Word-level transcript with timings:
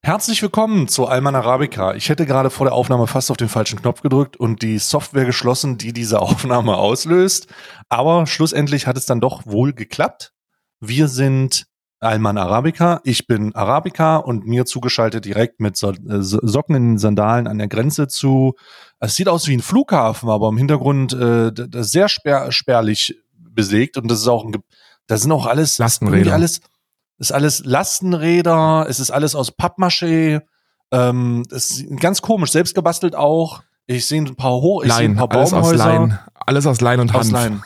Herzlich 0.00 0.40
willkommen 0.42 0.86
zu 0.86 1.06
Alman 1.06 1.34
Arabica. 1.34 1.94
Ich 1.94 2.08
hätte 2.08 2.24
gerade 2.24 2.50
vor 2.50 2.66
der 2.66 2.72
Aufnahme 2.72 3.08
fast 3.08 3.32
auf 3.32 3.36
den 3.36 3.48
falschen 3.48 3.80
Knopf 3.80 4.00
gedrückt 4.00 4.36
und 4.36 4.62
die 4.62 4.78
Software 4.78 5.24
geschlossen, 5.24 5.76
die 5.76 5.92
diese 5.92 6.20
Aufnahme 6.22 6.76
auslöst. 6.76 7.48
Aber 7.88 8.26
schlussendlich 8.26 8.86
hat 8.86 8.96
es 8.96 9.06
dann 9.06 9.20
doch 9.20 9.44
wohl 9.44 9.72
geklappt. 9.72 10.32
Wir 10.80 11.08
sind 11.08 11.66
Alman 11.98 12.38
Arabica. 12.38 13.00
Ich 13.02 13.26
bin 13.26 13.54
Arabica 13.56 14.18
und 14.18 14.46
mir 14.46 14.66
zugeschaltet 14.66 15.24
direkt 15.24 15.58
mit 15.60 15.76
so 15.76 15.90
äh, 15.90 16.22
Socken 16.22 16.76
in 16.76 16.82
den 16.92 16.98
Sandalen 16.98 17.48
an 17.48 17.58
der 17.58 17.68
Grenze 17.68 18.06
zu. 18.06 18.54
Es 19.00 19.16
sieht 19.16 19.28
aus 19.28 19.48
wie 19.48 19.56
ein 19.56 19.62
Flughafen, 19.62 20.30
aber 20.30 20.48
im 20.48 20.58
Hintergrund 20.58 21.12
äh, 21.12 21.50
sehr 21.82 22.08
spär, 22.08 22.52
spärlich 22.52 23.20
belegt 23.36 23.96
und 23.96 24.08
das 24.08 24.20
ist 24.20 24.28
auch 24.28 24.44
ein, 24.44 24.54
da 25.08 25.16
sind 25.16 25.32
auch 25.32 25.46
alles 25.46 25.78
Lastenräder. 25.78 26.34
alles 26.34 26.60
ist 27.18 27.32
alles 27.32 27.64
Lastenräder, 27.64 28.86
es 28.88 29.00
ist 29.00 29.10
alles 29.10 29.34
aus 29.34 29.52
Pappmaché. 29.56 30.42
Ähm, 30.90 31.42
ist 31.50 31.84
ganz 32.00 32.22
komisch, 32.22 32.50
selbst 32.52 32.74
gebastelt 32.74 33.14
auch. 33.14 33.62
Ich 33.86 34.06
sehe 34.06 34.22
ein 34.22 34.34
paar 34.36 34.52
hoch, 34.52 34.82
ich 34.84 34.92
sehe 34.92 35.06
ein 35.08 35.16
paar 35.16 35.30
alles 35.32 35.50
Baumhäuser. 35.50 35.84
Aus 35.84 35.86
Lein, 35.98 36.18
alles 36.46 36.66
aus 36.66 36.80
Lein 36.80 37.00
und 37.00 37.12
Hanf. 37.12 37.20
Aus 37.26 37.30
Lein. 37.30 37.62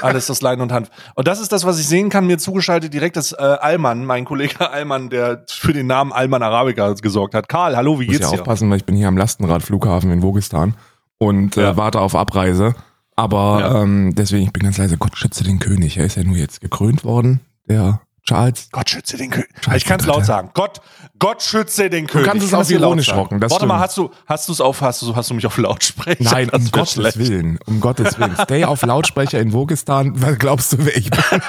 alles 0.00 0.30
aus 0.30 0.40
Lein 0.40 0.60
und 0.62 0.72
Hanf. 0.72 0.88
Und 1.14 1.28
das 1.28 1.40
ist 1.40 1.52
das, 1.52 1.66
was 1.66 1.78
ich 1.78 1.86
sehen 1.86 2.08
kann. 2.08 2.26
Mir 2.26 2.38
zugeschaltet 2.38 2.94
direkt 2.94 3.16
das 3.16 3.32
äh, 3.32 3.36
Alman, 3.36 4.06
mein 4.06 4.24
Kollege 4.24 4.70
Alman, 4.70 5.10
der 5.10 5.44
für 5.48 5.74
den 5.74 5.86
Namen 5.86 6.10
Alman 6.12 6.42
Arabica 6.42 6.90
gesorgt 6.94 7.34
hat. 7.34 7.48
Karl, 7.50 7.76
hallo, 7.76 7.98
wie 7.98 8.04
Ich 8.04 8.08
muss 8.08 8.18
geht's 8.18 8.30
ja 8.30 8.36
dir? 8.36 8.40
aufpassen, 8.42 8.70
weil 8.70 8.78
ich 8.78 8.86
bin 8.86 8.96
hier 8.96 9.08
am 9.08 9.16
Lastenradflughafen 9.18 10.10
in 10.10 10.22
Wogistan 10.22 10.74
und 11.18 11.56
Ja. 11.56 11.72
äh, 11.72 11.76
warte 11.76 12.00
auf 12.00 12.14
Abreise. 12.14 12.74
Aber 13.16 13.60
Ja. 13.60 13.82
ähm, 13.82 14.14
deswegen, 14.14 14.44
ich 14.46 14.52
bin 14.54 14.62
ganz 14.62 14.78
leise. 14.78 14.96
Gott 14.96 15.18
schütze 15.18 15.44
den 15.44 15.58
König. 15.58 15.98
Er 15.98 16.06
ist 16.06 16.16
ja 16.16 16.24
nur 16.24 16.36
jetzt 16.36 16.60
gekrönt 16.62 17.04
worden, 17.04 17.40
der 17.68 18.00
Charles. 18.28 18.68
Gott 18.72 18.90
schütze 18.90 19.16
den 19.16 19.30
König. 19.30 19.48
Ich 19.74 19.84
kann 19.86 19.98
es 20.00 20.06
laut 20.06 20.26
sagen. 20.26 20.50
Gott, 20.52 20.82
Gott 21.18 21.42
schütze 21.42 21.88
den 21.88 22.06
König. 22.06 22.26
kannst 22.28 22.46
Ich 22.46 22.52
es 22.52 22.54
auch 22.54 22.70
ironisch 22.70 23.10
rocken, 23.12 23.40
Warte 23.40 23.64
mal, 23.66 23.74
stimmt. 23.76 23.80
hast 23.82 23.96
du, 23.96 24.10
hast 24.26 24.48
du 24.48 24.52
es 24.52 24.60
auf, 24.60 24.82
hast 24.82 25.00
du, 25.00 25.16
hast 25.16 25.30
du 25.30 25.34
mich 25.34 25.46
auf 25.46 25.56
Lautsprecher? 25.56 26.22
Nein, 26.22 26.50
um 26.52 26.70
Gottes 26.70 26.92
schlecht. 26.92 27.18
Willen. 27.18 27.58
Um 27.66 27.80
Gottes 27.80 28.18
Willen. 28.18 28.36
Stay 28.44 28.64
auf 28.66 28.82
Lautsprecher 28.84 29.40
in 29.40 29.52
Wogistan. 29.54 30.12
Was 30.20 30.38
glaubst 30.38 30.72
du, 30.74 30.76
wer 30.84 30.94
ich 30.96 31.10
bin? 31.10 31.20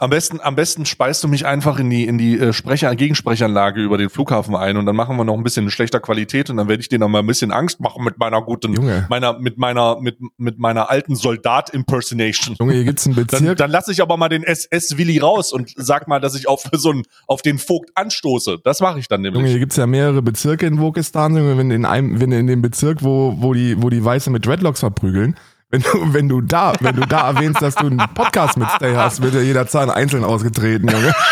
Am 0.00 0.08
besten, 0.08 0.40
am 0.40 0.56
besten 0.56 0.86
speist 0.86 1.22
du 1.22 1.28
mich 1.28 1.44
einfach 1.44 1.78
in 1.78 1.90
die, 1.90 2.04
in 2.06 2.16
die 2.16 2.38
äh, 2.38 2.52
Sprecher, 2.54 2.94
Gegensprechanlage 2.96 3.82
über 3.82 3.98
den 3.98 4.08
Flughafen 4.08 4.56
ein 4.56 4.76
und 4.78 4.86
dann 4.86 4.96
machen 4.96 5.16
wir 5.16 5.24
noch 5.24 5.34
ein 5.34 5.42
bisschen 5.42 5.64
in 5.66 5.70
schlechter 5.70 6.00
Qualität 6.00 6.48
und 6.48 6.56
dann 6.56 6.68
werde 6.68 6.80
ich 6.80 6.88
dir 6.88 6.98
noch 6.98 7.08
mal 7.08 7.18
ein 7.18 7.26
bisschen 7.26 7.52
Angst 7.52 7.80
machen 7.80 8.02
mit 8.04 8.18
meiner 8.18 8.40
guten, 8.40 8.72
Junge. 8.74 9.06
meiner, 9.10 9.38
mit 9.38 9.58
meiner, 9.58 10.00
mit, 10.00 10.16
mit 10.38 10.58
meiner 10.58 10.88
alten 10.90 11.16
Soldat-Impersonation. 11.16 12.56
Junge, 12.58 12.72
hier 12.72 12.84
gibt's 12.84 13.06
einen 13.06 13.14
Dann, 13.16 13.26
Bezirk. 13.26 13.58
dann 13.58 13.70
lasse 13.70 13.92
ich 13.92 14.00
aber 14.00 14.16
mal 14.16 14.28
den 14.30 14.42
SS-Willi 14.42 15.09
raus 15.18 15.52
und 15.52 15.72
sag 15.76 16.08
mal, 16.08 16.20
dass 16.20 16.34
ich 16.34 16.48
auf 16.48 16.64
so 16.72 16.90
einen, 16.90 17.02
auf 17.26 17.42
den 17.42 17.58
Vogt 17.58 17.90
anstoße. 17.94 18.58
Das 18.64 18.80
mache 18.80 18.98
ich 18.98 19.08
dann 19.08 19.24
Junge, 19.24 19.36
nämlich. 19.36 19.52
hier 19.52 19.60
gibt's 19.60 19.76
ja 19.76 19.86
mehrere 19.86 20.22
Bezirke 20.22 20.66
in 20.66 20.78
Wogistan. 20.78 21.36
Junge, 21.36 21.58
wenn 21.58 21.70
in 21.70 21.84
einem, 21.84 22.20
wenn 22.20 22.32
in 22.32 22.46
dem 22.46 22.62
Bezirk, 22.62 23.02
wo, 23.02 23.34
wo 23.38 23.54
die, 23.54 23.80
wo 23.82 23.90
die 23.90 24.04
Weiße 24.04 24.30
mit 24.30 24.46
Dreadlocks 24.46 24.80
verprügeln, 24.80 25.36
wenn 25.70 25.82
du, 25.82 26.14
wenn 26.14 26.28
du 26.28 26.40
da, 26.40 26.72
wenn 26.80 26.96
du 26.96 27.06
da 27.06 27.28
erwähnst, 27.32 27.62
dass 27.62 27.74
du 27.74 27.86
einen 27.86 27.98
Podcast 28.14 28.56
mit 28.56 28.68
Stay 28.70 28.94
hast, 28.94 29.22
wird 29.22 29.34
ja 29.34 29.40
jeder 29.40 29.66
Zahn 29.66 29.90
einzeln 29.90 30.24
ausgetreten, 30.24 30.88
Junge. 30.88 31.14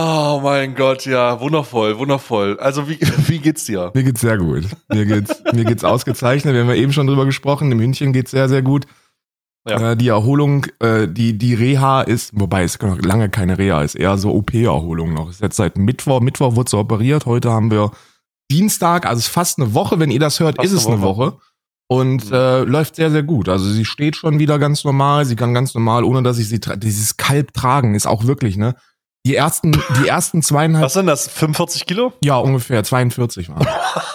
Oh 0.00 0.40
mein 0.44 0.76
Gott, 0.76 1.06
ja, 1.06 1.40
wundervoll, 1.40 1.98
wundervoll. 1.98 2.60
Also 2.60 2.88
wie, 2.88 3.00
wie 3.26 3.38
geht's 3.38 3.64
dir? 3.64 3.90
Mir 3.94 4.04
geht's 4.04 4.20
sehr 4.20 4.38
gut. 4.38 4.64
Mir 4.88 5.06
geht's, 5.06 5.42
mir 5.52 5.64
geht's 5.64 5.82
ausgezeichnet. 5.82 6.54
Wir 6.54 6.60
haben 6.60 6.68
ja 6.68 6.76
eben 6.76 6.92
schon 6.92 7.08
drüber 7.08 7.24
gesprochen. 7.24 7.72
Im 7.72 7.80
Hündchen 7.80 8.12
geht's 8.12 8.30
sehr, 8.30 8.48
sehr 8.48 8.62
gut. 8.62 8.86
Ja. 9.68 9.92
Äh, 9.92 9.96
die 9.96 10.08
Erholung, 10.08 10.66
äh, 10.80 11.06
die, 11.08 11.36
die 11.36 11.54
Reha 11.54 12.02
ist, 12.02 12.30
wobei 12.38 12.62
es 12.64 12.80
noch 12.80 12.98
lange 13.02 13.28
keine 13.28 13.58
Reha 13.58 13.82
ist, 13.82 13.94
eher 13.94 14.16
so 14.18 14.32
OP-Erholung 14.34 15.14
noch. 15.14 15.30
Ist 15.30 15.40
jetzt 15.40 15.56
seit 15.56 15.76
Mittwoch, 15.78 16.20
Mittwoch 16.20 16.56
wurde 16.56 16.70
sie 16.70 16.78
operiert. 16.78 17.26
Heute 17.26 17.50
haben 17.50 17.70
wir 17.70 17.90
Dienstag, 18.50 19.04
also 19.06 19.18
es 19.18 19.26
ist 19.26 19.32
fast 19.32 19.58
eine 19.58 19.74
Woche. 19.74 19.98
Wenn 20.00 20.10
ihr 20.10 20.20
das 20.20 20.40
hört, 20.40 20.56
Fast 20.56 20.66
ist 20.66 20.72
es 20.72 20.86
eine 20.86 20.96
eine 20.96 21.02
Woche. 21.04 21.32
Woche. 21.32 21.38
Und 21.90 22.26
Mhm. 22.28 22.34
äh, 22.34 22.60
läuft 22.64 22.96
sehr, 22.96 23.10
sehr 23.10 23.22
gut. 23.22 23.48
Also 23.48 23.70
sie 23.70 23.84
steht 23.84 24.14
schon 24.16 24.38
wieder 24.38 24.58
ganz 24.58 24.84
normal. 24.84 25.24
Sie 25.24 25.36
kann 25.36 25.54
ganz 25.54 25.74
normal, 25.74 26.04
ohne 26.04 26.22
dass 26.22 26.38
ich 26.38 26.48
sie 26.48 26.60
tra 26.60 26.76
dieses 26.76 27.16
Kalb 27.16 27.52
tragen, 27.54 27.94
ist 27.94 28.06
auch 28.06 28.24
wirklich, 28.24 28.56
ne? 28.56 28.74
Die 29.26 29.34
ersten, 29.34 29.72
die 29.72 30.08
ersten 30.08 30.42
zweieinhalb 30.42 30.86
Was 30.86 30.94
sind 30.94 31.06
das? 31.06 31.28
45 31.28 31.86
Kilo? 31.86 32.12
ja, 32.22 32.36
ungefähr 32.36 32.82
42 32.82 33.50
waren. 33.50 33.66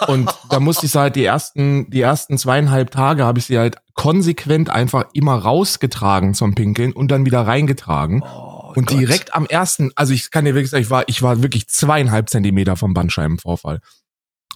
Und 0.08 0.34
da 0.50 0.60
musste 0.60 0.86
ich 0.86 0.92
sie 0.92 0.98
halt 0.98 1.14
die 1.14 1.24
ersten, 1.24 1.88
die 1.90 2.00
ersten 2.00 2.36
zweieinhalb 2.36 2.90
Tage 2.90 3.24
habe 3.24 3.38
ich 3.38 3.46
sie 3.46 3.58
halt 3.58 3.76
konsequent 3.94 4.70
einfach 4.70 5.06
immer 5.12 5.36
rausgetragen 5.36 6.34
zum 6.34 6.54
Pinkeln 6.54 6.92
und 6.92 7.10
dann 7.10 7.26
wieder 7.26 7.46
reingetragen. 7.46 8.22
Oh 8.24 8.72
und 8.74 8.86
Gott. 8.86 8.98
direkt 8.98 9.34
am 9.34 9.46
ersten, 9.46 9.92
also 9.94 10.12
ich 10.12 10.30
kann 10.30 10.44
dir 10.44 10.54
wirklich 10.54 10.70
sagen, 10.70 10.82
ich 10.82 10.90
war, 10.90 11.04
ich 11.06 11.22
war 11.22 11.42
wirklich 11.42 11.68
zweieinhalb 11.68 12.28
Zentimeter 12.28 12.76
vom 12.76 12.92
Bandscheibenvorfall. 12.92 13.80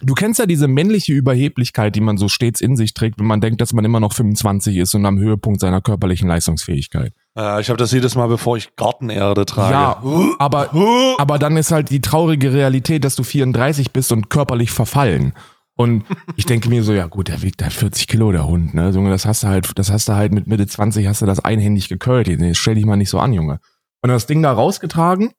Du 0.01 0.15
kennst 0.15 0.39
ja 0.39 0.47
diese 0.47 0.69
männliche 0.69 1.13
Überheblichkeit, 1.13 1.95
die 1.97 2.01
man 2.01 2.19
so 2.19 2.29
stets 2.29 2.61
in 2.61 2.77
sich 2.77 2.95
trägt, 2.95 3.19
wenn 3.19 3.27
man 3.27 3.41
denkt, 3.41 3.61
dass 3.61 3.73
man 3.73 3.85
immer 3.85 3.99
noch 3.99 4.13
25 4.13 4.77
ist 4.77 4.95
und 4.95 5.05
am 5.07 5.19
Höhepunkt 5.19 5.61
seiner 5.61 5.81
körperlichen 5.81 6.29
Leistungsfähigkeit. 6.29 7.13
Äh, 7.39 7.61
ich 7.61 7.69
habe 7.69 7.77
das 7.77 7.93
jedes 7.93 8.17
Mal, 8.17 8.27
bevor 8.27 8.57
ich 8.57 8.75
Gartenerde 8.77 9.47
trage. 9.47 9.73
Ja, 9.73 10.03
aber 10.39 10.71
aber 11.19 11.39
dann 11.39 11.57
ist 11.57 11.71
halt 11.71 11.91
die 11.91 12.01
traurige 12.01 12.53
Realität, 12.53 13.05
dass 13.05 13.15
du 13.15 13.23
34 13.23 13.93
bist 13.93 14.11
und 14.13 14.29
körperlich 14.29 14.71
verfallen. 14.71 15.33
Und 15.77 16.05
ich 16.35 16.45
denke 16.45 16.69
mir 16.69 16.83
so, 16.83 16.93
ja 16.93 17.07
gut, 17.07 17.29
der 17.29 17.43
wiegt 17.43 17.63
halt 17.63 17.73
40 17.73 18.09
Kilo, 18.09 18.33
der 18.33 18.49
Hund, 18.49 18.75
ne? 18.75 18.91
Junge, 18.91 19.11
das 19.11 19.27
hast 19.27 19.45
du 19.45 19.47
halt, 19.47 19.71
das 19.79 19.93
hast 19.93 20.09
du 20.09 20.15
halt 20.15 20.33
mit 20.33 20.49
Mitte 20.49 20.67
20 20.67 21.07
hast 21.07 21.23
du 21.23 21.27
das 21.27 21.39
einhändig 21.39 21.89
gekölt. 21.89 22.27
Nee, 22.27 22.55
stell 22.55 22.75
dich 22.75 22.85
mal 22.85 22.97
nicht 22.97 23.11
so 23.11 23.21
an, 23.21 23.33
Junge. 23.33 23.61
Und 24.03 24.11
das 24.11 24.27
Ding 24.27 24.43
da 24.43 24.53
rausgetragen 24.53 25.31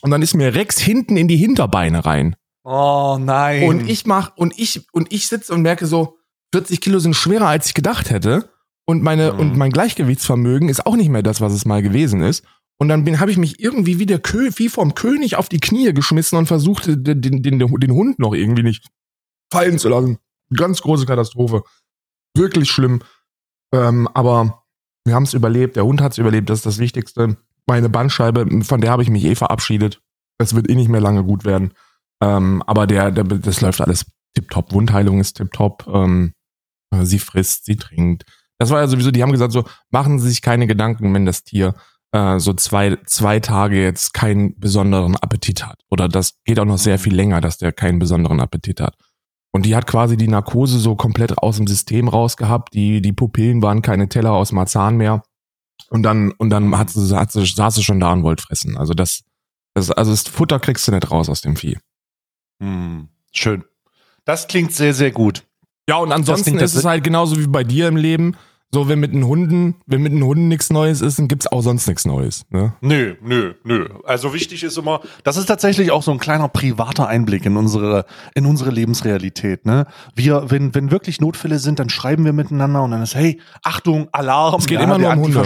und 0.00 0.10
dann 0.10 0.22
ist 0.22 0.34
mir 0.34 0.54
Rex 0.54 0.78
hinten 0.78 1.18
in 1.18 1.28
die 1.28 1.36
Hinterbeine 1.36 2.06
rein. 2.06 2.34
Oh 2.62 3.18
nein. 3.20 3.68
Und 3.68 3.90
ich 3.90 4.06
mach, 4.06 4.34
und 4.36 4.58
ich, 4.58 4.86
und 4.92 5.12
ich 5.12 5.28
sitze 5.28 5.52
und 5.52 5.60
merke 5.60 5.84
so, 5.84 6.16
40 6.54 6.80
Kilo 6.80 6.98
sind 6.98 7.14
schwerer, 7.14 7.48
als 7.48 7.66
ich 7.66 7.74
gedacht 7.74 8.08
hätte. 8.08 8.48
Und 8.86 9.02
meine, 9.02 9.32
Mhm. 9.32 9.38
und 9.40 9.56
mein 9.56 9.72
Gleichgewichtsvermögen 9.72 10.68
ist 10.68 10.86
auch 10.86 10.96
nicht 10.96 11.08
mehr 11.08 11.22
das, 11.22 11.40
was 11.40 11.52
es 11.52 11.64
mal 11.64 11.82
gewesen 11.82 12.20
ist. 12.22 12.44
Und 12.78 12.88
dann 12.88 13.04
bin, 13.04 13.20
habe 13.20 13.30
ich 13.30 13.38
mich 13.38 13.60
irgendwie 13.60 13.98
wie 13.98 14.06
der 14.06 14.18
Kö 14.18 14.50
wie 14.56 14.68
vom 14.68 14.94
König 14.94 15.36
auf 15.36 15.48
die 15.48 15.60
Knie 15.60 15.92
geschmissen 15.94 16.36
und 16.36 16.46
versuchte, 16.46 16.98
den, 16.98 17.22
den, 17.22 17.42
den, 17.42 17.58
den 17.58 17.92
Hund 17.92 18.18
noch 18.18 18.34
irgendwie 18.34 18.64
nicht 18.64 18.86
fallen 19.52 19.78
zu 19.78 19.88
lassen. 19.88 20.18
Ganz 20.54 20.82
große 20.82 21.06
Katastrophe. 21.06 21.62
Wirklich 22.36 22.70
schlimm. 22.70 23.00
Ähm, 23.72 24.08
aber 24.12 24.64
wir 25.04 25.14
haben 25.14 25.22
es 25.22 25.34
überlebt. 25.34 25.76
Der 25.76 25.84
Hund 25.84 26.00
hat 26.00 26.12
es 26.12 26.18
überlebt. 26.18 26.50
Das 26.50 26.58
ist 26.58 26.66
das 26.66 26.78
Wichtigste. 26.78 27.36
Meine 27.66 27.88
Bandscheibe, 27.88 28.46
von 28.64 28.80
der 28.80 28.90
habe 28.90 29.02
ich 29.02 29.10
mich 29.10 29.24
eh 29.24 29.34
verabschiedet. 29.36 30.02
Das 30.38 30.54
wird 30.54 30.68
eh 30.68 30.74
nicht 30.74 30.88
mehr 30.90 31.00
lange 31.00 31.24
gut 31.24 31.44
werden. 31.44 31.72
Ähm, 32.20 32.62
aber 32.66 32.86
der, 32.86 33.12
der, 33.12 33.24
das 33.24 33.60
läuft 33.60 33.80
alles 33.80 34.04
tipptopp. 34.34 34.72
Wundheilung 34.72 35.20
ist 35.20 35.34
tipptopp. 35.36 35.86
Ähm, 35.86 36.34
sie 37.02 37.18
frisst, 37.20 37.66
sie 37.66 37.76
trinkt. 37.76 38.24
Das 38.58 38.70
war 38.70 38.80
ja 38.80 38.86
sowieso, 38.86 39.10
die 39.10 39.22
haben 39.22 39.32
gesagt 39.32 39.52
so, 39.52 39.64
machen 39.90 40.18
Sie 40.18 40.28
sich 40.28 40.42
keine 40.42 40.66
Gedanken, 40.66 41.12
wenn 41.12 41.26
das 41.26 41.44
Tier 41.44 41.74
äh, 42.12 42.38
so 42.38 42.52
zwei, 42.52 42.96
zwei 43.06 43.40
Tage 43.40 43.82
jetzt 43.82 44.14
keinen 44.14 44.58
besonderen 44.58 45.16
Appetit 45.16 45.66
hat. 45.66 45.80
Oder 45.90 46.08
das 46.08 46.38
geht 46.44 46.60
auch 46.60 46.64
noch 46.64 46.78
sehr 46.78 46.98
viel 46.98 47.14
länger, 47.14 47.40
dass 47.40 47.58
der 47.58 47.72
keinen 47.72 47.98
besonderen 47.98 48.40
Appetit 48.40 48.80
hat. 48.80 48.96
Und 49.52 49.66
die 49.66 49.76
hat 49.76 49.86
quasi 49.86 50.16
die 50.16 50.28
Narkose 50.28 50.78
so 50.78 50.96
komplett 50.96 51.38
aus 51.38 51.56
dem 51.56 51.66
System 51.66 52.08
rausgehabt. 52.08 52.74
Die, 52.74 53.00
die 53.00 53.12
Pupillen 53.12 53.62
waren 53.62 53.82
keine 53.82 54.08
Teller 54.08 54.32
aus 54.32 54.52
Marzahn 54.52 54.96
mehr. 54.96 55.22
Und 55.90 56.02
dann, 56.02 56.32
und 56.32 56.50
dann 56.50 56.76
hat 56.76 56.90
sie, 56.90 57.16
hat 57.16 57.32
sie, 57.32 57.44
saß 57.44 57.76
sie 57.76 57.84
schon 57.84 58.00
da 58.00 58.12
und 58.12 58.24
wollte 58.24 58.42
fressen. 58.42 58.76
Also 58.76 58.94
das, 58.94 59.22
das, 59.74 59.90
also 59.90 60.10
das 60.10 60.22
Futter 60.22 60.58
kriegst 60.58 60.86
du 60.88 60.92
nicht 60.92 61.10
raus 61.10 61.28
aus 61.28 61.40
dem 61.40 61.56
Vieh. 61.56 61.78
Hm, 62.60 63.08
schön. 63.32 63.64
Das 64.24 64.48
klingt 64.48 64.72
sehr, 64.72 64.94
sehr 64.94 65.10
gut. 65.10 65.44
Ja, 65.88 65.96
und 65.96 66.12
ansonsten 66.12 66.58
ist 66.58 66.74
es 66.74 66.84
halt 66.84 67.04
genauso 67.04 67.38
wie 67.38 67.46
bei 67.46 67.64
dir 67.64 67.88
im 67.88 67.96
Leben. 67.96 68.36
So, 68.72 68.88
wenn 68.88 68.98
mit 68.98 69.12
den 69.12 69.24
Hunden, 69.24 69.76
wenn 69.86 70.02
mit 70.02 70.10
den 70.10 70.24
Hunden 70.24 70.48
nichts 70.48 70.68
Neues 70.70 71.00
ist, 71.00 71.20
dann 71.20 71.28
gibt's 71.28 71.46
auch 71.46 71.60
sonst 71.60 71.86
nichts 71.86 72.04
Neues. 72.04 72.44
Ne? 72.50 72.74
Nö, 72.80 73.14
nö, 73.22 73.54
nö. 73.62 73.86
Also 74.02 74.34
wichtig 74.34 74.64
ist 74.64 74.76
immer, 74.76 75.00
das 75.22 75.36
ist 75.36 75.46
tatsächlich 75.46 75.92
auch 75.92 76.02
so 76.02 76.10
ein 76.10 76.18
kleiner 76.18 76.48
privater 76.48 77.06
Einblick 77.06 77.46
in 77.46 77.56
unsere, 77.56 78.04
in 78.34 78.46
unsere 78.46 78.72
Lebensrealität. 78.72 79.64
Ne? 79.64 79.86
Wir, 80.16 80.50
wenn, 80.50 80.74
wenn 80.74 80.90
wirklich 80.90 81.20
Notfälle 81.20 81.60
sind, 81.60 81.78
dann 81.78 81.88
schreiben 81.88 82.24
wir 82.24 82.32
miteinander 82.32 82.82
und 82.82 82.90
dann 82.90 83.02
ist, 83.02 83.14
hey, 83.14 83.40
Achtung, 83.62 84.08
Alarm. 84.10 84.58
Es 84.58 84.66
geht 84.66 84.80
immer 84.80 84.98
der 84.98 85.14
nur 85.14 85.18
um 85.18 85.22
Hunde. 85.26 85.38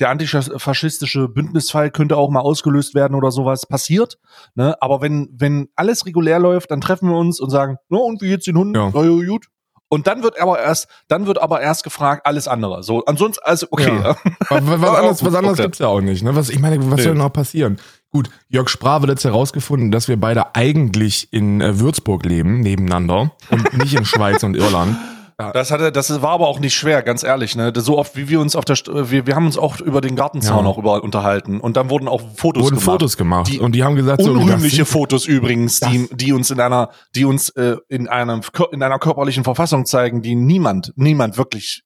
Der 0.00 0.10
antifaschistische 0.10 1.28
Bündnisfall 1.28 1.90
könnte 1.90 2.16
auch 2.16 2.30
mal 2.30 2.40
ausgelöst 2.40 2.94
werden 2.94 3.14
oder 3.14 3.30
sowas 3.30 3.66
passiert. 3.66 4.18
Ne? 4.54 4.76
Aber 4.80 5.00
wenn, 5.00 5.28
wenn 5.32 5.68
alles 5.76 6.06
regulär 6.06 6.38
läuft, 6.38 6.70
dann 6.70 6.80
treffen 6.80 7.08
wir 7.08 7.16
uns 7.16 7.40
und 7.40 7.50
sagen, 7.50 7.76
no, 7.88 7.98
und 7.98 8.22
wie 8.22 8.28
geht's 8.28 8.44
den 8.44 8.56
Hunden? 8.56 8.74
Ja. 8.74 8.90
Ja. 8.94 9.26
gut. 9.26 9.46
Und 9.90 10.06
dann 10.06 10.22
wird 10.22 10.38
aber 10.38 10.58
erst, 10.60 10.86
dann 11.08 11.26
wird 11.26 11.40
aber 11.40 11.62
erst 11.62 11.82
gefragt, 11.82 12.26
alles 12.26 12.46
andere. 12.46 12.82
So, 12.82 13.04
ansonsten, 13.06 13.42
also, 13.44 13.66
okay. 13.70 13.98
Ja. 14.02 14.16
Was, 14.50 14.58
anderes, 14.60 15.24
was 15.24 15.34
anderes 15.34 15.52
Okay. 15.58 15.62
gibt's 15.62 15.78
ja 15.78 15.86
auch 15.86 16.02
nicht. 16.02 16.22
Ne? 16.22 16.36
Was, 16.36 16.50
ich 16.50 16.58
meine, 16.58 16.78
was 16.90 16.98
Nee. 16.98 17.04
soll 17.04 17.14
noch 17.14 17.32
passieren? 17.32 17.78
Gut, 18.10 18.28
Jörg 18.48 18.68
Sprah 18.68 19.00
wird 19.00 19.10
jetzt 19.10 19.24
herausgefunden, 19.24 19.90
dass 19.90 20.06
wir 20.08 20.18
beide 20.20 20.54
eigentlich 20.54 21.32
in 21.32 21.60
äh, 21.62 21.80
Würzburg 21.80 22.24
leben, 22.26 22.60
nebeneinander 22.60 23.32
und 23.50 23.78
nicht 23.78 23.94
in 23.94 24.04
Schweiz 24.04 24.42
und 24.42 24.56
Irland. 24.56 24.96
Ja. 25.40 25.52
Das 25.52 25.70
hatte, 25.70 25.92
das 25.92 26.20
war 26.20 26.30
aber 26.30 26.48
auch 26.48 26.58
nicht 26.58 26.74
schwer, 26.74 27.00
ganz 27.04 27.22
ehrlich, 27.22 27.54
ne? 27.54 27.72
So 27.76 27.96
oft, 27.96 28.16
wie 28.16 28.28
wir 28.28 28.40
uns 28.40 28.56
auf 28.56 28.64
der, 28.64 28.74
St 28.74 28.88
wir, 28.92 29.24
wir 29.28 29.36
haben 29.36 29.46
uns 29.46 29.56
auch 29.56 29.80
über 29.80 30.00
den 30.00 30.16
Gartenzaun 30.16 30.64
Ja. 30.64 30.70
auch 30.70 30.78
über 30.78 31.00
unterhalten 31.04 31.60
und 31.60 31.76
dann 31.76 31.90
wurden 31.90 32.08
auch 32.08 32.20
Fotos 32.34 32.64
wurden 32.64 32.70
gemacht. 32.74 32.84
Fotos 32.84 33.16
gemacht 33.16 33.46
Die 33.52 33.60
und 33.60 33.72
die 33.76 33.84
haben 33.84 33.94
gesagt, 33.94 34.20
so, 34.20 34.32
Unrühmliche 34.32 34.76
sind- 34.76 34.88
Fotos 34.88 35.26
übrigens, 35.26 35.78
die, 35.78 36.08
die 36.12 36.32
uns 36.32 36.50
in 36.50 36.58
einer, 36.58 36.90
die 37.14 37.24
uns 37.24 37.50
äh, 37.50 37.76
in 37.88 38.08
einem 38.08 38.40
in 38.72 38.82
einer 38.82 38.98
körperlichen 38.98 39.44
Verfassung 39.44 39.86
zeigen, 39.86 40.22
die 40.22 40.34
niemand, 40.34 40.92
niemand 40.96 41.38
wirklich 41.38 41.84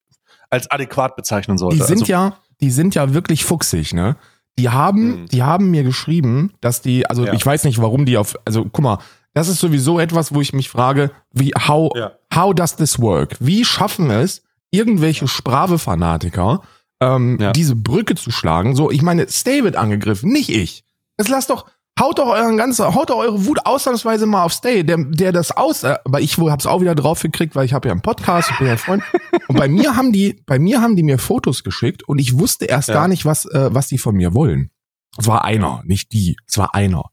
als 0.48 0.70
adäquat 0.70 1.14
bezeichnen 1.16 1.58
sollte. 1.58 1.76
Die 1.76 1.82
sind 1.82 2.00
also, 2.00 2.10
ja, 2.12 2.36
die 2.62 2.70
sind 2.70 2.94
ja 2.94 3.12
wirklich 3.12 3.44
fuchsig, 3.44 3.92
ne? 3.92 4.16
Die 4.58 4.70
haben, 4.70 5.22
Mhm. 5.22 5.26
die 5.28 5.42
haben 5.42 5.70
mir 5.70 5.82
geschrieben, 5.82 6.52
dass 6.62 6.80
die, 6.80 7.04
also 7.06 7.26
Ja. 7.26 7.34
ich 7.34 7.44
weiß 7.44 7.64
nicht, 7.64 7.82
warum 7.82 8.06
die 8.06 8.16
auf, 8.16 8.34
also 8.46 8.64
guck 8.64 8.80
mal, 8.82 8.98
das 9.34 9.48
ist 9.48 9.60
sowieso 9.60 9.98
etwas, 9.98 10.34
wo 10.34 10.40
ich 10.40 10.52
mich 10.52 10.68
frage, 10.68 11.10
wie, 11.32 11.52
how, 11.56 11.90
Ja. 11.96 12.12
how 12.34 12.54
does 12.54 12.76
this 12.76 12.98
work? 13.00 13.36
Wie 13.40 13.64
schaffen 13.64 14.10
es 14.10 14.42
irgendwelche 14.70 15.26
Sprave-Fanatiker, 15.28 16.62
ähm, 17.00 17.38
Ja. 17.40 17.52
diese 17.52 17.76
Brücke 17.76 18.14
zu 18.14 18.30
schlagen? 18.30 18.76
So, 18.76 18.90
ich 18.90 19.02
meine, 19.02 19.28
Stay 19.28 19.64
wird 19.64 19.76
angegriffen, 19.76 20.30
nicht 20.32 20.48
ich. 20.50 20.84
Das 21.16 21.28
lasst 21.28 21.50
doch, 21.50 21.66
haut 22.00 22.18
doch 22.18 22.26
euren 22.28 22.56
ganzen, 22.56 22.94
haut 22.94 23.10
doch 23.10 23.18
eure 23.18 23.44
Wut 23.46 23.64
ausnahmsweise 23.66 24.26
mal 24.26 24.44
auf 24.44 24.52
Stay, 24.52 24.82
der, 24.82 24.96
der 24.98 25.32
das 25.32 25.50
aus, 25.50 25.82
äh, 25.84 25.96
aber 26.04 26.20
ich 26.20 26.38
hab's 26.38 26.66
auch 26.66 26.80
wieder 26.80 26.94
drauf 26.94 27.20
gekriegt, 27.22 27.54
weil 27.54 27.64
ich 27.66 27.74
habe 27.74 27.88
ja 27.88 27.92
einen 27.92 28.02
Podcast, 28.02 28.50
ich 28.50 28.58
bin 28.58 28.66
ja 28.66 28.72
ein 28.74 28.78
Freund. 28.78 29.02
Und 29.48 29.56
bei 29.56 29.68
mir 29.68 29.96
haben 29.96 30.12
die, 30.12 30.42
bei 30.46 30.58
mir 30.58 30.80
haben 30.80 30.96
die 30.96 31.02
mir 31.02 31.18
Fotos 31.18 31.64
geschickt 31.64 32.02
und 32.08 32.18
ich 32.18 32.38
wusste 32.38 32.64
erst 32.66 32.88
Ja. 32.88 32.94
gar 32.94 33.08
nicht, 33.08 33.24
was, 33.24 33.44
äh, 33.46 33.68
was 33.74 33.88
die 33.88 33.98
von 33.98 34.14
mir 34.14 34.34
wollen. 34.34 34.70
Es 35.18 35.26
war 35.26 35.44
einer, 35.44 35.82
nicht 35.84 36.12
die, 36.12 36.36
es 36.46 36.56
war 36.56 36.74
einer. 36.74 37.04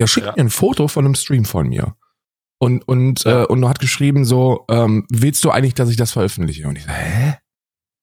Der 0.00 0.06
schickt 0.06 0.26
Ja. 0.26 0.32
mir 0.32 0.40
ein 0.40 0.50
Foto 0.50 0.88
von 0.88 1.04
einem 1.04 1.14
Stream 1.14 1.44
von 1.44 1.68
mir. 1.68 1.94
Und, 2.58 2.86
und, 2.88 3.24
Ja. 3.24 3.42
äh, 3.42 3.46
und 3.46 3.68
hat 3.68 3.78
geschrieben 3.78 4.24
so, 4.24 4.64
ähm, 4.70 5.06
willst 5.10 5.44
du 5.44 5.50
eigentlich, 5.50 5.74
dass 5.74 5.90
ich 5.90 5.96
das 5.96 6.12
veröffentliche? 6.12 6.66
Und 6.66 6.76
ich 6.76 6.84
so, 6.84 6.90
hä? 6.90 7.36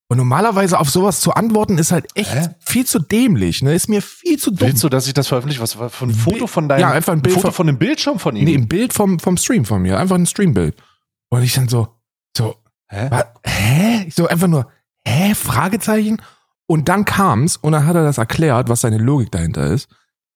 Und 0.09 0.17
normalerweise 0.17 0.77
auf 0.77 0.89
sowas 0.89 1.21
zu 1.21 1.33
antworten 1.33 1.77
ist 1.77 1.93
halt 1.93 2.05
echt 2.15 2.33
Hä? 2.33 2.49
viel 2.59 2.85
zu 2.85 2.99
dämlich, 2.99 3.61
ne? 3.63 3.73
Ist 3.73 3.88
mir 3.88 4.01
viel 4.01 4.38
zu 4.38 4.51
dumm. 4.51 4.67
Willst 4.67 4.83
du, 4.83 4.89
dass 4.89 5.07
ich 5.07 5.13
das 5.13 5.29
veröffentliche? 5.29 5.61
Was 5.61 5.79
war 5.79 5.89
für 5.89 6.03
ein 6.05 6.13
Foto 6.13 6.47
von 6.47 6.67
deinem, 6.67 6.81
Ja, 6.81 6.91
einfach 6.91 7.13
ein 7.13 7.21
Bild 7.21 7.35
Foto 7.35 7.47
von- 7.47 7.53
von 7.53 7.67
dem 7.67 7.77
Bildschirm 7.77 8.19
von 8.19 8.35
ihm? 8.35 8.43
Nee, 8.43 8.55
ein 8.55 8.67
Bild 8.67 8.91
vom, 8.91 9.19
vom 9.19 9.38
Stream 9.38 9.63
von 9.63 9.81
mir, 9.81 9.97
einfach 9.97 10.15
ein 10.17 10.25
Streambild. 10.25 10.75
Und 11.29 11.43
ich 11.43 11.53
dann 11.53 11.69
so, 11.69 11.88
so, 12.35 12.55
Hä? 12.89 13.09
hä? 13.45 14.03
Ich 14.07 14.15
so 14.15 14.27
einfach 14.27 14.47
nur, 14.49 14.67
hä? 15.07 15.33
Fragezeichen? 15.33 16.21
Und 16.67 16.89
dann 16.89 17.05
kam's 17.05 17.55
und 17.55 17.71
dann 17.71 17.85
hat 17.88 17.95
er 17.95 18.03
das 18.03 18.17
erklärt, 18.17 18.67
was 18.67 18.81
seine 18.81 18.97
Logik 18.97 19.31
dahinter 19.31 19.65
ist. 19.67 19.88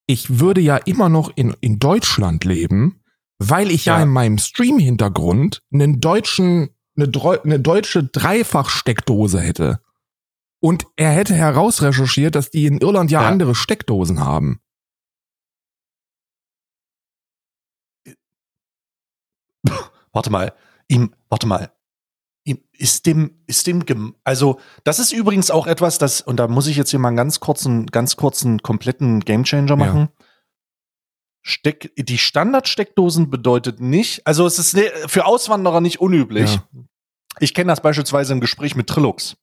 Ich 0.07 0.39
würde 0.39 0.61
ja 0.61 0.77
immer 0.77 1.09
noch 1.09 1.31
in, 1.35 1.55
in 1.61 1.79
Deutschland 1.79 2.43
leben, 2.45 3.01
weil 3.39 3.71
ich 3.71 3.85
ja, 3.85 3.97
Ja. 3.97 4.03
in 4.03 4.09
meinem 4.09 4.37
Stream-Hintergrund 4.37 5.61
einen 5.73 5.99
deutschen, 5.99 6.69
eine, 6.95 7.09
eine 7.43 7.59
deutsche 7.59 8.03
Dreifach-Steckdose 8.03 9.39
hätte. 9.39 9.81
Und 10.61 10.85
er 10.95 11.11
hätte 11.11 11.33
herausrecherchiert, 11.35 12.35
dass 12.35 12.49
die 12.49 12.65
in 12.65 12.79
Irland 12.79 13.11
ja, 13.11 13.21
Ja. 13.23 13.27
andere 13.27 13.55
Steckdosen 13.55 14.19
haben. 14.19 14.59
Warte 20.13 20.29
mal, 20.31 20.53
ihm, 20.87 21.13
warte 21.29 21.47
mal. 21.47 21.74
Ist 22.77 23.07
dem, 23.07 23.39
ist 23.47 23.65
dem, 23.65 23.83
also, 24.23 24.59
das 24.83 24.99
ist 24.99 25.11
übrigens 25.13 25.49
auch 25.49 25.65
etwas, 25.65 25.97
das, 25.97 26.21
und 26.21 26.37
da 26.37 26.47
muss 26.47 26.67
ich 26.67 26.77
jetzt 26.77 26.91
hier 26.91 26.99
mal 26.99 27.07
einen 27.07 27.17
ganz 27.17 27.39
kurzen, 27.39 27.87
ganz 27.87 28.17
kurzen, 28.17 28.61
kompletten 28.61 29.21
Gamechanger 29.21 29.75
machen. 29.75 30.09
Steck, 31.41 31.91
die 31.97 32.17
Standardsteckdosen 32.17 33.29
bedeutet 33.29 33.79
nicht, 33.79 34.25
also 34.27 34.45
es 34.45 34.59
ist 34.59 34.75
ne- 34.75 34.91
für 35.07 35.25
Auswanderer 35.25 35.79
nicht 35.81 35.99
unüblich. 36.01 36.59
Ich 37.39 37.53
kenne 37.53 37.69
das 37.71 37.81
beispielsweise 37.81 38.33
im 38.33 38.41
Gespräch 38.41 38.75
mit 38.75 38.87
Trilux. 38.87 39.37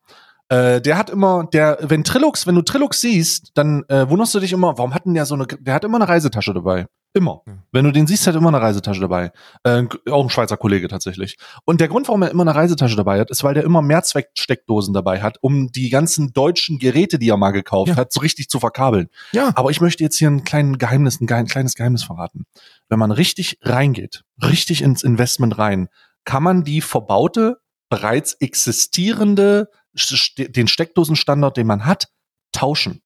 Äh, 0.48 0.80
der 0.80 0.96
hat 0.98 1.10
immer, 1.10 1.48
der, 1.52 1.78
wenn 1.80 2.04
Trilux, 2.04 2.46
wenn 2.46 2.54
du 2.54 2.62
Trilux 2.62 3.00
siehst, 3.00 3.52
dann 3.54 3.84
äh, 3.88 4.08
wunderst 4.08 4.34
du 4.34 4.40
dich 4.40 4.52
immer, 4.52 4.76
warum 4.78 4.94
hat 4.94 5.06
denn 5.06 5.14
der 5.14 5.26
so 5.26 5.34
eine, 5.34 5.46
der 5.46 5.74
hat 5.74 5.84
immer 5.84 5.98
eine 5.98 6.08
Reisetasche 6.08 6.54
dabei. 6.54 6.86
Immer. 7.14 7.42
Ja. 7.46 7.58
Wenn 7.72 7.84
du 7.84 7.92
den 7.92 8.06
siehst, 8.06 8.26
hat 8.26 8.34
er 8.34 8.38
immer 8.40 8.48
eine 8.48 8.60
Reisetasche 8.62 9.00
dabei. 9.00 9.32
Äh, 9.64 9.84
auch 10.10 10.22
ein 10.24 10.30
Schweizer 10.30 10.56
Kollege 10.56 10.88
tatsächlich. 10.88 11.36
Und 11.64 11.80
der 11.80 11.88
Grund, 11.88 12.08
warum 12.08 12.22
er 12.22 12.30
immer 12.30 12.42
eine 12.42 12.54
Reisetasche 12.54 12.96
dabei 12.96 13.20
hat, 13.20 13.30
ist, 13.30 13.44
weil 13.44 13.52
der 13.54 13.64
immer 13.64 13.82
Mehrzwecksteckdosen 13.82 14.94
dabei 14.94 15.20
hat, 15.20 15.36
um 15.42 15.70
die 15.70 15.90
ganzen 15.90 16.32
deutschen 16.32 16.78
Geräte, 16.78 17.18
die 17.18 17.28
er 17.28 17.36
mal 17.36 17.50
gekauft 17.50 17.90
Ja. 17.90 17.96
hat, 17.96 18.12
so 18.12 18.20
richtig 18.20 18.48
zu 18.48 18.60
verkabeln. 18.60 19.08
Ja. 19.32 19.52
Aber 19.56 19.70
ich 19.70 19.80
möchte 19.82 20.02
jetzt 20.02 20.16
hier 20.16 20.28
ein 20.30 20.44
kleines 20.44 20.78
Geheimnis, 20.78 21.20
ein, 21.20 21.26
kleines 21.26 21.74
Geheimnis 21.74 22.02
verraten. 22.04 22.46
Wenn 22.88 22.98
man 22.98 23.10
richtig 23.10 23.58
reingeht, 23.62 24.24
richtig 24.42 24.80
ins 24.80 25.02
Investment 25.02 25.58
rein, 25.58 25.88
kann 26.24 26.42
man 26.42 26.64
die 26.64 26.80
verbaute, 26.80 27.58
bereits 27.90 28.32
existierende, 28.34 29.68
den 30.38 30.66
Steckdosenstandard, 30.66 31.58
den 31.58 31.66
man 31.66 31.84
hat, 31.84 32.08
tauschen. 32.52 33.02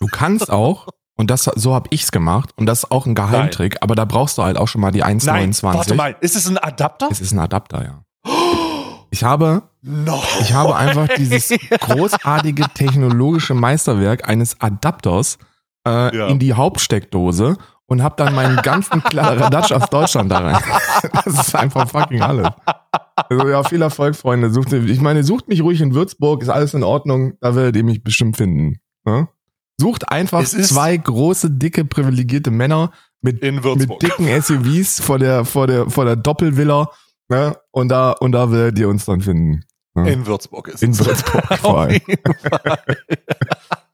Du 0.00 0.06
kannst 0.06 0.50
auch, 0.50 0.88
und 1.20 1.30
das 1.30 1.44
so 1.44 1.74
habe 1.74 1.86
ich's 1.90 2.10
gemacht, 2.10 2.50
und 2.56 2.66
das 2.66 2.84
ist 2.84 2.90
auch 2.90 3.06
ein 3.06 3.14
Geheimtrick, 3.14 3.76
aber 3.82 3.94
da 3.94 4.04
brauchst 4.06 4.38
du 4.38 4.42
halt 4.42 4.56
auch 4.56 4.66
schon 4.68 4.80
mal 4.80 4.90
die 4.90 5.04
1,29. 5.04 5.62
warte 5.62 5.94
mal, 5.94 6.16
ist 6.20 6.34
es 6.34 6.48
ein 6.48 6.58
Adapter? 6.58 7.08
Es 7.10 7.20
ist 7.20 7.32
ein 7.32 7.38
Adapter, 7.38 7.84
ja. 7.84 8.02
Ich 9.12 9.22
habe, 9.24 9.62
No. 9.82 10.22
ich 10.40 10.52
habe 10.52 10.74
einfach 10.76 11.08
dieses 11.16 11.48
großartige 11.80 12.64
technologische 12.74 13.54
Meisterwerk 13.54 14.28
eines 14.28 14.60
Adapters 14.60 15.38
äh, 15.86 16.16
Ja. 16.16 16.26
in 16.28 16.38
die 16.38 16.54
Hauptsteckdose 16.54 17.56
und 17.86 18.02
habe 18.04 18.14
dann 18.16 18.34
meinen 18.36 18.56
ganzen 18.58 19.02
Kladderadatsch 19.02 19.72
aus 19.72 19.90
Deutschland 19.90 20.30
da 20.30 20.38
rein. 20.38 20.62
Das 21.24 21.48
ist 21.48 21.54
einfach 21.56 21.88
fucking 21.88 22.22
alles. 22.22 22.48
Also 23.16 23.48
ja, 23.48 23.62
viel 23.64 23.82
Erfolg, 23.82 24.14
Freunde. 24.14 24.50
Sucht, 24.50 24.72
ich 24.72 25.00
meine, 25.00 25.24
sucht 25.24 25.48
mich 25.48 25.60
ruhig 25.62 25.80
in 25.80 25.92
Würzburg, 25.94 26.40
ist 26.42 26.48
alles 26.48 26.72
in 26.74 26.84
Ordnung, 26.84 27.32
da 27.40 27.54
werdet 27.56 27.76
ihr 27.76 27.84
mich 27.84 28.04
bestimmt 28.04 28.36
finden. 28.36 28.76
Ne? 29.04 29.28
Sucht 29.80 30.10
einfach 30.10 30.44
zwei 30.44 30.96
große, 30.96 31.50
dicke, 31.50 31.84
privilegierte 31.84 32.50
Männer 32.50 32.92
mit, 33.22 33.42
mit 33.42 34.02
dicken 34.02 34.42
SUVs 34.42 35.00
vor 35.00 35.18
der, 35.18 35.44
vor 35.44 35.66
der, 35.66 35.88
vor 35.88 36.04
der 36.04 36.16
Doppelvilla. 36.16 36.90
Ne? 37.28 37.56
Und 37.70 37.88
da, 37.88 38.12
und 38.12 38.32
da 38.32 38.50
werdet 38.52 38.78
ihr 38.78 38.88
uns 38.88 39.04
dann 39.06 39.20
finden. 39.20 39.64
Ne? 39.94 40.12
In 40.12 40.26
Würzburg 40.26 40.68
ist 40.68 40.82
In. 40.82 40.98
Würzburg 40.98 41.58
vor 41.60 41.80
allem. 41.80 42.00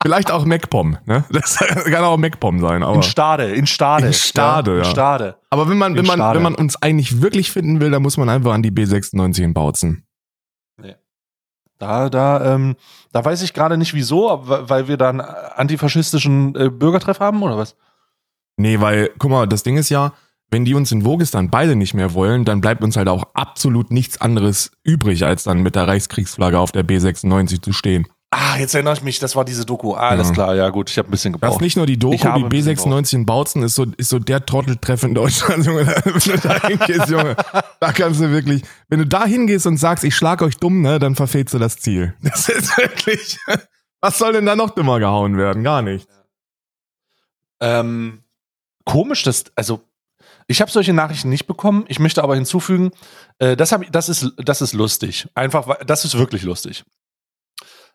Vielleicht 0.02 0.30
auch 0.30 0.44
MacPom, 0.44 0.98
ne? 1.04 1.24
Das 1.30 1.56
kann 1.56 2.04
auch 2.04 2.16
MacPom 2.16 2.60
sein, 2.60 2.82
aber. 2.82 2.96
In 2.96 3.02
Stade, 3.02 3.52
in 3.52 3.66
Stade. 3.66 4.08
In 4.08 4.12
Stade, 4.12 4.70
ja. 4.72 4.76
ja. 4.78 4.84
In 4.84 4.90
Stade. 4.90 5.36
Aber 5.50 5.68
wenn 5.68 5.78
man, 5.78 5.96
wenn 5.96 6.06
man, 6.06 6.18
Stade. 6.18 6.36
wenn 6.36 6.42
man 6.42 6.54
uns 6.54 6.80
eigentlich 6.82 7.22
wirklich 7.22 7.50
finden 7.50 7.80
will, 7.80 7.90
dann 7.90 8.02
muss 8.02 8.16
man 8.16 8.28
einfach 8.28 8.52
an 8.52 8.62
die 8.62 8.70
B96 8.70 9.42
in 9.42 9.54
Bautzen. 9.54 10.05
Da, 11.78 12.08
da, 12.08 12.54
ähm, 12.54 12.76
da 13.12 13.24
weiß 13.24 13.42
ich 13.42 13.52
gerade 13.52 13.76
nicht 13.76 13.94
wieso, 13.94 14.42
weil 14.44 14.88
wir 14.88 14.96
da 14.96 15.10
einen 15.10 15.20
antifaschistischen 15.20 16.54
äh, 16.54 16.70
Bürgertreff 16.70 17.20
haben 17.20 17.42
oder 17.42 17.58
was? 17.58 17.76
Nee, 18.56 18.80
weil, 18.80 19.10
guck 19.18 19.30
mal, 19.30 19.46
das 19.46 19.62
Ding 19.62 19.76
ist 19.76 19.90
ja, 19.90 20.12
wenn 20.50 20.64
die 20.64 20.74
uns 20.74 20.92
in 20.92 21.04
Wogistan 21.04 21.50
beide 21.50 21.76
nicht 21.76 21.92
mehr 21.92 22.14
wollen, 22.14 22.44
dann 22.44 22.60
bleibt 22.60 22.82
uns 22.82 22.96
halt 22.96 23.08
auch 23.08 23.24
absolut 23.34 23.90
nichts 23.90 24.20
anderes 24.20 24.70
übrig, 24.84 25.24
als 25.24 25.44
dann 25.44 25.62
mit 25.62 25.74
der 25.74 25.88
Reichskriegsflagge 25.88 26.58
auf 26.58 26.72
der 26.72 26.84
B96 26.84 27.60
zu 27.60 27.72
stehen. 27.72 28.06
Ah, 28.30 28.56
jetzt 28.58 28.74
erinnere 28.74 28.94
ich 28.94 29.02
mich, 29.02 29.18
das 29.20 29.36
war 29.36 29.44
diese 29.44 29.64
Doku. 29.64 29.94
Ah, 29.94 30.08
alles 30.08 30.28
Ja. 30.28 30.34
klar, 30.34 30.54
ja 30.56 30.68
gut, 30.70 30.90
ich 30.90 30.98
habe 30.98 31.08
ein 31.08 31.12
bisschen 31.12 31.32
Das 31.34 31.40
gebraucht. 31.40 31.56
ist 31.56 31.60
nicht 31.62 31.76
nur 31.76 31.86
die 31.86 31.96
Doku, 31.98 32.16
die 32.16 32.26
ein 32.26 32.48
bisschen 32.48 32.76
B96 32.76 33.14
in 33.14 33.24
Bautzen 33.26 33.62
ist 33.62 33.76
so, 33.76 33.86
ist 33.96 34.08
so 34.08 34.18
der 34.18 34.44
Trotteltreff 34.44 35.04
in 35.04 35.14
Deutschland, 35.14 35.64
Junge. 35.66 35.86
Wenn 35.86 36.12
du 36.20 36.38
da 36.38 36.66
hingehst, 36.66 37.08
Junge, 37.08 37.36
da 37.80 37.92
kannst 37.92 38.20
du 38.20 38.30
wirklich, 38.30 38.62
wenn 38.88 38.98
du 38.98 39.06
da 39.06 39.24
hingehst 39.24 39.66
und 39.66 39.76
sagst, 39.78 40.02
ich 40.04 40.14
schlag 40.16 40.42
euch 40.42 40.56
dumm, 40.56 40.82
ne, 40.82 40.98
dann 40.98 41.14
verfehlst 41.14 41.54
du 41.54 41.58
das 41.58 41.76
Ziel. 41.76 42.14
Das 42.22 42.48
ist 42.48 42.76
wirklich, 42.76 43.38
was 44.00 44.18
soll 44.18 44.32
denn 44.32 44.44
da 44.46 44.56
noch 44.56 44.70
dümmer 44.70 44.98
gehauen 44.98 45.38
werden? 45.38 45.62
Gar 45.62 45.82
nicht. 45.82 46.08
Ähm, 47.60 48.22
komisch, 48.84 49.22
dass, 49.22 49.44
also 49.54 49.80
ich 50.48 50.60
habe 50.60 50.70
solche 50.70 50.92
Nachrichten 50.92 51.28
nicht 51.28 51.46
bekommen. 51.46 51.84
Ich 51.88 51.98
möchte 51.98 52.22
aber 52.22 52.34
hinzufügen, 52.34 52.90
äh, 53.38 53.56
das, 53.56 53.72
hab, 53.72 53.82
ich- 53.82 53.90
das, 53.90 54.08
ist, 54.08 54.32
das 54.36 54.60
ist 54.62 54.74
lustig. 54.74 55.28
Einfach, 55.34 55.78
das 55.86 56.04
ist 56.04 56.18
wirklich 56.18 56.42
lustig. 56.42 56.84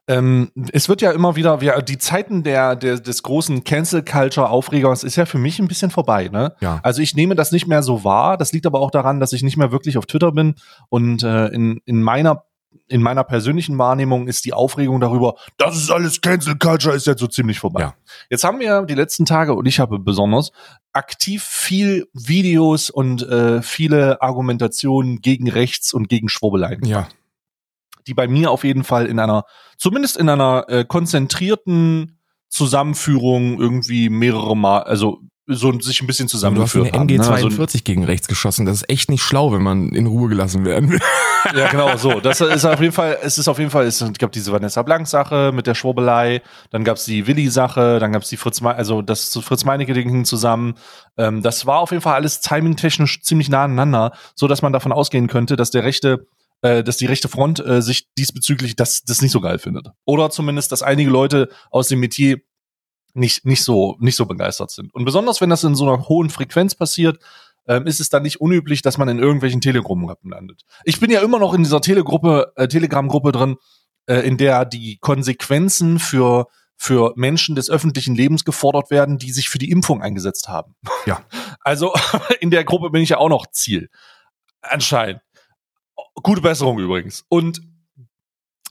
Ähm, 0.08 0.52
es 0.74 0.90
wird 0.90 1.02
ja 1.02 1.12
immer 1.12 1.36
wieder, 1.36 1.62
wir, 1.62 1.82
die 1.82 1.98
Zeiten 1.98 2.44
der, 2.44 2.76
der, 2.76 3.00
des 3.00 3.24
großen 3.24 3.64
Cancel-Culture-Aufregers 3.64 5.04
ist 5.04 5.16
ja 5.16 5.26
für 5.26 5.38
mich 5.38 5.60
ein 5.60 5.68
bisschen 5.68 5.92
vorbei. 5.92 6.28
Ne? 6.28 6.56
Ja. 6.60 6.80
Also 6.84 7.02
ich 7.02 7.16
nehme 7.16 7.36
das 7.36 7.52
nicht 7.52 7.68
mehr 7.68 7.84
so 7.84 8.04
wahr. 8.04 8.38
Das 8.38 8.52
liegt 8.52 8.66
aber 8.66 8.80
auch 8.80 8.92
daran, 8.92 9.20
dass 9.20 9.32
ich 9.34 9.44
nicht 9.44 9.58
mehr 9.58 9.72
wirklich 9.72 9.98
auf 9.98 10.06
Twitter 10.06 10.32
bin 10.32 10.56
und 10.90 11.24
äh, 11.24 11.48
in, 11.48 11.82
in 11.86 12.02
meiner 12.02 12.44
in 12.88 13.02
meiner 13.02 13.24
persönlichen 13.24 13.78
Wahrnehmung 13.78 14.28
ist 14.28 14.46
die 14.46 14.54
Aufregung 14.54 15.00
darüber, 15.00 15.36
das 15.58 15.78
ist 15.78 15.90
alles 15.92 16.22
Cancel 16.22 16.58
Culture, 16.58 16.96
ist 16.96 17.08
jetzt 17.08 17.20
so 17.20 17.28
ziemlich 17.28 17.60
vorbei. 17.60 17.82
Ja. 17.82 17.94
Jetzt 18.30 18.44
haben 18.44 18.60
wir 18.60 18.84
die 18.84 18.96
letzten 18.96 19.26
Tage 19.26 19.54
und 19.54 19.66
ich 19.66 19.80
habe 19.80 20.00
besonders 20.00 20.52
aktiv 20.94 21.44
viel 21.44 22.08
Videos 22.14 22.90
und 22.90 23.24
äh, 23.24 23.62
viele 23.62 24.22
Argumentationen 24.22 25.22
gegen 25.22 25.50
Rechts 25.50 25.94
und 25.94 26.10
gegen 26.10 26.30
Schwurbeleien, 26.30 26.84
Ja. 26.84 27.08
Die 28.08 28.14
bei 28.14 28.28
mir 28.28 28.52
auf 28.52 28.64
jeden 28.64 28.84
Fall 28.84 29.06
in 29.06 29.20
einer, 29.20 29.46
zumindest 29.78 30.18
in 30.18 30.30
einer 30.30 30.66
äh, 30.68 30.86
konzentrierten 30.86 32.20
Zusammenführung 32.50 33.60
irgendwie 33.60 34.10
mehrere 34.10 34.56
Mal, 34.56 34.84
also 34.84 35.22
so 35.48 35.78
sich 35.80 36.02
ein 36.02 36.08
bisschen 36.08 36.28
Du 36.28 36.34
hast 36.34 36.44
eine 36.44 36.56
zusammengeführt 36.56 36.94
haben. 36.94 37.08
ne? 37.08 37.20
Also, 37.20 37.48
MG42 37.48 37.84
gegen 37.84 38.06
rechts 38.06 38.28
geschossen. 38.28 38.66
Das 38.66 38.78
ist 38.78 38.90
echt 38.90 39.10
nicht 39.10 39.24
schlau, 39.24 39.52
wenn 39.52 39.62
man 39.62 39.90
in 39.90 40.08
Ruhe 40.08 40.30
gelassen 40.30 40.66
werden 40.66 40.92
will. 40.92 41.00
ja, 41.56 41.68
genau, 41.68 41.98
so. 41.98 42.20
Das 42.20 42.42
ist 42.42 42.66
auf 42.66 42.80
jeden 42.80 42.94
Fall, 42.94 43.18
es 43.22 43.38
ist 43.38 43.48
auf 43.48 43.60
jeden 43.60 43.72
Fall, 43.72 43.86
es 43.86 44.04
gab 44.18 44.32
diese 44.32 44.52
Vanessa 44.52 44.82
Blank-Sache 44.82 45.52
mit 45.54 45.68
der 45.68 45.76
Schwurbelei, 45.76 46.42
dann 46.70 46.84
gab's 46.84 47.06
die 47.06 47.28
Willi-Sache, 47.28 48.00
dann 48.00 48.12
gab's 48.12 48.30
die 48.30 48.38
Fritz, 48.38 48.62
Me 48.62 48.74
also 48.76 49.02
das 49.02 49.38
Fritz 49.42 49.66
Meinecke-Ding 49.66 50.10
hing 50.10 50.26
zusammen. 50.26 50.76
Ähm, 51.18 51.42
das 51.42 51.66
war 51.66 51.80
auf 51.80 51.92
jeden 51.92 52.02
Fall 52.02 52.16
alles 52.16 52.42
timingtechnisch 52.42 53.22
ziemlich 53.22 53.50
nah 53.50 53.64
aneinander, 53.64 54.14
so 54.36 54.48
dass 54.48 54.62
man 54.62 54.74
davon 54.74 54.92
ausgehen 54.92 55.28
könnte, 55.28 55.56
dass 55.56 55.72
der 55.72 55.84
rechte 55.84 56.28
äh, 56.62 56.84
dass 56.84 56.98
die 56.98 57.06
rechte 57.06 57.28
Front 57.28 57.66
äh, 57.66 57.82
sich 57.82 58.12
diesbezüglich 58.18 58.76
das, 58.76 59.04
das 59.04 59.22
nicht 59.22 59.32
so 59.32 59.42
geil 59.42 59.60
findet. 59.60 59.90
Oder 60.06 60.30
zumindest, 60.30 60.72
dass 60.72 60.84
einige 60.84 61.10
Leute 61.10 61.50
aus 61.70 61.88
dem 61.88 62.00
Metier 62.00 62.40
nicht, 63.14 63.46
nicht 63.46 63.64
so, 63.64 63.98
nicht 64.00 64.16
so 64.16 64.26
begeistert 64.26 64.72
sind. 64.72 64.94
Und 64.94 65.06
besonders 65.06 65.42
wenn 65.42 65.50
das 65.50 65.64
in 65.64 65.76
so 65.76 65.88
einer 65.88 66.08
hohen 66.08 66.30
Frequenz 66.30 66.76
passiert, 66.76 67.20
ähm, 67.68 67.86
ist 67.86 68.00
es 68.00 68.10
dann 68.10 68.24
nicht 68.24 68.42
unüblich, 68.42 68.82
dass 68.82 68.98
man 68.98 69.10
in 69.10 69.20
irgendwelchen 69.20 69.62
Telegram-Gruppen 69.62 70.32
landet. 70.32 70.64
Ich 70.84 71.00
bin 71.00 71.12
ja 71.12 71.22
immer 71.22 71.40
noch 71.40 71.54
in 71.54 71.64
dieser 71.64 71.82
Telegruppe, 71.82 72.54
äh, 72.56 72.68
Telegram-Gruppe 72.68 73.32
drin, 73.32 73.58
äh, 74.08 74.20
in 74.20 74.38
der 74.38 74.66
die 74.66 74.98
Konsequenzen 74.98 76.00
für 76.00 76.48
für 76.78 77.14
Menschen 77.16 77.54
des 77.54 77.70
öffentlichen 77.70 78.16
Lebens 78.16 78.44
gefordert 78.44 78.90
werden, 78.90 79.20
die 79.20 79.32
sich 79.32 79.50
für 79.50 79.60
die 79.60 79.70
Impfung 79.70 80.02
eingesetzt 80.02 80.50
haben. 80.50 80.76
Ja. 81.06 81.22
Also 81.64 81.94
in 82.40 82.50
der 82.50 82.64
Gruppe 82.64 82.90
bin 82.90 83.04
ich 83.04 83.10
ja 83.10 83.18
auch 83.18 83.30
noch 83.30 83.46
Ziel. 83.52 83.92
Anscheinend. 84.62 85.22
Gute 86.16 86.42
Besserung 86.42 86.80
übrigens. 86.80 87.26
Und 87.30 87.62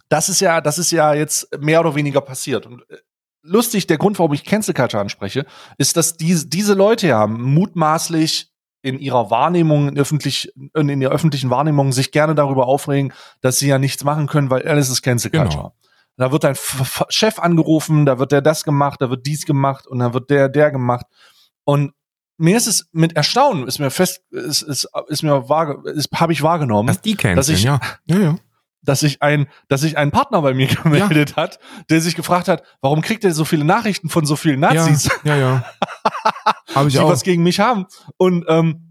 das 0.08 0.28
ist 0.28 0.40
ja, 0.40 0.60
das 0.60 0.78
ist 0.78 0.90
ja 0.90 1.14
jetzt 1.14 1.48
mehr 1.60 1.80
oder 1.80 1.94
weniger 1.94 2.20
passiert. 2.20 2.66
Und 2.66 2.82
äh, 2.90 2.98
lustig, 3.42 3.86
der 3.86 3.98
Grund, 3.98 4.18
warum 4.18 4.32
ich 4.32 4.44
Cancel 4.44 4.74
Culture 4.74 5.00
anspreche, 5.00 5.46
ist, 5.78 5.96
dass 5.96 6.16
diese, 6.16 6.46
diese 6.48 6.74
Leute 6.74 7.08
ja 7.08 7.26
mutmaßlich 7.26 8.50
in 8.82 8.98
ihrer 8.98 9.30
Wahrnehmung, 9.30 9.88
in, 9.88 9.98
öffentlich, 9.98 10.52
in 10.74 11.00
der 11.00 11.10
öffentlichen 11.10 11.50
Wahrnehmung 11.50 11.92
sich 11.92 12.12
gerne 12.12 12.34
darüber 12.34 12.66
aufregen, 12.66 13.12
dass 13.40 13.58
sie 13.58 13.68
ja 13.68 13.78
nichts 13.78 14.04
machen 14.04 14.26
können, 14.26 14.50
weil 14.50 14.66
alles 14.66 14.88
ist 14.88 15.02
Cancel 15.02 15.30
Genau. 15.30 15.44
Culture. 15.44 15.72
Da 16.16 16.32
wird 16.32 16.44
ein 16.44 16.56
Chef 17.08 17.38
angerufen, 17.38 18.04
da 18.04 18.18
wird 18.18 18.32
der 18.32 18.42
das 18.42 18.64
gemacht, 18.64 19.00
da 19.00 19.10
wird 19.10 19.26
dies 19.26 19.46
gemacht 19.46 19.86
und 19.86 20.00
dann 20.00 20.12
wird 20.12 20.28
der 20.28 20.48
der 20.48 20.70
gemacht. 20.70 21.06
Und 21.64 21.92
mir 22.40 22.56
ist 22.56 22.66
es 22.66 22.88
mit 22.92 23.14
Erstaunen, 23.16 23.68
ist 23.68 23.78
mir 23.78 23.90
fest, 23.90 24.22
ist, 24.30 24.62
ist, 24.62 24.88
ist 25.08 25.22
mir 25.22 25.48
wahr, 25.48 25.84
ist, 25.86 26.08
habe 26.14 26.32
ich 26.32 26.42
wahrgenommen, 26.42 26.86
Dass 26.88 27.00
die 27.02 27.14
canceln, 27.14 27.36
Dass 27.36 27.48
ich- 27.48 27.62
ja. 27.62 27.78
Ja, 28.06 28.18
ja. 28.18 28.36
dass 28.82 29.00
sich 29.00 29.20
ein, 29.20 29.46
dass 29.68 29.82
sich 29.82 29.98
ein 29.98 30.10
Partner 30.10 30.40
bei 30.42 30.54
mir 30.54 30.66
gemeldet 30.82 31.36
hat, 31.36 31.58
der 31.90 32.00
sich 32.00 32.16
gefragt 32.16 32.48
hat, 32.48 32.62
warum 32.80 33.02
kriegt 33.02 33.24
er 33.24 33.32
so 33.34 33.44
viele 33.44 33.64
Nachrichten 33.64 34.08
von 34.08 34.24
so 34.24 34.36
vielen 34.36 34.60
Nazis, 34.60 35.08
Ja, 35.22 35.36
ja, 35.36 35.36
ja. 35.36 35.64
Habe 36.74 36.88
ich 36.88 36.94
die 36.94 37.00
auch. 37.00 37.10
was 37.10 37.22
gegen 37.22 37.42
mich 37.42 37.60
haben 37.60 37.86
und 38.16 38.44
ähm, 38.48 38.86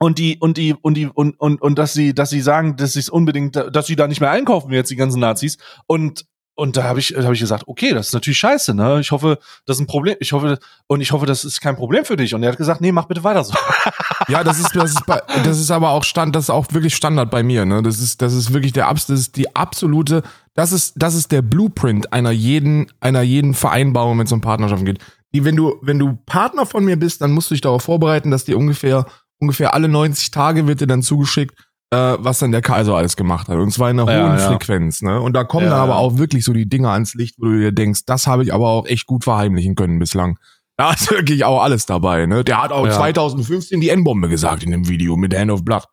und 0.00 0.18
die 0.18 0.38
und 0.38 0.56
die 0.56 0.74
und 0.74 0.94
die 0.94 1.06
und 1.06 1.38
und 1.40 1.60
und 1.62 1.78
dass 1.78 1.92
sie 1.92 2.14
dass 2.14 2.30
sie 2.30 2.40
sagen, 2.40 2.76
dass 2.76 2.92
sie 2.94 3.00
es 3.00 3.08
unbedingt, 3.08 3.56
dass 3.56 3.86
sie 3.86 3.96
da 3.96 4.06
nicht 4.08 4.20
mehr 4.20 4.30
einkaufen 4.30 4.72
jetzt 4.72 4.90
die 4.90 4.96
ganzen 4.96 5.20
Nazis 5.20 5.58
und 5.86 6.24
und 6.58 6.76
da 6.76 6.82
habe 6.82 6.98
ich 6.98 7.14
da 7.16 7.22
habe 7.22 7.34
ich 7.34 7.40
gesagt, 7.40 7.68
okay, 7.68 7.94
das 7.94 8.08
ist 8.08 8.14
natürlich 8.14 8.38
scheiße, 8.38 8.74
ne? 8.74 8.98
Ich 8.98 9.12
hoffe, 9.12 9.38
das 9.64 9.76
ist 9.76 9.80
ein 9.80 9.86
Problem. 9.86 10.16
Ich 10.18 10.32
hoffe 10.32 10.58
und 10.88 11.00
ich 11.00 11.12
hoffe, 11.12 11.24
das 11.24 11.44
ist 11.44 11.60
kein 11.60 11.76
Problem 11.76 12.04
für 12.04 12.16
dich. 12.16 12.34
Und 12.34 12.42
er 12.42 12.50
hat 12.50 12.58
gesagt, 12.58 12.80
nee, 12.80 12.90
mach 12.90 13.04
bitte 13.04 13.22
weiter 13.22 13.44
so. 13.44 13.54
Ja, 14.28 14.42
das 14.42 14.58
ist, 14.58 14.74
das 14.74 14.90
ist, 14.90 15.06
bei, 15.06 15.22
das 15.44 15.58
ist 15.58 15.70
aber 15.70 15.90
auch 15.90 16.02
Stand, 16.02 16.34
das 16.34 16.44
ist 16.44 16.50
auch 16.50 16.66
wirklich 16.72 16.94
Standard 16.96 17.30
bei 17.30 17.42
mir, 17.44 17.64
ne? 17.64 17.80
Das 17.82 18.00
ist, 18.00 18.20
das 18.20 18.34
ist 18.34 18.52
wirklich 18.52 18.72
der, 18.72 18.92
das 18.92 19.08
ist 19.08 19.36
die 19.36 19.54
absolute, 19.54 20.22
das 20.54 20.72
ist, 20.72 20.94
das 20.96 21.14
ist 21.14 21.30
der 21.30 21.42
Blueprint 21.42 22.12
einer 22.12 22.32
jeden, 22.32 22.90
einer 23.00 23.22
jeden 23.22 23.54
Vereinbarung, 23.54 24.18
wenn 24.18 24.26
es 24.26 24.32
um 24.32 24.40
Partnerschaften 24.40 24.84
geht. 24.84 24.98
Die, 25.32 25.44
wenn 25.44 25.54
du, 25.54 25.76
wenn 25.80 26.00
du 26.00 26.18
Partner 26.26 26.66
von 26.66 26.84
mir 26.84 26.98
bist, 26.98 27.22
dann 27.22 27.30
musst 27.30 27.50
du 27.50 27.54
dich 27.54 27.62
darauf 27.62 27.84
vorbereiten, 27.84 28.32
dass 28.32 28.44
dir 28.44 28.58
ungefähr, 28.58 29.06
ungefähr 29.38 29.74
alle 29.74 29.88
90 29.88 30.32
Tage 30.32 30.66
wird 30.66 30.80
dir 30.80 30.88
dann 30.88 31.02
zugeschickt, 31.02 31.54
äh, 31.90 32.16
was 32.18 32.38
dann 32.40 32.52
der 32.52 32.62
Kaiser 32.62 32.94
alles 32.94 33.16
gemacht 33.16 33.48
hat. 33.48 33.56
Und 33.56 33.70
zwar 33.72 33.90
in 33.90 33.98
einer 34.00 34.10
Ja, 34.12 34.28
hohen 34.28 34.38
ja. 34.38 34.48
Frequenz, 34.50 35.00
ne? 35.02 35.20
Und 35.20 35.32
da 35.32 35.44
kommen 35.44 35.66
Ja, 35.66 35.70
dann 35.72 35.80
aber 35.80 35.96
auch 35.96 36.18
wirklich 36.18 36.44
so 36.44 36.52
die 36.52 36.68
Dinge 36.68 36.90
ans 36.90 37.14
Licht, 37.14 37.36
wo 37.38 37.46
du 37.46 37.58
dir 37.58 37.72
denkst, 37.72 38.02
das 38.06 38.26
habe 38.26 38.42
ich 38.42 38.52
aber 38.52 38.68
auch 38.68 38.86
echt 38.86 39.06
gut 39.06 39.24
verheimlichen 39.24 39.74
können 39.74 39.98
bislang. 39.98 40.38
Da 40.76 40.92
ist 40.92 41.10
wirklich 41.10 41.44
auch 41.44 41.62
alles 41.62 41.86
dabei, 41.86 42.26
ne? 42.26 42.44
Der 42.44 42.62
hat 42.62 42.72
auch 42.72 42.86
Ja. 42.86 42.92
2015 42.92 43.80
die 43.80 43.88
N-Bombe 43.88 44.28
gesagt 44.28 44.62
in 44.62 44.70
dem 44.70 44.86
Video 44.88 45.16
mit 45.16 45.34
Hand 45.36 45.50
of 45.50 45.64
Blood. 45.64 45.84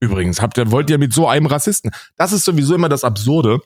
Übrigens, 0.00 0.40
habt 0.42 0.58
ihr, 0.58 0.70
wollt 0.72 0.90
ihr 0.90 0.98
mit 0.98 1.12
so 1.12 1.28
einem 1.28 1.46
Rassisten? 1.46 1.92
Das 2.16 2.32
ist 2.32 2.44
sowieso 2.44 2.74
immer 2.74 2.88
das 2.88 3.04
Absurde, 3.04 3.60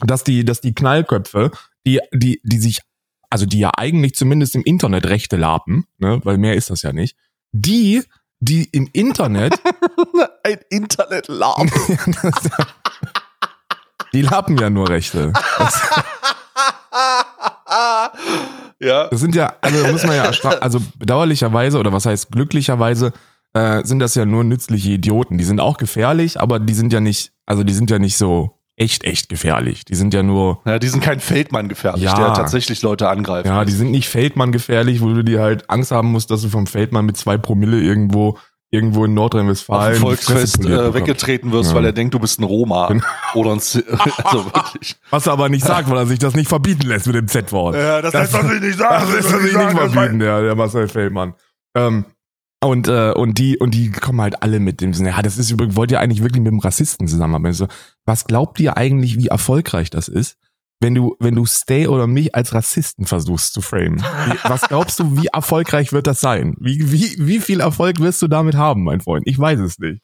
dass 0.00 0.24
die, 0.24 0.44
dass 0.44 0.60
die 0.62 0.72
Knallköpfe, 0.74 1.50
die, 1.86 2.00
die, 2.12 2.40
die 2.42 2.58
sich, 2.58 2.80
also 3.28 3.44
die 3.44 3.58
ja 3.58 3.72
eigentlich 3.76 4.14
zumindest 4.14 4.54
im 4.54 4.62
Internet 4.62 5.06
Rechte 5.06 5.36
lapen, 5.36 5.84
ne? 5.98 6.20
Weil 6.24 6.38
mehr 6.38 6.54
ist 6.54 6.70
das 6.70 6.82
ja 6.82 6.92
nicht. 6.92 7.16
Die, 7.52 8.02
die 8.40 8.64
im 8.72 8.88
Internet, 8.92 9.54
ein 10.44 10.58
Internet-Lab. 10.70 11.66
die 14.12 14.22
lapen 14.22 14.58
ja 14.58 14.70
nur 14.70 14.88
Rechte. 14.88 15.32
Das, 15.58 15.82
ja. 18.80 19.08
Das 19.08 19.20
sind 19.20 19.34
ja, 19.34 19.54
also 19.60 19.86
muss 19.88 20.04
man 20.04 20.16
ja, 20.16 20.30
also 20.60 20.80
bedauerlicherweise 20.96 21.78
oder 21.78 21.92
was 21.92 22.06
heißt 22.06 22.30
glücklicherweise 22.30 23.12
äh, 23.54 23.84
sind 23.84 24.00
das 24.00 24.14
ja 24.14 24.24
nur 24.24 24.44
nützliche 24.44 24.90
Idioten. 24.90 25.38
Die 25.38 25.44
sind 25.44 25.60
auch 25.60 25.76
gefährlich, 25.76 26.40
aber 26.40 26.60
die 26.60 26.74
sind 26.74 26.92
ja 26.92 27.00
nicht, 27.00 27.32
also 27.46 27.64
die 27.64 27.74
sind 27.74 27.90
ja 27.90 27.98
nicht 27.98 28.16
so 28.16 28.58
echt, 28.76 29.04
echt 29.04 29.28
gefährlich. 29.28 29.84
Die 29.84 29.94
sind 29.94 30.12
ja 30.14 30.22
nur, 30.22 30.60
Ja, 30.66 30.78
die 30.78 30.88
sind 30.88 31.02
kein 31.02 31.20
Feldmann 31.20 31.68
gefährlich, 31.68 32.04
Ja. 32.04 32.14
der 32.16 32.34
tatsächlich 32.34 32.82
Leute 32.82 33.08
angreift. 33.08 33.46
ja, 33.46 33.64
die 33.64 33.72
sind 33.72 33.90
nicht 33.90 34.08
Feldmann 34.08 34.52
gefährlich, 34.52 35.00
wo 35.00 35.08
du 35.12 35.22
dir 35.22 35.40
halt 35.42 35.70
Angst 35.70 35.90
haben 35.90 36.10
musst, 36.12 36.30
dass 36.30 36.42
du 36.42 36.48
vom 36.48 36.66
Feldmann 36.66 37.06
mit 37.06 37.16
zwei 37.16 37.36
Promille 37.38 37.80
irgendwo, 37.80 38.36
irgendwo 38.70 39.04
in 39.04 39.14
Nordrhein-Westfalen 39.14 40.00
Volksfest 40.00 40.64
äh, 40.64 40.92
weggetreten 40.92 41.52
wirst, 41.52 41.70
Ja. 41.70 41.76
weil 41.76 41.84
er 41.84 41.92
denkt, 41.92 42.12
du 42.14 42.18
bist 42.18 42.40
ein 42.40 42.44
Roma. 42.44 42.88
Genau. 42.88 43.04
Oder 43.34 43.52
ein 43.52 43.60
Z 43.60 43.84
also 44.24 44.44
wirklich. 44.46 44.96
Was 45.10 45.26
er 45.28 45.34
aber 45.34 45.48
nicht 45.48 45.64
sagt, 45.64 45.88
weil 45.88 45.98
er 45.98 46.06
sich 46.06 46.18
das 46.18 46.34
nicht 46.34 46.48
verbieten 46.48 46.88
lässt 46.88 47.06
mit 47.06 47.14
dem 47.14 47.28
Z-Wort. 47.28 47.76
Ja, 47.76 48.02
das, 48.02 48.10
Das- 48.12 48.22
heißt, 48.34 48.44
was 48.44 48.52
ich 48.54 48.60
nicht 48.60 48.80
Das 48.80 49.08
ist 49.14 49.32
das 49.32 49.40
nicht 49.42 49.52
verbieten, 49.52 50.18
der, 50.18 50.42
der 50.42 50.54
Marcel 50.56 50.88
Feldmann. 50.88 51.34
Ähm, 51.76 52.04
und, 52.64 52.88
äh, 52.88 53.12
und 53.12 53.38
die, 53.38 53.58
und 53.58 53.74
die 53.74 53.90
kommen 53.90 54.20
halt 54.20 54.42
alle 54.42 54.60
mit 54.60 54.80
dem 54.80 54.94
Sinne, 54.94 55.10
ja, 55.10 55.22
das 55.22 55.38
ist 55.38 55.50
übrigens, 55.50 55.76
wollt 55.76 55.90
ihr 55.90 56.00
eigentlich 56.00 56.22
wirklich 56.22 56.42
mit 56.42 56.52
dem 56.52 56.58
Rassisten 56.58 57.06
zusammenarbeiten? 57.06 57.54
So, 57.54 57.68
was 58.04 58.24
glaubt 58.24 58.60
ihr 58.60 58.76
eigentlich, 58.76 59.18
wie 59.18 59.28
erfolgreich 59.28 59.90
das 59.90 60.08
ist, 60.08 60.36
wenn 60.80 60.94
du, 60.94 61.16
wenn 61.20 61.34
du 61.34 61.46
Stay 61.46 61.86
oder 61.86 62.06
mich 62.06 62.34
als 62.34 62.54
Rassisten 62.54 63.06
versuchst 63.06 63.54
zu 63.54 63.60
framen? 63.60 64.00
Wie, 64.00 64.48
was 64.48 64.62
glaubst 64.62 64.98
du, 65.00 65.16
wie 65.16 65.28
erfolgreich 65.28 65.92
wird 65.92 66.06
das 66.06 66.20
sein? 66.20 66.56
Wie, 66.60 66.92
wie, 66.92 67.16
wie 67.18 67.40
viel 67.40 67.60
Erfolg 67.60 68.00
wirst 68.00 68.20
du 68.22 68.28
damit 68.28 68.56
haben, 68.56 68.84
mein 68.84 69.00
Freund? 69.00 69.26
Ich 69.26 69.38
weiß 69.38 69.60
es 69.60 69.78
nicht. 69.78 70.00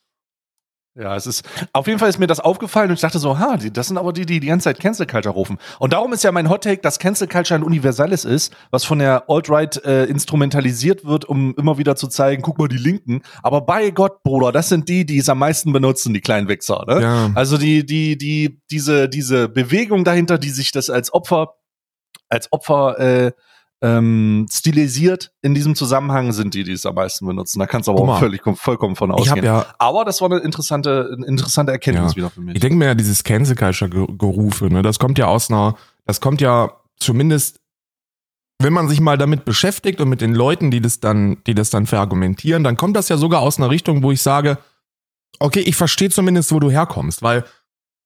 Ja, 0.97 1.15
es 1.15 1.27
ist, 1.27 1.45
auf 1.73 1.87
jeden 1.87 2.01
Fall 2.01 2.09
ist 2.09 2.19
mir 2.19 2.27
das 2.27 2.41
aufgefallen 2.41 2.91
und 2.91 2.95
ich 2.95 3.01
dachte 3.01 3.21
so, 3.21 3.39
ha, 3.39 3.57
die, 3.57 3.73
das 3.73 3.87
sind 3.87 3.97
aber 3.97 4.13
die, 4.13 4.27
die 4.27 4.41
die 4.41 4.49
ganze 4.49 4.65
Zeit 4.65 4.81
Cancel 4.81 5.07
Culture 5.07 5.33
rufen. 5.33 5.59
Und 5.79 5.93
darum 5.93 6.13
ist 6.13 6.25
ja 6.25 6.33
mein 6.33 6.49
Hot 6.49 6.65
Take, 6.65 6.81
dass 6.83 6.99
Cancel 6.99 7.29
Culture 7.29 7.61
ein 7.61 7.63
universelles 7.63 8.25
ist, 8.25 8.53
was 8.73 8.85
von 8.85 8.99
der 8.99 9.31
Alt-Right 9.31 9.85
äh, 9.85 10.07
instrumentalisiert 10.07 11.05
wird, 11.05 11.27
um 11.27 11.55
immer 11.57 11.79
wieder 11.79 11.95
zu 11.95 12.09
zeigen, 12.09 12.43
guck 12.43 12.59
mal, 12.59 12.67
die 12.67 12.77
Linken. 12.77 13.23
Aber 13.45 13.61
bei 13.61 13.91
Gott, 13.91 14.25
Bruder, 14.25 14.51
das 14.51 14.69
sind 14.69 14.89
die, 14.89 15.07
die 15.07 15.19
es 15.19 15.29
am 15.29 15.39
meisten 15.39 15.73
benutzen, 15.73 16.13
die 16.13 16.21
kleinen 16.21 16.49
Wichser, 16.49 16.85
ne? 16.89 17.01
Ja. 17.01 17.31
Also 17.37 17.57
die, 17.57 17.87
die, 17.87 18.19
die, 18.19 18.61
diese, 18.69 19.09
diese 19.09 19.49
Bewegung 19.49 20.03
dahinter, 20.03 20.39
die 20.39 20.51
sich 20.51 20.73
das 20.73 20.91
als 20.91 21.13
Opfer, 21.15 21.55
als 22.29 22.53
Opfer 22.53 22.99
äh, 22.99 23.33
ähm, 23.83 24.47
stilisiert 24.53 25.33
in 25.43 25.55
diesem 25.55 25.75
Zusammenhang, 25.75 26.33
sind 26.33 26.53
die, 26.55 26.65
die 26.65 26.73
es 26.73 26.85
am 26.85 26.95
meisten 26.97 27.27
benutzen. 27.27 27.59
Da 27.61 27.67
kannst 27.67 27.89
du 27.89 27.93
aber 27.93 28.01
Guck 28.01 28.09
auch 28.11 28.19
völlig, 28.19 28.43
vollkommen 28.59 28.95
von 28.97 29.11
ausgehen. 29.11 29.45
ja, 29.45 29.67
Aber 29.79 30.05
das 30.05 30.21
war 30.21 30.31
eine 30.31 30.41
interessante, 30.41 31.11
eine 31.17 31.27
interessante 31.27 31.73
Erkenntnis 31.73 32.13
Ja. 32.13 32.17
wieder 32.17 32.31
für 32.31 32.41
mich. 32.43 32.55
Ich 32.57 32.61
denke 32.61 32.77
mir 32.77 32.87
ja, 32.87 32.95
dieses 32.95 33.25
Cancel 33.25 33.57
Culture 33.57 33.89
Ge- 33.91 34.07
Gerufe, 34.19 34.67
ne, 34.67 34.83
das 34.83 34.99
kommt 34.99 35.19
ja 35.19 35.27
aus 35.27 35.51
einer, 35.51 35.77
das 36.05 36.21
kommt 36.21 36.41
ja 36.43 36.73
zumindest, 36.99 37.59
wenn 38.63 38.75
man 38.75 38.89
sich 38.89 39.01
mal 39.01 39.17
damit 39.17 39.47
beschäftigt 39.47 40.01
und 40.03 40.11
mit 40.11 40.21
den 40.21 40.35
Leuten, 40.35 40.71
die 40.71 40.83
das 40.83 41.01
dann, 41.01 41.39
die 41.47 41.55
das 41.55 41.71
dann 41.71 41.87
verargumentieren, 41.87 42.63
dann 42.63 42.77
kommt 42.77 42.97
das 42.97 43.09
ja 43.09 43.17
sogar 43.17 43.41
aus 43.41 43.57
einer 43.57 43.71
Richtung, 43.71 44.03
wo 44.03 44.13
ich 44.13 44.21
sage, 44.21 44.59
okay, 45.39 45.61
ich 45.61 45.77
verstehe 45.77 46.11
zumindest, 46.11 46.53
wo 46.53 46.61
du 46.61 46.71
herkommst, 46.71 47.23
weil 47.23 47.45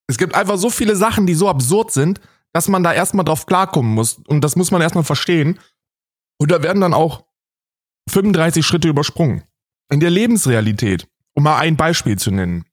es 0.07 0.19
gibt 0.19 0.37
einfach 0.37 0.57
so 0.59 0.71
viele 0.71 0.95
Sachen, 0.95 1.27
die 1.27 1.35
so 1.35 1.49
absurd 1.49 1.91
sind, 1.91 2.21
dass 2.55 2.69
man 2.69 2.83
da 2.83 2.93
erstmal 2.93 3.25
drauf 3.25 3.47
klarkommen 3.47 3.93
muss 3.93 4.21
und 4.27 4.43
das 4.43 4.57
muss 4.57 4.71
man 4.71 4.81
erstmal 4.81 5.05
verstehen. 5.05 5.59
Und 6.39 6.51
da 6.51 6.63
werden 6.63 6.81
dann 6.81 6.95
auch 6.95 7.25
35 8.11 8.65
Schritte 8.65 8.89
übersprungen. 8.89 9.43
In 9.91 10.01
der 10.01 10.11
Lebensrealität, 10.11 11.07
um 11.35 11.43
mal 11.43 11.59
ein 11.59 11.77
Beispiel 11.77 12.17
zu 12.17 12.31
nennen, 12.31 12.65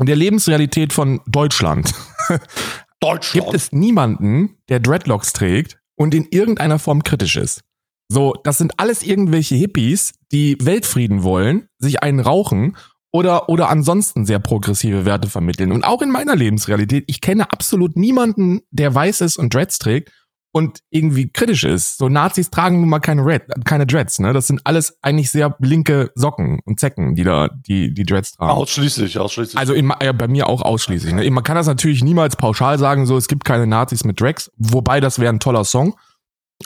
in 0.00 0.06
der 0.06 0.16
Lebensrealität 0.16 0.92
von 0.92 1.20
Deutschland 1.26 1.92
Deutschland. 3.00 3.46
gibt 3.46 3.54
es 3.54 3.72
niemanden, 3.72 4.56
der 4.68 4.80
Dreadlocks 4.80 5.32
trägt 5.32 5.78
und 5.96 6.14
in 6.14 6.26
irgendeiner 6.30 6.78
Form 6.78 7.02
kritisch 7.02 7.36
ist. 7.36 7.62
So, 8.08 8.34
das 8.44 8.56
sind 8.56 8.78
alles 8.78 9.02
irgendwelche 9.02 9.56
Hippies, 9.56 10.14
die 10.32 10.56
Weltfrieden 10.60 11.24
wollen, 11.24 11.68
sich 11.78 12.02
einen 12.02 12.20
rauchen 12.20 12.76
oder, 13.10 13.48
oder 13.48 13.68
ansonsten 13.68 14.26
sehr 14.26 14.38
progressive 14.38 15.04
Werte 15.04 15.28
vermitteln. 15.28 15.72
Und 15.72 15.84
auch 15.84 16.02
in 16.02 16.10
meiner 16.10 16.36
Lebensrealität, 16.36 17.04
ich 17.06 17.20
kenne 17.20 17.50
absolut 17.50 17.96
niemanden, 17.96 18.60
der 18.70 18.94
weiß 18.94 19.22
ist 19.22 19.38
und 19.38 19.54
Dreads 19.54 19.78
trägt 19.78 20.12
und 20.52 20.80
irgendwie 20.90 21.30
kritisch 21.30 21.64
ist. 21.64 21.98
So 21.98 22.08
Nazis 22.08 22.50
tragen 22.50 22.80
nun 22.80 22.88
mal 22.88 23.00
keine 23.00 23.24
Red, 23.24 23.42
keine 23.64 23.86
Dreads, 23.86 24.18
ne? 24.18 24.32
Das 24.32 24.46
sind 24.46 24.60
alles 24.64 24.98
eigentlich 25.02 25.30
sehr 25.30 25.56
linke 25.60 26.10
Socken 26.14 26.60
und 26.64 26.80
Zecken, 26.80 27.14
die 27.14 27.24
da 27.24 27.48
die 27.48 27.92
die 27.92 28.04
Dreads 28.04 28.32
tragen. 28.32 28.50
Ausschließlich, 28.50 29.18
ausschließlich. 29.18 29.58
Also 29.58 29.74
in, 29.74 29.92
ja, 30.02 30.12
bei 30.12 30.28
mir 30.28 30.48
auch 30.48 30.62
ausschließlich. 30.62 31.14
Ne? 31.14 31.30
Man 31.30 31.44
kann 31.44 31.56
das 31.56 31.66
natürlich 31.66 32.02
niemals 32.02 32.36
pauschal 32.36 32.78
sagen, 32.78 33.06
so 33.06 33.16
es 33.16 33.28
gibt 33.28 33.44
keine 33.44 33.66
Nazis 33.66 34.04
mit 34.04 34.20
Dreads, 34.20 34.50
wobei 34.56 35.00
das 35.00 35.18
wäre 35.18 35.32
ein 35.32 35.40
toller 35.40 35.64
Song. 35.64 35.96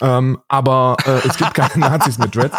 Ähm, 0.01 0.39
aber 0.49 0.97
äh, 1.05 1.29
es 1.29 1.37
gibt 1.37 1.55
keine 1.55 1.77
Nazis 1.77 2.19
mit 2.19 2.35
Dreads. 2.35 2.57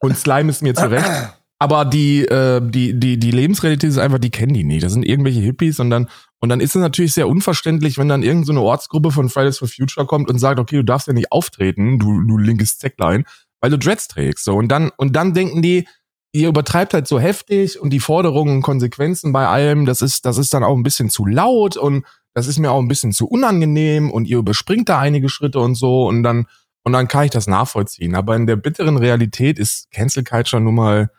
Und 0.00 0.18
Slime 0.18 0.50
ist 0.50 0.62
mir 0.62 0.74
zurecht. 0.74 1.34
Aber 1.58 1.84
die, 1.84 2.26
äh, 2.26 2.60
die, 2.62 2.98
die, 2.98 3.18
die 3.18 3.30
Lebensrealität 3.30 3.88
ist 3.88 3.98
einfach, 3.98 4.18
die 4.18 4.30
kennen 4.30 4.54
die 4.54 4.64
nicht. 4.64 4.82
Das 4.82 4.92
sind 4.92 5.04
irgendwelche 5.04 5.40
Hippies 5.40 5.78
und 5.78 5.90
dann, 5.90 6.08
und 6.40 6.48
dann 6.48 6.60
ist 6.60 6.74
es 6.74 6.80
natürlich 6.80 7.12
sehr 7.12 7.28
unverständlich, 7.28 7.96
wenn 7.96 8.08
dann 8.08 8.22
irgendeine 8.22 8.58
so 8.58 8.64
Ortsgruppe 8.66 9.12
von 9.12 9.28
Fridays 9.28 9.58
for 9.58 9.68
Future 9.68 10.06
kommt 10.06 10.28
und 10.28 10.38
sagt, 10.38 10.58
okay, 10.58 10.76
du 10.76 10.84
darfst 10.84 11.06
ja 11.06 11.12
nicht 11.12 11.32
auftreten, 11.32 11.98
du, 11.98 12.20
du 12.22 12.36
linkes 12.38 12.78
Zecklein, 12.78 13.24
weil 13.60 13.70
du 13.70 13.78
Dreads 13.78 14.08
trägst. 14.08 14.44
So. 14.44 14.56
Und 14.56 14.68
dann, 14.68 14.90
und 14.96 15.14
dann 15.14 15.32
denken 15.32 15.62
die, 15.62 15.86
ihr 16.32 16.48
übertreibt 16.48 16.92
halt 16.92 17.06
so 17.06 17.20
heftig 17.20 17.80
und 17.80 17.90
die 17.90 18.00
Forderungen 18.00 18.56
und 18.56 18.62
Konsequenzen 18.62 19.32
bei 19.32 19.46
allem, 19.46 19.86
das 19.86 20.02
ist, 20.02 20.26
das 20.26 20.36
ist 20.36 20.52
dann 20.52 20.64
auch 20.64 20.76
ein 20.76 20.82
bisschen 20.82 21.08
zu 21.08 21.24
laut 21.24 21.76
und 21.76 22.04
das 22.34 22.48
ist 22.48 22.58
mir 22.58 22.72
auch 22.72 22.80
ein 22.80 22.88
bisschen 22.88 23.12
zu 23.12 23.28
unangenehm 23.28 24.10
und 24.10 24.26
ihr 24.26 24.38
überspringt 24.38 24.88
da 24.88 24.98
einige 24.98 25.28
Schritte 25.28 25.60
und 25.60 25.76
so 25.76 26.08
und 26.08 26.24
dann, 26.24 26.46
und 26.82 26.92
dann 26.92 27.06
kann 27.06 27.24
ich 27.24 27.30
das 27.30 27.46
nachvollziehen. 27.46 28.16
Aber 28.16 28.34
in 28.34 28.48
der 28.48 28.56
bitteren 28.56 28.96
Realität 28.96 29.60
ist 29.60 29.90
Cancel 29.92 30.24
Culture 30.24 30.60
nun 30.60 30.74
mal, 30.74 31.10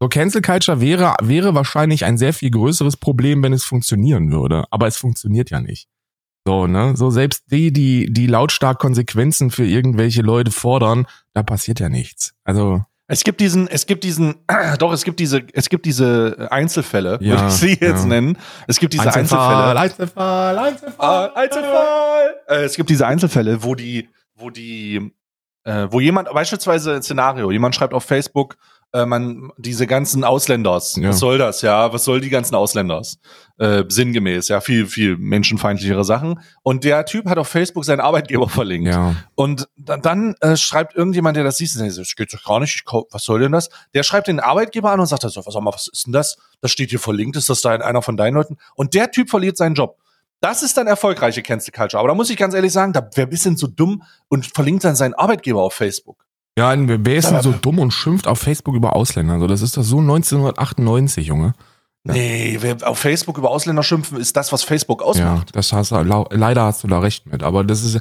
so 0.00 0.08
Cancel 0.08 0.42
Culture 0.42 0.80
wäre, 0.80 1.14
wäre 1.22 1.54
wahrscheinlich 1.54 2.04
ein 2.04 2.18
sehr 2.18 2.32
viel 2.32 2.50
größeres 2.50 2.96
Problem, 2.96 3.42
wenn 3.42 3.52
es 3.52 3.64
funktionieren 3.64 4.30
würde. 4.30 4.64
Aber 4.70 4.86
es 4.86 4.96
funktioniert 4.96 5.50
ja 5.50 5.60
nicht. 5.60 5.88
So, 6.46 6.66
ne? 6.66 6.96
So 6.96 7.10
selbst 7.10 7.50
die, 7.50 7.72
die, 7.72 8.12
die 8.12 8.26
lautstark 8.26 8.78
Konsequenzen 8.78 9.50
für 9.50 9.64
irgendwelche 9.66 10.22
Leute 10.22 10.50
fordern, 10.50 11.06
da 11.34 11.42
passiert 11.42 11.80
ja 11.80 11.88
nichts. 11.88 12.32
Also. 12.44 12.84
Es 13.10 13.24
gibt 13.24 13.40
diesen, 13.40 13.68
es 13.68 13.86
gibt 13.86 14.04
diesen, 14.04 14.36
doch, 14.78 14.92
es 14.92 15.02
gibt 15.04 15.18
diese, 15.18 15.42
es 15.52 15.68
gibt 15.68 15.84
diese 15.84 16.48
Einzelfälle, 16.50 17.18
Ja, 17.20 17.32
würde 17.34 17.48
ich 17.48 17.54
sie 17.54 17.70
jetzt 17.80 18.02
ja. 18.02 18.06
nennen. 18.06 18.38
Es 18.66 18.78
gibt 18.78 18.92
diese 18.92 19.12
Einzelfall, 19.12 19.76
Einzelfälle. 19.76 20.58
Einzelfall, 20.58 20.58
Einzelfall, 20.58 21.30
Ah, 21.34 21.40
Einzelfall. 21.40 22.34
Äh, 22.48 22.64
es 22.64 22.76
gibt 22.76 22.88
diese 22.90 23.06
Einzelfälle, 23.06 23.62
wo 23.62 23.74
die, 23.74 24.08
wo 24.36 24.50
die, 24.50 25.12
äh, 25.64 25.88
wo 25.90 26.00
jemand, 26.00 26.32
beispielsweise 26.32 26.94
ein 26.94 27.02
Szenario, 27.02 27.50
jemand 27.50 27.74
schreibt 27.74 27.94
auf 27.94 28.04
Facebook, 28.04 28.56
äh, 28.92 29.04
man, 29.04 29.50
diese 29.58 29.86
ganzen 29.86 30.24
Ausländers, 30.24 30.96
Ja. 30.96 31.10
was 31.10 31.18
soll 31.18 31.38
das, 31.38 31.62
ja, 31.62 31.92
was 31.92 32.04
soll 32.04 32.20
die 32.20 32.30
ganzen 32.30 32.54
Ausländers? 32.54 33.18
Äh, 33.58 33.84
sinngemäß, 33.88 34.48
ja, 34.48 34.60
viel, 34.60 34.86
viel 34.86 35.16
menschenfeindlichere 35.18 36.04
Sachen. 36.04 36.40
Und 36.62 36.84
der 36.84 37.04
Typ 37.04 37.26
hat 37.26 37.38
auf 37.38 37.48
Facebook 37.48 37.84
seinen 37.84 38.00
Arbeitgeber 38.00 38.48
verlinkt. 38.48 38.88
Ja. 38.88 39.14
Und 39.34 39.68
dann, 39.76 40.00
dann 40.00 40.34
äh, 40.40 40.56
schreibt 40.56 40.94
irgendjemand, 40.94 41.36
der 41.36 41.44
das 41.44 41.56
sieht, 41.58 41.74
das 41.78 42.16
geht 42.16 42.32
doch 42.32 42.44
gar 42.44 42.60
nicht, 42.60 42.76
ich 42.76 42.92
was 43.10 43.24
soll 43.24 43.40
denn 43.40 43.52
das? 43.52 43.68
Der 43.94 44.02
schreibt 44.04 44.28
den 44.28 44.40
Arbeitgeber 44.40 44.90
an 44.90 45.00
und 45.00 45.06
sagt, 45.06 45.22
so, 45.22 45.44
was, 45.44 45.52
sag 45.52 45.62
mal, 45.62 45.72
was 45.72 45.88
ist 45.88 46.06
denn 46.06 46.12
das? 46.12 46.36
Das 46.60 46.70
steht 46.70 46.90
hier 46.90 47.00
verlinkt, 47.00 47.36
ist 47.36 47.50
das 47.50 47.60
da 47.60 47.70
einer 47.70 48.02
von 48.02 48.16
deinen 48.16 48.34
Leuten? 48.34 48.56
Und 48.74 48.94
der 48.94 49.10
Typ 49.10 49.28
verliert 49.28 49.56
seinen 49.56 49.74
Job. 49.74 49.98
Das 50.40 50.62
ist 50.62 50.76
dann 50.76 50.86
erfolgreiche 50.86 51.42
Cancel 51.42 51.72
Culture. 51.72 51.98
Aber 51.98 52.08
da 52.08 52.14
muss 52.14 52.30
ich 52.30 52.36
ganz 52.36 52.54
ehrlich 52.54 52.72
sagen, 52.72 52.92
da 52.92 53.10
wer 53.14 53.26
ein 53.26 53.30
bisschen 53.30 53.56
zu 53.56 53.66
dumm 53.66 54.04
und 54.28 54.46
verlinkt 54.46 54.84
dann 54.84 54.94
seinen 54.94 55.14
Arbeitgeber 55.14 55.60
auf 55.62 55.74
Facebook. 55.74 56.24
Ja, 56.58 56.74
wer 56.76 57.16
ist 57.16 57.30
denn 57.30 57.40
so 57.42 57.52
dumm 57.52 57.78
und 57.78 57.92
schimpft 57.92 58.26
auf 58.26 58.38
Facebook 58.40 58.74
über 58.74 58.94
Ausländer? 58.96 59.34
Also 59.34 59.46
das 59.46 59.62
ist 59.62 59.76
doch 59.76 59.82
so 59.82 59.98
1998, 60.00 61.26
Junge. 61.26 61.54
Ja. 62.04 62.12
Nee, 62.14 62.58
wer 62.60 62.76
auf 62.88 62.98
Facebook 62.98 63.38
über 63.38 63.50
Ausländer 63.50 63.82
schimpfen, 63.82 64.18
ist 64.18 64.36
das, 64.36 64.52
was 64.52 64.62
Facebook 64.62 65.02
ausmacht. 65.02 65.48
Ja, 65.50 65.52
das 65.52 65.72
hast 65.72 65.90
du, 65.92 65.96
leider 66.30 66.62
hast 66.64 66.84
du 66.84 66.88
da 66.88 66.98
recht 67.00 67.26
mit. 67.26 67.42
Aber 67.42 67.64
das 67.64 67.82
ist, 67.84 68.00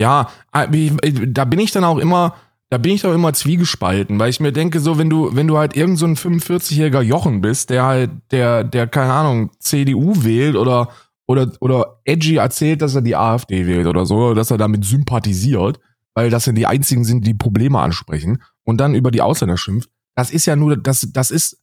ja, 0.00 0.28
äh, 0.54 0.66
ich- 0.76 0.92
da 1.32 1.44
bin 1.44 1.58
ich 1.58 1.70
dann 1.70 1.84
auch 1.84 1.98
immer, 1.98 2.34
da 2.70 2.78
bin 2.78 2.92
ich 2.92 3.02
doch 3.02 3.14
immer 3.14 3.32
zwiegespalten, 3.32 4.18
weil 4.18 4.30
ich 4.30 4.40
mir 4.40 4.52
denke, 4.52 4.80
so, 4.80 4.98
wenn 4.98 5.08
du, 5.10 5.34
wenn 5.34 5.46
du 5.48 5.56
halt 5.56 5.74
irgend 5.76 5.98
so 5.98 6.06
ein 6.06 6.16
45-jähriger 6.16 7.00
Jochen 7.00 7.40
bist, 7.40 7.70
der 7.70 7.84
halt, 7.84 8.10
der, 8.30 8.62
der, 8.64 8.86
keine 8.86 9.12
Ahnung, 9.12 9.50
CDU 9.58 10.12
wählt 10.22 10.54
oder, 10.54 10.88
oder, 11.26 11.50
oder 11.60 12.00
Edgy 12.04 12.36
erzählt, 12.36 12.82
dass 12.82 12.94
er 12.94 13.02
die 13.02 13.16
AfD 13.16 13.66
wählt 13.66 13.86
oder 13.86 14.04
so, 14.06 14.34
dass 14.34 14.50
er 14.50 14.58
damit 14.58 14.84
sympathisiert, 14.84 15.80
weil 16.18 16.30
das 16.30 16.46
ja 16.46 16.52
die 16.52 16.66
einzigen 16.66 17.04
sind, 17.04 17.24
die 17.24 17.34
Probleme 17.34 17.78
ansprechen 17.78 18.42
und 18.64 18.78
dann 18.80 18.96
über 18.96 19.12
die 19.12 19.22
Ausländer 19.22 19.56
schimpft, 19.56 19.88
das 20.16 20.32
ist 20.32 20.46
ja 20.46 20.56
nur, 20.56 20.76
das, 20.76 21.06
das 21.12 21.30
ist, 21.30 21.58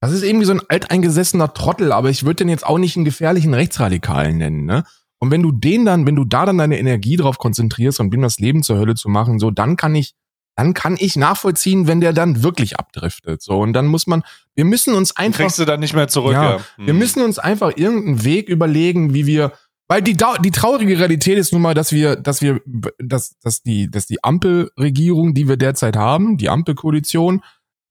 das 0.00 0.10
ist 0.10 0.24
irgendwie 0.24 0.44
so 0.44 0.54
ein 0.54 0.60
alteingesessener 0.68 1.54
Trottel, 1.54 1.92
aber 1.92 2.10
ich 2.10 2.24
würde 2.24 2.38
den 2.38 2.48
jetzt 2.48 2.66
auch 2.66 2.78
nicht 2.78 2.96
einen 2.96 3.04
gefährlichen 3.04 3.54
Rechtsradikalen 3.54 4.38
nennen, 4.38 4.64
ne? 4.64 4.82
Und 5.20 5.30
wenn 5.30 5.40
du 5.40 5.52
den 5.52 5.84
dann, 5.84 6.04
wenn 6.04 6.16
du 6.16 6.24
da 6.24 6.46
dann 6.46 6.58
deine 6.58 6.80
Energie 6.80 7.16
drauf 7.16 7.38
konzentrierst 7.38 8.00
und 8.00 8.12
ihm 8.12 8.22
das 8.22 8.40
Leben 8.40 8.64
zur 8.64 8.76
Hölle 8.78 8.96
zu 8.96 9.08
machen, 9.08 9.38
so, 9.38 9.52
dann 9.52 9.76
kann 9.76 9.94
ich, 9.94 10.14
dann 10.56 10.74
kann 10.74 10.96
ich 10.98 11.14
nachvollziehen, 11.14 11.86
wenn 11.86 12.00
der 12.00 12.12
dann 12.12 12.42
wirklich 12.42 12.76
abdriftet, 12.80 13.40
so. 13.40 13.60
Und 13.60 13.72
dann 13.72 13.86
muss 13.86 14.08
man, 14.08 14.24
wir 14.56 14.64
müssen 14.64 14.94
uns 14.94 15.16
einfach, 15.16 15.44
kriegst 15.44 15.60
du 15.60 15.64
dann 15.64 15.78
nicht 15.78 15.94
mehr 15.94 16.08
zurück. 16.08 16.32
Ja, 16.32 16.56
Ja, 16.56 16.60
wir 16.76 16.92
Hm. 16.92 16.98
müssen 16.98 17.22
uns 17.22 17.38
einfach 17.38 17.70
irgendeinen 17.76 18.24
Weg 18.24 18.48
überlegen, 18.48 19.14
wie 19.14 19.26
wir, 19.26 19.52
weil 19.88 20.02
die, 20.02 20.16
die 20.16 20.50
traurige 20.50 20.98
Realität 20.98 21.38
ist 21.38 21.52
nun 21.52 21.62
mal, 21.62 21.74
dass 21.74 21.92
wir, 21.92 22.16
dass 22.16 22.40
wir, 22.40 22.60
dass, 22.98 23.38
dass 23.40 23.62
die, 23.62 23.90
dass 23.90 24.06
die 24.06 24.22
Ampelregierung, 24.24 25.34
die 25.34 25.48
wir 25.48 25.56
derzeit 25.56 25.96
haben, 25.96 26.36
die 26.38 26.48
Ampelkoalition, 26.48 27.42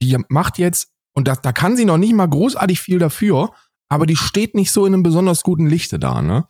die 0.01 0.17
macht 0.29 0.57
jetzt, 0.57 0.89
und 1.13 1.27
da, 1.27 1.35
da 1.35 1.51
kann 1.51 1.75
sie 1.75 1.85
noch 1.85 1.97
nicht 1.97 2.13
mal 2.13 2.27
großartig 2.27 2.79
viel 2.79 2.97
dafür, 2.97 3.51
aber 3.89 4.05
die 4.05 4.15
steht 4.15 4.55
nicht 4.55 4.71
so 4.71 4.85
in 4.85 4.93
einem 4.93 5.03
besonders 5.03 5.43
guten 5.43 5.67
Lichte 5.67 5.99
da, 5.99 6.21
ne? 6.21 6.45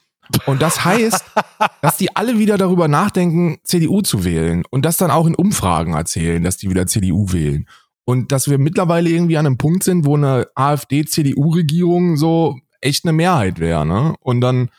Und 0.46 0.62
das 0.62 0.86
heißt, 0.86 1.24
dass 1.82 1.98
die 1.98 2.16
alle 2.16 2.40
wieder 2.40 2.58
darüber 2.58 2.88
nachdenken, 2.88 3.58
CDU 3.64 4.02
zu 4.02 4.24
wählen 4.24 4.64
und 4.70 4.86
das 4.86 4.98
dann 4.98 5.12
auch 5.12 5.26
in 5.26 5.36
Umfragen 5.36 5.94
erzählen, 5.94 6.44
dass 6.44 6.58
die 6.58 6.70
wieder 6.70 6.88
CDU 6.88 7.34
wählen. 7.34 7.68
Und 8.06 8.32
dass 8.32 8.50
wir 8.50 8.58
mittlerweile 8.58 9.10
irgendwie 9.10 9.38
an 9.38 9.46
einem 9.46 9.58
Punkt 9.58 9.84
sind, 9.84 10.06
wo 10.06 10.16
eine 10.16 10.48
AfD-CDU-Regierung 10.56 12.18
so 12.18 12.58
echt 12.82 13.06
eine 13.06 13.14
Mehrheit 13.14 13.60
wäre, 13.60 13.86
ne? 13.86 14.16
Und 14.20 14.42
dann, 14.42 14.70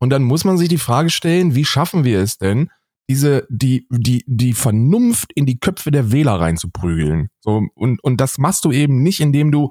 und 0.00 0.10
dann 0.10 0.24
muss 0.24 0.44
man 0.44 0.58
sich 0.58 0.68
die 0.68 0.78
Frage 0.78 1.10
stellen, 1.10 1.54
wie 1.54 1.64
schaffen 1.64 2.04
wir 2.04 2.20
es 2.20 2.38
denn, 2.38 2.70
diese, 3.08 3.46
die, 3.50 3.86
die, 3.90 4.24
die 4.26 4.52
Vernunft 4.54 5.32
in 5.34 5.46
die 5.46 5.58
Köpfe 5.58 5.90
der 5.90 6.10
Wähler 6.12 6.40
reinzuprügeln. 6.40 7.28
So, 7.40 7.66
und, 7.74 8.02
und 8.02 8.20
das 8.20 8.38
machst 8.38 8.64
du 8.64 8.72
eben 8.72 9.02
nicht, 9.02 9.20
indem 9.20 9.50
du 9.50 9.70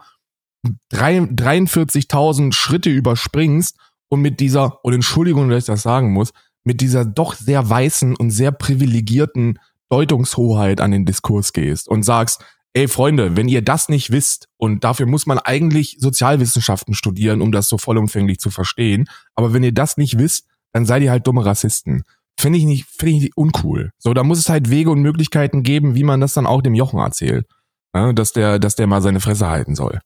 drei- 0.90 1.20
43.000 1.20 2.54
Schritte 2.54 2.90
überspringst 2.90 3.78
und 4.10 4.22
mit 4.22 4.40
dieser, 4.40 4.84
und 4.84 4.94
Entschuldigung, 4.94 5.50
dass 5.50 5.64
ich 5.64 5.68
das 5.68 5.82
sagen 5.82 6.12
muss, 6.12 6.32
mit 6.64 6.82
dieser 6.82 7.06
doch 7.06 7.34
sehr 7.34 7.68
weißen 7.68 8.16
und 8.16 8.32
sehr 8.32 8.52
privilegierten 8.52 9.60
Deutungshoheit 9.90 10.82
an 10.82 10.92
den 10.92 11.06
Diskurs 11.06 11.54
gehst 11.54 11.88
und 11.88 12.04
sagst, 12.04 12.44
ey 12.74 12.88
Freunde, 12.88 13.36
wenn 13.36 13.48
ihr 13.48 13.62
das 13.62 13.90
nicht 13.90 14.12
wisst, 14.12 14.48
und 14.58 14.84
dafür 14.84 15.06
muss 15.06 15.26
man 15.26 15.40
eigentlich 15.40 15.98
Sozialwissenschaften 16.00 16.94
studieren, 16.94 17.42
um 17.42 17.52
das 17.52 17.68
so 17.68 17.78
vollumfänglich 17.78 18.40
zu 18.40 18.52
verstehen, 18.52 19.10
aber 19.36 19.54
wenn 19.54 19.64
ihr 19.64 19.74
das 19.74 19.98
nicht 19.98 20.18
wisst, 20.18 20.48
dann 20.72 20.86
seid 20.86 21.04
ihr 21.04 21.12
halt 21.12 21.26
dumme 21.26 21.46
Rassisten. 21.46 22.04
Finde 22.40 22.60
ich 22.60 22.66
nicht, 22.66 22.86
finde 22.86 23.16
ich 23.16 23.22
nicht 23.22 23.38
uncool. 23.38 23.92
So, 23.98 24.14
da 24.14 24.24
muss 24.24 24.40
es 24.40 24.50
halt 24.50 24.70
Wege 24.70 24.92
und 24.92 25.02
Möglichkeiten 25.02 25.64
geben, 25.64 25.96
wie 25.96 26.04
man 26.04 26.22
das 26.22 26.34
dann 26.34 26.46
auch 26.46 26.62
dem 26.62 26.74
Jochen 26.74 27.00
erzählt. 27.00 27.46
Ja, 27.94 28.14
dass 28.14 28.34
der, 28.34 28.60
dass 28.60 28.76
der 28.76 28.88
mal 28.88 29.02
seine 29.02 29.20
Fresse 29.20 29.50
halten 29.50 29.76
soll. 29.76 30.00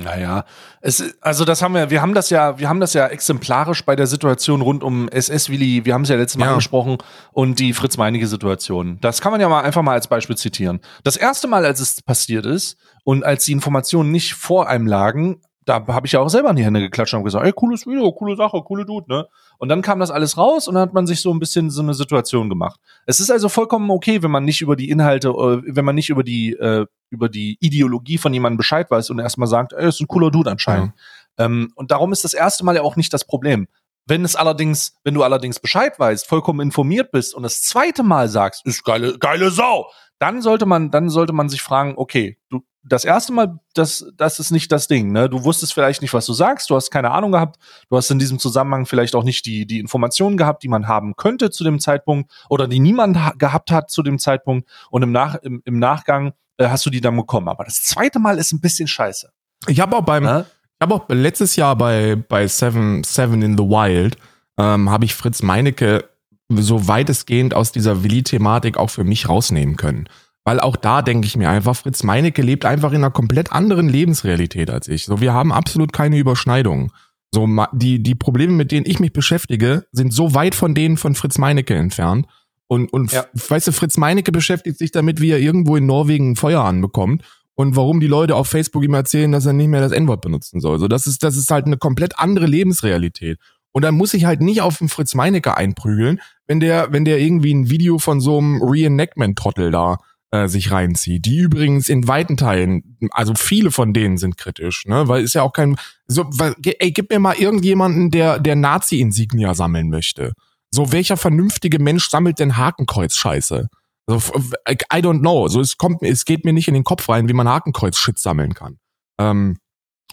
Naja, 0.00 0.44
es, 0.80 1.14
also 1.20 1.44
das 1.44 1.60
haben 1.62 1.74
wir, 1.74 1.90
wir 1.90 2.00
haben 2.00 2.14
das 2.14 2.30
ja, 2.30 2.58
wir 2.58 2.68
haben 2.68 2.80
das 2.80 2.94
ja 2.94 3.06
exemplarisch 3.08 3.84
bei 3.84 3.94
der 3.94 4.06
Situation 4.06 4.62
rund 4.62 4.82
um 4.82 5.08
SS-Willi, 5.10 5.84
wir 5.84 5.92
haben 5.92 6.02
es 6.02 6.08
ja 6.08 6.16
letztes 6.16 6.38
Mal 6.38 6.46
Ja. 6.46 6.50
angesprochen, 6.52 6.96
und 7.32 7.58
die 7.58 7.72
Fritz-Meinecke-Situation. 7.74 8.98
Das 9.02 9.20
kann 9.20 9.32
man 9.32 9.40
ja 9.40 9.48
mal 9.50 9.60
einfach 9.60 9.82
mal 9.82 9.92
als 9.92 10.08
Beispiel 10.08 10.36
zitieren. 10.36 10.80
Das 11.04 11.16
erste 11.16 11.46
Mal, 11.46 11.66
als 11.66 11.78
es 11.80 12.00
passiert 12.00 12.46
ist 12.46 12.78
und 13.04 13.22
als 13.24 13.44
die 13.44 13.52
Informationen 13.52 14.10
nicht 14.10 14.32
vor 14.34 14.66
einem 14.66 14.86
lagen, 14.86 15.42
da 15.64 15.86
habe 15.86 16.06
ich 16.06 16.12
ja 16.12 16.20
auch 16.20 16.28
selber 16.28 16.50
in 16.50 16.56
die 16.56 16.64
Hände 16.64 16.80
geklatscht 16.80 17.14
und 17.14 17.22
gesagt, 17.22 17.44
ey, 17.44 17.52
cooles 17.52 17.86
Video, 17.86 18.10
coole 18.12 18.34
Sache, 18.34 18.62
coole 18.64 18.84
Dude, 18.84 19.06
ne? 19.08 19.26
Und 19.62 19.68
dann 19.68 19.80
kam 19.80 20.00
das 20.00 20.10
alles 20.10 20.36
raus 20.36 20.66
und 20.66 20.74
dann 20.74 20.82
hat 20.82 20.92
man 20.92 21.06
sich 21.06 21.20
so 21.20 21.32
ein 21.32 21.38
bisschen 21.38 21.70
so 21.70 21.82
eine 21.82 21.94
Situation 21.94 22.48
gemacht. 22.48 22.80
Es 23.06 23.20
ist 23.20 23.30
also 23.30 23.48
vollkommen 23.48 23.92
okay, 23.92 24.20
wenn 24.20 24.32
man 24.32 24.44
nicht 24.44 24.60
über 24.60 24.74
die 24.74 24.90
Inhalte, 24.90 25.28
äh, 25.28 25.62
wenn 25.64 25.84
man 25.84 25.94
nicht 25.94 26.10
über 26.10 26.24
die, 26.24 26.54
äh, 26.54 26.84
über 27.10 27.28
die 27.28 27.58
Ideologie 27.60 28.18
von 28.18 28.34
jemandem 28.34 28.56
Bescheid 28.56 28.90
weiß 28.90 29.10
und 29.10 29.20
erstmal 29.20 29.46
sagt, 29.46 29.72
ey, 29.72 29.88
ist 29.88 30.00
ein 30.00 30.08
cooler 30.08 30.32
Dude 30.32 30.50
anscheinend. 30.50 30.94
Ähm, 31.38 31.70
und 31.76 31.92
darum 31.92 32.10
ist 32.10 32.24
das 32.24 32.34
erste 32.34 32.64
Mal 32.64 32.74
ja 32.74 32.82
auch 32.82 32.96
nicht 32.96 33.14
das 33.14 33.24
Problem. 33.24 33.68
Wenn 34.04 34.24
es 34.24 34.34
allerdings, 34.34 34.96
wenn 35.04 35.14
du 35.14 35.22
allerdings 35.22 35.60
Bescheid 35.60 35.96
weißt, 35.96 36.26
vollkommen 36.26 36.58
informiert 36.58 37.12
bist 37.12 37.32
und 37.32 37.44
das 37.44 37.62
zweite 37.62 38.02
Mal 38.02 38.28
sagst, 38.28 38.66
ist 38.66 38.82
geile, 38.82 39.16
geile 39.16 39.52
Sau, 39.52 39.86
dann 40.18 40.42
sollte 40.42 40.66
man, 40.66 40.90
dann 40.90 41.08
sollte 41.08 41.32
man 41.32 41.48
sich 41.48 41.62
fragen, 41.62 41.94
okay, 41.96 42.36
du, 42.48 42.62
das 42.84 43.04
erste 43.04 43.32
Mal, 43.32 43.58
das, 43.74 44.06
das 44.16 44.38
ist 44.38 44.50
nicht 44.50 44.72
das 44.72 44.88
Ding, 44.88 45.12
ne? 45.12 45.28
Du 45.28 45.44
wusstest 45.44 45.72
vielleicht 45.72 46.02
nicht, 46.02 46.14
was 46.14 46.26
du 46.26 46.32
sagst, 46.32 46.68
du 46.68 46.74
hast 46.74 46.90
keine 46.90 47.10
Ahnung 47.10 47.32
gehabt, 47.32 47.56
du 47.88 47.96
hast 47.96 48.10
in 48.10 48.18
diesem 48.18 48.38
Zusammenhang 48.38 48.86
vielleicht 48.86 49.14
auch 49.14 49.24
nicht 49.24 49.46
die, 49.46 49.66
die 49.66 49.78
Informationen 49.78 50.36
gehabt, 50.36 50.62
die 50.62 50.68
man 50.68 50.88
haben 50.88 51.14
könnte 51.16 51.50
zu 51.50 51.64
dem 51.64 51.78
Zeitpunkt 51.78 52.30
oder 52.48 52.66
die 52.66 52.80
niemand 52.80 53.16
ha 53.16 53.32
gehabt 53.38 53.70
hat 53.70 53.90
zu 53.90 54.02
dem 54.02 54.18
Zeitpunkt 54.18 54.68
und 54.90 55.02
im, 55.02 55.12
Nach 55.12 55.36
im, 55.36 55.62
im 55.64 55.78
Nachgang 55.78 56.32
äh, 56.56 56.68
hast 56.68 56.84
du 56.84 56.90
die 56.90 57.00
dann 57.00 57.16
bekommen. 57.16 57.48
Aber 57.48 57.64
das 57.64 57.82
zweite 57.82 58.18
Mal 58.18 58.38
ist 58.38 58.52
ein 58.52 58.60
bisschen 58.60 58.88
scheiße. 58.88 59.30
Ich 59.68 59.80
habe 59.80 59.96
auch 59.96 60.04
beim, 60.04 60.24
Ne? 60.24 60.46
Ich 60.78 60.84
habe 60.84 60.94
auch 60.94 61.08
letztes 61.08 61.54
Jahr 61.54 61.76
bei, 61.76 62.16
bei 62.16 62.48
Seven, 62.48 63.04
Seven 63.04 63.40
in 63.42 63.56
the 63.56 63.62
Wild, 63.62 64.16
ähm, 64.58 64.90
habe 64.90 65.04
ich 65.04 65.14
Fritz 65.14 65.40
Meinecke 65.40 66.08
so 66.48 66.88
weitestgehend 66.88 67.54
aus 67.54 67.70
dieser 67.70 68.02
Willi-Thematik 68.02 68.76
auch 68.76 68.90
für 68.90 69.04
mich 69.04 69.28
rausnehmen 69.28 69.76
können. 69.76 70.08
Weil 70.44 70.58
auch 70.58 70.76
da 70.76 71.02
denke 71.02 71.26
ich 71.26 71.36
mir 71.36 71.48
einfach, 71.48 71.76
Fritz 71.76 72.02
Meinecke 72.02 72.42
lebt 72.42 72.64
einfach 72.64 72.90
in 72.90 72.98
einer 72.98 73.10
komplett 73.10 73.52
anderen 73.52 73.88
Lebensrealität 73.88 74.70
als 74.70 74.88
ich. 74.88 75.04
So, 75.04 75.20
wir 75.20 75.32
haben 75.32 75.52
absolut 75.52 75.92
keine 75.92 76.18
Überschneidungen. 76.18 76.90
So, 77.32 77.48
die, 77.72 78.02
die 78.02 78.14
Probleme, 78.14 78.52
mit 78.52 78.72
denen 78.72 78.86
ich 78.86 79.00
mich 79.00 79.12
beschäftige, 79.12 79.86
sind 79.92 80.12
so 80.12 80.34
weit 80.34 80.54
von 80.54 80.74
denen 80.74 80.96
von 80.96 81.14
Fritz 81.14 81.38
Meinecke 81.38 81.74
entfernt. 81.74 82.26
Und, 82.66 82.92
und 82.92 83.12
ja. 83.12 83.24
weißt 83.34 83.68
du, 83.68 83.72
Fritz 83.72 83.96
Meinecke 83.96 84.32
beschäftigt 84.32 84.78
sich 84.78 84.90
damit, 84.90 85.20
wie 85.20 85.30
er 85.30 85.38
irgendwo 85.38 85.76
in 85.76 85.86
Norwegen 85.86 86.32
ein 86.32 86.36
Feuer 86.36 86.62
anbekommt 86.64 87.22
und 87.54 87.76
warum 87.76 88.00
die 88.00 88.06
Leute 88.06 88.34
auf 88.34 88.48
Facebook 88.48 88.82
ihm 88.82 88.94
erzählen, 88.94 89.30
dass 89.30 89.46
er 89.46 89.52
nicht 89.52 89.68
mehr 89.68 89.80
das 89.80 89.92
N-Wort 89.92 90.22
benutzen 90.22 90.60
soll. 90.60 90.78
So, 90.78 90.88
das 90.88 91.06
ist, 91.06 91.22
das 91.22 91.36
ist 91.36 91.50
halt 91.50 91.66
eine 91.66 91.76
komplett 91.76 92.18
andere 92.18 92.46
Lebensrealität. 92.46 93.38
Und 93.72 93.82
dann 93.82 93.94
muss 93.94 94.14
ich 94.14 94.24
halt 94.24 94.40
nicht 94.42 94.60
auf 94.60 94.78
den 94.78 94.88
Fritz 94.88 95.14
Meinecke 95.14 95.56
einprügeln, 95.56 96.20
wenn 96.46 96.60
der, 96.60 96.92
wenn 96.92 97.04
der 97.04 97.18
irgendwie 97.18 97.54
ein 97.54 97.70
Video 97.70 97.98
von 97.98 98.20
so 98.20 98.38
einem 98.38 98.62
Reenactment-Trottel 98.62 99.70
da 99.70 99.98
äh, 100.32 100.48
sich 100.48 100.72
reinzieht, 100.72 101.26
die 101.26 101.38
übrigens 101.38 101.88
in 101.88 102.08
weiten 102.08 102.36
Teilen, 102.36 102.96
also 103.10 103.34
viele 103.36 103.70
von 103.70 103.92
denen 103.92 104.16
sind 104.16 104.36
kritisch, 104.36 104.86
ne, 104.86 105.06
weil 105.06 105.22
ist 105.22 105.34
ja 105.34 105.42
auch 105.42 105.52
kein, 105.52 105.76
so, 106.06 106.24
weil, 106.30 106.54
ey, 106.64 106.90
gib 106.90 107.10
mir 107.10 107.20
mal 107.20 107.36
irgendjemanden, 107.36 108.10
der, 108.10 108.38
der 108.38 108.56
Nazi-Insignia 108.56 109.54
sammeln 109.54 109.90
möchte. 109.90 110.32
So, 110.74 110.90
welcher 110.90 111.18
vernünftige 111.18 111.78
Mensch 111.78 112.08
sammelt 112.08 112.38
denn 112.38 112.56
Hakenkreuz-Scheiße? 112.56 113.68
Also, 114.06 114.32
I 114.66 114.98
don't 114.98 115.20
know. 115.20 115.46
So, 115.48 115.60
es 115.60 115.76
kommt, 115.76 116.02
es 116.02 116.24
geht 116.24 116.44
mir 116.44 116.54
nicht 116.54 116.66
in 116.66 116.74
den 116.74 116.82
Kopf 116.82 117.08
rein, 117.08 117.28
wie 117.28 117.34
man 117.34 117.48
Hakenkreuz-Shit 117.48 118.18
sammeln 118.18 118.54
kann. 118.54 118.78
Ähm, 119.20 119.58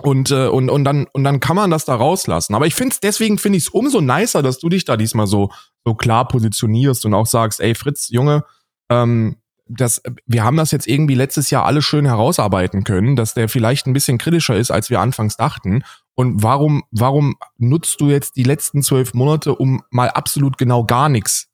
und, 0.01 0.31
äh, 0.31 0.47
und, 0.47 0.69
und, 0.69 0.83
dann, 0.83 1.07
und 1.13 1.23
dann 1.23 1.39
kann 1.39 1.55
man 1.55 1.71
das 1.71 1.85
da 1.85 1.95
rauslassen. 1.95 2.55
Aber 2.55 2.67
ich 2.67 2.75
finde 2.75 2.95
deswegen 3.01 3.37
finde 3.37 3.57
ich 3.57 3.65
es 3.67 3.69
umso 3.69 4.01
nicer, 4.01 4.41
dass 4.41 4.59
du 4.59 4.69
dich 4.69 4.85
da 4.85 4.97
diesmal 4.97 5.27
so, 5.27 5.49
so 5.85 5.95
klar 5.95 6.27
positionierst 6.27 7.05
und 7.05 7.13
auch 7.13 7.25
sagst, 7.25 7.59
ey 7.59 7.73
Fritz, 7.73 8.09
Junge, 8.09 8.43
ähm, 8.89 9.37
das, 9.69 10.01
wir 10.25 10.43
haben 10.43 10.57
das 10.57 10.71
jetzt 10.71 10.87
irgendwie 10.87 11.15
letztes 11.15 11.51
Jahr 11.51 11.65
alle 11.65 11.81
schön 11.81 12.05
herausarbeiten 12.05 12.83
können, 12.83 13.15
dass 13.15 13.35
der 13.35 13.47
vielleicht 13.47 13.85
ein 13.85 13.93
bisschen 13.93 14.17
kritischer 14.17 14.57
ist, 14.57 14.71
als 14.71 14.89
wir 14.89 14.99
anfangs 14.99 15.37
dachten. 15.37 15.83
Und 16.15 16.41
warum, 16.43 16.83
warum 16.91 17.35
nutzt 17.57 18.01
du 18.01 18.09
jetzt 18.09 18.35
die 18.35 18.43
letzten 18.43 18.81
zwölf 18.81 19.13
Monate, 19.13 19.55
um 19.55 19.83
mal 19.91 20.09
absolut 20.09 20.57
genau 20.57 20.83
gar 20.83 21.07
nichts 21.07 21.47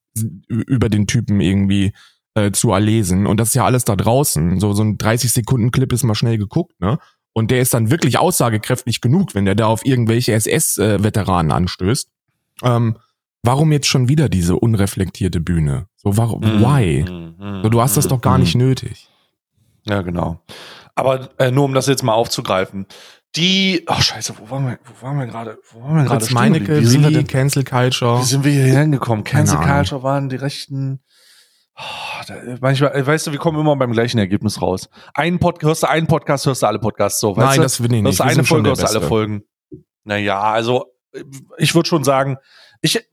über 0.48 0.88
den 0.88 1.08
Typen 1.08 1.42
irgendwie 1.42 1.94
äh, 2.36 2.52
zu 2.52 2.72
erlesen? 2.72 3.28
Und 3.28 3.40
das 3.40 3.50
ist 3.50 3.56
ja 3.56 3.66
alles 3.66 3.84
da 3.84 3.98
draußen. 3.98 4.60
So, 4.60 4.74
so 4.74 4.84
ein 4.84 4.98
30-Sekunden-Clip 4.98 5.92
ist 5.92 6.04
mal 6.04 6.16
schnell 6.16 6.38
geguckt, 6.38 6.80
ne? 6.80 6.98
Und 7.38 7.52
der 7.52 7.60
ist 7.60 7.74
dann 7.74 7.92
wirklich 7.92 8.18
aussagekräftig 8.18 9.02
genug, 9.02 9.36
wenn 9.36 9.44
der 9.44 9.56
da 9.56 9.68
auf 9.68 9.86
irgendwelche 9.86 10.32
SS-Veteranen 10.32 11.52
äh, 11.52 11.56
anstößt. 11.56 12.10
Ähm, 12.64 12.98
warum 13.46 13.72
jetzt 13.72 13.88
schon 13.88 14.08
wieder 14.10 14.30
diese 14.30 14.56
unreflektierte 14.56 15.40
Bühne? 15.40 15.88
So, 15.96 16.18
warum, 16.18 16.42
mm, 16.42 16.62
why? 16.62 17.04
Mm, 17.04 17.64
so, 17.64 17.70
du 17.70 17.82
hast 17.82 17.98
das 17.98 18.08
doch 18.08 18.22
gar 18.22 18.38
mm. 18.38 18.42
nicht 18.42 18.56
nötig. 18.56 19.10
Ja, 19.86 20.02
genau. 20.02 20.40
Aber 20.96 21.30
äh, 21.38 21.52
nur 21.52 21.66
um 21.66 21.74
das 21.74 21.88
jetzt 21.88 22.04
mal 22.04 22.14
aufzugreifen. 22.14 22.88
Die, 23.36 23.84
ach 23.88 23.98
oh, 24.00 24.02
scheiße, 24.02 24.34
wo 24.40 24.50
waren 24.50 24.66
wir, 24.66 24.80
wo 24.84 25.06
waren 25.06 25.20
wir 25.20 25.26
gerade, 25.26 25.58
wo 25.72 25.82
waren 25.82 25.98
wir 25.98 26.04
gerade? 26.06 26.34
Meinecke, 26.34 26.80
wie 26.80 26.86
sind 26.86 27.04
wir 27.04 27.12
denn, 27.12 27.28
Cancel 27.28 27.66
Culture. 27.66 28.20
Wie 28.20 28.24
sind 28.26 28.46
wir 28.46 28.52
hier 28.52 28.80
hingekommen? 28.80 29.26
Cancel 29.26 29.58
Culture 29.60 30.04
waren 30.04 30.30
die 30.30 30.38
rechten, 30.38 31.02
oh, 31.78 32.24
da, 32.28 32.36
manchmal, 32.62 33.06
weißt 33.06 33.28
du, 33.28 33.32
wir 33.34 33.40
kommen 33.40 33.60
immer 33.60 33.76
beim 33.76 33.92
gleichen 33.92 34.20
Ergebnis 34.20 34.62
raus. 34.62 34.90
Einen 35.14 35.40
Podcast, 35.40 35.68
hörst 35.68 35.84
du 35.84 35.90
einen 35.90 36.08
Podcast, 36.08 36.46
hörst 36.46 36.62
du 36.64 36.68
alle 36.68 36.80
Podcasts 36.80 37.20
so, 37.20 37.36
weißt 37.36 37.46
Nein, 37.46 37.58
du? 37.58 37.64
das 37.64 37.84
will 37.84 37.94
ich 37.94 38.02
nicht. 38.02 38.06
Hörst 38.06 38.20
du 38.22 38.24
eine 38.24 38.44
Folge, 38.46 38.70
hörst 38.70 38.84
du 38.84 38.88
alle 38.88 39.02
Folgen. 39.02 39.44
Naja, 40.06 40.40
also, 40.40 40.86
ich 41.58 41.76
würde 41.76 41.90
schon 41.90 42.06
sagen, 42.06 42.38
ich, 42.82 43.06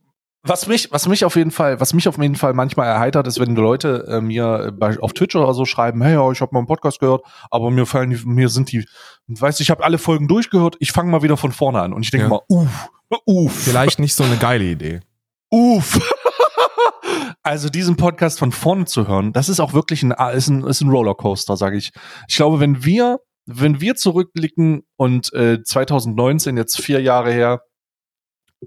was 0.44 0.66
mich, 0.66 0.90
was 0.90 1.06
mich 1.06 1.24
auf 1.24 1.36
jeden 1.36 1.52
Fall, 1.52 1.78
was 1.80 1.94
mich 1.94 2.08
auf 2.08 2.18
jeden 2.18 2.34
Fall 2.34 2.52
manchmal 2.52 2.88
erheitert, 2.88 3.26
ist, 3.28 3.38
wenn 3.38 3.54
Leute 3.54 4.04
äh, 4.08 4.20
mir 4.20 4.72
bei, 4.76 4.98
auf 4.98 5.12
Twitch 5.12 5.36
oder 5.36 5.54
so 5.54 5.64
schreiben, 5.64 6.02
hey, 6.02 6.14
ja, 6.14 6.30
ich 6.32 6.40
habe 6.40 6.52
mal 6.52 6.60
einen 6.60 6.66
Podcast 6.66 6.98
gehört, 6.98 7.22
aber 7.50 7.70
mir 7.70 7.86
fallen 7.86 8.10
die, 8.10 8.20
mir 8.24 8.48
sind 8.48 8.72
die, 8.72 8.84
weißt 9.28 9.60
du, 9.60 9.62
ich 9.62 9.70
habe 9.70 9.84
alle 9.84 9.98
Folgen 9.98 10.26
durchgehört, 10.26 10.76
ich 10.80 10.90
fange 10.90 11.10
mal 11.10 11.22
wieder 11.22 11.36
von 11.36 11.52
vorne 11.52 11.80
an 11.80 11.92
und 11.92 12.02
ich 12.02 12.10
denke 12.10 12.24
ja. 12.24 12.30
mal, 12.30 12.40
uff, 12.48 12.90
uff. 13.24 13.52
Vielleicht 13.52 14.00
nicht 14.00 14.14
so 14.14 14.24
eine 14.24 14.36
geile 14.36 14.64
Idee. 14.64 15.00
Uff. 15.52 16.00
also 17.42 17.68
diesen 17.68 17.96
Podcast 17.96 18.38
von 18.38 18.52
vorne 18.52 18.86
zu 18.86 19.06
hören, 19.06 19.34
das 19.34 19.50
ist 19.50 19.60
auch 19.60 19.74
wirklich 19.74 20.02
ein, 20.02 20.12
ist 20.34 20.48
ein, 20.48 20.64
ist 20.64 20.80
ein 20.80 20.88
Rollercoaster, 20.88 21.58
sage 21.58 21.76
ich. 21.76 21.92
Ich 22.26 22.36
glaube, 22.36 22.58
wenn 22.58 22.84
wir, 22.84 23.20
wenn 23.44 23.80
wir 23.80 23.94
zurückblicken 23.96 24.84
und 24.96 25.30
äh, 25.34 25.62
2019 25.62 26.56
jetzt 26.56 26.80
vier 26.80 27.02
Jahre 27.02 27.32
her 27.32 27.60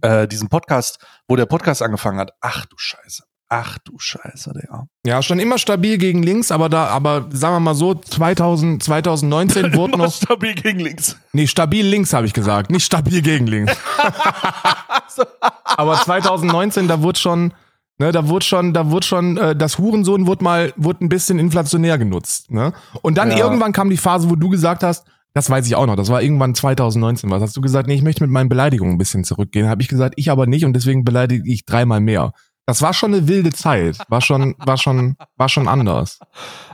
äh, 0.02 0.28
diesen 0.28 0.50
Podcast, 0.50 1.00
wo 1.28 1.36
der 1.36 1.46
Podcast 1.46 1.82
angefangen 1.82 2.20
hat, 2.20 2.32
ach 2.42 2.66
du 2.66 2.76
Scheiße. 2.78 3.24
Ach 3.48 3.78
du 3.80 3.94
Scheiße, 4.00 4.54
der. 4.54 4.88
Ja, 5.06 5.22
schon 5.22 5.40
immer 5.40 5.60
stabil 5.60 6.00
gegen 6.00 6.24
links, 6.24 6.52
aber 6.52 6.68
da, 6.68 6.88
aber 6.88 7.28
sagen 7.30 7.56
wir 7.56 7.60
mal 7.60 7.76
so, 7.76 7.94
2000, 7.94 8.82
2019 8.82 9.74
wurde 9.76 9.98
noch. 9.98 10.12
Stabil 10.12 10.56
gegen 10.56 10.80
links. 10.80 11.16
Nee, 11.32 11.46
stabil 11.46 11.86
links 11.86 12.12
habe 12.14 12.26
ich 12.26 12.34
gesagt, 12.34 12.72
nicht 12.72 12.84
stabil 12.84 13.22
gegen 13.22 13.46
links. 13.46 13.78
aber 15.64 15.96
2019, 15.96 16.88
da 16.88 17.04
wurde 17.04 17.20
schon, 17.20 17.54
ne, 18.00 18.12
da 18.12 18.28
wurde 18.28 18.46
schon, 18.46 18.74
da 18.74 18.90
wurde 18.90 19.06
schon, 19.06 19.38
äh, 19.38 19.56
das 19.56 19.78
Hurensohn 19.78 20.26
wurde 20.26 20.44
mal, 20.44 20.74
wurde 20.76 21.06
ein 21.06 21.10
bisschen 21.10 21.38
inflationär 21.38 22.00
genutzt, 22.00 22.50
ne? 22.50 22.74
Und 23.04 23.16
dann 23.16 23.30
ja. 23.30 23.38
irgendwann 23.38 23.74
kam 23.74 23.92
die 23.92 23.98
Phase, 23.98 24.28
wo 24.28 24.36
du 24.36 24.50
gesagt 24.50 24.82
hast, 24.82 25.06
das 25.36 25.50
weiß 25.50 25.68
ich 25.68 25.76
auch 25.76 25.86
noch. 25.86 25.98
Das 25.98 26.10
war 26.10 26.22
irgendwann 26.22 26.56
2019. 26.56 27.30
Was 27.30 27.42
hast 27.42 27.58
du 27.58 27.62
gesagt? 27.62 27.88
Nee, 27.88 27.96
ich 27.96 28.04
möchte 28.04 28.24
mit 28.24 28.32
meinen 28.32 28.48
Beleidigungen 28.48 28.96
ein 28.96 28.98
bisschen 28.98 29.26
zurückgehen. 29.26 29.68
Habe 29.68 29.82
ich 29.82 29.90
gesagt, 29.90 30.14
ich 30.16 30.32
aber 30.32 30.48
nicht 30.48 30.64
und 30.64 30.72
deswegen 30.74 31.04
beleidige 31.04 31.44
ich 31.52 31.66
dreimal 31.66 32.00
mehr. 32.00 32.32
Das 32.68 32.82
war 32.82 32.94
schon 32.94 33.14
eine 33.14 33.28
wilde 33.28 33.52
Zeit. 33.52 33.98
War 34.08 34.22
schon, 34.22 34.56
war 34.58 34.78
schon, 34.78 35.18
war 35.36 35.50
schon 35.50 35.68
anders. 35.68 36.20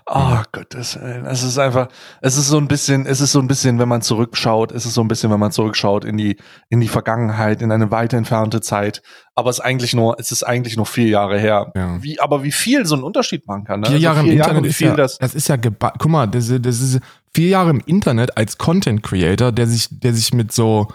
Oh 0.06 0.38
Gottes 0.52 0.96
Willen. 1.02 1.26
Es 1.26 1.44
ist 1.44 1.58
einfach, 1.58 1.90
es 2.22 2.38
ist 2.38 2.48
so 2.48 2.58
ein 2.58 2.68
bisschen, 2.68 3.06
es 3.06 3.20
ist 3.20 3.34
so 3.34 3.40
ein 3.40 3.48
bisschen, 3.48 3.78
wenn 3.78 3.90
man 3.90 4.02
zurückschaut, 4.02 4.72
es 4.72 4.86
ist 4.86 4.94
so 4.94 5.02
ein 5.02 5.10
bisschen, 5.10 5.32
wenn 5.32 5.40
man 5.40 5.52
zurückschaut 5.52 6.06
in 6.06 6.16
die, 6.16 6.38
in 6.70 6.80
die 6.80 6.88
Vergangenheit, 6.88 7.62
in 7.62 7.72
eine 7.72 7.92
weit 7.92 8.14
entfernte 8.14 8.62
Zeit. 8.62 9.02
Aber 9.36 9.50
es 9.50 9.58
ist 9.58 9.66
eigentlich 9.66 9.94
nur, 9.94 10.18
es 10.18 10.32
ist 10.32 10.44
eigentlich 10.44 10.78
nur 10.78 10.86
vier 10.86 11.08
Jahre 11.08 11.40
her. 11.40 11.72
Ja. 11.76 12.02
Wie, 12.02 12.20
aber 12.22 12.44
wie 12.44 12.52
viel 12.52 12.86
so 12.86 12.96
ein 12.96 13.04
Unterschied 13.04 13.46
machen 13.48 13.66
kann. 13.66 13.82
Ne? 13.82 13.88
Vier 13.88 13.96
also 13.96 14.04
Jahre 14.04 14.22
vier 14.22 14.32
im 14.32 14.38
Jahre, 14.38 14.50
Internet 14.52 14.72
ist 14.72 14.80
ja, 14.80 14.96
das, 14.96 15.18
das 15.18 15.36
ist 15.36 15.48
ja, 15.50 15.58
guck 15.58 16.06
mal, 16.08 16.28
das, 16.28 16.48
das 16.48 16.80
ist 16.80 17.00
vier 17.36 17.50
Jahre 17.50 17.70
im 17.70 17.82
Internet 17.86 18.38
als 18.38 18.58
Content 18.58 19.04
Creator, 19.04 19.52
der 19.52 19.68
sich, 19.68 19.88
der 19.90 20.14
sich 20.14 20.34
mit 20.34 20.52
so, 20.52 20.88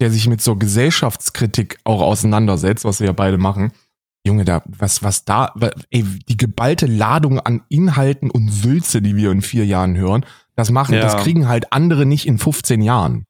der 0.00 0.10
sich 0.10 0.28
mit 0.28 0.40
so 0.40 0.56
Gesellschaftskritik 0.56 1.78
auch 1.84 2.00
auseinandersetzt, 2.00 2.84
was 2.84 3.00
wir 3.00 3.08
ja 3.08 3.12
beide 3.12 3.38
machen 3.38 3.72
Junge, 4.26 4.44
da, 4.44 4.62
was, 4.66 5.02
was 5.02 5.24
da, 5.24 5.54
ey, 5.90 6.04
die 6.28 6.36
geballte 6.36 6.86
Ladung 6.86 7.40
an 7.40 7.62
Inhalten 7.68 8.30
und 8.30 8.50
Sülze, 8.50 9.00
die 9.00 9.16
wir 9.16 9.30
in 9.30 9.40
vier 9.40 9.64
Jahren 9.64 9.96
hören, 9.96 10.26
das 10.56 10.70
machen, 10.70 10.94
ja. 10.94 11.00
das 11.00 11.16
kriegen 11.22 11.48
halt 11.48 11.72
andere 11.72 12.04
nicht 12.04 12.26
in 12.26 12.36
15 12.36 12.82
Jahren. 12.82 13.24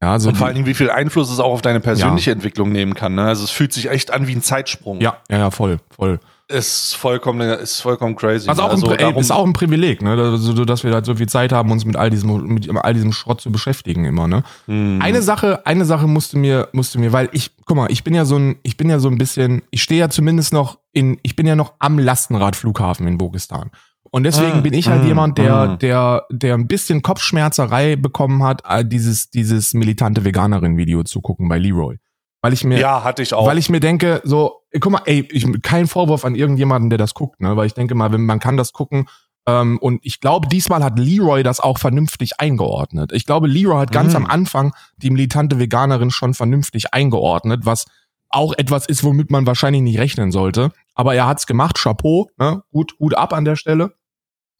Ja, 0.00 0.20
so 0.20 0.28
und 0.28 0.36
vor 0.36 0.46
allen 0.46 0.54
Dingen, 0.54 0.66
wie 0.66 0.74
viel 0.74 0.90
Einfluss 0.90 1.28
es 1.28 1.40
auch 1.40 1.52
auf 1.52 1.62
deine 1.62 1.80
persönliche 1.80 2.30
ja. 2.30 2.34
Entwicklung 2.34 2.70
nehmen 2.70 2.94
kann. 2.94 3.16
Ne? 3.16 3.24
Also 3.24 3.42
es 3.42 3.50
fühlt 3.50 3.72
sich 3.72 3.90
echt 3.90 4.12
an 4.12 4.28
wie 4.28 4.36
ein 4.36 4.42
Zeitsprung. 4.42 5.00
Ja, 5.00 5.16
ja, 5.28 5.38
ja, 5.38 5.50
voll, 5.50 5.78
voll 5.90 6.20
ist 6.48 6.94
vollkommen, 6.94 7.40
ist 7.40 7.80
vollkommen 7.80 8.16
crazy. 8.16 8.48
Also 8.48 8.62
auch 8.62 8.70
also 8.70 8.88
ein, 8.88 8.98
ey, 8.98 9.20
ist 9.20 9.30
auch 9.30 9.44
ein 9.44 9.52
Privileg, 9.52 10.00
ne, 10.00 10.10
also, 10.12 10.64
dass 10.64 10.82
wir 10.82 10.92
halt 10.92 11.04
so 11.04 11.14
viel 11.14 11.28
Zeit 11.28 11.52
haben, 11.52 11.70
uns 11.70 11.84
mit 11.84 11.96
all 11.96 12.08
diesem, 12.08 12.46
mit 12.46 12.68
all 12.74 12.94
diesem 12.94 13.12
Schrott 13.12 13.40
zu 13.40 13.52
beschäftigen 13.52 14.06
immer, 14.06 14.26
ne. 14.28 14.42
Mm. 14.66 15.00
Eine 15.02 15.20
Sache, 15.20 15.66
eine 15.66 15.84
Sache 15.84 16.06
musste 16.06 16.38
mir, 16.38 16.68
musste 16.72 16.98
mir, 16.98 17.12
weil 17.12 17.28
ich, 17.32 17.50
guck 17.66 17.76
mal, 17.76 17.90
ich 17.90 18.02
bin 18.02 18.14
ja 18.14 18.24
so 18.24 18.36
ein, 18.36 18.56
ich 18.62 18.78
bin 18.78 18.88
ja 18.88 18.98
so 18.98 19.08
ein 19.08 19.18
bisschen, 19.18 19.62
ich 19.70 19.82
stehe 19.82 20.00
ja 20.00 20.08
zumindest 20.08 20.54
noch 20.54 20.78
in, 20.92 21.18
ich 21.22 21.36
bin 21.36 21.46
ja 21.46 21.54
noch 21.54 21.74
am 21.78 21.98
Lastenradflughafen 21.98 23.06
in 23.06 23.18
Bogistan. 23.18 23.70
Und 24.10 24.22
deswegen 24.22 24.58
ah, 24.58 24.60
bin 24.60 24.72
ich 24.72 24.88
halt 24.88 25.02
ah, 25.02 25.06
jemand, 25.06 25.36
der, 25.36 25.54
ah. 25.54 25.76
der, 25.76 26.24
der 26.30 26.54
ein 26.54 26.66
bisschen 26.66 27.02
Kopfschmerzerei 27.02 27.96
bekommen 27.96 28.42
hat, 28.42 28.62
dieses, 28.84 29.28
dieses 29.28 29.74
militante 29.74 30.24
Veganerin-Video 30.24 31.02
zu 31.02 31.20
gucken 31.20 31.46
bei 31.48 31.58
Leroy. 31.58 31.98
Weil 32.40 32.52
ich 32.52 32.64
mir, 32.64 32.78
ja, 32.78 33.02
hatte 33.02 33.22
ich 33.22 33.34
auch. 33.34 33.46
Weil 33.46 33.58
ich 33.58 33.68
mir 33.68 33.80
denke, 33.80 34.20
so, 34.24 34.62
guck 34.80 34.92
mal, 34.92 35.02
ey, 35.06 35.28
ich, 35.30 35.46
kein 35.62 35.86
Vorwurf 35.86 36.24
an 36.24 36.34
irgendjemanden, 36.34 36.90
der 36.90 36.98
das 36.98 37.14
guckt, 37.14 37.40
ne, 37.40 37.56
weil 37.56 37.66
ich 37.66 37.74
denke 37.74 37.94
mal, 37.94 38.12
wenn 38.12 38.24
man 38.24 38.38
kann 38.38 38.56
das 38.56 38.72
gucken, 38.72 39.08
ähm, 39.48 39.78
und 39.78 40.00
ich 40.04 40.20
glaube, 40.20 40.46
diesmal 40.46 40.84
hat 40.84 40.98
Leroy 40.98 41.42
das 41.42 41.58
auch 41.58 41.78
vernünftig 41.78 42.38
eingeordnet. 42.38 43.12
Ich 43.12 43.24
glaube, 43.24 43.48
Leroy 43.48 43.80
hat 43.80 43.92
ganz 43.92 44.10
mhm. 44.10 44.16
am 44.16 44.26
Anfang 44.26 44.74
die 44.98 45.10
militante 45.10 45.58
Veganerin 45.58 46.10
schon 46.10 46.34
vernünftig 46.34 46.92
eingeordnet, 46.92 47.64
was 47.64 47.86
auch 48.28 48.52
etwas 48.58 48.84
ist, 48.86 49.04
womit 49.04 49.30
man 49.30 49.46
wahrscheinlich 49.46 49.80
nicht 49.80 49.98
rechnen 49.98 50.32
sollte. 50.32 50.70
Aber 50.94 51.14
er 51.14 51.26
hat's 51.26 51.46
gemacht, 51.46 51.78
Chapeau, 51.78 52.28
ne? 52.36 52.62
gut, 52.70 52.98
gut 52.98 53.14
ab 53.14 53.32
an 53.32 53.46
der 53.46 53.56
Stelle. 53.56 53.94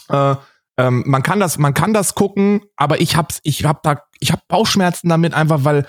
Äh, 0.08 0.36
ähm, 0.78 1.02
man 1.06 1.22
kann 1.22 1.38
das, 1.38 1.58
man 1.58 1.74
kann 1.74 1.92
das 1.92 2.14
gucken, 2.14 2.62
aber 2.76 3.00
ich 3.02 3.14
hab's, 3.14 3.40
ich 3.42 3.66
hab 3.66 3.82
da, 3.82 4.02
ich 4.20 4.32
hab 4.32 4.48
Bauchschmerzen 4.48 5.10
damit 5.10 5.34
einfach, 5.34 5.64
weil 5.64 5.86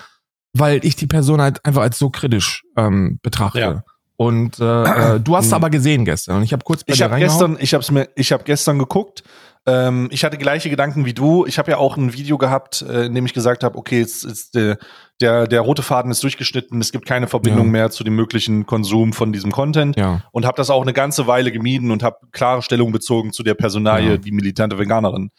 weil 0.52 0.84
ich 0.84 0.96
die 0.96 1.06
Person 1.06 1.40
halt 1.40 1.64
einfach 1.64 1.82
als 1.82 1.98
so 1.98 2.10
kritisch 2.10 2.64
ähm, 2.76 3.18
betrachte. 3.22 3.60
Ja. 3.60 3.84
Und 4.16 4.58
äh, 4.60 5.14
äh, 5.14 5.20
du 5.20 5.34
hast 5.36 5.46
es 5.46 5.52
aber 5.54 5.70
gesehen 5.70 6.04
gestern 6.04 6.36
und 6.38 6.42
ich 6.42 6.52
habe 6.52 6.62
kurz 6.62 6.84
bei 6.84 6.92
ich 6.92 7.00
habe 7.00 7.16
gestern 7.16 7.56
ich 7.58 7.72
habe 7.72 7.84
mir 7.92 8.08
ich 8.16 8.32
habe 8.32 8.44
gestern 8.44 8.78
geguckt 8.78 9.22
ähm, 9.64 10.08
ich 10.10 10.24
hatte 10.24 10.36
gleiche 10.36 10.68
Gedanken 10.68 11.06
wie 11.06 11.14
du 11.14 11.46
ich 11.46 11.58
habe 11.58 11.70
ja 11.70 11.78
auch 11.78 11.96
ein 11.96 12.12
Video 12.12 12.36
gehabt 12.36 12.82
äh, 12.82 13.06
in 13.06 13.14
dem 13.14 13.24
ich 13.24 13.32
gesagt 13.32 13.64
habe 13.64 13.78
okay 13.78 13.98
jetzt 14.00 14.24
ist 14.24 14.56
äh, 14.56 14.76
der, 15.22 15.46
der 15.46 15.60
rote 15.60 15.82
Faden 15.82 16.10
ist 16.10 16.22
durchgeschnitten, 16.22 16.80
es 16.80 16.92
gibt 16.92 17.06
keine 17.06 17.28
Verbindung 17.28 17.66
Ja. 17.66 17.72
mehr 17.72 17.90
zu 17.90 18.04
dem 18.04 18.14
möglichen 18.16 18.64
Konsum 18.66 19.12
von 19.12 19.32
diesem 19.32 19.52
Content 19.52 19.96
Ja. 19.96 20.22
und 20.32 20.46
habe 20.46 20.56
das 20.56 20.70
auch 20.70 20.82
eine 20.82 20.92
ganze 20.94 21.26
Weile 21.26 21.52
gemieden 21.52 21.90
und 21.90 22.02
habe 22.02 22.16
klare 22.32 22.62
Stellung 22.62 22.90
bezogen 22.92 23.32
zu 23.32 23.42
der 23.42 23.54
Personalie, 23.54 24.12
Ja. 24.12 24.16
die 24.16 24.32
militante 24.32 24.78
Veganerin. 24.78 25.30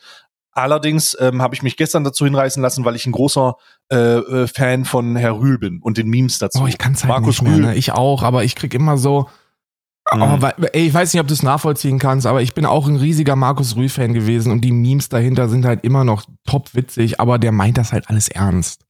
Allerdings 0.53 1.15
ähm, 1.19 1.41
habe 1.41 1.55
ich 1.55 1.63
mich 1.63 1.77
gestern 1.77 2.03
dazu 2.03 2.25
hinreißen 2.25 2.61
lassen, 2.61 2.83
weil 2.83 2.95
ich 2.95 3.05
ein 3.05 3.13
großer 3.13 3.55
äh, 3.91 3.95
äh, 3.95 4.47
Fan 4.47 4.85
von 4.85 5.15
Herr 5.15 5.37
Rühl 5.37 5.57
bin 5.57 5.79
und 5.81 5.97
den 5.97 6.09
Memes 6.09 6.39
dazu. 6.39 6.63
Oh, 6.63 6.67
ich 6.67 6.77
kann 6.77 6.93
es 6.93 7.03
halt 7.03 7.09
Markus 7.09 7.41
nicht 7.41 7.43
mehr. 7.43 7.53
Rühl. 7.53 7.65
Ne? 7.67 7.75
Ich 7.75 7.93
auch, 7.93 8.23
aber 8.23 8.43
ich 8.43 8.55
krieg 8.55 8.73
immer 8.73 8.97
so. 8.97 9.29
Mhm. 10.11 10.21
Oh, 10.21 10.41
weil, 10.41 10.53
ey, 10.73 10.87
ich 10.87 10.93
weiß 10.93 11.13
nicht, 11.13 11.21
ob 11.21 11.27
du 11.27 11.33
es 11.33 11.43
nachvollziehen 11.43 11.99
kannst, 11.99 12.27
aber 12.27 12.41
ich 12.41 12.53
bin 12.53 12.65
auch 12.65 12.87
ein 12.87 12.97
riesiger 12.97 13.35
Markus 13.35 13.75
Rühl-Fan 13.75 14.13
gewesen 14.13 14.51
und 14.51 14.61
die 14.61 14.71
Memes 14.71 15.09
dahinter 15.09 15.47
sind 15.47 15.63
halt 15.63 15.83
immer 15.85 16.03
noch 16.03 16.25
top 16.45 16.73
witzig, 16.75 17.19
aber 17.19 17.39
der 17.39 17.51
meint 17.51 17.77
das 17.77 17.93
halt 17.93 18.09
alles 18.09 18.27
ernst. 18.27 18.81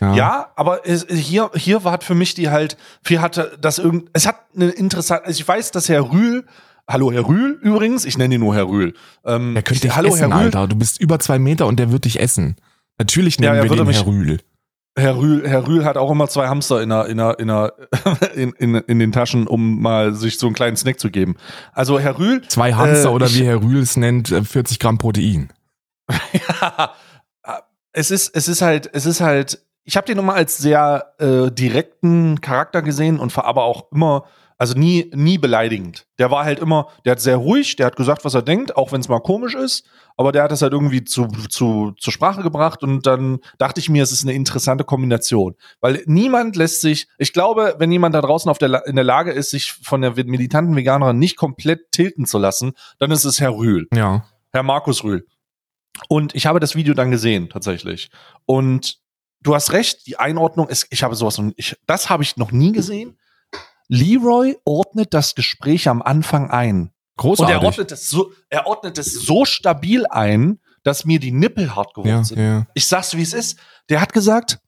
Ja, 0.00 0.52
aber 0.56 0.86
es, 0.86 1.06
hier, 1.10 1.50
hier 1.54 1.84
war 1.84 2.00
für 2.00 2.14
mich 2.14 2.34
die 2.34 2.48
halt, 2.48 2.78
hier 3.06 3.20
hatte 3.20 3.58
das 3.60 3.78
irgend, 3.78 4.08
es 4.14 4.26
hat 4.26 4.36
eine 4.54 4.70
interessante, 4.70 5.26
also 5.26 5.38
ich 5.38 5.46
weiß, 5.46 5.72
dass 5.72 5.88
Herr 5.88 6.10
Rühl, 6.10 6.46
hallo 6.88 7.12
Herr 7.12 7.28
Rühl 7.28 7.58
übrigens, 7.62 8.04
ich 8.04 8.16
nenne 8.18 8.34
ihn 8.36 8.40
nur 8.40 8.54
Herr 8.54 8.68
Rühl. 8.68 8.94
Ähm, 9.24 9.54
Der 9.54 9.62
könnte 9.62 9.82
dich 9.82 9.94
hallo 9.94 10.08
essen, 10.08 10.18
Herr 10.18 10.28
Rühl, 10.38 10.44
Alter. 10.46 10.66
Du 10.68 10.76
bist 10.76 11.00
über 11.00 11.18
zwei 11.18 11.38
Meter 11.38 11.66
und 11.66 11.78
der 11.78 11.92
wird 11.92 12.04
dich 12.04 12.18
essen. 12.20 12.56
Natürlich 12.98 13.36
Ja, 13.36 13.52
nehmen 13.52 13.56
er 13.64 13.70
wir 13.70 13.76
den 13.76 13.86
mich- 13.86 13.96
Herr 13.98 14.06
Rühl. 14.06 14.38
Herr 14.98 15.16
Rühl, 15.16 15.48
Herr 15.48 15.64
Rühl 15.68 15.84
hat 15.84 15.96
auch 15.96 16.10
immer 16.10 16.26
zwei 16.28 16.48
Hamster 16.48 16.82
in 16.82 16.88
der, 16.88 17.06
in 17.06 17.18
der, 17.18 17.38
in 17.38 17.46
der, 17.46 17.72
in, 18.34 18.50
in, 18.54 18.74
in 18.74 18.98
den 18.98 19.12
Taschen, 19.12 19.46
um 19.46 19.80
mal 19.80 20.12
sich 20.14 20.38
so 20.40 20.46
einen 20.46 20.56
kleinen 20.56 20.76
Snack 20.76 20.98
zu 20.98 21.10
geben. 21.10 21.36
Also 21.72 22.00
Herr 22.00 22.18
Rühl, 22.18 22.42
Zwei 22.48 22.72
Hamster 22.74 23.10
Äh, 23.10 23.12
oder 23.12 23.30
wie 23.32 23.44
Herr 23.44 23.62
Rühl 23.62 23.78
es 23.80 23.96
nennt, 23.96 24.32
äh, 24.32 24.42
40 24.42 24.80
Gramm 24.80 24.98
Protein. 24.98 25.52
es 27.92 28.10
ist, 28.10 28.34
es 28.34 28.48
ist 28.48 28.62
halt, 28.62 28.90
es 28.92 29.06
ist 29.06 29.20
halt, 29.20 29.62
ich 29.84 29.96
habe 29.96 30.06
den 30.06 30.18
immer 30.18 30.34
als 30.34 30.58
sehr 30.58 31.14
äh, 31.18 31.50
direkten 31.52 32.40
Charakter 32.40 32.82
gesehen 32.82 33.18
und 33.20 33.36
war 33.36 33.44
aber 33.44 33.62
auch 33.64 33.92
immer, 33.92 34.24
also 34.58 34.74
nie, 34.74 35.10
nie 35.14 35.38
beleidigend. 35.38 36.06
Der 36.18 36.30
war 36.30 36.44
halt 36.44 36.58
immer, 36.58 36.88
der 37.04 37.12
hat 37.12 37.20
sehr 37.20 37.36
ruhig, 37.36 37.76
der 37.76 37.86
hat 37.86 37.96
gesagt, 37.96 38.24
was 38.24 38.34
er 38.34 38.42
denkt, 38.42 38.76
auch 38.76 38.90
wenn 38.92 39.00
es 39.00 39.08
mal 39.08 39.20
komisch 39.20 39.54
ist, 39.54 39.86
aber 40.16 40.32
der 40.32 40.42
hat 40.42 40.50
das 40.50 40.62
halt 40.62 40.72
irgendwie 40.72 41.04
zu, 41.04 41.28
zu, 41.48 41.92
zur 41.98 42.12
Sprache 42.12 42.42
gebracht 42.42 42.82
und 42.82 43.06
dann 43.06 43.38
dachte 43.58 43.78
ich 43.80 43.88
mir, 43.88 44.02
es 44.02 44.10
ist 44.12 44.24
eine 44.24 44.32
interessante 44.34 44.82
Kombination. 44.84 45.54
Weil 45.80 46.02
niemand 46.06 46.56
lässt 46.56 46.80
sich, 46.80 47.06
ich 47.18 47.32
glaube, 47.32 47.76
wenn 47.78 47.92
jemand 47.92 48.14
da 48.16 48.20
draußen 48.20 48.50
auf 48.50 48.58
der, 48.58 48.84
in 48.86 48.96
der 48.96 49.04
Lage 49.04 49.30
ist, 49.30 49.50
sich 49.50 49.72
von 49.72 50.02
der 50.02 50.12
militanten 50.24 50.74
Veganerin 50.74 51.18
nicht 51.20 51.36
komplett 51.36 51.92
tilten 51.92 52.26
zu 52.26 52.38
lassen, 52.38 52.72
dann 52.98 53.12
ist 53.12 53.24
es 53.24 53.40
Herr 53.40 53.54
Rühl. 53.56 53.86
Ja. 53.94 54.24
Herr 54.52 54.64
Markus 54.64 55.04
Rühl. 55.04 55.24
Und 56.08 56.34
ich 56.34 56.46
habe 56.46 56.60
das 56.60 56.74
Video 56.74 56.94
dann 56.94 57.10
gesehen, 57.10 57.48
tatsächlich. 57.48 58.10
Und 58.44 58.98
du 59.40 59.54
hast 59.54 59.72
recht, 59.72 60.06
die 60.06 60.16
Einordnung 60.18 60.68
ist, 60.68 60.86
ich 60.90 61.02
habe 61.02 61.14
sowas, 61.14 61.38
noch- 61.38 61.52
ich, 61.56 61.76
das 61.86 62.10
habe 62.10 62.22
ich 62.22 62.36
noch 62.36 62.50
nie 62.52 62.72
gesehen. 62.72 63.18
Leroy 63.88 64.56
ordnet 64.64 65.14
das 65.14 65.34
Gespräch 65.34 65.88
am 65.88 66.02
Anfang 66.02 66.50
ein. 66.50 66.80
Und 66.80 66.92
Großartig. 67.16 67.56
er 67.56 67.62
ordnet 67.62 67.92
es 67.92 68.10
so, 68.10 68.32
er 68.48 68.66
ordnet 68.66 68.98
es 68.98 69.12
so 69.12 69.44
stabil 69.44 70.06
ein, 70.06 70.60
dass 70.84 71.04
mir 71.04 71.18
die 71.18 71.32
Nippel 71.32 71.74
hart 71.74 71.94
geworden 71.94 72.08
ja, 72.08 72.24
sind. 72.24 72.38
ja. 72.38 72.66
Ich 72.74 72.86
sag's, 72.86 73.16
wie 73.16 73.22
es 73.22 73.32
ist. 73.32 73.58
Der 73.88 74.00
hat 74.00 74.12
gesagt, 74.12 74.60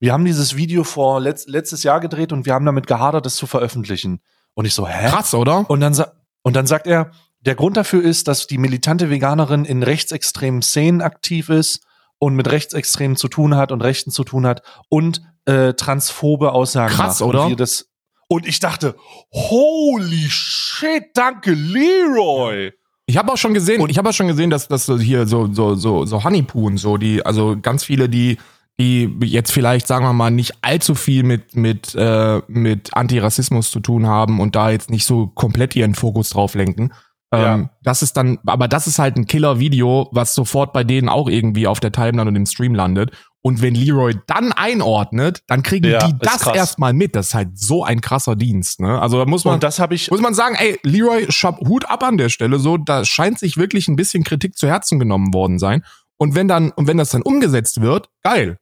wir 0.00 0.12
haben 0.12 0.24
dieses 0.24 0.56
Video 0.56 0.84
vor 0.84 1.20
letz, 1.20 1.46
letztes 1.46 1.82
Jahr 1.82 2.00
gedreht 2.00 2.32
und 2.32 2.46
wir 2.46 2.54
haben 2.54 2.64
damit 2.64 2.86
gehadert, 2.86 3.26
es 3.26 3.36
zu 3.36 3.46
veröffentlichen. 3.46 4.20
Und 4.54 4.64
ich 4.64 4.74
so, 4.74 4.88
hä? 4.88 5.08
Krass, 5.08 5.34
oder? 5.34 5.68
Und 5.68 5.80
dann, 5.80 5.94
und 6.42 6.56
dann 6.56 6.66
sagt 6.66 6.86
er, 6.86 7.10
der 7.40 7.54
Grund 7.54 7.76
dafür 7.76 8.02
ist, 8.02 8.26
dass 8.26 8.46
die 8.46 8.58
militante 8.58 9.10
Veganerin 9.10 9.64
in 9.64 9.82
rechtsextremen 9.82 10.62
Szenen 10.62 11.02
aktiv 11.02 11.48
ist 11.48 11.84
und 12.18 12.34
mit 12.34 12.50
Rechtsextremen 12.50 13.16
zu 13.16 13.28
tun 13.28 13.54
hat 13.54 13.70
und 13.70 13.82
Rechten 13.82 14.10
zu 14.10 14.24
tun 14.24 14.46
hat 14.46 14.62
und 14.88 15.22
äh, 15.44 15.74
transphobe 15.74 16.52
Aussagen 16.52 16.94
Krass, 16.94 17.20
macht. 17.20 17.28
oder? 17.28 17.44
Und, 17.44 17.50
wir 17.50 17.56
das, 17.56 17.88
und 18.28 18.46
ich 18.46 18.60
dachte, 18.60 18.94
holy 19.32 20.26
shit, 20.28 21.04
danke 21.14 21.52
Leroy. 21.52 22.72
Ich 23.06 23.16
habe 23.16 23.32
auch 23.32 23.38
schon 23.38 23.54
gesehen, 23.54 23.80
Und- 23.80 23.90
ich 23.90 23.98
habe 23.98 24.10
auch 24.10 24.14
schon 24.14 24.28
gesehen, 24.28 24.50
dass 24.50 24.68
das 24.68 24.84
so 24.86 24.98
hier 24.98 25.26
so 25.26 25.52
so 25.52 25.74
so 25.74 26.04
so 26.04 26.24
Honeypoo 26.24 26.66
und 26.66 26.76
so, 26.78 26.96
die 26.98 27.24
also 27.24 27.56
ganz 27.60 27.84
viele, 27.84 28.08
die 28.08 28.36
die 28.78 29.10
jetzt 29.24 29.50
vielleicht 29.50 29.86
sagen 29.86 30.04
wir 30.04 30.12
mal 30.12 30.30
nicht 30.30 30.52
allzu 30.62 30.94
viel 30.94 31.22
mit 31.22 31.56
mit 31.56 31.94
äh, 31.96 32.40
mit 32.48 32.94
Antirassismus 32.94 33.70
zu 33.70 33.80
tun 33.80 34.06
haben 34.06 34.40
und 34.40 34.54
da 34.54 34.70
jetzt 34.70 34.90
nicht 34.90 35.04
so 35.06 35.26
komplett 35.28 35.74
ihren 35.74 35.94
Fokus 35.94 36.30
drauf 36.30 36.54
lenken. 36.54 36.92
Ähm, 37.32 37.40
Ja. 37.42 37.70
Das 37.82 38.02
ist 38.02 38.16
dann, 38.16 38.38
aber 38.46 38.68
das 38.68 38.86
ist 38.86 38.98
halt 38.98 39.16
ein 39.16 39.26
Killer-Video, 39.26 40.08
was 40.12 40.34
sofort 40.34 40.72
bei 40.72 40.84
denen 40.84 41.08
auch 41.08 41.28
irgendwie 41.28 41.66
auf 41.66 41.80
der 41.80 41.92
Timeline 41.92 42.28
und 42.28 42.36
im 42.36 42.46
Stream 42.46 42.74
landet. 42.74 43.10
Und 43.40 43.62
wenn 43.62 43.74
Leroy 43.74 44.16
dann 44.26 44.52
einordnet, 44.52 45.42
dann 45.46 45.62
kriegen 45.62 45.88
Ja, 45.88 46.06
die 46.06 46.18
das 46.18 46.44
erstmal 46.46 46.92
mit. 46.92 47.14
Das 47.14 47.28
ist 47.28 47.34
halt 47.34 47.58
so 47.58 47.84
ein 47.84 48.00
krasser 48.00 48.34
Dienst. 48.34 48.80
Ne? 48.80 49.00
Also 49.00 49.18
da 49.18 49.26
muss 49.26 49.44
man, 49.44 49.54
Und 49.54 49.62
das 49.62 49.78
habe 49.78 49.94
ich, 49.94 50.10
muss 50.10 50.20
man 50.20 50.34
sagen, 50.34 50.56
ey, 50.56 50.78
Leroy, 50.82 51.30
Schab, 51.30 51.60
Hut 51.60 51.88
ab 51.88 52.02
an 52.02 52.18
der 52.18 52.30
Stelle, 52.30 52.58
so, 52.58 52.76
da 52.76 53.04
scheint 53.04 53.38
sich 53.38 53.56
wirklich 53.56 53.86
ein 53.88 53.96
bisschen 53.96 54.24
Kritik 54.24 54.58
zu 54.58 54.66
Herzen 54.66 54.98
genommen 54.98 55.32
worden 55.32 55.58
sein. 55.58 55.84
Und 56.16 56.34
wenn 56.34 56.48
dann, 56.48 56.72
und 56.72 56.88
wenn 56.88 56.98
das 56.98 57.10
dann 57.10 57.22
umgesetzt 57.22 57.80
wird, 57.80 58.10
geil. 58.22 58.58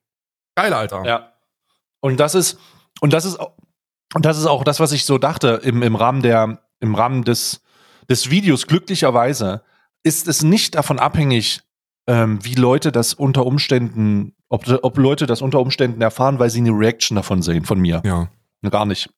Geil, 0.55 0.73
Alter. 0.75 1.05
Ja. 1.05 1.33
Und 2.01 2.21
das 2.21 2.35
ist, 2.35 2.59
und 3.01 3.13
das 3.15 3.25
ist, 3.25 3.41
auch- 3.41 3.57
und 4.15 4.25
das 4.27 4.39
ist 4.39 4.47
auch 4.47 4.63
das, 4.63 4.79
was 4.79 4.93
ich 4.93 5.05
so 5.05 5.17
dachte 5.19 5.61
im, 5.65 5.83
im 5.83 5.97
Rahmen 5.97 6.23
der, 6.23 6.61
im 6.81 6.95
Rahmen 6.95 7.25
des, 7.25 7.63
des 8.11 8.31
Videos. 8.31 8.67
Glücklicherweise 8.67 9.63
ist 10.03 10.29
es 10.29 10.43
nicht 10.43 10.75
davon 10.75 10.99
abhängig, 10.99 11.63
ähm, 12.07 12.45
wie 12.45 12.55
Leute 12.55 12.93
das 12.93 13.15
unter 13.15 13.45
Umständen, 13.47 14.36
ob, 14.49 14.65
ob 14.83 14.99
Leute 14.99 15.27
das 15.27 15.43
unter 15.43 15.61
Umständen 15.61 16.01
erfahren, 16.01 16.39
weil 16.39 16.51
sie 16.51 16.61
eine 16.61 16.71
Reaction 16.71 17.17
davon 17.17 17.43
sehen, 17.43 17.65
von 17.65 17.81
mir. 17.81 18.03
Ja. 18.05 18.29
Gar 18.71 18.87
nicht. 18.87 19.11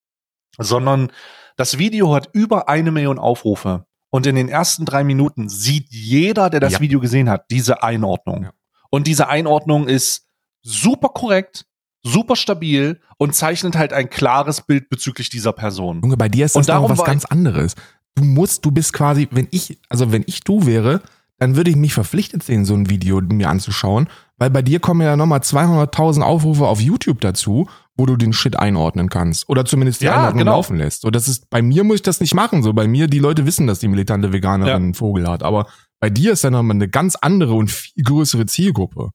Sondern 0.59 1.11
das 1.57 1.79
Video 1.79 2.14
hat 2.14 2.29
über 2.33 2.69
eine 2.69 2.91
Million 2.91 3.19
Aufrufe. 3.19 3.87
Und 4.11 4.27
in 4.27 4.37
den 4.37 4.49
ersten 4.49 4.85
drei 4.85 5.05
Minuten 5.05 5.49
sieht 5.49 5.88
jeder, 5.91 6.51
der 6.51 6.61
das 6.61 6.75
Ja. 6.75 6.81
Video 6.81 7.01
gesehen 7.01 7.29
hat, 7.29 7.45
diese 7.51 7.83
Einordnung. 7.83 8.45
Ja. 8.45 8.53
Und 8.91 9.07
diese 9.07 9.29
Einordnung 9.29 9.87
ist 9.87 10.27
super 10.62 11.11
korrekt, 11.11 11.67
super 12.03 12.37
stabil 12.37 13.01
und 13.19 13.35
zeichnet 13.35 13.77
halt 13.77 13.93
ein 13.93 14.09
klares 14.09 14.62
Bild 14.62 14.88
bezüglich 14.88 15.29
dieser 15.29 15.53
Person. 15.53 16.01
Junge, 16.03 16.17
bei 16.17 16.29
dir 16.29 16.47
ist 16.47 16.57
das 16.57 16.67
darum 16.67 16.91
was 16.91 17.05
ganz 17.05 17.25
anderes. 17.27 17.75
Du 18.14 18.25
musst, 18.25 18.64
du 18.64 18.71
bist 18.71 18.93
quasi, 18.93 19.29
wenn 19.31 19.49
ich, 19.51 19.79
also 19.88 20.11
wenn 20.11 20.25
ich 20.27 20.41
du 20.41 20.64
wäre, 20.64 21.03
dann 21.38 21.55
würde 21.57 21.71
ich 21.71 21.77
mich 21.77 21.93
verpflichtet 21.95 22.43
sehen, 22.43 22.64
so 22.64 22.75
ein 22.75 22.88
Video 22.88 23.21
mir 23.21 23.49
anzuschauen, 23.49 24.09
weil 24.38 24.51
bei 24.51 24.62
dir 24.62 24.81
kommen 24.81 25.01
ja 25.03 25.16
nochmal 25.16 25.40
200.000 25.40 26.22
Aufrufe 26.22 26.66
auf 26.66 26.81
YouTube 26.81 27.20
dazu, 27.20 27.68
wo 27.96 28.07
du 28.07 28.16
den 28.16 28.33
Shit 28.33 28.57
einordnen 28.59 29.09
kannst. 29.09 29.48
Oder 29.48 29.64
zumindest 29.64 30.01
die 30.01 30.05
Ja, 30.07 30.14
Einordnung 30.14 30.38
genau. 30.38 30.53
laufen 30.53 30.77
lässt. 30.77 31.03
So, 31.03 31.11
das 31.11 31.27
ist, 31.29 31.51
bei 31.51 31.62
mir 31.62 31.83
muss 31.85 31.96
ich 31.96 32.03
das 32.03 32.20
nicht 32.20 32.35
machen. 32.35 32.62
So, 32.62 32.72
bei 32.72 32.87
mir, 32.87 33.09
die 33.09 33.18
Leute 33.18 33.44
wissen, 33.46 33.66
dass 33.66 33.81
die 33.81 33.88
militante 33.88 34.33
Veganerin 34.33 34.68
Ja. 34.70 34.77
einen 34.77 34.94
Vogel 34.94 35.27
hat. 35.29 35.42
Aber 35.42 35.66
bei 36.01 36.09
dir 36.11 36.33
ist 36.33 36.44
dann 36.44 36.53
nochmal 36.53 36.77
eine 36.77 36.88
ganz 36.88 37.16
andere 37.16 37.55
und 37.55 37.70
viel 37.70 38.05
größere 38.05 38.46
Zielgruppe. 38.46 39.11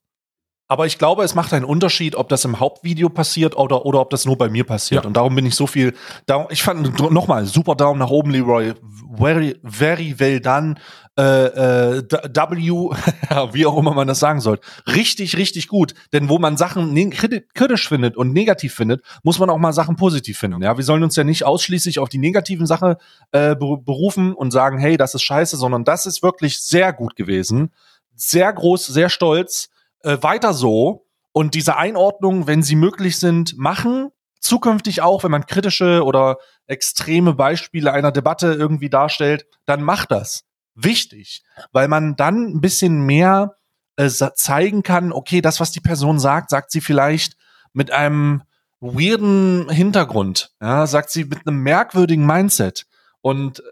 Aber 0.74 0.88
ich 0.88 0.98
glaube, 0.98 1.24
es 1.24 1.36
macht 1.36 1.54
einen 1.54 1.66
Unterschied, 1.66 2.16
ob 2.16 2.30
das 2.30 2.46
im 2.46 2.60
Hauptvideo 2.60 3.08
passiert 3.08 3.56
oder, 3.56 3.86
oder 3.86 4.00
ob 4.00 4.10
das 4.10 4.26
nur 4.26 4.40
bei 4.40 4.50
mir 4.50 4.64
passiert. 4.64 5.04
Ja. 5.04 5.08
Und 5.08 5.16
darum 5.16 5.36
bin 5.36 5.46
ich 5.46 5.54
so 5.54 5.68
viel. 5.68 5.94
Darum, 6.26 6.48
ich 6.50 6.64
fand 6.64 7.00
nochmal 7.12 7.46
super 7.46 7.76
Daumen 7.76 8.00
nach 8.00 8.10
oben, 8.10 8.32
Leroy. 8.32 8.74
Very, 9.16 9.56
very 9.64 10.16
well 10.18 10.40
done. 10.40 10.74
Äh, 11.16 11.22
äh, 11.22 12.02
W, 12.02 12.90
wie 13.54 13.68
auch 13.68 13.78
immer 13.78 13.94
man 13.94 14.08
das 14.08 14.18
sagen 14.18 14.42
soll. 14.42 14.58
Richtig, 14.88 15.38
richtig 15.38 15.68
gut. 15.68 15.94
Denn 16.12 16.28
wo 16.28 16.40
man 16.40 16.58
Sachen 16.58 16.92
ne 16.92 17.06
kriti- 17.12 17.44
kritisch 17.54 17.88
findet 17.88 18.18
und 18.18 18.34
negativ 18.34 18.74
findet, 18.74 19.04
muss 19.22 19.38
man 19.38 19.52
auch 19.52 19.60
mal 19.60 19.74
Sachen 19.74 19.96
positiv 19.96 20.40
finden. 20.40 20.64
Ja, 20.64 20.76
wir 20.76 20.84
sollen 20.84 21.04
uns 21.04 21.16
ja 21.16 21.24
nicht 21.24 21.46
ausschließlich 21.46 22.00
auf 22.00 22.10
die 22.10 22.18
negativen 22.18 22.66
Sachen 22.66 22.96
äh, 23.32 23.52
beru- 23.52 23.86
berufen 23.86 24.34
und 24.34 24.50
sagen, 24.50 24.80
hey, 24.80 24.98
das 24.98 25.14
ist 25.14 25.22
scheiße, 25.22 25.56
sondern 25.56 25.84
das 25.84 26.08
ist 26.08 26.24
wirklich 26.24 26.64
sehr 26.64 26.94
gut 26.94 27.16
gewesen. 27.16 27.70
Sehr 28.16 28.52
groß, 28.52 28.88
sehr 28.88 29.10
stolz 29.10 29.70
äh, 30.04 30.18
weiter 30.22 30.54
so 30.54 31.06
und 31.32 31.56
diese 31.56 31.78
Einordnungen, 31.78 32.48
wenn 32.48 32.64
sie 32.64 32.76
möglich 32.76 33.20
sind, 33.20 33.58
machen. 33.58 34.10
Zukünftig 34.40 35.02
auch, 35.02 35.24
wenn 35.24 35.32
man 35.32 35.46
kritische 35.46 36.04
oder 36.04 36.38
extreme 36.68 37.34
Beispiele 37.34 37.92
einer 37.92 38.12
Debatte 38.12 38.54
irgendwie 38.54 38.90
darstellt, 38.90 39.46
dann 39.66 39.82
macht 39.82 40.12
das. 40.12 40.44
Wichtig, 40.76 41.44
weil 41.72 41.88
man 41.88 42.16
dann 42.16 42.56
ein 42.56 42.62
bisschen 42.62 43.06
mehr 43.06 43.56
äh, 43.96 44.10
zeigen 44.10 44.84
kann, 44.84 45.14
okay, 45.14 45.42
das, 45.42 45.60
was 45.60 45.72
die 45.72 45.80
Person 45.80 46.20
sagt, 46.20 46.50
sagt 46.50 46.72
sie 46.72 46.82
vielleicht 46.82 47.38
mit 47.74 47.92
einem 47.92 48.44
weirden 48.80 49.70
Hintergrund, 49.70 50.52
ja, 50.62 50.88
sagt 50.88 51.10
sie 51.10 51.26
mit 51.26 51.48
einem 51.48 51.60
merkwürdigen 51.62 52.26
Mindset. 52.26 52.86
Und 53.22 53.60
äh, 53.60 53.64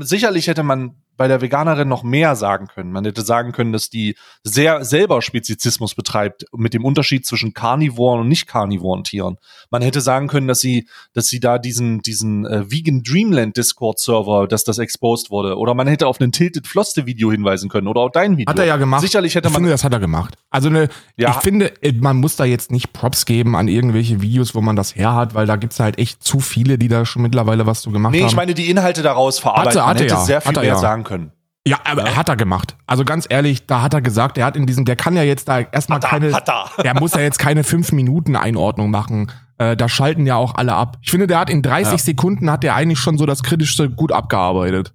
sicherlich 0.00 0.48
hätte 0.48 0.62
man 0.62 0.96
bei 1.16 1.28
der 1.28 1.40
Veganerin 1.40 1.88
noch 1.88 2.02
mehr 2.02 2.36
sagen 2.36 2.66
können. 2.66 2.92
Man 2.92 3.04
hätte 3.04 3.22
sagen 3.22 3.52
können, 3.52 3.72
dass 3.72 3.90
die 3.90 4.16
sehr 4.42 4.84
selber 4.84 5.22
Spezizismus 5.22 5.94
betreibt 5.94 6.44
mit 6.52 6.74
dem 6.74 6.84
Unterschied 6.84 7.26
zwischen 7.26 7.54
karnivoren 7.54 8.20
und 8.20 8.28
nicht 8.28 8.46
karnivoren 8.46 9.04
Tieren. 9.04 9.36
Man 9.70 9.82
hätte 9.82 10.00
sagen 10.00 10.28
können, 10.28 10.48
dass 10.48 10.60
sie, 10.60 10.88
dass 11.12 11.28
sie 11.28 11.40
da 11.40 11.58
diesen, 11.58 12.02
diesen 12.02 12.46
äh, 12.46 12.70
Vegan 12.70 13.02
Dreamland 13.02 13.56
Discord 13.56 13.98
Server, 13.98 14.46
dass 14.46 14.64
das 14.64 14.78
exposed 14.78 15.30
wurde. 15.30 15.56
Oder 15.56 15.74
man 15.74 15.86
hätte 15.86 16.06
auf 16.06 16.20
einen 16.20 16.32
Tilted 16.32 16.66
Floste 16.66 17.06
Video 17.06 17.30
hinweisen 17.30 17.68
können 17.68 17.88
oder 17.88 18.02
auf 18.02 18.12
dein 18.12 18.36
Video. 18.36 18.50
Hat 18.50 18.58
er 18.58 18.66
ja 18.66 18.76
gemacht. 18.76 19.02
Sicherlich 19.02 19.34
hätte 19.34 19.48
ich 19.48 19.52
man 19.52 19.62
finde, 19.62 19.70
das 19.70 19.84
hat 19.84 19.92
er 19.92 20.00
gemacht. 20.00 20.36
Also 20.56 20.70
ne, 20.70 20.88
Ja. 21.16 21.30
ich 21.30 21.36
finde, 21.36 21.70
äh, 21.82 21.92
man 21.92 22.16
muss 22.16 22.36
da 22.36 22.44
jetzt 22.44 22.70
nicht 22.72 22.92
Props 22.92 23.26
geben 23.26 23.54
an 23.54 23.68
irgendwelche 23.68 24.22
Videos, 24.22 24.54
wo 24.54 24.60
man 24.62 24.74
das 24.74 24.96
her 24.96 25.14
hat, 25.14 25.34
weil 25.34 25.46
da 25.46 25.56
gibt's 25.56 25.78
halt 25.78 25.98
echt 25.98 26.24
zu 26.24 26.40
viele, 26.40 26.78
die 26.78 26.88
da 26.88 27.04
schon 27.04 27.20
mittlerweile 27.22 27.66
was 27.66 27.82
zu 27.82 27.90
gemacht 27.90 28.12
Nee, 28.12 28.20
haben. 28.20 28.28
ich 28.28 28.36
meine 28.36 28.54
die 28.54 28.70
Inhalte 28.70 29.02
daraus 29.02 29.38
verarbeiten. 29.38 29.68
Hatte- 29.68 29.78
Man 29.80 29.88
hatte 29.90 30.04
hätte 30.04 30.14
ja. 30.14 30.20
sehr 30.20 30.40
viel 30.40 30.48
Hat 30.48 30.56
er 30.56 30.62
mehr 30.62 30.72
ja. 30.72 30.78
sagen 30.78 31.04
können. 31.04 31.32
ja, 31.66 31.78
aber 31.84 32.16
hat 32.16 32.28
er 32.28 32.36
gemacht. 32.36 32.76
Also 32.86 33.04
ganz 33.04 33.26
ehrlich, 33.28 33.66
da 33.66 33.82
hat 33.82 33.92
er 33.92 34.00
gesagt, 34.00 34.36
der 34.38 34.46
hat 34.46 34.56
in 34.56 34.66
diesem, 34.66 34.84
der 34.86 34.96
kann 34.96 35.14
ja 35.16 35.22
jetzt 35.24 35.48
da 35.48 35.60
erstmal 35.60 35.98
Hat 35.98 36.04
er, 36.04 36.08
keine, 36.10 36.32
hat 36.32 36.48
er. 36.48 36.70
der 36.82 36.94
muss 36.98 37.12
ja 37.14 37.20
jetzt 37.20 37.38
keine 37.38 37.62
fünf 37.64 37.92
Minuten 37.92 38.34
Einordnung 38.36 38.90
machen. 38.90 39.30
Äh, 39.58 39.76
da 39.76 39.88
schalten 39.88 40.26
ja 40.26 40.36
auch 40.36 40.54
alle 40.54 40.74
ab. 40.74 40.96
Ich 41.02 41.10
finde, 41.10 41.26
der 41.26 41.38
hat 41.40 41.50
in 41.50 41.62
30 41.62 41.92
Ja. 41.92 41.98
Sekunden 41.98 42.50
hat 42.50 42.62
der 42.62 42.74
eigentlich 42.76 42.98
schon 43.00 43.18
so 43.18 43.26
das 43.26 43.42
Kritischste 43.42 43.90
gut 43.90 44.12
abgearbeitet. 44.12 44.92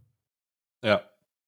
Ja. 0.84 1.02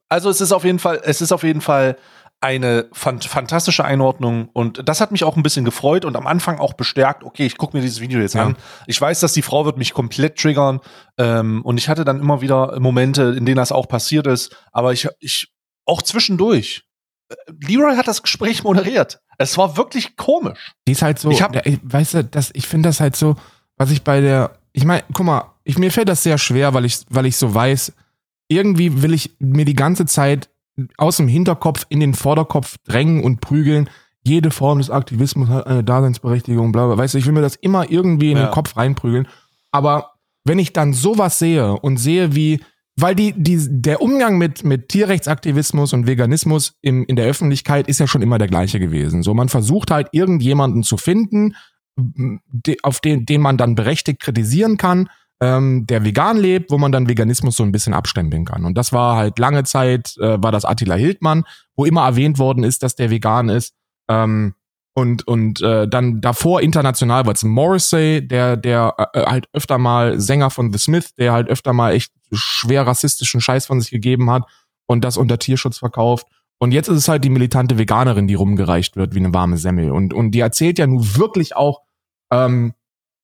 Also 0.10 0.30
es 0.30 0.42
ist 0.42 0.52
auf 0.52 0.64
jeden 0.64 0.80
Fall, 0.80 1.00
es 1.04 1.22
ist 1.22 1.32
auf 1.32 1.44
jeden 1.44 1.62
Fall 1.62 1.96
eine 2.44 2.88
fant 2.92 3.24
fantastische 3.24 3.86
Einordnung 3.86 4.50
und 4.54 4.88
das 4.88 5.00
hat 5.02 5.12
mich 5.12 5.24
auch 5.24 5.38
ein 5.38 5.44
bisschen 5.44 5.66
gefreut 5.66 6.04
und 6.06 6.16
am 6.16 6.28
Anfang 6.28 6.60
auch 6.60 6.74
bestärkt, 6.74 7.24
okay, 7.24 7.46
ich 7.46 7.58
gucke 7.58 7.76
mir 7.76 7.82
dieses 7.82 8.02
Video 8.02 8.20
jetzt 8.20 8.36
Ja. 8.36 8.44
an. 8.44 8.58
Ich 8.86 9.00
weiß, 9.00 9.20
dass 9.22 9.34
die 9.34 9.42
Frau 9.42 9.66
wird 9.66 9.78
mich 9.78 9.94
komplett 9.94 10.38
triggern 10.38 10.80
ähm, 11.18 11.62
und 11.64 11.78
ich 11.78 11.90
hatte 11.90 12.04
dann 12.06 12.20
immer 12.20 12.42
wieder 12.42 12.80
Momente, 12.80 13.34
in 13.38 13.46
denen 13.46 13.56
das 13.58 13.72
auch 13.72 13.88
passiert 13.88 14.28
ist, 14.28 14.56
aber 14.72 14.92
ich, 14.94 15.08
ich 15.20 15.54
auch 15.86 16.02
zwischendurch. 16.02 16.84
Äh, 17.30 17.36
Leroy 17.68 17.96
hat 17.96 18.08
das 18.08 18.22
Gespräch 18.22 18.64
moderiert. 18.64 19.20
Es 19.38 19.58
war 19.58 19.78
wirklich 19.78 20.16
komisch. 20.18 20.74
Die 20.88 20.92
ist 20.92 21.02
halt 21.02 21.20
so, 21.20 21.32
Ich 21.32 21.42
hab- 21.42 21.66
ich, 21.66 21.80
weißt 21.82 22.14
du, 22.16 22.24
das, 22.26 22.52
ich 22.54 22.68
finde 22.68 22.90
das 22.90 23.00
halt 23.00 23.16
so, 23.16 23.36
was 23.78 23.90
ich 23.90 24.04
bei 24.04 24.22
der, 24.22 24.58
ich 24.74 24.86
meine, 24.86 25.04
guck 25.14 25.26
mal, 25.26 25.52
ich, 25.64 25.78
mir 25.78 25.92
fällt 25.92 26.10
das 26.10 26.24
sehr 26.24 26.38
schwer, 26.38 26.74
weil 26.74 26.86
ich, 26.86 27.00
weil 27.10 27.26
ich 27.26 27.38
so 27.38 27.54
weiß, 27.56 27.94
irgendwie 28.50 29.02
will 29.02 29.14
ich 29.14 29.32
mir 29.40 29.66
die 29.66 29.76
ganze 29.76 30.06
Zeit 30.06 30.50
aus 30.98 31.18
dem 31.18 31.28
Hinterkopf 31.28 31.86
in 31.90 32.00
den 32.00 32.14
Vorderkopf 32.14 32.78
drängen 32.86 33.24
und 33.24 33.42
prügeln. 33.42 33.90
Jede 34.26 34.52
Form 34.52 34.78
des 34.78 34.90
Aktivismus 34.90 35.50
hat 35.50 35.68
eine 35.68 35.84
Daseinsberechtigung, 35.84 36.72
bla, 36.72 36.88
bla. 36.88 36.98
Weißt 36.98 37.14
du, 37.14 37.18
ich 37.18 37.26
will 37.26 37.34
mir 37.34 37.42
das 37.42 37.56
immer 37.56 37.90
irgendwie 37.92 38.32
in 38.32 38.38
Ja. 38.38 38.46
den 38.48 38.52
Kopf 38.52 38.78
reinprügeln. 38.78 39.28
Aber 39.72 40.14
wenn 40.46 40.60
ich 40.60 40.74
dann 40.74 40.94
sowas 40.94 41.40
sehe 41.40 41.74
und 41.74 41.98
sehe, 41.98 42.34
wie, 42.36 42.62
weil 42.96 43.16
die, 43.16 43.34
die, 43.36 43.58
der 43.70 44.02
Umgang 44.02 44.38
mit, 44.38 44.64
mit 44.64 44.90
Tierrechtsaktivismus 44.90 45.94
und 45.94 46.08
Veganismus 46.08 46.74
im, 46.82 47.06
in 47.06 47.16
der 47.16 47.26
Öffentlichkeit 47.26 47.88
ist 47.88 48.00
ja 48.00 48.08
schon 48.08 48.22
immer 48.22 48.38
der 48.38 48.48
gleiche 48.48 48.80
gewesen. 48.80 49.24
So, 49.24 49.34
man 49.34 49.50
versucht 49.50 49.92
halt 49.92 50.08
irgendjemanden 50.12 50.84
zu 50.84 50.98
finden, 50.98 51.56
de, 51.98 52.78
auf 52.84 53.00
den, 53.00 53.26
den 53.26 53.42
man 53.42 53.58
dann 53.58 53.76
berechtigt 53.76 54.20
kritisieren 54.22 54.78
kann, 54.78 55.10
ähm, 55.42 55.86
der 55.88 56.04
vegan 56.04 56.38
lebt, 56.38 56.72
wo 56.72 56.78
man 56.78 56.92
dann 56.92 57.10
Veganismus 57.10 57.56
so 57.56 57.64
ein 57.64 57.72
bisschen 57.72 57.94
abstempeln 57.94 58.46
kann. 58.46 58.66
Und 58.66 58.78
das 58.78 58.94
war 58.94 59.16
halt 59.16 59.40
lange 59.40 59.64
Zeit, 59.64 60.16
äh, 60.20 60.42
war 60.42 60.52
das 60.52 60.66
Attila 60.66 60.96
Hildmann, 60.96 61.44
wo 61.76 61.86
immer 61.86 62.06
erwähnt 62.06 62.40
worden 62.40 62.64
ist, 62.64 62.84
dass 62.84 62.96
der 62.96 63.10
vegan 63.10 63.50
ist. 63.50 63.74
Ähm, 64.10 64.54
und 64.96 65.28
und 65.28 65.60
äh, 65.62 65.88
dann 65.88 66.22
davor 66.22 66.62
international 66.62 67.26
war 67.26 67.34
es 67.34 67.44
Morrissey, 67.44 68.26
der 68.28 68.58
der 68.58 68.94
äh, 69.14 69.24
halt 69.26 69.48
öfter 69.52 69.80
mal 69.80 70.20
Sänger 70.20 70.52
von 70.52 70.72
The 70.72 70.78
Smith, 70.78 71.16
der 71.16 71.34
halt 71.34 71.50
öfter 71.50 71.74
mal 71.74 71.94
echt 71.94 72.14
schwer 72.32 72.86
rassistischen 72.86 73.42
Scheiß 73.42 73.66
von 73.66 73.82
sich 73.82 73.90
gegeben 73.90 74.30
hat 74.30 74.44
und 74.86 75.04
das 75.04 75.18
unter 75.18 75.40
Tierschutz 75.40 75.80
verkauft. 75.80 76.28
Und 76.60 76.72
jetzt 76.72 76.90
ist 76.90 76.98
es 76.98 77.08
halt 77.08 77.24
die 77.24 77.32
militante 77.32 77.80
Veganerin, 77.80 78.28
die 78.28 78.36
rumgereicht 78.36 78.96
wird 78.96 79.16
wie 79.16 79.20
eine 79.20 79.34
warme 79.34 79.58
Semmel. 79.58 79.92
Und 79.92 80.14
und 80.14 80.32
die 80.32 80.42
erzählt 80.42 80.78
ja 80.78 80.86
nun 80.86 81.16
wirklich 81.18 81.56
auch 81.56 81.82
ähm, 82.32 82.74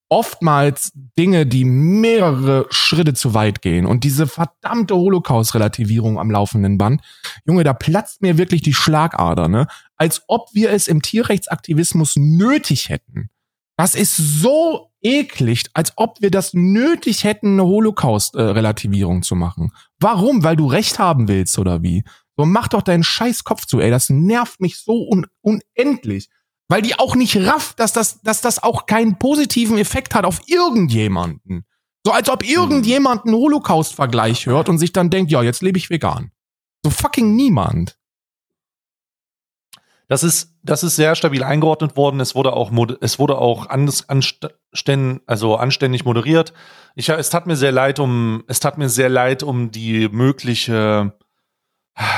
oftmals 0.10 0.91
Dinge, 1.17 1.45
die 1.45 1.65
mehrere 1.65 2.65
Schritte 2.69 3.13
zu 3.13 3.34
weit 3.34 3.62
gehen. 3.62 3.86
Und 3.86 4.04
diese 4.04 4.28
verdammte 4.28 4.95
Holocaust-Relativierung 4.95 6.19
am 6.19 6.32
laufenden 6.32 6.78
Band, 6.78 7.02
Junge, 7.45 7.63
da 7.63 7.74
platzt 7.74 8.22
mir 8.22 8.38
wirklich 8.38 8.62
die 8.62 8.74
Schlagader, 8.74 9.48
ne? 9.48 9.67
Als 9.95 10.24
ob 10.28 10.50
wir 10.54 10.72
es 10.72 10.88
im 10.88 11.02
Tierrechtsaktivismus 11.02 12.15
nötig 12.15 12.89
hätten. 12.89 13.30
Das 13.78 13.95
ist 13.95 14.17
so 14.17 14.91
eklig, 15.02 15.65
als 15.74 15.93
ob 15.95 16.22
wir 16.22 16.32
das 16.32 16.54
nötig 16.54 17.24
hätten, 17.24 17.54
eine 17.54 17.63
Holocaust-Relativierung 17.63 19.22
zu 19.22 19.36
machen. 19.36 19.72
Warum? 20.00 20.43
Weil 20.43 20.56
du 20.56 20.65
Recht 20.65 21.00
haben 21.00 21.28
willst 21.28 21.58
oder 21.58 21.82
wie? 21.82 22.04
So, 22.36 22.45
mach 22.45 22.67
doch 22.67 22.82
deinen 22.82 23.04
scheiß 23.04 23.43
Kopf 23.43 23.65
zu, 23.65 23.80
ey. 23.80 23.91
Das 23.91 24.10
nervt 24.10 24.60
mich 24.60 24.80
so 24.80 25.08
un 25.10 25.28
unendlich. 25.41 26.30
Weil 26.69 26.82
die 26.82 26.97
auch 26.97 27.15
nicht 27.15 27.36
rafft, 27.36 27.79
dass 27.79 27.93
das, 27.93 28.21
dass 28.21 28.41
das 28.41 28.62
auch 28.62 28.86
keinen 28.86 29.19
positiven 29.19 29.77
Effekt 29.77 30.15
hat 30.15 30.23
auf 30.23 30.39
irgendjemanden. 30.47 31.65
So 32.05 32.13
als 32.13 32.29
ob 32.29 32.47
irgendjemand 32.47 33.25
einen 33.25 33.36
Holocaust-Vergleich 33.36 34.45
hört 34.45 34.69
und 34.69 34.77
sich 34.77 34.93
dann 34.93 35.10
denkt, 35.10 35.32
ja, 35.32 35.43
jetzt 35.43 35.62
lebe 35.62 35.77
ich 35.77 35.89
vegan. 35.89 36.32
So 36.84 36.91
fucking 36.91 37.36
niemand. 37.36 37.97
Das 40.08 40.23
ist, 40.23 40.55
das 40.63 40.84
ist 40.84 40.95
sehr 40.95 41.13
stabil 41.13 41.43
eingeordnet 41.43 41.95
worden. 41.95 42.19
Es 42.19 42.34
wurde 42.34 42.53
auch, 42.53 42.71
es 42.99 43.19
wurde 43.19 43.38
auch 43.38 43.67
anständig, 43.67 45.21
also 45.27 45.55
anständig 45.55 46.03
moderiert. 46.03 46.53
Ich, 46.95 47.10
es 47.10 47.29
tat 47.29 47.45
mir 47.45 47.55
sehr 47.55 47.71
leid 47.71 47.99
um, 47.99 48.43
es 48.47 48.60
tat 48.60 48.79
mir 48.79 48.89
sehr 48.89 49.10
leid 49.10 49.43
um 49.43 49.69
die 49.69 50.10
mögliche, 50.10 51.13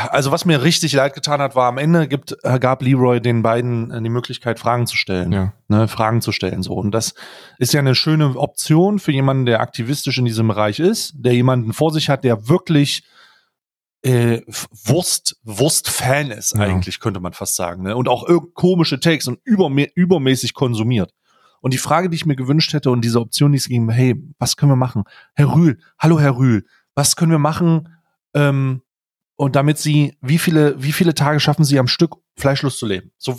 also 0.09 0.31
was 0.31 0.45
mir 0.45 0.61
richtig 0.61 0.93
leid 0.93 1.13
getan 1.15 1.41
hat, 1.41 1.55
war 1.55 1.67
am 1.67 1.77
Ende 1.77 2.07
gibt, 2.07 2.37
äh, 2.43 2.59
gab 2.59 2.81
Leroy 2.83 3.19
den 3.19 3.41
beiden 3.41 3.89
äh, 3.91 4.01
die 4.01 4.09
Möglichkeit, 4.09 4.59
Fragen 4.59 4.85
zu 4.85 4.95
stellen. 4.95 5.31
Ja. 5.31 5.53
Ne, 5.67 5.87
Fragen 5.87 6.21
zu 6.21 6.31
stellen, 6.31 6.61
so. 6.61 6.73
Und 6.73 6.91
das 6.91 7.15
ist 7.57 7.73
ja 7.73 7.79
eine 7.79 7.95
schöne 7.95 8.35
Option 8.37 8.99
für 8.99 9.11
jemanden, 9.11 9.45
der 9.45 9.59
aktivistisch 9.61 10.17
in 10.17 10.25
diesem 10.25 10.47
Bereich 10.47 10.79
ist, 10.79 11.13
der 11.15 11.33
jemanden 11.33 11.73
vor 11.73 11.91
sich 11.91 12.09
hat, 12.09 12.23
der 12.23 12.47
wirklich 12.47 13.03
äh, 14.03 14.41
Wurst, 14.85 15.37
Wurst-Fan 15.43 16.31
ist, 16.31 16.55
Ja. 16.55 16.61
eigentlich, 16.61 16.99
könnte 16.99 17.19
man 17.19 17.33
fast 17.33 17.55
sagen. 17.55 17.83
Ne? 17.83 17.95
Und 17.95 18.07
auch 18.07 18.27
komische 18.53 18.99
Takes 18.99 19.27
und 19.27 19.39
übermä 19.43 19.89
übermäßig 19.95 20.53
konsumiert. 20.53 21.11
Und 21.61 21.73
die 21.73 21.77
Frage, 21.79 22.09
die 22.09 22.15
ich 22.15 22.25
mir 22.25 22.35
gewünscht 22.35 22.73
hätte 22.73 22.89
und 22.89 23.01
diese 23.05 23.19
Option, 23.19 23.51
die 23.51 23.59
es 23.59 23.67
ging, 23.67 23.87
hey, 23.89 24.15
was 24.39 24.57
können 24.57 24.71
wir 24.71 24.75
machen? 24.75 25.03
Herr 25.35 25.53
Rühl, 25.53 25.79
hallo 25.99 26.19
Herr 26.19 26.35
Rühl, 26.37 26.65
was 26.95 27.15
können 27.15 27.31
wir 27.31 27.37
machen? 27.39 27.89
Ähm, 28.33 28.81
und 29.41 29.55
damit 29.55 29.79
Sie, 29.79 30.15
wie 30.21 30.37
viele, 30.37 30.75
wie 30.83 30.91
viele 30.91 31.15
Tage 31.15 31.39
schaffen 31.39 31.63
Sie 31.65 31.79
am 31.79 31.87
Stück 31.87 32.17
fleischlos 32.37 32.77
zu 32.77 32.85
leben? 32.85 33.09
So 33.17 33.33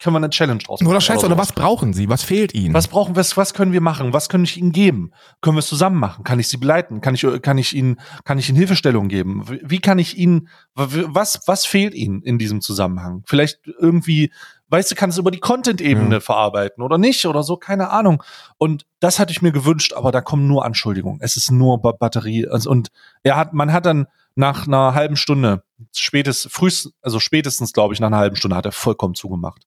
können 0.00 0.14
wir 0.14 0.16
eine 0.16 0.30
Challenge 0.30 0.58
draus 0.58 0.80
machen. 0.80 0.90
Oder 0.90 1.00
scheiße, 1.00 1.24
oder 1.24 1.36
sowas. 1.36 1.50
was 1.50 1.54
brauchen 1.54 1.92
sie? 1.92 2.08
Was 2.08 2.24
fehlt 2.24 2.52
ihnen? 2.52 2.74
Was 2.74 2.88
brauchen 2.88 3.14
wir, 3.14 3.24
was 3.36 3.54
können 3.54 3.72
wir 3.72 3.80
machen? 3.80 4.12
Was 4.12 4.28
kann 4.28 4.42
ich 4.42 4.56
Ihnen 4.56 4.72
geben? 4.72 5.12
Können 5.42 5.54
wir 5.54 5.60
es 5.60 5.68
zusammen 5.68 6.00
machen? 6.00 6.24
Kann 6.24 6.40
ich 6.40 6.48
Sie 6.48 6.56
begleiten? 6.56 7.00
Kann 7.00 7.14
ich, 7.14 7.24
kann 7.42 7.58
ich 7.58 7.76
Ihnen, 7.76 8.00
kann 8.24 8.38
ich 8.40 8.48
Ihnen 8.48 8.58
Hilfestellung 8.58 9.06
geben? 9.06 9.44
Wie- 9.62 9.78
kann 9.78 10.00
ich 10.00 10.18
Ihnen, 10.18 10.48
was, 10.74 11.38
was 11.46 11.64
fehlt 11.64 11.94
Ihnen 11.94 12.22
in 12.22 12.38
diesem 12.38 12.60
Zusammenhang? 12.60 13.22
Vielleicht 13.24 13.60
irgendwie, 13.78 14.32
weißt 14.66 14.90
du, 14.90 14.94
kann 14.96 15.10
es 15.10 15.18
über 15.18 15.30
die 15.30 15.38
Content-Ebene 15.38 16.14
Ja. 16.16 16.20
verarbeiten 16.20 16.82
oder 16.82 16.98
nicht 16.98 17.24
oder 17.24 17.44
so, 17.44 17.56
keine 17.56 17.90
Ahnung. 17.90 18.20
Und 18.58 18.84
das 18.98 19.20
hatte 19.20 19.30
ich 19.30 19.42
mir 19.42 19.52
gewünscht, 19.52 19.92
aber 19.92 20.10
da 20.10 20.22
kommen 20.22 20.48
nur 20.48 20.64
Anschuldigungen. 20.64 21.20
Es 21.22 21.36
ist 21.36 21.52
nur 21.52 21.80
ba 21.80 21.92
Batterie. 21.92 22.48
Also, 22.48 22.68
und 22.68 22.88
er 23.22 23.36
hat, 23.36 23.52
man 23.52 23.72
hat 23.72 23.86
dann 23.86 24.08
nach 24.36 24.66
einer 24.66 24.94
halben 24.94 25.16
Stunde, 25.16 25.64
spätestens, 25.92 26.52
frühest, 26.52 26.90
also 27.02 27.18
spätestens, 27.18 27.72
glaube 27.72 27.94
ich, 27.94 28.00
nach 28.00 28.06
einer 28.08 28.18
halben 28.18 28.36
Stunde 28.36 28.56
hat 28.56 28.66
er 28.66 28.72
vollkommen 28.72 29.14
zugemacht. 29.14 29.62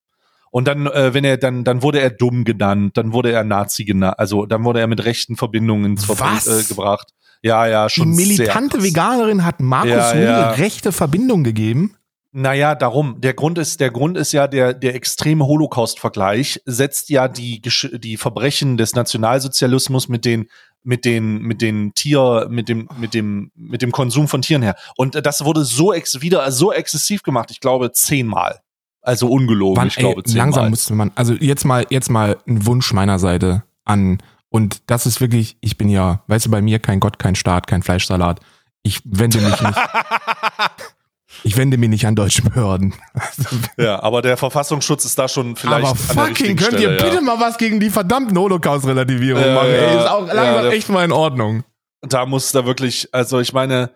Und 0.51 0.67
dann, 0.67 0.87
äh, 0.87 1.13
wenn 1.13 1.23
er 1.25 1.37
dann, 1.37 1.63
dann 1.63 1.83
wurde 1.83 1.99
er 1.99 2.09
dumm 2.09 2.43
genannt, 2.43 2.97
dann 2.97 3.13
wurde 3.13 3.31
er 3.31 3.43
Nazi 3.43 3.83
genannt, 3.85 4.17
also 4.17 4.45
dann 4.45 4.63
wurde 4.63 4.79
er 4.79 4.87
mit 4.87 5.03
rechten 5.03 5.35
Verbindungen 5.35 5.91
ins 5.91 6.05
Verbund, 6.05 6.45
Was? 6.45 6.47
äh, 6.47 6.63
gebracht. 6.67 7.13
Ja, 7.41 7.67
ja, 7.67 7.87
Die 7.87 7.93
schon 7.93 8.13
sehr 8.13 8.27
militante. 8.27 8.83
Veganerin 8.83 9.45
hat 9.45 9.59
Markus 9.59 9.91
Ja, 9.91 10.15
ja. 10.15 10.49
rechte 10.51 10.91
Verbindung 10.91 11.43
gegeben. 11.43 11.95
Naja, 12.31 12.75
darum. 12.75 13.21
Der 13.21 13.33
Grund 13.33 13.57
ist, 13.57 13.79
der 13.79 13.89
Grund 13.89 14.15
ist 14.15 14.33
ja 14.33 14.47
der, 14.47 14.73
der 14.75 14.93
extreme 14.93 15.47
Holocaust-Vergleich 15.47 16.61
setzt 16.65 17.09
ja 17.09 17.27
die, 17.27 17.59
die 17.61 18.17
Verbrechen 18.17 18.77
des 18.77 18.93
Nationalsozialismus 18.93 20.09
mit 20.09 20.25
den, 20.25 20.47
mit 20.83 21.05
den, 21.05 21.41
mit 21.41 21.61
den 21.61 21.93
Tier, 21.93 22.47
mit 22.49 22.69
dem, 22.69 22.87
mit 22.97 23.13
dem, 23.13 23.51
mit 23.55 23.81
dem 23.81 23.91
Konsum 23.91 24.27
von 24.27 24.41
Tieren 24.41 24.61
her. 24.61 24.75
Und 24.95 25.25
das 25.25 25.43
wurde 25.43 25.65
so 25.65 25.93
ex, 25.93 26.21
wieder 26.21 26.51
so 26.51 26.71
exzessiv 26.71 27.23
gemacht. 27.23 27.51
Ich 27.51 27.59
glaube 27.59 27.91
zehnmal. 27.91 28.59
Also 29.01 29.27
ungelogen. 29.29 29.77
Wann, 29.77 29.87
ich 29.87 29.95
glaube 29.95 30.21
ey, 30.21 30.23
zehnmal. 30.23 30.45
langsam 30.45 30.69
musste 30.69 30.93
man, 30.93 31.11
also 31.15 31.33
jetzt 31.33 31.65
mal, 31.65 31.85
jetzt 31.89 32.09
mal 32.09 32.37
ein 32.47 32.65
Wunsch 32.65 32.93
meiner 32.93 33.19
Seite 33.19 33.63
an. 33.85 34.21
Und 34.49 34.81
das 34.87 35.05
ist 35.05 35.21
wirklich, 35.21 35.57
ich 35.61 35.77
bin 35.77 35.89
ja, 35.89 36.23
weißt 36.27 36.47
du, 36.47 36.51
bei 36.51 36.61
mir 36.61 36.79
kein 36.79 36.99
Gott, 36.99 37.19
kein 37.19 37.35
Staat, 37.35 37.67
kein 37.67 37.83
Fleischsalat. 37.83 38.39
Ich 38.81 39.01
wende 39.05 39.39
mich 39.41 39.61
nicht, 39.61 39.77
ich 41.43 41.57
wende 41.57 41.77
mich 41.77 41.89
nicht 41.89 42.05
an 42.05 42.15
deutsche 42.15 42.41
Behörden. 42.43 42.93
ja, 43.77 44.01
aber 44.01 44.21
der 44.21 44.37
Verfassungsschutz 44.37 45.05
ist 45.05 45.17
da 45.17 45.27
schon 45.27 45.55
vielleicht 45.55 45.85
Aber 45.87 45.95
fucking, 45.95 46.55
könnt 46.55 46.73
Stelle, 46.77 46.81
ihr 46.95 46.97
bitte 47.03 47.15
ja. 47.15 47.21
mal 47.21 47.39
was 47.39 47.57
gegen 47.57 47.79
die 47.79 47.89
verdammten 47.89 48.37
Holocaust-Relativierung 48.37 49.41
Ja, 49.43 49.53
machen, 49.55 49.67
ey. 49.69 49.81
ja. 49.93 49.99
Ist 50.03 50.09
auch 50.09 50.27
Ja, 50.27 50.33
langsam 50.33 50.63
der- 50.63 50.71
echt 50.73 50.89
mal 50.89 51.05
in 51.05 51.11
Ordnung. 51.11 51.63
da 52.01 52.25
muss 52.25 52.51
da 52.51 52.65
wirklich, 52.65 53.09
also 53.11 53.39
ich 53.39 53.53
meine, 53.53 53.91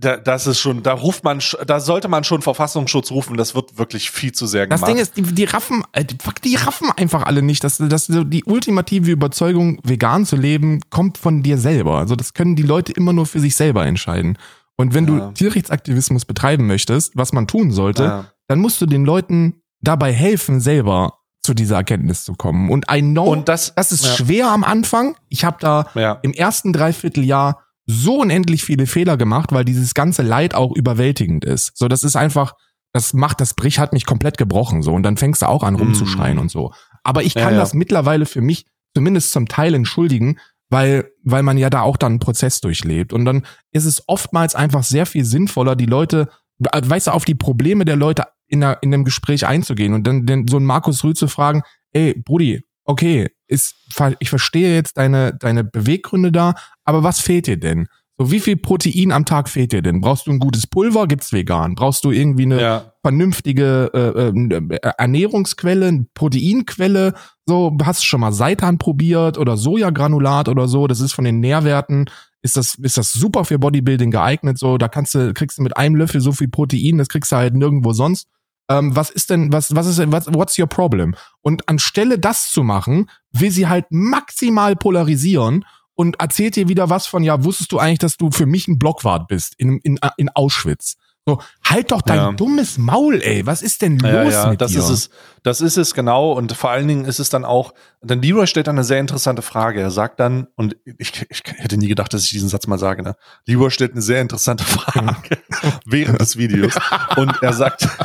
da, 0.00 0.16
das 0.16 0.46
ist 0.46 0.60
schon, 0.60 0.84
da 0.84 0.92
ruft 0.92 1.24
man, 1.24 1.40
da 1.66 1.80
sollte 1.80 2.06
man 2.06 2.22
schon 2.22 2.40
Verfassungsschutz 2.40 3.10
rufen, 3.10 3.36
das 3.36 3.56
wird 3.56 3.78
wirklich 3.78 4.12
viel 4.12 4.30
zu 4.30 4.46
sehr 4.46 4.68
Das 4.68 4.80
gemacht. 4.80 4.92
Ding 4.92 5.02
ist, 5.02 5.16
die, 5.16 5.22
die 5.22 5.42
raffen, 5.44 5.82
äh, 5.92 6.04
die, 6.04 6.16
fuck, 6.22 6.40
die 6.40 6.54
raffen 6.54 6.88
einfach 6.96 7.24
alle 7.24 7.42
nicht, 7.42 7.64
dass, 7.64 7.78
dass 7.78 8.06
die 8.08 8.44
ultimative 8.44 9.10
Überzeugung, 9.10 9.80
vegan 9.82 10.24
zu 10.24 10.36
leben, 10.36 10.82
kommt 10.90 11.18
von 11.18 11.42
dir 11.42 11.58
selber. 11.58 11.98
Also 11.98 12.14
das 12.14 12.32
können 12.32 12.54
die 12.54 12.62
Leute 12.62 12.92
immer 12.92 13.12
nur 13.12 13.26
für 13.26 13.40
sich 13.40 13.56
selber 13.56 13.86
entscheiden. 13.86 14.38
Und 14.78 14.94
wenn 14.94 15.06
Ja. 15.06 15.26
du 15.26 15.32
Tierrechtsaktivismus 15.32 16.24
betreiben 16.24 16.66
möchtest, 16.66 17.16
was 17.16 17.32
man 17.34 17.46
tun 17.46 17.70
sollte, 17.72 18.02
Ja. 18.04 18.24
dann 18.46 18.60
musst 18.60 18.80
du 18.80 18.86
den 18.86 19.04
Leuten 19.04 19.60
dabei 19.80 20.12
helfen, 20.12 20.60
selber 20.60 21.14
zu 21.42 21.52
dieser 21.54 21.76
Erkenntnis 21.76 22.24
zu 22.24 22.34
kommen. 22.34 22.70
Und 22.70 22.86
I 22.90 23.00
know, 23.00 23.30
Und 23.30 23.48
das, 23.48 23.74
das 23.74 23.92
ist 23.92 24.04
ja. 24.04 24.12
schwer 24.12 24.50
am 24.50 24.64
Anfang. 24.64 25.16
Ich 25.28 25.44
habe 25.44 25.56
da 25.60 26.16
im 26.22 26.32
ersten 26.32 26.72
Dreivierteljahr 26.72 27.60
so 27.86 28.20
unendlich 28.20 28.64
viele 28.64 28.86
Fehler 28.86 29.16
gemacht, 29.16 29.50
weil 29.52 29.64
dieses 29.64 29.94
ganze 29.94 30.22
Leid 30.22 30.54
auch 30.54 30.74
überwältigend 30.76 31.44
ist. 31.44 31.72
So, 31.74 31.88
das 31.88 32.04
ist 32.04 32.16
einfach, 32.16 32.54
das 32.92 33.14
macht, 33.14 33.40
das 33.40 33.54
Brich 33.54 33.78
hat 33.78 33.92
mich 33.92 34.04
komplett 34.06 34.36
gebrochen, 34.38 34.82
so. 34.82 34.92
Und 34.92 35.02
dann 35.04 35.16
fängst 35.16 35.42
du 35.42 35.46
auch 35.46 35.62
an 35.62 35.74
rumzuschreien 35.76 36.36
Mm. 36.36 36.40
und 36.40 36.50
so. 36.50 36.72
Aber 37.02 37.22
ich 37.22 37.34
kann 37.34 37.54
das 37.56 37.72
mittlerweile 37.74 38.26
für 38.26 38.42
mich 38.42 38.66
zumindest 38.94 39.32
zum 39.32 39.48
Teil 39.48 39.74
entschuldigen, 39.74 40.38
weil, 40.70 41.10
weil 41.22 41.42
man 41.42 41.58
ja 41.58 41.70
da 41.70 41.82
auch 41.82 41.96
dann 41.96 42.12
einen 42.12 42.18
Prozess 42.18 42.60
durchlebt. 42.60 43.12
Und 43.12 43.24
dann 43.24 43.46
ist 43.72 43.84
es 43.84 44.02
oftmals 44.06 44.54
einfach 44.54 44.82
sehr 44.82 45.06
viel 45.06 45.24
sinnvoller, 45.24 45.76
die 45.76 45.86
Leute, 45.86 46.28
äh, 46.72 46.82
weißt 46.84 47.08
du, 47.08 47.10
auf 47.12 47.24
die 47.24 47.34
Probleme 47.34 47.84
der 47.84 47.96
Leute 47.96 48.24
in, 48.46 48.62
einer, 48.62 48.82
in 48.82 48.92
einem 48.92 49.04
Gespräch 49.04 49.46
einzugehen 49.46 49.94
und 49.94 50.06
dann 50.06 50.26
den, 50.26 50.48
so 50.48 50.56
einen 50.56 50.66
Markus 50.66 51.04
Rühl 51.04 51.14
zu 51.14 51.28
fragen, 51.28 51.62
ey, 51.92 52.14
Brudi, 52.14 52.62
okay, 52.84 53.28
ist, 53.46 53.76
ich 54.18 54.30
verstehe 54.30 54.74
jetzt 54.74 54.96
deine, 54.96 55.34
deine 55.34 55.64
Beweggründe 55.64 56.32
da, 56.32 56.54
aber 56.84 57.02
was 57.02 57.20
fehlt 57.20 57.46
dir 57.46 57.58
denn? 57.58 57.88
So, 58.20 58.32
wie 58.32 58.40
viel 58.40 58.56
Protein 58.56 59.12
am 59.12 59.24
Tag 59.24 59.48
fehlt 59.48 59.70
dir 59.72 59.80
denn? 59.80 60.00
Brauchst 60.00 60.26
du 60.26 60.32
ein 60.32 60.40
gutes 60.40 60.66
Pulver? 60.66 61.06
Gibt's 61.06 61.32
vegan? 61.32 61.76
Brauchst 61.76 62.04
du 62.04 62.10
irgendwie 62.10 62.42
eine 62.42 62.60
Ja. 62.60 62.92
vernünftige 63.02 63.90
äh, 63.94 64.28
äh, 64.28 64.92
Ernährungsquelle, 64.98 65.86
eine 65.86 66.06
Proteinquelle? 66.14 67.14
So, 67.46 67.76
hast 67.84 68.00
du 68.02 68.06
schon 68.06 68.20
mal 68.20 68.32
Seitan 68.32 68.78
probiert 68.78 69.38
oder 69.38 69.56
Sojagranulat 69.56 70.48
oder 70.48 70.66
so? 70.66 70.88
Das 70.88 71.00
ist 71.00 71.12
von 71.12 71.24
den 71.24 71.38
Nährwerten, 71.38 72.06
ist 72.42 72.56
das, 72.56 72.74
ist 72.74 72.98
das 72.98 73.12
super 73.12 73.44
für 73.44 73.58
Bodybuilding 73.60 74.10
geeignet. 74.10 74.58
So, 74.58 74.78
da 74.78 74.88
kannst 74.88 75.14
du, 75.14 75.32
kriegst 75.32 75.58
du 75.58 75.62
mit 75.62 75.76
einem 75.76 75.94
Löffel 75.94 76.20
so 76.20 76.32
viel 76.32 76.48
Protein, 76.48 76.98
das 76.98 77.08
kriegst 77.08 77.30
du 77.30 77.36
halt 77.36 77.54
nirgendwo 77.54 77.92
sonst. 77.92 78.26
Ähm, 78.68 78.94
was 78.96 79.10
ist 79.10 79.30
denn, 79.30 79.52
was, 79.52 79.74
was 79.76 79.86
ist 79.86 79.98
denn, 80.00 80.10
was, 80.12 80.26
what's 80.26 80.58
your 80.58 80.66
problem? 80.66 81.14
Und 81.40 81.68
anstelle 81.68 82.18
das 82.18 82.50
zu 82.50 82.64
machen, 82.64 83.08
will 83.32 83.50
sie 83.52 83.68
halt 83.68 83.86
maximal 83.90 84.74
polarisieren 84.76 85.64
und 85.98 86.20
erzählt 86.20 86.54
dir 86.54 86.68
wieder 86.68 86.88
was 86.90 87.08
von, 87.08 87.24
ja, 87.24 87.42
wusstest 87.42 87.72
du 87.72 87.78
eigentlich, 87.80 87.98
dass 87.98 88.16
du 88.16 88.30
für 88.30 88.46
mich 88.46 88.68
ein 88.68 88.78
Blockwart 88.78 89.26
bist 89.26 89.54
in, 89.58 89.78
in, 89.78 89.98
in 90.16 90.28
Auschwitz? 90.28 90.94
So, 91.26 91.40
halt 91.68 91.90
doch 91.90 92.00
dein 92.02 92.16
Ja. 92.16 92.32
dummes 92.32 92.78
Maul, 92.78 93.20
ey. 93.20 93.44
Was 93.44 93.60
ist 93.62 93.82
denn 93.82 93.98
los 93.98 94.10
Ja, 94.12 94.44
ja, 94.44 94.50
mit 94.50 94.60
das 94.60 94.70
dir? 94.70 94.78
ist 94.78 94.88
es. 94.88 95.10
Das 95.42 95.60
ist 95.60 95.76
es 95.76 95.92
genau. 95.94 96.32
Und 96.32 96.52
vor 96.52 96.70
allen 96.70 96.86
Dingen 96.86 97.04
ist 97.04 97.18
es 97.18 97.30
dann 97.30 97.44
auch, 97.44 97.74
denn 98.00 98.22
Leroy 98.22 98.46
stellt 98.46 98.68
dann 98.68 98.76
eine 98.76 98.84
sehr 98.84 99.00
interessante 99.00 99.42
Frage. 99.42 99.80
Er 99.80 99.90
sagt 99.90 100.20
dann, 100.20 100.46
und 100.54 100.76
ich, 100.84 101.26
ich 101.28 101.42
hätte 101.56 101.76
nie 101.76 101.88
gedacht, 101.88 102.14
dass 102.14 102.22
ich 102.22 102.30
diesen 102.30 102.48
Satz 102.48 102.66
mal 102.68 102.78
sage, 102.78 103.02
ne? 103.02 103.16
Leroy 103.46 103.70
stellt 103.70 103.92
eine 103.92 104.00
sehr 104.02 104.20
interessante 104.22 104.62
Frage 104.76 105.36
während 105.84 106.20
des 106.20 106.36
Videos. 106.38 106.74
Und 107.16 107.42
er 107.42 107.52
sagt, 107.52 107.86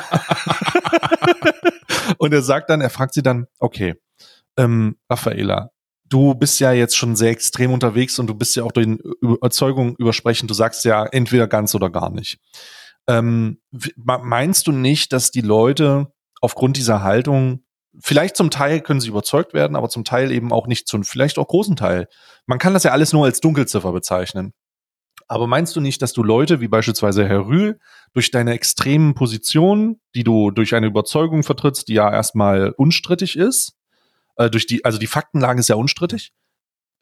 und 2.17 2.33
er 2.33 2.41
sagt 2.41 2.69
dann, 2.71 2.81
er 2.81 2.89
fragt 2.89 3.13
sie 3.13 3.23
dann, 3.23 3.45
okay, 3.59 3.95
ähm, 4.57 4.97
Raffaela, 5.09 5.69
du 6.09 6.35
bist 6.35 6.59
ja 6.59 6.71
jetzt 6.71 6.95
schon 6.95 7.15
sehr 7.15 7.31
extrem 7.31 7.71
unterwegs 7.71 8.19
und 8.19 8.27
du 8.27 8.35
bist 8.35 8.55
ja 8.55 8.63
auch 8.63 8.71
durch 8.71 8.87
Überzeugung 9.21 9.95
übersprechen. 9.97 10.47
Du 10.47 10.53
sagst 10.53 10.85
ja 10.85 11.05
entweder 11.05 11.47
ganz 11.47 11.73
oder 11.75 11.89
gar 11.89 12.09
nicht. 12.09 12.39
Ähm, 13.07 13.59
meinst 13.95 14.67
du 14.67 14.71
nicht, 14.71 15.11
dass 15.11 15.31
die 15.31 15.41
Leute 15.41 16.13
aufgrund 16.41 16.77
dieser 16.77 17.03
Haltung 17.03 17.63
vielleicht 17.99 18.35
zum 18.35 18.49
Teil 18.49 18.81
können 18.81 18.99
sie 18.99 19.09
überzeugt 19.09 19.53
werden, 19.53 19.75
aber 19.75 19.89
zum 19.89 20.03
Teil 20.03 20.31
eben 20.31 20.51
auch 20.51 20.67
nicht 20.67 20.87
zu, 20.87 21.01
vielleicht 21.03 21.37
auch 21.37 21.47
großen 21.47 21.75
Teil. 21.75 22.07
Man 22.45 22.59
kann 22.59 22.73
das 22.73 22.83
ja 22.83 22.91
alles 22.91 23.13
nur 23.13 23.25
als 23.25 23.39
Dunkelziffer 23.39 23.91
bezeichnen. 23.91 24.53
Aber 25.27 25.47
meinst 25.47 25.75
du 25.75 25.79
nicht, 25.79 26.01
dass 26.01 26.13
du 26.13 26.23
Leute 26.23 26.59
wie 26.59 26.67
beispielsweise 26.67 27.27
Herr 27.27 27.47
Rühl 27.47 27.79
durch 28.13 28.31
deine 28.31 28.53
extremen 28.53 29.15
Positionen, 29.15 30.01
die 30.15 30.23
du 30.23 30.51
durch 30.51 30.75
eine 30.75 30.87
Überzeugung 30.87 31.43
vertrittst, 31.43 31.87
die 31.87 31.93
ja 31.93 32.11
erstmal 32.11 32.71
unstrittig 32.71 33.37
ist, 33.37 33.77
äh, 34.35 34.49
durch 34.49 34.65
die, 34.65 34.83
also 34.85 34.97
die 34.97 35.07
Faktenlage 35.07 35.59
ist 35.59 35.69
ja 35.69 35.75
unstrittig, 35.75 36.33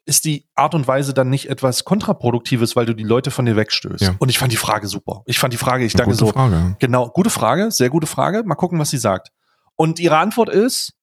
ist 0.04 0.24
die 0.24 0.48
Art 0.54 0.74
und 0.74 0.86
Weise 0.88 1.14
dann 1.14 1.30
nicht 1.30 1.48
etwas 1.48 1.84
Kontraproduktives, 1.84 2.74
weil 2.74 2.86
du 2.86 2.94
die 2.94 3.04
Leute 3.04 3.30
von 3.30 3.46
dir 3.46 3.56
wegstößt? 3.56 4.02
Ja. 4.02 4.14
Und 4.18 4.28
ich 4.28 4.38
fand 4.38 4.52
die 4.52 4.56
Frage 4.56 4.88
super. 4.88 5.22
Ich 5.26 5.38
fand 5.38 5.52
die 5.52 5.58
Frage, 5.58 5.84
ich 5.84 5.94
Eine 5.94 5.98
dachte 5.98 6.10
gute 6.10 6.24
so, 6.26 6.32
Frage. 6.32 6.76
Genau, 6.80 7.08
gute 7.08 7.30
Frage, 7.30 7.70
sehr 7.70 7.88
gute 7.88 8.06
Frage. 8.06 8.42
Mal 8.44 8.56
gucken, 8.56 8.78
was 8.78 8.90
sie 8.90 8.98
sagt. 8.98 9.30
Und 9.76 10.00
ihre 10.00 10.18
Antwort 10.18 10.48
ist, 10.48 10.94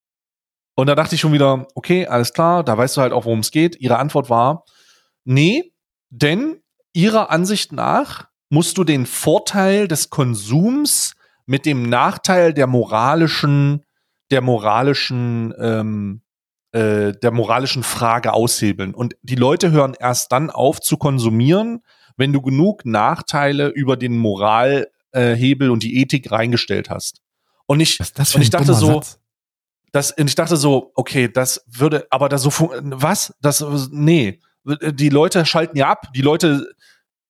und 0.76 0.88
da 0.88 0.96
dachte 0.96 1.16
ich 1.16 1.22
schon 1.22 1.34
wieder, 1.34 1.68
okay, 1.76 2.08
alles 2.08 2.34
klar, 2.34 2.64
da 2.64 2.78
weißt 2.78 2.98
du 2.98 3.02
halt 3.02 3.14
auch, 3.14 3.26
worum 3.26 3.40
es 3.40 3.52
geht. 3.52 3.80
Ihre 3.80 3.98
Antwort 3.98 4.30
war, 4.30 4.66
nee, 5.24 5.74
denn 6.10 6.62
ihrer 6.94 7.30
Ansicht 7.32 7.72
nach 7.72 8.28
musst 8.50 8.78
du 8.78 8.84
den 8.84 9.06
Vorteil 9.06 9.88
des 9.88 10.10
Konsums 10.10 11.16
mit 11.46 11.66
dem 11.66 11.84
Nachteil 11.84 12.54
der 12.54 12.68
moralischen, 12.68 13.84
der 14.32 14.42
moralischen, 14.42 15.54
ähm, 15.60 16.22
äh, 16.72 17.14
der 17.14 17.32
moralischen 17.32 17.84
Frage 17.84 18.34
aushebeln. 18.34 18.94
Und 18.94 19.16
die 19.22 19.36
Leute 19.36 19.72
hören 19.72 19.96
erst 20.00 20.32
dann 20.32 20.50
auf 20.50 20.80
zu 20.82 20.98
konsumieren, 20.98 21.84
wenn 22.18 22.34
du 22.34 22.42
genug 22.42 22.86
Nachteile 22.86 23.70
über 23.70 23.98
den 23.98 24.18
Moralhebel 24.18 25.68
äh, 25.68 25.72
und 25.72 25.84
die 25.84 26.02
Ethik 26.02 26.32
reingestellt 26.32 26.90
hast. 26.90 27.22
Und 27.66 27.80
ich, 27.80 28.00
und 28.00 28.42
ich 28.42 28.50
dachte 28.50 28.74
so, 28.74 28.96
Satz? 28.96 29.20
das, 29.92 30.12
und 30.12 30.28
ich 30.28 30.36
dachte 30.36 30.58
so, 30.58 30.92
okay, 30.96 31.30
das 31.32 31.64
würde, 31.68 32.08
aber 32.10 32.30
das 32.30 32.44
so, 32.44 32.52
was? 32.52 33.34
Das, 33.42 33.64
nee. 33.92 34.40
Die 34.66 35.10
Leute 35.10 35.46
schalten 35.46 35.78
ja 35.78 35.90
ab. 35.90 36.12
Die 36.14 36.22
Leute, 36.22 36.68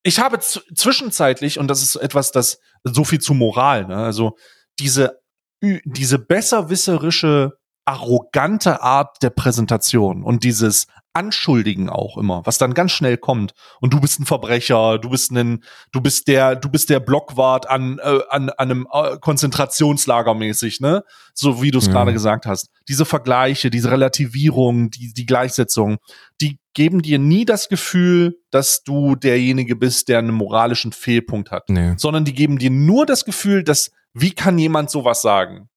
ich 0.04 0.20
habe 0.20 0.40
zwischenzeitlich, 0.40 1.60
und 1.60 1.68
das 1.68 1.84
ist 1.84 1.96
etwas, 1.96 2.32
das, 2.32 2.60
so 2.84 3.04
viel 3.04 3.20
zu 3.20 3.34
Moral, 3.34 3.86
ne? 3.86 3.98
Also, 3.98 4.38
diese, 4.80 5.20
diese 5.62 6.20
besserwisserische, 6.20 7.58
arrogante 7.86 8.82
Art 8.84 9.24
der 9.24 9.32
Präsentation 9.32 10.24
und 10.24 10.44
dieses 10.44 10.88
Anschuldigen 11.14 11.90
auch 11.90 12.18
immer, 12.18 12.46
was 12.46 12.58
dann 12.58 12.74
ganz 12.74 12.92
schnell 12.92 13.18
kommt. 13.18 13.54
Und 13.82 13.94
du 13.94 14.00
bist 14.00 14.20
ein 14.20 14.26
Verbrecher, 14.26 15.00
du 15.00 15.10
bist 15.10 15.32
ein, 15.32 15.64
du 15.92 16.02
bist 16.02 16.28
der, 16.28 16.56
du 16.56 16.70
bist 16.70 16.90
der 16.90 17.00
Blockwart 17.00 17.70
an, 17.70 18.00
äh, 18.00 18.20
an, 18.30 18.50
an 18.50 18.52
einem 18.52 18.88
äh, 18.92 19.18
Konzentrationslager 19.20 20.34
mäßig, 20.36 20.80
ne? 20.80 21.04
So 21.34 21.62
wie 21.62 21.72
du 21.72 21.80
es 21.80 21.88
Ja. 21.88 21.94
gerade 21.94 22.14
gesagt 22.14 22.46
hast. 22.46 22.70
Diese 22.88 23.06
Vergleiche, 23.06 23.70
diese 23.70 23.92
Relativierung, 23.92 24.90
die, 24.92 25.14
die 25.14 25.26
Gleichsetzung, 25.26 25.98
die 26.42 26.60
geben 26.74 27.02
dir 27.02 27.20
nie 27.20 27.46
das 27.46 27.68
Gefühl, 27.70 28.38
dass 28.52 28.84
du 28.84 29.16
derjenige 29.16 29.76
bist, 29.76 30.08
der 30.08 30.20
einen 30.20 30.34
moralischen 30.34 30.92
Fehlpunkt 30.92 31.52
hat 31.52 31.70
Nee. 31.70 31.94
sondern 31.98 32.26
die 32.26 32.34
geben 32.34 32.58
dir 32.60 32.70
nur 32.70 33.06
das 33.06 33.26
Gefühl, 33.26 33.64
dass, 33.64 33.92
wie 34.14 34.32
kann 34.32 34.58
jemand 34.58 34.90
sowas 34.90 35.22
sagen? 35.22 35.70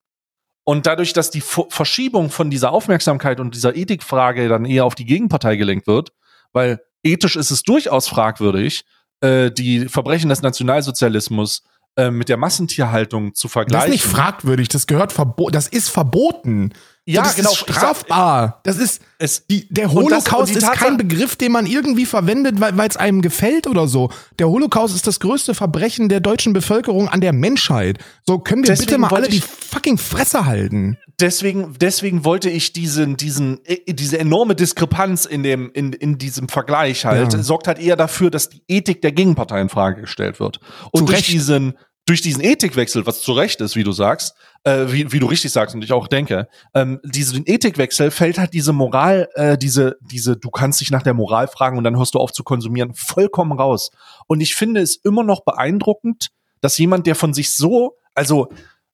Und 0.64 0.86
dadurch, 0.86 1.12
dass 1.12 1.30
die 1.30 1.40
Verschiebung 1.40 2.30
von 2.30 2.50
dieser 2.50 2.72
Aufmerksamkeit 2.72 3.40
und 3.40 3.54
dieser 3.54 3.74
Ethikfrage 3.74 4.48
dann 4.48 4.64
eher 4.64 4.84
auf 4.84 4.94
die 4.94 5.04
Gegenpartei 5.04 5.56
gelenkt 5.56 5.86
wird, 5.86 6.12
weil 6.52 6.80
ethisch 7.02 7.36
ist 7.36 7.50
es 7.50 7.62
durchaus 7.62 8.06
fragwürdig, 8.08 8.84
äh, 9.20 9.50
die 9.50 9.88
Verbrechen 9.88 10.28
des 10.28 10.42
Nationalsozialismus 10.42 11.62
äh, 11.96 12.10
mit 12.10 12.28
der 12.28 12.36
Massentierhaltung 12.36 13.34
zu 13.34 13.48
Das 13.48 13.52
vergleichen. 13.52 13.92
ist 13.92 14.04
nicht 14.04 14.14
fragwürdig, 14.14 14.68
das 14.68 14.86
gehört 14.86 15.12
verboten, 15.12 15.52
das 15.52 15.66
ist 15.68 15.88
verboten. 15.88 16.72
Ja, 17.04 17.22
das 17.22 17.34
genau. 17.36 17.50
ist 17.50 17.58
strafbar. 17.58 18.60
Das 18.64 18.76
ist 18.78 19.02
Es, 19.18 19.46
die, 19.46 19.66
der 19.68 19.86
das- 19.86 19.94
Holocaust 19.94 20.54
die 20.54 20.58
ist 20.58 20.72
kein 20.72 20.96
Begriff, 20.96 21.36
den 21.36 21.52
man 21.52 21.66
irgendwie 21.66 22.06
verwendet, 22.06 22.60
weil 22.60 22.78
es 22.88 22.96
einem 22.96 23.22
gefällt 23.22 23.66
oder 23.66 23.88
so. 23.88 24.10
Der 24.38 24.48
Holocaust 24.48 24.94
ist 24.94 25.06
das 25.06 25.18
größte 25.20 25.54
Verbrechen 25.54 26.08
der 26.08 26.20
deutschen 26.20 26.52
Bevölkerung 26.52 27.08
an 27.08 27.20
der 27.20 27.32
Menschheit. 27.32 27.98
So 28.26 28.38
können 28.38 28.62
wir 28.62 28.68
Deswegen 28.68 28.86
bitte 28.86 28.98
mal 28.98 29.12
alle 29.12 29.28
die 29.28 29.38
ich- 29.38 29.44
fucking 29.44 29.98
Fresse 29.98 30.44
halten. 30.46 30.96
deswegen, 31.20 31.74
deswegen 31.80 32.24
wollte 32.24 32.50
ich 32.50 32.72
diesen, 32.72 33.16
diesen, 33.16 33.64
äh, 33.64 33.92
diese 33.94 34.18
enorme 34.18 34.54
Diskrepanz 34.54 35.24
in 35.24 35.42
dem, 35.42 35.70
in, 35.72 35.92
in 35.92 36.18
diesem 36.18 36.48
Vergleich 36.48 37.04
halt, 37.04 37.32
Ja. 37.32 37.42
sorgt 37.42 37.66
halt 37.68 37.78
eher 37.78 37.96
dafür, 37.96 38.30
dass 38.30 38.48
die 38.48 38.62
Ethik 38.68 39.02
der 39.02 39.12
Gegenpartei 39.12 39.60
in 39.60 39.68
Frage 39.68 40.00
gestellt 40.02 40.38
wird. 40.40 40.60
Und 40.92 41.00
Zu 41.00 41.04
durch 41.06 41.18
Recht. 41.18 41.28
diesen, 41.32 41.74
durch 42.06 42.20
diesen 42.20 42.42
Ethikwechsel, 42.42 43.06
was 43.06 43.22
zu 43.22 43.32
Recht 43.32 43.60
ist, 43.60 43.76
wie 43.76 43.84
du 43.84 43.92
sagst, 43.92 44.34
äh, 44.64 44.86
wie, 44.88 45.12
wie 45.12 45.20
du 45.20 45.26
richtig 45.26 45.52
sagst 45.52 45.74
und 45.74 45.84
ich 45.84 45.92
auch 45.92 46.08
denke, 46.08 46.48
ähm, 46.74 47.00
diesen 47.04 47.44
Ethikwechsel 47.46 48.10
fällt 48.10 48.38
halt 48.38 48.52
diese 48.52 48.72
Moral, 48.72 49.28
äh, 49.34 49.56
diese, 49.56 49.96
diese, 50.00 50.36
du 50.36 50.50
kannst 50.50 50.80
dich 50.80 50.90
nach 50.90 51.02
der 51.02 51.14
Moral 51.14 51.46
fragen 51.46 51.78
und 51.78 51.84
dann 51.84 51.96
hörst 51.96 52.14
du 52.14 52.18
auf 52.18 52.32
zu 52.32 52.42
konsumieren, 52.42 52.94
vollkommen 52.94 53.52
raus. 53.52 53.90
Und 54.26 54.40
ich 54.40 54.54
finde 54.54 54.80
es 54.80 54.96
immer 54.96 55.22
noch 55.22 55.44
beeindruckend, 55.44 56.30
dass 56.60 56.78
jemand, 56.78 57.06
der 57.06 57.14
von 57.14 57.34
sich 57.34 57.54
so, 57.54 57.96
also, 58.14 58.48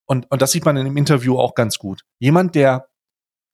und, 0.06 0.30
und 0.30 0.42
das 0.42 0.52
sieht 0.52 0.64
man 0.64 0.76
in 0.76 0.84
dem 0.84 0.96
Interview 0.96 1.38
auch 1.38 1.54
ganz 1.54 1.78
gut, 1.78 2.02
jemand, 2.18 2.54
der 2.54 2.88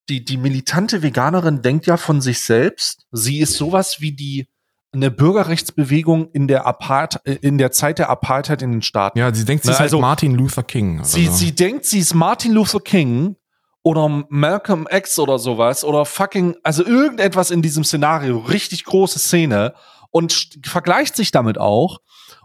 die, 0.09 0.24
die 0.24 0.36
militante 0.36 1.02
Veganerin 1.02 1.62
denkt 1.62 1.86
ja 1.86 1.96
von 1.96 2.20
sich 2.20 2.40
selbst, 2.40 3.07
sie 3.11 3.40
ist 3.40 3.55
sowas 3.55 4.00
wie 4.00 4.12
die 4.12 4.48
eine 4.95 5.11
Bürgerrechtsbewegung 5.11 6.30
in 6.32 6.49
der 6.49 6.66
Apart 6.66 7.20
äh, 7.24 7.34
in 7.34 7.59
der 7.59 7.70
Zeit 7.72 7.99
der 7.99 8.09
Apartheid 8.11 8.62
in 8.62 8.72
den 8.72 8.82
Staaten. 8.82 9.18
Ja, 9.18 9.32
sie 9.34 9.45
denkt, 9.45 9.64
sie 9.64 9.68
Na, 9.68 9.74
ist 9.74 9.80
halt 9.80 9.86
also- 9.88 10.01
Martin 10.01 10.34
Luther 10.34 10.62
King. 10.62 10.97
oder 11.01 11.05
Sie, 11.09 11.26
sie 11.28 11.55
denkt, 11.55 11.84
sie 11.84 11.99
ist 11.99 12.14
Martin 12.14 12.53
Luther 12.53 12.80
King 12.80 13.36
oder 13.82 14.24
Malcolm 14.30 14.86
X 14.90 15.18
oder 15.18 15.38
sowas 15.38 15.84
oder 15.84 16.05
fucking, 16.07 16.57
also 16.62 16.84
irgendetwas 16.84 17.51
in 17.51 17.61
diesem 17.62 17.84
Szenario, 17.84 18.38
richtig 18.38 18.84
große 18.84 19.18
Szene 19.18 19.74
und 20.11 20.59
vergleicht 20.64 21.16
sich 21.16 21.30
damit 21.30 21.59
auch. 21.59 21.99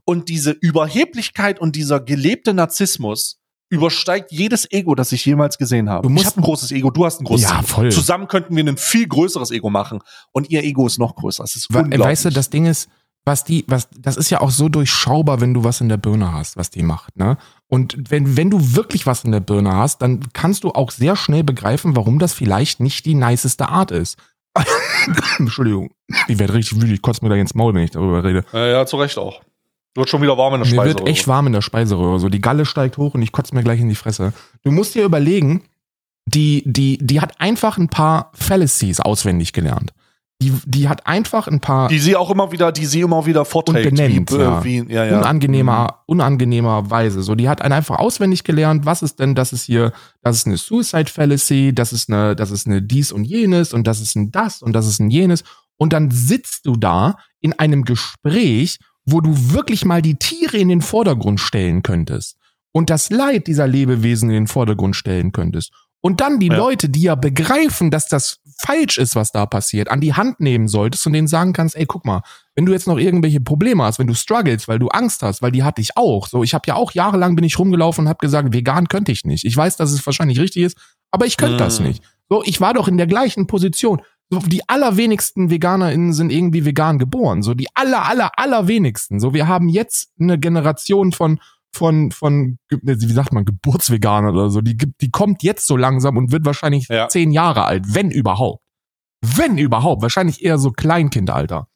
Und 0.06 0.28
diese 0.28 0.52
Überheblichkeit 0.52 1.60
und 1.62 1.76
dieser 1.76 2.00
gelebte 2.00 2.54
Narzissmus 2.54 3.39
übersteigt 3.70 4.32
jedes 4.32 4.72
Ego, 4.72 4.96
das 4.96 5.12
ich 5.12 5.24
jemals 5.26 5.58
gesehen 5.58 5.90
habe. 5.90 6.04
Du 6.04 6.10
musst- 6.10 6.24
ich 6.26 6.28
habe 6.32 6.42
ein 6.42 6.44
großes 6.44 6.72
Ego, 6.72 6.90
du 6.92 7.06
hast 7.06 7.22
ein 7.22 7.26
großes 7.26 7.50
Ja, 7.50 7.58
Ego. 7.60 7.68
voll. 7.68 7.92
Zusammen 7.92 8.28
könnten 8.28 8.56
wir 8.56 8.64
ein 8.66 8.78
viel 8.78 9.08
größeres 9.08 9.52
Ego 9.52 9.70
machen 9.70 10.00
und 10.32 10.50
ihr 10.50 10.64
Ego 10.64 10.88
ist 10.88 10.98
noch 11.00 11.16
größer. 11.16 11.44
Es 11.44 11.56
ist 11.56 11.74
Wa- 11.74 11.80
unglaublich. 11.82 12.08
Weißt 12.08 12.26
du, 12.26 12.30
das 12.32 12.50
Ding 12.50 12.66
ist, 12.66 12.90
was 13.26 13.44
die, 13.44 13.66
was, 13.68 13.90
das 14.00 14.18
ist 14.18 14.30
ja 14.32 14.42
auch 14.42 14.50
so 14.50 14.70
durchschaubar, 14.70 15.40
wenn 15.42 15.54
du 15.54 15.64
was 15.64 15.82
in 15.82 15.90
der 15.90 15.98
Birne 15.98 16.32
hast, 16.34 16.58
was 16.58 16.70
die 16.72 16.82
macht, 16.82 17.16
ne? 17.18 17.38
Und 17.68 17.96
wenn, 18.10 18.38
wenn 18.38 18.50
du 18.50 18.76
wirklich 18.76 19.06
was 19.06 19.24
in 19.24 19.32
der 19.32 19.42
Birne 19.42 19.76
hast, 19.76 20.02
dann 20.02 20.22
kannst 20.34 20.64
du 20.64 20.72
auch 20.72 20.90
sehr 20.90 21.16
schnell 21.16 21.44
begreifen, 21.44 21.96
warum 21.96 22.18
das 22.18 22.34
vielleicht 22.34 22.80
nicht 22.80 23.06
die 23.06 23.14
niceste 23.16 23.70
Art 23.70 23.92
ist. 23.92 24.18
Entschuldigung, 25.38 25.92
ich 26.28 26.40
werde 26.40 26.54
richtig 26.54 26.78
wütend, 26.78 26.94
ich 26.94 27.02
kotze 27.02 27.24
mir 27.24 27.30
da 27.30 27.36
ins 27.36 27.54
Maul, 27.54 27.74
wenn 27.74 27.84
ich 27.84 27.92
darüber 27.92 28.24
rede. 28.24 28.44
ja, 28.54 28.66
ja, 28.68 28.86
zu 28.86 28.98
Recht 28.98 29.18
auch. 29.18 29.42
Wird 29.96 30.10
schon 30.10 30.22
wieder 30.22 30.38
warm 30.38 30.54
in 30.56 30.62
der 30.62 30.70
Mir 30.70 30.82
Speise. 30.82 31.00
wird 31.00 31.08
echt 31.08 31.28
warm 31.28 31.48
in 31.48 31.54
der 31.54 31.62
Speiseröhre. 31.62 32.20
So, 32.20 32.30
die 32.30 32.42
Galle 32.42 32.66
steigt 32.66 32.98
hoch 32.98 33.16
und 33.16 33.22
ich 33.22 33.32
kotze 33.32 33.56
mir 33.56 33.64
gleich 33.64 33.80
in 33.80 33.90
die 33.90 33.96
Fresse. 33.96 34.34
Du 34.64 34.72
musst 34.72 34.96
dir 34.96 35.04
überlegen, 35.04 35.64
die, 36.26 36.64
die, 36.66 37.00
die 37.02 37.22
hat 37.22 37.40
einfach 37.42 37.78
ein 37.78 37.90
paar 37.90 38.32
Fallacies 38.34 39.00
auswendig 39.00 39.54
gelernt. 39.54 39.92
Die, 40.42 40.54
die 40.66 40.88
hat 40.88 41.06
einfach 41.06 41.50
ein 41.50 41.60
paar 41.60 41.90
die 41.90 42.00
sie 42.00 42.16
auch 42.16 42.30
immer 42.30 42.54
wieder, 42.54 42.72
die 42.72 42.86
sie 42.86 43.02
immer 43.02 43.26
wieder 43.26 43.44
vorträgt. 43.44 43.88
Und 43.88 43.96
benennt, 43.96 44.32
wie, 44.32 44.36
äh, 44.36 44.40
ja. 44.40 44.64
wie, 44.64 44.86
ja, 44.88 45.06
ja. 45.06 45.18
unangenehmer, 45.18 46.04
unangenehmer 46.06 46.90
Weise. 46.90 47.24
So, 47.24 47.36
die 47.36 47.50
hat 47.50 47.62
einen 47.62 47.74
einfach 47.74 48.00
auswendig 48.00 48.46
gelernt, 48.46 48.86
was 48.86 49.02
ist 49.02 49.20
denn, 49.20 49.36
das 49.36 49.52
ist 49.52 49.66
hier, 49.66 49.92
das 50.22 50.38
ist 50.38 50.48
eine 50.48 50.56
Suicide 50.56 51.12
Fallacy, 51.12 51.74
das 51.76 51.92
ist 51.92 52.10
eine, 52.10 52.38
das 52.38 52.52
ist 52.52 52.68
eine 52.68 52.82
dies 52.82 53.12
und 53.12 53.26
jenes 53.26 53.74
und 53.74 53.86
das 53.86 54.00
ist 54.00 54.16
ein 54.16 54.32
das 54.32 54.62
und 54.62 54.72
das 54.72 54.88
ist 54.88 55.00
ein 55.00 55.10
jenes. 55.10 55.44
Und 55.76 55.92
dann 55.92 56.10
sitzt 56.10 56.66
du 56.66 56.78
da 56.78 57.18
in 57.42 57.52
einem 57.60 57.84
Gespräch, 57.84 58.80
wo 59.12 59.22
du 59.22 59.32
wirklich 59.54 59.86
mal 59.86 60.02
die 60.02 60.16
Tiere 60.16 60.58
in 60.58 60.70
den 60.70 60.82
Vordergrund 60.82 61.40
stellen 61.40 61.84
könntest 61.84 62.38
und 62.72 62.90
das 62.90 63.10
Leid 63.10 63.48
dieser 63.48 63.68
Lebewesen 63.68 64.30
in 64.30 64.36
den 64.36 64.48
Vordergrund 64.48 64.96
stellen 64.96 65.32
könntest. 65.32 65.72
Und 66.02 66.22
dann 66.22 66.40
die 66.40 66.48
Ja. 66.48 66.56
Leute, 66.56 66.88
die 66.88 67.02
ja 67.02 67.16
begreifen, 67.16 67.92
dass 67.92 68.08
das 68.08 68.40
falsch 68.58 68.98
ist, 68.98 69.16
was 69.18 69.34
da 69.34 69.46
passiert, 69.46 69.90
an 69.90 70.00
die 70.00 70.14
Hand 70.14 70.40
nehmen 70.40 70.70
solltest 70.70 71.06
und 71.06 71.12
denen 71.12 71.28
sagen 71.28 71.52
kannst, 71.52 71.76
ey, 71.76 71.86
guck 71.86 72.06
mal, 72.06 72.22
wenn 72.56 72.66
du 72.66 72.72
jetzt 72.72 72.88
noch 72.88 72.98
irgendwelche 72.98 73.42
Probleme 73.42 73.84
hast, 73.84 74.00
wenn 74.00 74.08
du 74.08 74.14
struggles, 74.14 74.70
weil 74.70 74.80
du 74.80 74.88
Angst 74.88 75.24
hast, 75.24 75.42
weil 75.42 75.52
die 75.52 75.64
hatte 75.64 75.82
ich 75.82 75.98
auch. 75.98 76.28
So, 76.28 76.42
ich 76.44 76.54
habe 76.54 76.64
ja 76.68 76.76
auch 76.76 76.94
jahrelang 76.94 77.36
bin 77.36 77.44
ich 77.44 77.60
rumgelaufen 77.60 78.06
und 78.06 78.10
habe 78.10 78.20
gesagt, 78.20 78.54
vegan 78.54 78.88
könnte 78.88 79.12
ich 79.12 79.26
nicht. 79.26 79.44
Ich 79.44 79.58
weiß, 79.58 79.76
dass 79.76 79.92
es 79.92 80.06
wahrscheinlich 80.06 80.40
richtig 80.40 80.64
ist, 80.64 80.78
aber 81.12 81.26
ich 81.26 81.36
könnte 81.36 81.58
das 81.58 81.82
Mm. 81.82 81.84
nicht. 81.84 82.04
So, 82.30 82.44
ich 82.46 82.62
war 82.62 82.74
doch 82.74 82.88
in 82.88 82.98
der 82.98 83.08
gleichen 83.08 83.48
Position. 83.48 84.02
So, 84.32 84.40
die 84.40 84.68
allerwenigsten 84.70 85.50
VeganerInnen 85.50 86.14
sind 86.14 86.32
irgendwie 86.32 86.64
vegan 86.66 87.00
geboren. 87.00 87.42
So, 87.42 87.54
die 87.56 87.68
aller, 87.74 88.06
aller, 88.08 88.38
allerwenigsten. 88.38 89.20
So, 89.20 89.34
wir 89.34 89.48
haben 89.48 89.70
jetzt 89.70 90.12
eine 90.20 90.38
Generation 90.38 91.12
von, 91.12 91.40
von, 91.74 92.12
von, 92.12 92.60
wie 92.70 93.14
sagt 93.14 93.34
man, 93.34 93.46
Geburtsveganer 93.46 94.32
oder 94.32 94.50
so. 94.52 94.62
Die, 94.62 94.78
die 94.78 95.10
kommt 95.10 95.42
jetzt 95.42 95.66
so 95.66 95.76
langsam 95.78 96.16
und 96.18 96.32
wird 96.32 96.46
wahrscheinlich 96.46 96.88
Ja. 96.90 97.08
zehn 97.10 97.32
Jahre 97.32 97.66
alt, 97.66 97.86
wenn 97.96 98.12
überhaupt. 98.12 98.64
Wenn 99.22 99.58
überhaupt. 99.58 100.02
Wahrscheinlich 100.04 100.44
eher 100.46 100.60
so 100.60 100.72
Kleinkindalter. 100.72 101.68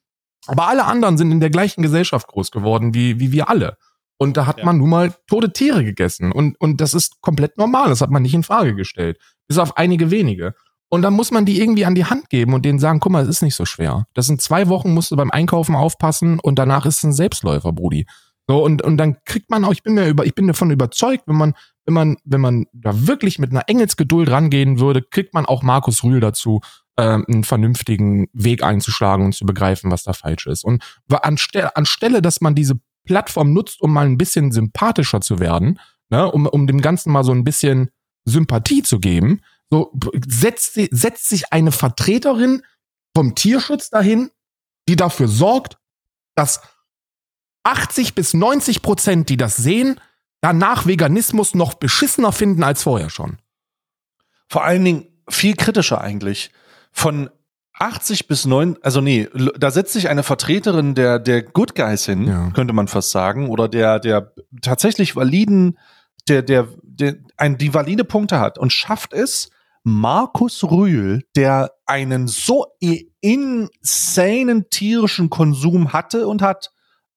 Aber 0.45 0.67
alle 0.67 0.85
anderen 0.85 1.17
sind 1.17 1.31
in 1.31 1.39
der 1.39 1.49
gleichen 1.49 1.81
Gesellschaft 1.81 2.27
groß 2.27 2.51
geworden 2.51 2.93
wie, 2.93 3.19
wie 3.19 3.31
wir 3.31 3.49
alle. 3.49 3.77
Und 4.17 4.37
da 4.37 4.45
hat 4.45 4.59
Ja. 4.59 4.65
man 4.65 4.77
nun 4.77 4.89
mal 4.89 5.13
tote 5.27 5.51
Tiere 5.53 5.83
gegessen. 5.83 6.31
Und, 6.31 6.59
und 6.61 6.81
das 6.81 6.93
ist 6.93 7.19
komplett 7.21 7.57
normal. 7.57 7.89
Das 7.89 8.01
hat 8.01 8.11
man 8.11 8.21
nicht 8.21 8.33
in 8.35 8.43
Frage 8.43 8.75
gestellt. 8.75 9.17
Bis 9.47 9.57
auf 9.57 9.75
einige 9.77 10.11
wenige. 10.11 10.53
Und 10.93 11.01
dann 11.01 11.15
muss 11.15 11.31
man 11.31 11.43
die 11.43 11.59
irgendwie 11.59 11.85
an 11.85 11.95
die 11.95 12.05
Hand 12.05 12.29
geben 12.29 12.53
und 12.53 12.65
denen 12.65 12.77
sagen, 12.77 12.99
guck 12.99 13.11
mal, 13.11 13.23
es 13.23 13.27
ist 13.27 13.41
nicht 13.41 13.55
so 13.55 13.65
schwer. 13.65 14.05
Das 14.13 14.27
sind 14.27 14.43
zwei 14.43 14.67
Wochen, 14.67 14.93
musst 14.93 15.09
du 15.09 15.15
beim 15.15 15.31
Einkaufen 15.31 15.75
aufpassen 15.75 16.39
und 16.39 16.59
danach 16.59 16.85
ist 16.85 16.97
es 16.97 17.03
ein 17.03 17.13
Selbstläufer, 17.13 17.73
Brudi. 17.73 18.05
So, 18.47 18.63
und, 18.63 18.83
und 18.83 18.97
dann 18.97 19.17
kriegt 19.25 19.49
man 19.49 19.65
auch, 19.65 19.71
ich 19.71 19.81
bin 19.81 19.95
mir 19.95 20.07
über, 20.07 20.23
ich 20.27 20.35
bin 20.35 20.45
davon 20.45 20.69
überzeugt, 20.69 21.23
wenn 21.25 21.35
man, 21.35 21.55
wenn 21.87 21.95
man, 21.95 22.17
wenn 22.25 22.41
man 22.41 22.65
da 22.73 23.07
wirklich 23.07 23.39
mit 23.39 23.49
einer 23.49 23.67
Engelsgeduld 23.67 24.29
rangehen 24.29 24.79
würde, 24.79 25.01
kriegt 25.01 25.33
man 25.33 25.47
auch 25.47 25.63
Markus 25.63 26.03
Rühl 26.03 26.19
dazu, 26.19 26.61
ähm, 26.97 27.25
einen 27.27 27.43
vernünftigen 27.43 28.27
Weg 28.31 28.61
einzuschlagen 28.61 29.25
und 29.25 29.33
zu 29.33 29.47
begreifen, 29.47 29.89
was 29.89 30.03
da 30.03 30.13
falsch 30.13 30.45
ist. 30.45 30.63
Und 30.63 30.83
anstelle, 31.09 31.75
anstelle, 31.75 32.21
dass 32.21 32.39
man 32.39 32.53
diese 32.53 32.75
Plattform 33.03 33.51
nutzt, 33.51 33.81
um 33.81 33.93
mal 33.93 34.05
ein 34.05 34.19
bisschen 34.19 34.51
sympathischer 34.51 35.21
zu 35.21 35.39
werden, 35.39 35.79
ne, 36.11 36.31
um, 36.31 36.45
um 36.45 36.67
dem 36.67 36.81
Ganzen 36.81 37.11
mal 37.11 37.23
so 37.23 37.31
ein 37.31 37.43
bisschen 37.43 37.89
Sympathie 38.25 38.83
zu 38.83 38.99
geben, 38.99 39.41
so 39.73 39.91
setzt, 40.27 40.79
setzt 40.91 41.27
sich 41.29 41.51
eine 41.51 41.71
Vertreterin 41.71 42.61
vom 43.15 43.33
Tierschutz 43.33 43.89
dahin, 43.89 44.29
die 44.87 44.95
dafür 44.95 45.27
sorgt, 45.27 45.79
dass 46.35 46.61
80 47.63 48.13
bis 48.13 48.35
90 48.35 48.83
Prozent, 48.83 49.29
die 49.29 49.37
das 49.37 49.55
sehen, 49.55 49.99
danach 50.41 50.85
Veganismus 50.85 51.55
noch 51.55 51.73
beschissener 51.73 52.31
finden 52.31 52.61
als 52.63 52.83
vorher 52.83 53.09
schon. 53.09 53.37
Vor 54.47 54.63
allen 54.63 54.83
Dingen 54.85 55.07
viel 55.27 55.55
kritischer 55.55 56.01
eigentlich. 56.01 56.51
Von 56.91 57.31
80 57.79 58.27
bis 58.27 58.45
9, 58.45 58.77
also 58.83 59.01
nee, 59.01 59.27
da 59.57 59.71
setzt 59.71 59.93
sich 59.93 60.07
eine 60.07 60.21
Vertreterin 60.21 60.93
der, 60.93 61.17
der 61.17 61.41
Good 61.41 61.73
Guys 61.73 62.05
hin, 62.05 62.27
Ja. 62.27 62.51
könnte 62.51 62.73
man 62.73 62.87
fast 62.87 63.09
sagen, 63.09 63.49
oder 63.49 63.67
der, 63.67 63.99
der 63.99 64.33
tatsächlich 64.61 65.15
validen, 65.15 65.79
der, 66.27 66.43
der, 66.43 66.67
der 66.83 67.15
ein, 67.37 67.57
die 67.57 67.73
valide 67.73 68.03
Punkte 68.03 68.39
hat 68.39 68.59
und 68.59 68.71
schafft 68.71 69.13
es, 69.13 69.49
Markus 69.83 70.63
Rühl, 70.63 71.23
der 71.35 71.73
einen 71.85 72.27
so 72.27 72.67
insanen 73.21 74.69
tierischen 74.69 75.29
Konsum 75.29 75.93
hatte 75.93 76.27
und 76.27 76.41
hat, 76.41 76.71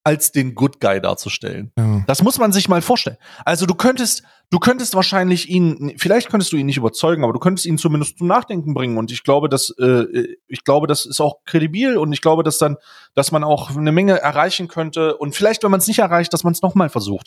als 0.07 0.31
den 0.31 0.55
Good 0.55 0.81
Guy 0.81 1.01
darzustellen. 1.01 1.73
Ja. 1.77 2.05
Das 2.07 2.23
muss 2.23 2.39
man 2.39 2.53
sich 2.53 2.69
mal 2.69 2.81
vorstellen. 2.81 3.17
Also 3.45 3.67
du 3.67 3.75
könntest, 3.75 4.23
du 4.51 4.61
könntest 4.61 4.95
wahrscheinlich 4.95 5.49
ihn, 5.49 5.95
vielleicht 5.99 6.29
könntest 6.29 6.53
du 6.53 6.57
ihn 6.57 6.67
nicht 6.67 6.77
überzeugen, 6.77 7.25
aber 7.25 7.33
du 7.33 7.41
könntest 7.41 7.67
ihn 7.67 7.77
zumindest 7.77 8.19
zum 8.19 8.29
Nachdenken 8.29 8.73
bringen. 8.73 8.99
Und 8.99 9.11
ich 9.11 9.25
glaube, 9.25 9.49
dass, 9.49 9.71
äh, 9.81 10.37
ich 10.47 10.63
glaube, 10.63 10.87
das 10.87 11.07
ist 11.07 11.21
auch 11.21 11.39
kredibil 11.45 11.97
und 11.97 12.13
ich 12.13 12.21
glaube, 12.21 12.45
dass 12.45 12.59
dann, 12.59 12.77
dass 13.15 13.33
man 13.33 13.43
auch 13.43 13.77
eine 13.77 13.91
Menge 13.91 14.21
erreichen 14.21 14.69
könnte. 14.69 15.17
Und 15.17 15.35
vielleicht, 15.35 15.65
wenn 15.65 15.73
man 15.73 15.81
es 15.81 15.89
nicht 15.89 15.99
erreicht, 15.99 16.33
dass 16.33 16.45
man 16.45 16.53
es 16.53 16.63
nochmal 16.63 16.89
versucht. 16.89 17.27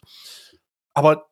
Aber 0.93 1.25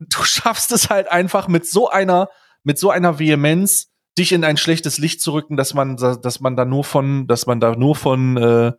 du 0.00 0.18
schaffst 0.24 0.72
es 0.72 0.90
halt 0.90 1.08
einfach 1.12 1.46
mit 1.46 1.64
so 1.64 1.88
einer, 1.88 2.28
mit 2.68 2.78
so 2.78 2.90
einer 2.90 3.18
Vehemenz, 3.18 3.88
dich 4.18 4.32
in 4.32 4.44
ein 4.44 4.56
schlechtes 4.58 4.98
Licht 4.98 5.20
zu 5.22 5.32
rücken, 5.32 5.56
dass 5.56 5.72
man, 5.74 5.96
dass 5.96 6.40
man 6.40 6.54
da 6.54 6.64
nur 6.66 6.84
von, 6.84 7.26
dass 7.26 7.46
man 7.46 7.60
da 7.60 7.74
nur 7.74 7.96
von, 7.96 8.36
äh, 8.36 8.72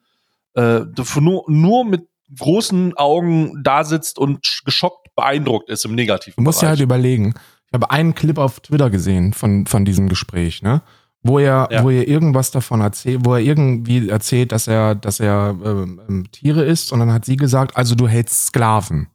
äh, 0.54 0.86
nur, 1.20 1.44
nur 1.48 1.86
mit 1.86 2.08
großen 2.38 2.96
Augen 2.98 3.60
da 3.64 3.84
sitzt 3.84 4.20
und 4.20 4.46
sch- 4.46 4.64
geschockt 4.64 5.08
beeindruckt 5.16 5.70
ist 5.70 5.86
im 5.86 5.96
negativen 5.96 6.36
Du 6.38 6.44
musst 6.44 6.62
ja 6.62 6.68
halt 6.70 6.80
überlegen. 6.82 7.34
Ich 7.68 7.74
habe 7.74 7.90
einen 7.90 8.14
Clip 8.14 8.38
auf 8.38 8.60
Twitter 8.60 8.90
gesehen 8.92 9.34
von, 9.34 9.66
von 9.66 9.86
diesem 9.86 10.08
Gespräch, 10.08 10.62
ne? 10.62 10.82
Wo 11.24 11.40
er, 11.40 11.68
Ja. 11.72 11.84
wo 11.84 11.90
er 11.90 12.08
irgendwas 12.08 12.52
davon 12.52 12.82
erzählt, 12.82 13.22
wo 13.26 13.34
er 13.34 13.42
irgendwie 13.42 14.08
erzählt, 14.10 14.52
dass 14.52 14.68
er, 14.68 14.94
dass 14.96 15.20
er 15.20 15.56
ähm, 15.66 16.00
ähm, 16.08 16.32
Tiere 16.32 16.64
isst 16.64 16.94
und 16.94 17.00
dann 17.00 17.12
hat 17.12 17.26
sie 17.26 17.36
gesagt, 17.38 17.76
also 17.76 17.96
du 17.96 18.08
hältst 18.08 18.46
Sklaven. 18.48 19.08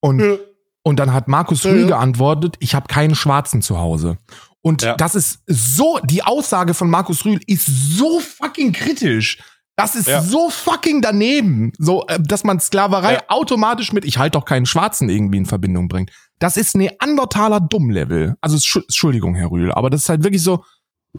Und, 0.00 0.20
Ja. 0.20 0.36
Und 0.82 0.98
dann 0.98 1.12
hat 1.12 1.28
Markus 1.28 1.64
Rühl 1.64 1.86
geantwortet, 1.86 2.56
ich 2.60 2.74
habe 2.74 2.86
keinen 2.88 3.14
Schwarzen 3.14 3.62
zu 3.62 3.78
Hause. 3.78 4.18
Und 4.62 4.82
Ja. 4.82 4.94
das 4.96 5.14
ist 5.14 5.40
so, 5.46 5.98
die 6.04 6.22
Aussage 6.24 6.74
von 6.74 6.88
Markus 6.90 7.24
Rühl 7.24 7.40
ist 7.46 7.66
so 7.66 8.20
fucking 8.20 8.72
kritisch. 8.72 9.38
Das 9.76 9.94
ist 9.94 10.06
Ja. 10.06 10.22
so 10.22 10.50
fucking 10.50 11.00
daneben, 11.02 11.72
so, 11.78 12.06
äh, 12.06 12.20
dass 12.20 12.44
man 12.44 12.60
Sklaverei 12.60 13.14
Ja. 13.14 13.22
automatisch 13.28 13.92
mit, 13.92 14.04
ich 14.04 14.18
halt 14.18 14.34
doch 14.34 14.44
keinen 14.44 14.66
Schwarzen 14.66 15.08
irgendwie 15.08 15.38
in 15.38 15.46
Verbindung 15.46 15.88
bringt. 15.88 16.10
Das 16.38 16.56
ist 16.56 16.76
Neandertaler 16.76 17.60
Dummlevel. 17.60 18.36
Also 18.40 18.56
Schu- 18.58 18.80
Entschuldigung, 18.82 19.34
Herr 19.34 19.50
Rühl, 19.50 19.72
aber 19.72 19.88
das 19.90 20.02
ist 20.02 20.08
halt 20.08 20.24
wirklich 20.24 20.42
so, 20.42 20.64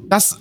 das, 0.07 0.37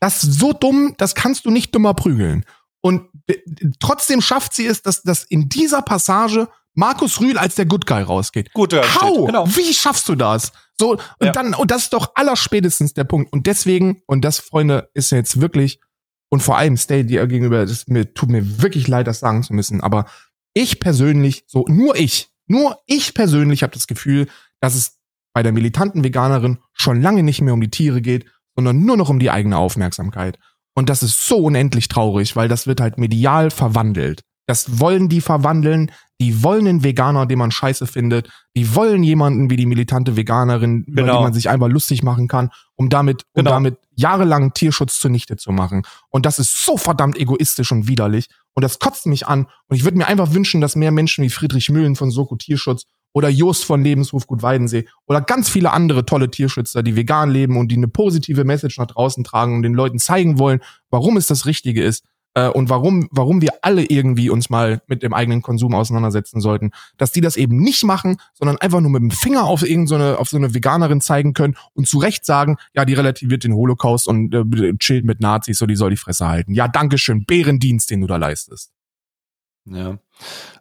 das 0.00 0.24
ist 0.24 0.38
so 0.40 0.52
dumm, 0.52 0.94
das 0.98 1.14
kannst 1.14 1.44
du 1.44 1.50
nicht 1.50 1.74
dümmer 1.74 1.94
prügeln. 1.94 2.44
Und 2.80 3.02
d- 3.28 3.42
trotzdem 3.78 4.20
schafft 4.20 4.54
sie 4.54 4.66
es, 4.66 4.82
dass, 4.82 5.02
dass 5.02 5.22
in 5.24 5.48
dieser 5.48 5.82
Passage 5.82 6.48
Markus 6.74 7.20
Rühl 7.20 7.36
als 7.38 7.54
der 7.54 7.66
Good 7.66 7.86
Guy 7.86 8.02
rausgeht. 8.02 8.52
Gut, 8.54 8.72
How? 8.74 9.26
genau. 9.26 9.46
Wie 9.46 9.72
schaffst 9.74 10.08
du 10.08 10.14
das? 10.14 10.52
So, 10.78 10.92
und 10.92 11.00
Ja. 11.22 11.32
dann, 11.32 11.54
und 11.54 11.70
das 11.70 11.84
ist 11.84 11.92
doch 11.92 12.12
allerspätestens 12.14 12.94
der 12.94 13.04
Punkt. 13.04 13.32
Und 13.32 13.46
deswegen, 13.46 14.02
und 14.06 14.24
das, 14.24 14.38
Freunde, 14.38 14.88
ist 14.94 15.10
jetzt 15.10 15.40
wirklich, 15.40 15.80
und 16.30 16.42
vor 16.42 16.56
allem 16.56 16.76
Stay 16.76 17.04
dir 17.04 17.26
gegenüber, 17.26 17.66
das 17.66 17.86
mir, 17.88 18.14
tut 18.14 18.30
mir 18.30 18.62
wirklich 18.62 18.88
leid, 18.88 19.06
das 19.06 19.20
sagen 19.20 19.42
zu 19.42 19.52
müssen, 19.52 19.80
aber 19.82 20.06
ich 20.54 20.80
persönlich, 20.80 21.44
so, 21.46 21.64
nur 21.68 21.96
ich, 21.96 22.30
nur 22.46 22.78
ich 22.86 23.14
persönlich 23.14 23.62
habe 23.62 23.72
das 23.74 23.86
Gefühl, 23.86 24.28
dass 24.60 24.74
es 24.74 24.98
bei 25.34 25.42
der 25.42 25.52
militanten 25.52 26.04
Veganerin 26.04 26.58
schon 26.72 27.00
lange 27.00 27.22
nicht 27.22 27.40
mehr 27.40 27.54
um 27.54 27.60
die 27.60 27.70
Tiere 27.70 28.02
geht, 28.02 28.26
sondern 28.54 28.84
nur 28.84 28.96
noch 28.96 29.08
um 29.08 29.18
die 29.18 29.30
eigene 29.30 29.56
Aufmerksamkeit. 29.56 30.38
Und 30.74 30.88
das 30.88 31.02
ist 31.02 31.26
so 31.26 31.36
unendlich 31.38 31.88
traurig, 31.88 32.34
weil 32.36 32.48
das 32.48 32.66
wird 32.66 32.80
halt 32.80 32.98
medial 32.98 33.50
verwandelt. 33.50 34.22
Das 34.52 34.80
wollen 34.80 35.08
die 35.08 35.22
verwandeln. 35.22 35.90
Die 36.20 36.42
wollen 36.42 36.66
einen 36.68 36.84
Veganer, 36.84 37.24
den 37.24 37.38
man 37.38 37.50
scheiße 37.50 37.86
findet. 37.86 38.28
Die 38.54 38.74
wollen 38.74 39.02
jemanden 39.02 39.48
wie 39.48 39.56
die 39.56 39.64
militante 39.64 40.14
Veganerin, 40.14 40.82
über 40.82 41.00
Genau. 41.04 41.16
die 41.16 41.22
man 41.24 41.32
sich 41.32 41.48
einfach 41.48 41.68
lustig 41.68 42.02
machen 42.02 42.28
kann, 42.28 42.50
um 42.76 42.90
damit, 42.90 43.22
um 43.32 43.44
Genau. 43.44 43.50
damit 43.52 43.78
jahrelang 43.94 44.52
Tierschutz 44.52 45.00
zunichte 45.00 45.38
zu 45.38 45.52
machen. 45.52 45.84
Und 46.10 46.26
das 46.26 46.38
ist 46.38 46.66
so 46.66 46.76
verdammt 46.76 47.16
egoistisch 47.16 47.72
und 47.72 47.88
widerlich. 47.88 48.28
Und 48.52 48.62
das 48.62 48.78
kotzt 48.78 49.06
mich 49.06 49.26
an. 49.26 49.46
Und 49.68 49.76
ich 49.76 49.84
würde 49.84 49.96
mir 49.96 50.06
einfach 50.06 50.34
wünschen, 50.34 50.60
dass 50.60 50.76
mehr 50.76 50.92
Menschen 50.92 51.24
wie 51.24 51.30
Friedrich 51.30 51.70
Mühlen 51.70 51.96
von 51.96 52.10
Soko 52.10 52.36
Tierschutz 52.36 52.84
oder 53.14 53.30
Just 53.30 53.64
von 53.64 53.82
Lebenshof 53.82 54.26
Gut 54.26 54.42
Weidensee 54.42 54.86
oder 55.06 55.22
ganz 55.22 55.48
viele 55.48 55.72
andere 55.72 56.04
tolle 56.04 56.30
Tierschützer, 56.30 56.82
die 56.82 56.94
vegan 56.94 57.30
leben 57.30 57.56
und 57.56 57.68
die 57.68 57.76
eine 57.78 57.88
positive 57.88 58.44
Message 58.44 58.76
nach 58.76 58.86
draußen 58.86 59.24
tragen 59.24 59.54
und 59.56 59.62
den 59.62 59.72
Leuten 59.72 59.98
zeigen 59.98 60.38
wollen, 60.38 60.60
warum 60.90 61.16
es 61.16 61.26
das 61.26 61.46
Richtige 61.46 61.82
ist 61.82 62.04
äh, 62.34 62.48
und 62.48 62.70
warum, 62.70 63.08
warum 63.10 63.42
wir 63.42 63.52
alle 63.62 63.84
irgendwie 63.84 64.30
uns 64.30 64.48
mal 64.48 64.82
mit 64.86 65.02
dem 65.02 65.12
eigenen 65.12 65.42
Konsum 65.42 65.74
auseinandersetzen 65.74 66.40
sollten, 66.40 66.70
dass 66.96 67.12
die 67.12 67.20
das 67.20 67.36
eben 67.36 67.58
nicht 67.58 67.84
machen, 67.84 68.16
sondern 68.32 68.56
einfach 68.58 68.80
nur 68.80 68.90
mit 68.90 69.02
dem 69.02 69.10
Finger 69.10 69.44
auf 69.44 69.62
irgendeine, 69.62 70.18
auf 70.18 70.28
so 70.28 70.36
eine 70.36 70.54
Veganerin 70.54 71.00
zeigen 71.00 71.34
können 71.34 71.56
und 71.74 71.86
zu 71.86 71.98
Recht 71.98 72.24
sagen, 72.24 72.56
ja, 72.74 72.84
die 72.84 72.94
relativiert 72.94 73.44
den 73.44 73.54
Holocaust 73.54 74.08
und 74.08 74.34
äh, 74.34 74.76
chillt 74.78 75.04
mit 75.04 75.20
Nazis, 75.20 75.58
so 75.58 75.66
die 75.66 75.76
soll 75.76 75.90
die 75.90 75.96
Fresse 75.96 76.26
halten. 76.26 76.54
Ja, 76.54 76.68
Dankeschön, 76.68 77.24
Bärendienst, 77.24 77.90
den 77.90 78.00
du 78.00 78.06
da 78.06 78.16
leistest. 78.16 78.72
Ja. 79.64 79.98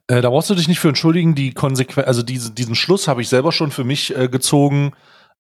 Äh, 0.08 0.22
da 0.22 0.30
brauchst 0.30 0.50
du 0.50 0.56
dich 0.56 0.68
nicht 0.68 0.80
für 0.80 0.90
entschuldigen. 0.90 1.36
Die 1.36 1.54
Konsequenz, 1.54 2.08
also 2.08 2.22
diese, 2.22 2.52
diesen 2.52 2.76
Schluss 2.76 3.08
habe 3.08 3.22
ich 3.22 3.30
selber 3.30 3.52
schon 3.52 3.72
für 3.72 3.84
mich 3.84 4.16
äh, 4.16 4.28
gezogen 4.28 4.92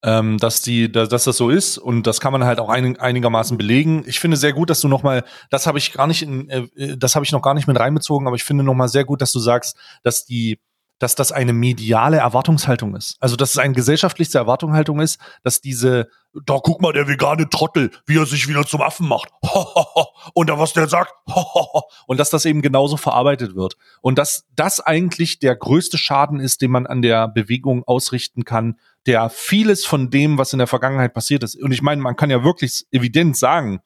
ähm, 0.03 0.37
dass 0.37 0.61
die, 0.61 0.91
dass, 0.91 1.09
das 1.09 1.23
so 1.23 1.49
ist 1.49 1.77
und 1.77 2.07
das 2.07 2.19
kann 2.19 2.31
man 2.31 2.43
halt 2.43 2.59
auch 2.59 2.69
ein, 2.69 2.99
einigermaßen 2.99 3.57
belegen. 3.57 4.03
Ich 4.07 4.19
finde 4.19 4.37
sehr 4.37 4.53
gut, 4.53 4.69
dass 4.69 4.81
du 4.81 4.87
noch 4.87 5.03
mal, 5.03 5.23
das 5.49 5.67
habe 5.67 5.77
ich 5.77 5.93
gar 5.93 6.07
nicht, 6.07 6.23
in, 6.23 6.49
äh, 6.49 6.97
das 6.97 7.15
habe 7.15 7.25
ich 7.25 7.31
noch 7.31 7.41
gar 7.41 7.53
nicht 7.53 7.67
mit 7.67 7.79
reinbezogen, 7.79 8.27
aber 8.27 8.35
ich 8.35 8.43
finde 8.43 8.63
noch 8.63 8.73
mal 8.73 8.87
sehr 8.87 9.05
gut, 9.05 9.21
dass 9.21 9.31
du 9.31 9.39
sagst, 9.39 9.77
dass 10.03 10.25
die 10.25 10.59
dass 11.01 11.15
das 11.15 11.31
eine 11.31 11.51
mediale 11.51 12.17
Erwartungshaltung 12.17 12.95
ist. 12.95 13.17
Also, 13.19 13.35
dass 13.35 13.49
es 13.49 13.57
eine 13.57 13.73
gesellschaftlichste 13.73 14.37
Erwartungshaltung 14.37 14.99
ist, 14.99 15.19
dass 15.41 15.59
diese, 15.59 16.09
da 16.45 16.59
guck 16.61 16.79
mal, 16.79 16.93
der 16.93 17.07
vegane 17.07 17.49
Trottel, 17.49 17.89
wie 18.05 18.19
er 18.19 18.27
sich 18.27 18.47
wieder 18.47 18.67
zum 18.67 18.83
Affen 18.83 19.07
macht. 19.07 19.29
Und 20.35 20.47
da 20.47 20.59
was 20.59 20.73
der 20.73 20.87
sagt. 20.87 21.11
Und 22.05 22.19
dass 22.19 22.29
das 22.29 22.45
eben 22.45 22.61
genauso 22.61 22.97
verarbeitet 22.97 23.55
wird. 23.55 23.77
Und 24.01 24.19
dass 24.19 24.45
das 24.55 24.79
eigentlich 24.79 25.39
der 25.39 25.55
größte 25.55 25.97
Schaden 25.97 26.39
ist, 26.39 26.61
den 26.61 26.69
man 26.69 26.85
an 26.85 27.01
der 27.01 27.27
Bewegung 27.27 27.83
ausrichten 27.83 28.45
kann, 28.45 28.77
der 29.07 29.29
vieles 29.29 29.85
von 29.85 30.09
dem, 30.09 30.37
was 30.37 30.53
in 30.53 30.59
der 30.59 30.67
Vergangenheit 30.67 31.13
passiert 31.13 31.43
ist. 31.43 31.61
Und 31.61 31.71
ich 31.71 31.81
meine, 31.81 32.01
man 32.01 32.15
kann 32.15 32.29
ja 32.29 32.43
wirklich 32.43 32.85
evident 32.91 33.37
sagen, 33.37 33.81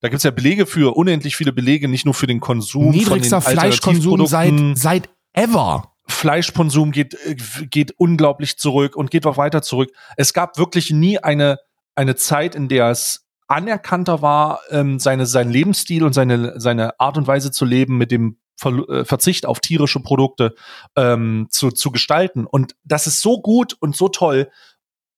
da 0.00 0.08
gibt's 0.08 0.24
ja 0.24 0.30
Belege 0.30 0.66
für, 0.66 0.96
unendlich 0.96 1.36
viele 1.36 1.52
Belege, 1.52 1.88
nicht 1.88 2.04
nur 2.04 2.14
für 2.14 2.26
den 2.26 2.40
Konsum. 2.40 2.90
Niedrigster 2.90 3.40
Fleischkonsum 3.40 4.26
seit, 4.26 4.54
seit 4.74 5.08
ever. 5.32 5.92
Fleischkonsum 6.08 6.90
geht, 6.90 7.14
äh, 7.24 7.36
geht 7.66 7.92
unglaublich 7.98 8.58
zurück 8.58 8.96
und 8.96 9.10
geht 9.10 9.26
auch 9.26 9.36
weiter 9.36 9.62
zurück. 9.62 9.90
Es 10.16 10.32
gab 10.32 10.58
wirklich 10.58 10.90
nie 10.90 11.18
eine, 11.18 11.58
eine 11.94 12.16
Zeit, 12.16 12.54
in 12.54 12.68
der 12.68 12.90
es 12.90 13.26
anerkannter 13.46 14.22
war, 14.22 14.60
ähm, 14.70 14.98
seine, 14.98 15.26
sein 15.26 15.50
Lebensstil 15.50 16.04
und 16.04 16.12
seine, 16.12 16.58
seine 16.60 16.98
Art 16.98 17.16
und 17.16 17.26
Weise 17.26 17.50
zu 17.50 17.64
leben 17.64 17.98
mit 17.98 18.10
dem 18.10 18.38
Ver 18.60 18.88
äh, 18.88 19.04
Verzicht 19.04 19.46
auf 19.46 19.60
tierische 19.60 20.00
Produkte 20.00 20.54
ähm, 20.96 21.48
zu, 21.50 21.70
zu 21.70 21.90
gestalten. 21.90 22.46
Und 22.46 22.76
das 22.84 23.06
ist 23.06 23.22
so 23.22 23.40
gut 23.40 23.76
und 23.80 23.96
so 23.96 24.08
toll. 24.08 24.50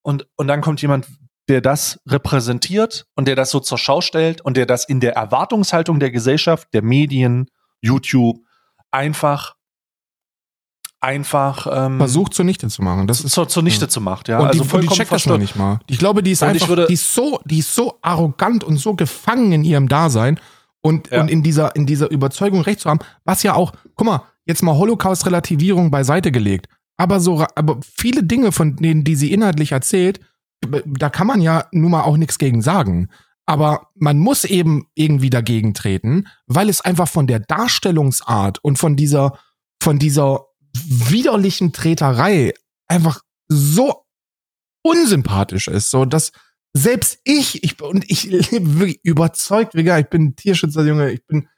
Und, 0.02 0.26
und 0.36 0.46
dann 0.46 0.60
kommt 0.60 0.80
jemand, 0.80 1.08
der 1.48 1.60
das 1.60 2.00
repräsentiert 2.06 3.06
und 3.16 3.26
der 3.26 3.36
das 3.36 3.50
so 3.50 3.60
zur 3.60 3.78
Schau 3.78 4.00
stellt 4.00 4.40
und 4.40 4.56
der 4.56 4.66
das 4.66 4.88
in 4.88 5.00
der 5.00 5.14
Erwartungshaltung 5.16 5.98
der 5.98 6.10
Gesellschaft, 6.10 6.68
der 6.72 6.82
Medien, 6.82 7.48
YouTube 7.80 8.38
einfach 8.92 9.56
einfach 11.00 11.66
ähm, 11.68 11.98
versucht 11.98 12.32
zunichte 12.32 12.68
zu 12.68 12.80
machen. 12.80 13.08
Das 13.08 13.22
ist 13.22 13.32
zur, 13.32 13.48
zunichte 13.48 13.86
ja. 13.86 13.88
zu 13.88 14.00
macht, 14.00 14.28
ja. 14.28 14.38
Und 14.38 14.46
also 14.46 14.62
die, 14.62 14.68
vollkommen 14.68 14.90
die 14.90 14.96
checkt 14.96 15.10
das 15.10 15.26
noch 15.26 15.38
nicht 15.38 15.56
mal. 15.56 15.80
Ich 15.88 15.98
glaube, 15.98 16.22
die 16.22 16.30
ist 16.30 16.42
und 16.42 16.50
einfach, 16.50 16.68
würde, 16.68 16.86
die 16.86 16.94
ist 16.94 17.12
so, 17.12 17.40
die 17.44 17.58
ist 17.58 17.74
so 17.74 17.98
arrogant 18.02 18.62
und 18.62 18.76
so 18.76 18.94
gefangen 18.94 19.50
in 19.50 19.64
ihrem 19.64 19.88
Dasein 19.88 20.38
und 20.82 21.10
ja. 21.10 21.20
und 21.20 21.30
in 21.30 21.42
dieser 21.42 21.74
in 21.76 21.86
dieser 21.86 22.10
Überzeugung 22.10 22.60
recht 22.60 22.80
zu 22.80 22.90
haben, 22.90 23.00
was 23.24 23.42
ja 23.42 23.54
auch, 23.54 23.72
guck 23.94 24.06
mal, 24.06 24.22
jetzt 24.44 24.62
mal 24.62 24.76
Holocaust-Relativierung 24.76 25.90
beiseite 25.90 26.32
gelegt, 26.32 26.68
aber 26.96 27.20
so, 27.20 27.44
aber 27.54 27.80
viele 27.82 28.22
Dinge 28.22 28.52
von 28.52 28.76
denen, 28.76 29.04
die 29.04 29.16
sie 29.16 29.32
inhaltlich 29.32 29.72
erzählt, 29.72 30.20
da 30.84 31.10
kann 31.10 31.26
man 31.26 31.40
ja 31.40 31.66
nun 31.72 31.90
mal 31.90 32.02
auch 32.02 32.16
nichts 32.16 32.38
gegen 32.38 32.62
sagen. 32.62 33.08
Aber 33.46 33.88
man 33.96 34.18
muss 34.18 34.44
eben 34.44 34.86
irgendwie 34.94 35.30
dagegen 35.30 35.74
treten, 35.74 36.28
weil 36.46 36.68
es 36.68 36.80
einfach 36.80 37.08
von 37.08 37.26
der 37.26 37.40
Darstellungsart 37.40 38.62
und 38.62 38.78
von 38.78 38.94
dieser, 38.94 39.38
von 39.82 39.98
dieser 39.98 40.46
widerlichen 40.72 41.72
Treterei 41.72 42.54
einfach 42.86 43.20
so 43.48 44.04
unsympathisch 44.82 45.68
ist, 45.68 45.90
so 45.90 46.04
dass 46.04 46.32
selbst 46.74 47.18
ich, 47.24 47.62
ich 47.62 47.80
und 47.82 48.10
ich 48.10 48.24
lebe 48.24 48.78
wirklich 48.78 49.00
überzeugt, 49.02 49.74
vegan, 49.74 50.00
ich 50.00 50.08
bin 50.08 50.36
Tierschützerjunge, 50.36 51.10
ich 51.10 51.26
bin 51.26 51.48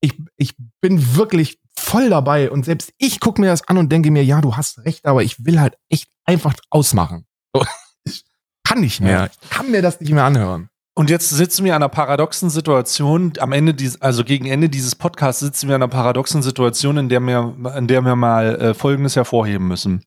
ich, 0.00 0.18
ich 0.36 0.54
bin 0.80 1.16
wirklich 1.16 1.60
voll 1.78 2.10
dabei 2.10 2.50
und 2.50 2.64
selbst 2.64 2.92
ich 2.98 3.20
gucke 3.20 3.40
mir 3.40 3.48
das 3.48 3.68
an 3.68 3.78
und 3.78 3.90
denke 3.90 4.10
mir, 4.10 4.24
ja, 4.24 4.40
du 4.40 4.56
hast 4.56 4.84
recht, 4.84 5.06
aber 5.06 5.22
ich 5.22 5.44
will 5.44 5.60
halt 5.60 5.76
echt 5.88 6.08
einfach 6.24 6.54
ausmachen. 6.70 7.26
So, 7.54 7.64
ich 8.04 8.24
kann 8.64 8.80
nicht 8.80 9.00
mehr, 9.00 9.30
ich 9.30 9.50
kann 9.50 9.70
mir 9.70 9.82
das 9.82 10.00
nicht 10.00 10.12
mehr 10.12 10.24
anhören. 10.24 10.68
Und 10.94 11.08
jetzt 11.08 11.30
sitzen 11.30 11.64
wir 11.64 11.74
an 11.74 11.82
einer 11.82 11.88
paradoxen 11.88 12.50
Situation. 12.50 13.32
Am 13.38 13.52
Ende 13.52 13.72
dieses, 13.72 14.02
also 14.02 14.24
gegen 14.24 14.44
Ende 14.44 14.68
dieses 14.68 14.94
Podcasts 14.94 15.40
sitzen 15.40 15.68
wir 15.68 15.76
an 15.76 15.82
einer 15.82 15.90
paradoxen 15.90 16.42
Situation, 16.42 16.98
in 16.98 17.08
der 17.08 17.20
wir, 17.20 17.54
in 17.78 17.86
der 17.86 18.02
wir 18.02 18.14
mal 18.14 18.56
äh, 18.56 18.74
Folgendes 18.74 19.16
hervorheben 19.16 19.66
müssen. 19.68 20.04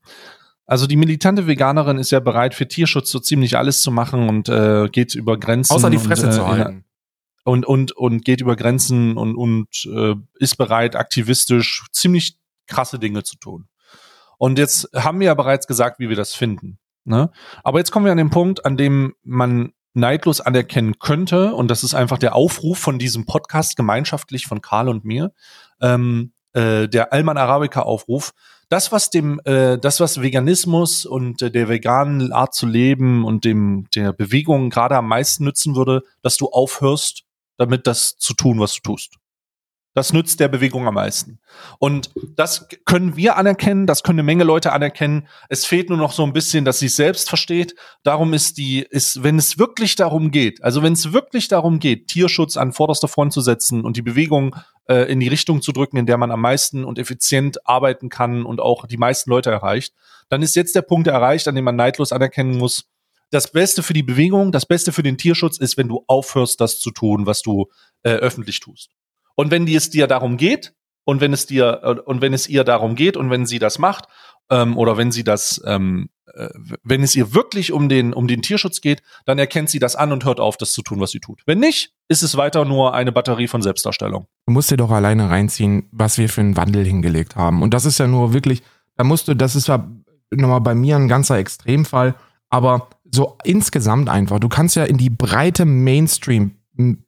Also 0.66 0.88
die 0.88 0.96
militante 0.96 1.48
Veganerin 1.48 1.98
ist 1.98 2.12
ja 2.12 2.20
bereit 2.20 2.56
für 2.56 2.68
Tierschutz 2.68 3.12
so 3.12 3.20
ziemlich 3.20 3.58
alles 3.58 3.82
zu 3.82 3.92
machen 3.92 4.28
und 4.28 4.50
äh, 4.50 4.90
geht 4.90 5.14
über 5.14 5.38
Grenzen. 5.38 5.74
Außer 5.74 5.90
die 5.90 6.00
Fresse 6.00 6.26
und, 6.26 6.32
äh, 6.32 6.36
zu 6.36 6.48
halten. 6.48 6.86
Und, 7.44 7.66
und, 7.66 7.92
und 7.92 8.26
geht 8.26 8.42
über 8.42 8.56
Grenzen 8.56 9.18
und, 9.18 9.36
und 9.36 9.68
äh, 9.86 10.16
ist 10.40 10.58
bereit, 10.58 10.96
aktivistisch 10.96 11.86
ziemlich 11.92 12.40
krasse 12.68 12.98
Dinge 12.98 13.24
zu 13.24 13.38
tun. 13.38 13.68
Und 14.38 14.58
jetzt 14.58 14.90
haben 14.96 15.20
wir 15.20 15.28
ja 15.28 15.34
bereits 15.36 15.68
gesagt, 15.68 16.00
wie 16.00 16.10
wir 16.10 16.16
das 16.16 16.34
finden. 16.34 16.80
Ne? 17.04 17.30
Aber 17.64 17.78
jetzt 17.78 17.92
kommen 17.92 18.06
wir 18.06 18.12
an 18.12 18.18
den 18.18 18.32
Punkt, 18.32 18.66
an 18.66 18.78
dem 18.78 19.14
man 19.24 19.74
neidlos 19.94 20.42
anerkennen 20.42 21.00
könnte, 21.00 21.54
und 21.54 21.70
das 21.70 21.84
ist 21.84 21.94
einfach 21.94 22.18
der 22.18 22.36
Aufruf 22.36 22.80
von 22.80 23.00
diesem 23.00 23.26
Podcast 23.26 23.78
gemeinschaftlich 23.78 24.46
von 24.46 24.62
Karl 24.62 24.90
und 24.90 25.06
mir, 25.06 25.32
ähm, 25.80 26.34
äh, 26.54 26.90
der 26.90 27.14
Alman 27.14 27.38
Arabica 27.38 27.82
Aufruf, 27.82 28.34
das 28.76 28.92
was 28.92 29.10
dem, 29.10 29.40
äh, 29.46 29.78
das 29.78 30.02
was 30.02 30.22
Veganismus 30.22 31.06
und 31.06 31.42
äh, 31.42 31.50
der 31.50 31.70
veganen 31.70 32.34
Art 32.34 32.54
zu 32.54 32.66
leben 32.66 33.24
und 33.24 33.46
dem 33.46 33.88
der 33.96 34.12
Bewegung 34.12 34.70
gerade 34.70 34.98
am 34.98 35.08
meisten 35.08 35.46
nützen 35.46 35.78
würde, 35.78 36.04
dass 36.22 36.36
du 36.36 36.50
aufhörst, 36.50 37.24
damit 37.58 37.88
das 37.88 38.18
zu 38.18 38.34
tun, 38.34 38.60
was 38.60 38.74
du 38.74 38.82
tust. 38.82 39.16
Das 39.96 40.12
nützt 40.12 40.42
der 40.42 40.50
Bewegung 40.50 40.86
am 40.88 40.96
meisten. 40.96 41.40
Und 41.80 42.12
das 42.36 42.68
können 42.84 43.16
wir 43.16 43.38
anerkennen, 43.38 43.88
das 43.88 44.04
können 44.04 44.20
eine 44.20 44.26
Menge 44.26 44.44
Leute 44.44 44.74
anerkennen. 44.74 45.30
Es 45.48 45.64
fehlt 45.64 45.88
nur 45.88 45.98
noch 45.98 46.12
so 46.12 46.24
ein 46.24 46.34
bisschen, 46.34 46.66
dass 46.66 46.80
sie 46.80 46.88
es 46.88 46.98
selbst 46.98 47.30
versteht. 47.30 47.76
Darum 48.04 48.34
ist 48.34 48.58
die, 48.58 48.82
ist, 48.82 49.24
wenn 49.24 49.38
es 49.38 49.58
wirklich 49.58 49.96
darum 49.96 50.32
geht, 50.32 50.62
also 50.62 50.84
wenn 50.84 50.94
es 50.94 51.14
wirklich 51.14 51.48
darum 51.48 51.80
geht, 51.80 52.10
Tierschutz 52.10 52.58
an 52.58 52.74
vorderster 52.74 53.08
Front 53.08 53.32
zu 53.32 53.40
setzen 53.40 53.86
und 53.86 53.96
die 53.96 54.02
Bewegung 54.02 54.58
äh, 54.90 55.10
in 55.10 55.22
die 55.22 55.30
Richtung 55.30 55.62
zu 55.62 55.72
drücken, 55.72 55.96
in 55.96 56.06
der 56.06 56.18
man 56.18 56.30
am 56.30 56.42
meisten 56.42 56.84
und 56.84 57.00
effizient 57.00 57.66
arbeiten 57.66 58.10
kann 58.10 58.46
und 58.46 58.60
auch 58.60 58.88
die 58.88 58.98
meisten 58.98 59.30
Leute 59.30 59.50
erreicht, 59.50 59.94
dann 60.28 60.42
ist 60.42 60.58
jetzt 60.58 60.76
der 60.76 60.82
Punkt 60.82 61.08
erreicht, 61.08 61.48
an 61.48 61.56
dem 61.56 61.64
man 61.64 61.78
neidlos 61.78 62.12
anerkennen 62.12 62.58
muss, 62.58 62.90
das 63.32 63.50
Beste 63.50 63.82
für 63.82 63.94
die 63.94 64.04
Bewegung, 64.04 64.52
das 64.52 64.66
Beste 64.66 64.92
für 64.92 65.04
den 65.04 65.18
Tierschutz 65.18 65.58
ist, 65.58 65.78
wenn 65.78 65.88
du 65.88 66.04
aufhörst, 66.08 66.60
das 66.60 66.80
zu 66.80 66.92
tun, 66.92 67.26
was 67.26 67.42
du 67.42 67.68
äh, 68.04 68.10
öffentlich 68.10 68.60
tust. 68.60 68.92
Und 69.36 69.52
wenn 69.52 69.66
die 69.66 69.76
es 69.76 69.90
dir 69.90 70.08
darum 70.08 70.38
geht, 70.38 70.74
und 71.06 71.22
wenn 71.22 71.34
es 71.34 71.46
dir, 71.46 72.02
und 72.06 72.22
wenn 72.22 72.34
es 72.34 72.50
ihr 72.50 72.64
darum 72.64 72.96
geht 72.96 73.16
und 73.16 73.30
wenn 73.30 73.46
sie 73.46 73.60
das 73.60 73.80
macht, 73.80 74.08
ähm, 74.50 74.78
oder 74.78 74.98
wenn 74.98 75.12
sie 75.12 75.24
das, 75.24 75.62
ähm, 75.66 76.10
äh, 76.34 76.50
wenn 76.84 77.04
es 77.04 77.16
ihr 77.16 77.34
wirklich 77.34 77.72
um 77.72 77.90
den, 77.90 78.14
um 78.14 78.28
den 78.28 78.42
Tierschutz 78.42 78.82
geht, 78.82 79.02
dann 79.26 79.40
erkennt 79.40 79.70
sie 79.70 79.80
das 79.80 79.96
an 79.96 80.12
und 80.12 80.26
hört 80.26 80.40
auf, 80.40 80.58
das 80.58 80.74
zu 80.74 80.82
tun, 80.82 81.00
was 81.00 81.12
sie 81.12 81.20
tut. 81.20 81.42
Wenn 81.46 81.60
nicht, 81.60 81.94
ist 82.08 82.24
es 82.24 82.38
weiter 82.38 82.66
nur 82.66 82.94
eine 82.94 83.12
Batterie 83.12 83.48
von 83.48 83.62
Selbstdarstellung. 83.62 84.28
Du 84.48 84.54
musst 84.54 84.72
dir 84.72 84.78
doch 84.78 84.92
alleine 84.92 85.30
reinziehen, 85.30 85.88
was 85.92 86.18
wir 86.18 86.30
für 86.30 86.42
einen 86.42 86.58
Wandel 86.58 86.86
hingelegt 86.86 87.36
haben. 87.36 87.62
Und 87.62 87.74
das 87.74 87.86
ist 87.86 88.00
ja 88.00 88.08
nur 88.08 88.34
wirklich, 88.34 88.62
da 88.96 89.04
musst 89.04 89.28
du, 89.28 89.36
das 89.36 89.56
ist 89.56 89.68
ja 89.68 89.88
nochmal 90.32 90.62
bei 90.62 90.76
mir 90.76 90.96
ein 90.96 91.08
ganzer 91.08 91.38
Extremfall, 91.38 92.16
aber 92.50 92.90
so 93.12 93.38
insgesamt 93.44 94.10
einfach. 94.10 94.40
Du 94.40 94.50
kannst 94.50 94.76
ja 94.76 94.84
in 94.84 94.98
die 94.98 95.10
breite 95.10 95.66
Mainstream 95.66 96.56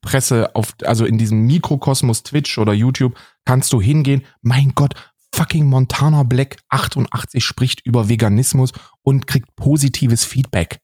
Presse 0.01 0.55
auf, 0.55 0.73
also 0.83 1.05
in 1.05 1.17
diesem 1.17 1.45
Mikrokosmos 1.45 2.23
Twitch 2.23 2.57
oder 2.57 2.73
YouTube, 2.73 3.15
kannst 3.45 3.73
du 3.73 3.81
hingehen. 3.81 4.23
Mein 4.41 4.73
Gott, 4.75 4.93
fucking 5.33 5.65
Montana 5.65 6.23
Black 6.23 6.57
88 6.69 7.43
spricht 7.43 7.85
über 7.85 8.09
Veganismus 8.09 8.71
und 9.03 9.27
kriegt 9.27 9.55
positives 9.55 10.25
Feedback. 10.25 10.79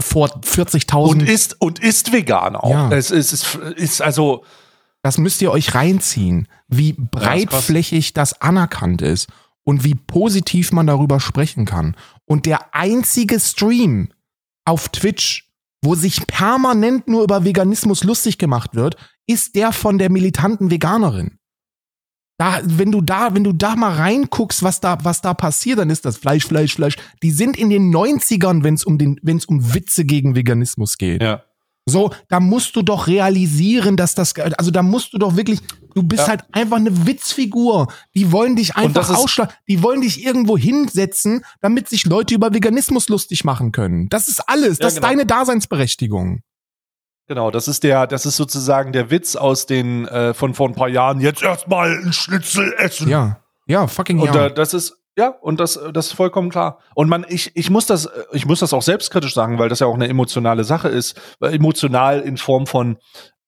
Vor 0.00 0.28
40.000. 0.28 1.08
Und 1.08 1.22
ist, 1.22 1.60
und 1.60 1.78
ist 1.80 2.12
vegan 2.12 2.56
auch. 2.56 2.70
Ja. 2.70 2.92
Es 2.92 3.10
ist, 3.10 3.32
ist, 3.32 3.54
ist 3.54 4.02
also. 4.02 4.44
Das 5.02 5.16
müsst 5.16 5.40
ihr 5.40 5.50
euch 5.50 5.74
reinziehen, 5.74 6.46
wie 6.68 6.92
breitflächig 6.92 8.12
das 8.12 8.38
anerkannt 8.42 9.00
ist 9.00 9.28
und 9.64 9.82
wie 9.82 9.94
positiv 9.94 10.72
man 10.72 10.86
darüber 10.86 11.20
sprechen 11.20 11.64
kann. 11.64 11.96
Und 12.26 12.44
der 12.44 12.74
einzige 12.74 13.40
Stream 13.40 14.10
auf 14.66 14.90
Twitch, 14.90 15.49
wo 15.82 15.94
sich 15.94 16.26
permanent 16.26 17.08
nur 17.08 17.22
über 17.22 17.44
Veganismus 17.44 18.04
lustig 18.04 18.38
gemacht 18.38 18.74
wird, 18.74 18.96
ist 19.26 19.54
der 19.54 19.72
von 19.72 19.98
der 19.98 20.10
militanten 20.10 20.70
Veganerin. 20.70 21.38
Da, 22.38 22.60
wenn 22.64 22.90
du 22.90 23.02
da, 23.02 23.34
wenn 23.34 23.44
du 23.44 23.52
da 23.52 23.76
mal 23.76 23.92
reinguckst, 23.92 24.62
was 24.62 24.80
da, 24.80 24.98
was 25.02 25.20
da 25.20 25.34
passiert, 25.34 25.78
dann 25.78 25.90
ist 25.90 26.06
das 26.06 26.16
Fleisch, 26.16 26.46
Fleisch, 26.46 26.74
Fleisch. 26.74 26.96
Die 27.22 27.32
sind 27.32 27.58
in 27.58 27.68
den 27.68 27.94
90ern, 27.94 28.64
wenn 28.64 28.74
es 28.74 28.84
um 28.84 28.96
den, 28.96 29.20
wenn 29.22 29.36
es 29.36 29.44
um 29.44 29.74
Witze 29.74 30.06
gegen 30.06 30.34
Veganismus 30.34 30.96
geht. 30.96 31.22
Ja. 31.22 31.44
So, 31.90 32.10
da 32.28 32.40
musst 32.40 32.74
du 32.76 32.82
doch 32.82 33.06
realisieren, 33.06 33.96
dass 33.96 34.14
das, 34.14 34.34
also 34.56 34.70
da 34.70 34.82
musst 34.82 35.12
du 35.12 35.18
doch 35.18 35.36
wirklich, 35.36 35.60
du 35.94 36.02
bist 36.02 36.22
Ja. 36.22 36.28
halt 36.28 36.44
einfach 36.52 36.76
eine 36.78 37.06
Witzfigur. 37.06 37.88
Die 38.14 38.32
wollen 38.32 38.56
dich 38.56 38.76
einfach 38.76 39.10
ausschlagen, 39.14 39.52
die 39.68 39.82
wollen 39.82 40.00
dich 40.00 40.24
irgendwo 40.24 40.56
hinsetzen, 40.56 41.44
damit 41.60 41.88
sich 41.88 42.06
Leute 42.06 42.34
über 42.34 42.54
Veganismus 42.54 43.08
lustig 43.08 43.44
machen 43.44 43.72
können. 43.72 44.08
Das 44.08 44.28
ist 44.28 44.40
alles, 44.48 44.78
Ja, 44.78 44.84
das 44.86 44.94
genau. 44.94 45.06
ist 45.06 45.10
deine 45.12 45.26
Daseinsberechtigung. 45.26 46.42
Genau, 47.28 47.50
das 47.52 47.68
ist 47.68 47.84
der, 47.84 48.06
das 48.08 48.26
ist 48.26 48.36
sozusagen 48.36 48.92
der 48.92 49.10
Witz 49.10 49.36
aus 49.36 49.66
den 49.66 50.06
äh, 50.08 50.34
von 50.34 50.52
vor 50.54 50.68
ein 50.68 50.74
paar 50.74 50.88
Jahren. 50.88 51.20
Jetzt 51.20 51.42
erstmal 51.42 51.96
ein 52.02 52.12
Schnitzel 52.12 52.74
essen. 52.78 53.08
Ja, 53.08 53.40
ja, 53.66 53.86
fucking 53.86 54.18
Und 54.18 54.34
ja. 54.34 54.46
äh, 54.46 54.54
das 54.54 54.74
ist 54.74 54.96
ja 55.20 55.28
und 55.40 55.60
das 55.60 55.78
das 55.92 56.06
ist 56.08 56.12
vollkommen 56.14 56.50
klar. 56.50 56.78
Und 56.94 57.08
man 57.08 57.24
ich 57.28 57.52
ich 57.54 57.70
muss 57.70 57.86
das 57.86 58.08
ich 58.32 58.46
muss 58.46 58.60
das 58.60 58.72
auch 58.72 58.82
selbstkritisch 58.82 59.34
sagen, 59.34 59.58
weil 59.58 59.68
das 59.68 59.80
ja 59.80 59.86
auch 59.86 59.94
eine 59.94 60.08
emotionale 60.08 60.64
Sache 60.64 60.88
ist, 60.88 61.20
Weil 61.40 61.54
emotional 61.54 62.20
in 62.20 62.36
Form 62.36 62.66
von 62.66 62.96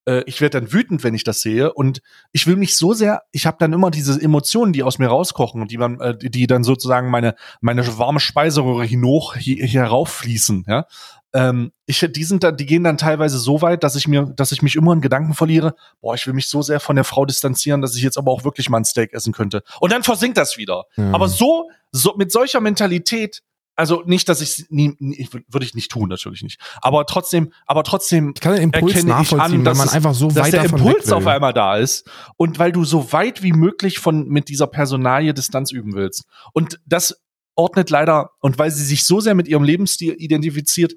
äh, 0.04 0.22
ich 0.26 0.40
werde 0.40 0.60
dann 0.60 0.72
wütend, 0.72 1.04
wenn 1.04 1.14
ich 1.14 1.24
das 1.24 1.40
sehe 1.40 1.72
und 1.72 2.00
ich 2.32 2.46
will 2.46 2.56
mich 2.56 2.76
so 2.76 2.92
sehr, 2.92 3.22
ich 3.30 3.46
habe 3.46 3.56
dann 3.60 3.72
immer 3.72 3.90
diese 3.90 4.20
Emotionen, 4.20 4.72
die 4.72 4.82
aus 4.82 4.98
mir 4.98 5.06
rauskochen 5.08 5.62
und 5.62 5.70
die 5.70 5.78
man 5.78 6.00
äh, 6.00 6.16
die- 6.18 6.46
dann 6.48 6.64
sozusagen 6.64 7.08
meine 7.10 7.34
meine 7.60 7.82
warme 7.98 8.18
Speiseröhre 8.20 8.84
hinauf 8.84 9.34
hier, 9.36 9.64
hier 9.64 9.84
rauffließen, 9.84 10.64
ja. 10.68 10.86
Ähm, 11.34 11.72
ich, 11.86 12.06
die 12.10 12.24
sind 12.24 12.44
dann, 12.44 12.56
die 12.56 12.66
gehen 12.66 12.84
dann 12.84 12.98
teilweise 12.98 13.38
so 13.38 13.62
weit, 13.62 13.82
dass 13.84 13.96
ich 13.96 14.06
mir, 14.06 14.32
dass 14.36 14.52
ich 14.52 14.60
mich 14.62 14.76
immer 14.76 14.92
in 14.92 15.00
Gedanken 15.00 15.34
verliere, 15.34 15.74
boah, 16.00 16.14
ich 16.14 16.26
will 16.26 16.34
mich 16.34 16.48
so 16.48 16.60
sehr 16.62 16.78
von 16.80 16.96
der 16.96 17.04
Frau 17.04 17.24
distanzieren, 17.24 17.80
dass 17.80 17.96
ich 17.96 18.02
jetzt 18.02 18.18
aber 18.18 18.30
auch 18.32 18.44
wirklich 18.44 18.68
mal 18.68 18.78
ein 18.78 18.84
Steak 18.84 19.12
essen 19.14 19.32
könnte. 19.32 19.62
Und 19.80 19.92
dann 19.92 20.02
versinkt 20.02 20.36
das 20.36 20.58
wieder. 20.58 20.84
Ja. 20.96 21.10
Aber 21.12 21.28
so, 21.28 21.70
so 21.90 22.14
mit 22.16 22.32
solcher 22.32 22.60
Mentalität, 22.60 23.42
also 23.74 24.02
nicht, 24.04 24.28
dass 24.28 24.42
ich 24.42 24.66
nie, 24.68 24.94
nie 24.98 25.26
würde 25.48 25.64
ich 25.64 25.74
nicht 25.74 25.90
tun, 25.90 26.10
natürlich 26.10 26.42
nicht. 26.42 26.60
Aber 26.82 27.06
trotzdem, 27.06 27.52
aber 27.66 27.82
trotzdem 27.84 28.32
ich 28.34 28.40
kann 28.42 28.52
den 28.54 28.64
Impuls 28.64 28.92
erkenne 28.94 29.00
ich 29.22 29.30
nachvollziehen, 29.30 29.58
an, 29.60 29.64
dass 29.64 29.78
man 29.78 29.86
es- 29.86 29.94
einfach 29.94 30.14
so 30.14 30.28
dass 30.28 30.36
weit 30.46 30.52
der 30.52 30.64
Impuls 30.64 31.10
auf 31.10 31.26
einmal 31.26 31.54
da 31.54 31.76
ist 31.78 32.06
und 32.36 32.58
weil 32.58 32.72
du 32.72 32.84
so 32.84 33.12
weit 33.12 33.42
wie 33.42 33.52
möglich 33.52 33.98
von 33.98 34.28
mit 34.28 34.48
dieser 34.50 34.66
Personalie 34.66 35.32
Distanz 35.32 35.72
üben 35.72 35.94
willst. 35.94 36.24
Und 36.52 36.78
das 36.84 37.18
ordnet 37.54 37.88
leider 37.88 38.30
und 38.40 38.58
weil 38.58 38.70
sie 38.70 38.84
sich 38.84 39.04
so 39.06 39.20
sehr 39.20 39.34
mit 39.34 39.48
ihrem 39.48 39.62
Lebensstil 39.64 40.14
identifiziert, 40.18 40.92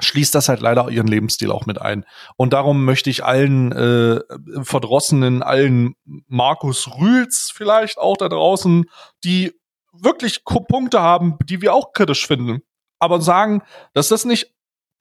schließt 0.00 0.34
das 0.34 0.48
halt 0.48 0.60
leider 0.60 0.88
ihren 0.88 1.08
Lebensstil 1.08 1.50
auch 1.50 1.66
mit 1.66 1.80
ein. 1.80 2.04
Und 2.36 2.52
darum 2.52 2.84
möchte 2.84 3.10
ich 3.10 3.24
allen 3.24 3.72
äh, 3.72 4.20
Verdrossenen, 4.62 5.42
allen 5.42 5.94
Markus 6.26 6.88
Rühls 6.98 7.52
vielleicht 7.54 7.98
auch 7.98 8.16
da 8.16 8.28
draußen, 8.28 8.86
die 9.24 9.54
wirklich 9.92 10.44
Punkte 10.44 11.00
haben, 11.00 11.38
die 11.44 11.60
wir 11.60 11.74
auch 11.74 11.92
kritisch 11.92 12.26
finden, 12.26 12.62
aber 12.98 13.20
sagen, 13.20 13.62
dass 13.94 14.08
das 14.08 14.24
nicht, 14.24 14.54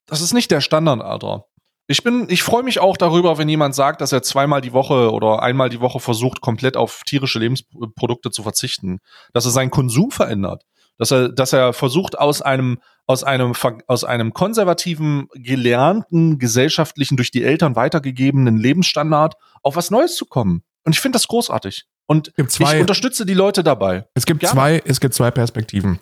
das 0.06 0.22
ist 0.22 0.34
nicht 0.34 0.52
der 0.52 0.62
Standard, 0.62 1.02
Alter. 1.02 1.46
Ich 1.90 2.04
bin, 2.04 2.28
ich 2.30 2.44
freue 2.44 2.64
mich 2.64 2.80
auch 2.80 2.98
darüber, 2.98 3.38
wenn 3.38 3.48
jemand 3.48 3.74
sagt, 3.74 4.02
dass 4.02 4.12
er 4.12 4.22
zweimal 4.22 4.60
die 4.60 4.74
Woche 4.74 5.12
oder 5.12 5.42
einmal 5.42 5.70
die 5.70 5.80
Woche 5.80 6.02
versucht, 6.02 6.42
komplett 6.42 6.76
auf 6.76 7.04
tierische 7.06 7.40
Lebensprodukte 7.40 8.30
zu 8.30 8.44
verzichten, 8.44 9.00
dass 9.32 9.46
er 9.46 9.52
seinen 9.52 9.72
Konsum 9.72 10.12
verändert, 10.12 10.64
dass 10.98 11.12
er, 11.12 11.30
dass 11.30 11.54
er 11.54 11.74
versucht, 11.74 12.18
aus 12.18 12.42
einem, 12.42 12.80
aus 13.06 13.24
einem, 13.24 13.54
aus 13.88 14.04
einem 14.04 14.34
konservativen, 14.34 15.28
gelernten, 15.34 16.40
gesellschaftlichen, 16.40 17.18
durch 17.18 17.32
die 17.32 17.44
Eltern 17.44 17.76
weitergegebenen 17.76 18.58
Lebensstandard 18.58 19.36
auf 19.64 19.76
was 19.76 19.92
Neues 19.92 20.16
zu 20.16 20.26
kommen. 20.26 20.64
Und 20.84 20.94
ich 20.96 21.00
finde 21.00 21.18
das 21.18 21.28
großartig. 21.28 21.86
Und 22.06 22.32
zwei- 22.48 22.76
ich 22.76 22.82
unterstütze 22.82 23.26
die 23.26 23.34
Leute 23.34 23.64
dabei. 23.64 24.08
Es 24.14 24.26
gibt 24.26 24.40
Gerne. 24.40 24.54
zwei, 24.54 24.82
es 24.86 25.00
gibt 25.00 25.14
zwei 25.14 25.30
Perspektiven. 25.32 26.00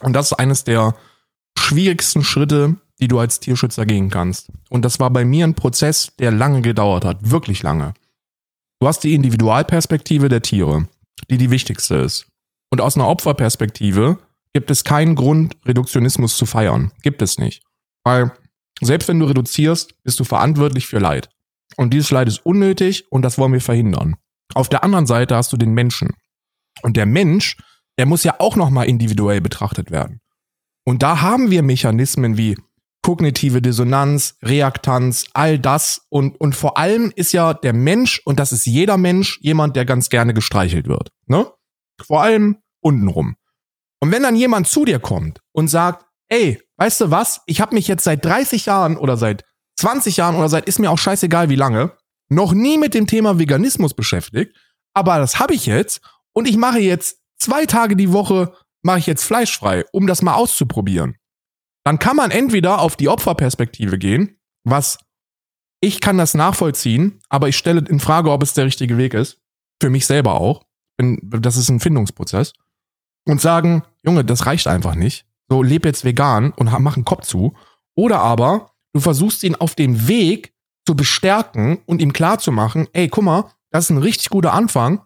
Und 0.00 0.12
das 0.12 0.32
ist 0.32 0.38
eines 0.38 0.64
der 0.64 0.94
schwierigsten 1.58 2.22
Schritte, 2.22 2.76
die 3.00 3.08
du 3.08 3.18
als 3.18 3.40
Tierschützer 3.40 3.86
gehen 3.86 4.10
kannst. 4.10 4.50
Und 4.68 4.84
das 4.84 5.00
war 5.00 5.10
bei 5.10 5.24
mir 5.24 5.46
ein 5.46 5.54
Prozess, 5.54 6.12
der 6.18 6.30
lange 6.30 6.62
gedauert 6.62 7.04
hat, 7.04 7.30
wirklich 7.30 7.62
lange. 7.62 7.94
Du 8.80 8.86
hast 8.86 9.00
die 9.04 9.14
Individualperspektive 9.14 10.28
der 10.28 10.42
Tiere, 10.42 10.86
die 11.30 11.38
die 11.38 11.50
wichtigste 11.50 11.96
ist. 11.96 12.26
Und 12.70 12.80
aus 12.80 12.96
einer 12.96 13.08
Opferperspektive 13.08 14.18
gibt 14.52 14.70
es 14.70 14.84
keinen 14.84 15.14
Grund, 15.14 15.56
Reduktionismus 15.66 16.36
zu 16.36 16.46
feiern. 16.46 16.92
Gibt 17.02 17.22
es 17.22 17.38
nicht. 17.38 17.62
Weil 18.04 18.32
selbst 18.80 19.08
wenn 19.08 19.18
du 19.18 19.26
reduzierst, 19.26 19.94
bist 20.02 20.20
du 20.20 20.24
verantwortlich 20.24 20.86
für 20.86 20.98
Leid. 20.98 21.28
Und 21.76 21.92
dieses 21.92 22.10
Leid 22.10 22.28
ist 22.28 22.44
unnötig 22.44 23.10
und 23.10 23.22
das 23.22 23.38
wollen 23.38 23.52
wir 23.52 23.60
verhindern. 23.60 24.16
Auf 24.54 24.68
der 24.68 24.82
anderen 24.84 25.06
Seite 25.06 25.36
hast 25.36 25.52
du 25.52 25.56
den 25.56 25.72
Menschen. 25.72 26.14
Und 26.82 26.96
der 26.96 27.06
Mensch, 27.06 27.56
der 27.98 28.06
muss 28.06 28.24
ja 28.24 28.36
auch 28.38 28.56
nochmal 28.56 28.86
individuell 28.86 29.40
betrachtet 29.40 29.90
werden. 29.90 30.20
Und 30.84 31.02
da 31.02 31.20
haben 31.20 31.50
wir 31.50 31.62
Mechanismen 31.62 32.36
wie 32.38 32.56
kognitive 33.02 33.60
Dissonanz, 33.60 34.36
Reaktanz, 34.42 35.26
all 35.34 35.58
das. 35.58 36.06
Und, 36.08 36.40
und 36.40 36.54
vor 36.54 36.78
allem 36.78 37.12
ist 37.14 37.32
ja 37.32 37.54
der 37.54 37.72
Mensch, 37.72 38.22
und 38.24 38.38
das 38.38 38.52
ist 38.52 38.66
jeder 38.66 38.96
Mensch, 38.96 39.38
jemand, 39.42 39.76
der 39.76 39.84
ganz 39.84 40.08
gerne 40.08 40.34
gestreichelt 40.34 40.88
wird. 40.88 41.10
Ne? 41.26 41.46
Vor 42.00 42.22
allem 42.22 42.58
untenrum. 42.80 43.36
Und 44.00 44.12
wenn 44.12 44.22
dann 44.22 44.36
jemand 44.36 44.68
zu 44.68 44.84
dir 44.84 45.00
kommt 45.00 45.40
und 45.52 45.68
sagt, 45.68 46.06
ey, 46.28 46.62
weißt 46.76 47.00
du 47.02 47.10
was, 47.10 47.42
ich 47.46 47.60
habe 47.60 47.74
mich 47.74 47.88
jetzt 47.88 48.04
seit 48.04 48.24
30 48.24 48.66
Jahren 48.66 48.96
oder 48.96 49.16
seit 49.16 49.44
20 49.78 50.16
Jahren 50.16 50.36
oder 50.36 50.48
seit, 50.48 50.66
ist 50.66 50.78
mir 50.78 50.90
auch 50.90 50.98
scheißegal 50.98 51.48
wie 51.48 51.56
lange, 51.56 51.96
noch 52.28 52.52
nie 52.52 52.78
mit 52.78 52.94
dem 52.94 53.06
Thema 53.06 53.38
Veganismus 53.38 53.94
beschäftigt, 53.94 54.56
aber 54.94 55.18
das 55.18 55.38
habe 55.38 55.54
ich 55.54 55.66
jetzt 55.66 56.00
und 56.32 56.46
ich 56.46 56.56
mache 56.56 56.78
jetzt 56.78 57.20
zwei 57.38 57.66
Tage 57.66 57.96
die 57.96 58.12
Woche, 58.12 58.52
mache 58.82 58.98
ich 58.98 59.06
jetzt 59.06 59.24
fleischfrei, 59.24 59.84
um 59.92 60.06
das 60.06 60.22
mal 60.22 60.34
auszuprobieren. 60.34 61.16
Dann 61.84 61.98
kann 61.98 62.16
man 62.16 62.30
entweder 62.30 62.80
auf 62.80 62.96
die 62.96 63.08
Opferperspektive 63.08 63.98
gehen, 63.98 64.38
was 64.64 64.98
ich 65.80 66.00
kann 66.00 66.18
das 66.18 66.34
nachvollziehen, 66.34 67.20
aber 67.28 67.48
ich 67.48 67.56
stelle 67.56 67.84
in 67.88 68.00
Frage, 68.00 68.30
ob 68.30 68.42
es 68.42 68.52
der 68.52 68.66
richtige 68.66 68.98
Weg 68.98 69.14
ist. 69.14 69.40
Für 69.80 69.90
mich 69.90 70.06
selber 70.06 70.40
auch. 70.40 70.64
Das 70.98 71.56
ist 71.56 71.68
ein 71.68 71.78
Findungsprozess. 71.78 72.52
Und 73.28 73.40
sagen, 73.40 73.82
Junge, 74.02 74.24
das 74.24 74.46
reicht 74.46 74.66
einfach 74.66 74.94
nicht. 74.94 75.26
So, 75.50 75.62
leb 75.62 75.84
jetzt 75.84 76.04
vegan 76.04 76.52
und 76.56 76.70
mach 76.80 76.96
einen 76.96 77.04
Kopf 77.04 77.26
zu. 77.26 77.54
Oder 77.94 78.20
aber, 78.20 78.70
du 78.94 79.00
versuchst 79.00 79.42
ihn 79.44 79.54
auf 79.54 79.74
dem 79.74 80.08
Weg 80.08 80.52
zu 80.86 80.94
bestärken 80.96 81.78
und 81.86 82.00
ihm 82.00 82.12
klarzumachen, 82.12 82.88
ey, 82.94 83.08
guck 83.08 83.24
mal, 83.24 83.44
das 83.70 83.84
ist 83.84 83.90
ein 83.90 83.98
richtig 83.98 84.30
guter 84.30 84.54
Anfang. 84.54 85.02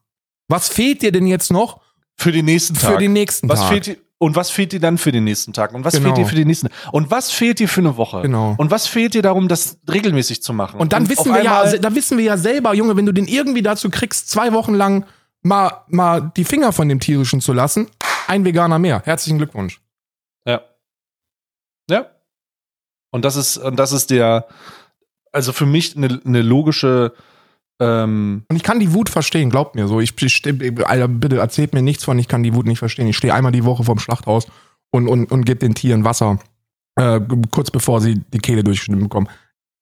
Was 0.48 0.68
fehlt 0.68 1.02
dir 1.02 1.10
denn 1.10 1.26
jetzt 1.26 1.50
noch 1.50 1.80
Für 2.16 2.30
den 2.30 2.44
nächsten 2.44 2.74
Tag. 2.74 2.92
für 2.92 2.98
den 2.98 3.12
nächsten 3.12 3.48
was 3.48 3.60
Tag? 3.60 3.68
fehlt 3.70 3.86
dir, 3.86 3.96
und 4.18 4.36
was 4.36 4.50
fehlt 4.50 4.70
dir 4.72 4.78
dann 4.78 4.98
für 4.98 5.10
den 5.10 5.24
nächsten 5.24 5.52
Tag? 5.52 5.74
Und 5.74 5.84
was 5.84 5.94
Genau. 5.94 6.06
fehlt 6.14 6.18
dir 6.18 6.26
für 6.28 6.36
den 6.36 6.46
nächsten? 6.46 6.68
Und 6.92 7.10
was 7.10 7.32
fehlt 7.32 7.58
dir 7.58 7.68
für 7.68 7.80
eine 7.80 7.96
Woche? 7.96 8.22
Genau. 8.22 8.54
Und 8.56 8.70
was 8.70 8.86
fehlt 8.86 9.14
dir 9.14 9.22
darum, 9.22 9.48
das 9.48 9.78
regelmäßig 9.90 10.42
zu 10.44 10.52
machen? 10.52 10.78
Und 10.78 10.92
dann 10.92 11.08
wissen 11.08 11.30
auf 11.30 11.36
wir 11.36 11.42
ja, 11.42 11.62
einmal- 11.62 11.78
da 11.80 11.92
wissen 11.96 12.18
wir 12.18 12.24
ja 12.24 12.36
selber, 12.36 12.72
Junge, 12.74 12.96
wenn 12.96 13.06
du 13.06 13.12
den 13.12 13.26
irgendwie 13.26 13.62
dazu 13.62 13.90
kriegst, 13.90 14.28
zwei 14.28 14.52
Wochen 14.52 14.74
lang 14.74 15.06
mal, 15.42 15.72
mal 15.88 16.30
die 16.36 16.44
Finger 16.44 16.72
von 16.72 16.88
dem 16.88 17.00
Tierischen 17.00 17.40
zu 17.40 17.52
lassen, 17.52 17.88
ein 18.32 18.44
Veganer 18.46 18.78
mehr. 18.78 19.02
Herzlichen 19.04 19.36
Glückwunsch. 19.36 19.80
Ja. 20.46 20.62
Ja. 21.90 22.06
Und 23.10 23.24
das 23.26 23.36
ist, 23.36 23.58
und 23.58 23.76
das 23.76 23.92
ist 23.92 24.10
der, 24.10 24.46
also 25.32 25.52
für 25.52 25.66
mich 25.66 25.96
eine, 25.96 26.18
eine 26.24 26.40
logische, 26.40 27.12
ähm, 27.78 28.44
Und 28.48 28.56
ich 28.56 28.62
kann 28.62 28.80
die 28.80 28.94
Wut 28.94 29.10
verstehen, 29.10 29.50
glaubt 29.50 29.74
mir 29.74 29.86
so. 29.86 30.00
Ich, 30.00 30.14
ich 30.22 30.86
Alter, 30.86 31.08
bitte 31.08 31.38
erzählt 31.38 31.74
mir 31.74 31.82
nichts 31.82 32.04
von, 32.04 32.18
ich 32.18 32.28
kann 32.28 32.42
die 32.42 32.54
Wut 32.54 32.66
nicht 32.66 32.78
verstehen. 32.78 33.06
Ich 33.06 33.16
stehe 33.18 33.34
einmal 33.34 33.52
die 33.52 33.64
Woche 33.64 33.84
vorm 33.84 33.98
Schlachthaus 33.98 34.46
und, 34.90 35.08
und, 35.08 35.30
und 35.30 35.44
gebe 35.44 35.58
den 35.58 35.74
Tieren 35.74 36.04
Wasser, 36.04 36.38
äh, 36.96 37.20
kurz 37.50 37.70
bevor 37.70 38.00
sie 38.00 38.20
die 38.32 38.38
Kehle 38.38 38.64
durchgeschnitten 38.64 39.04
bekommen. 39.04 39.28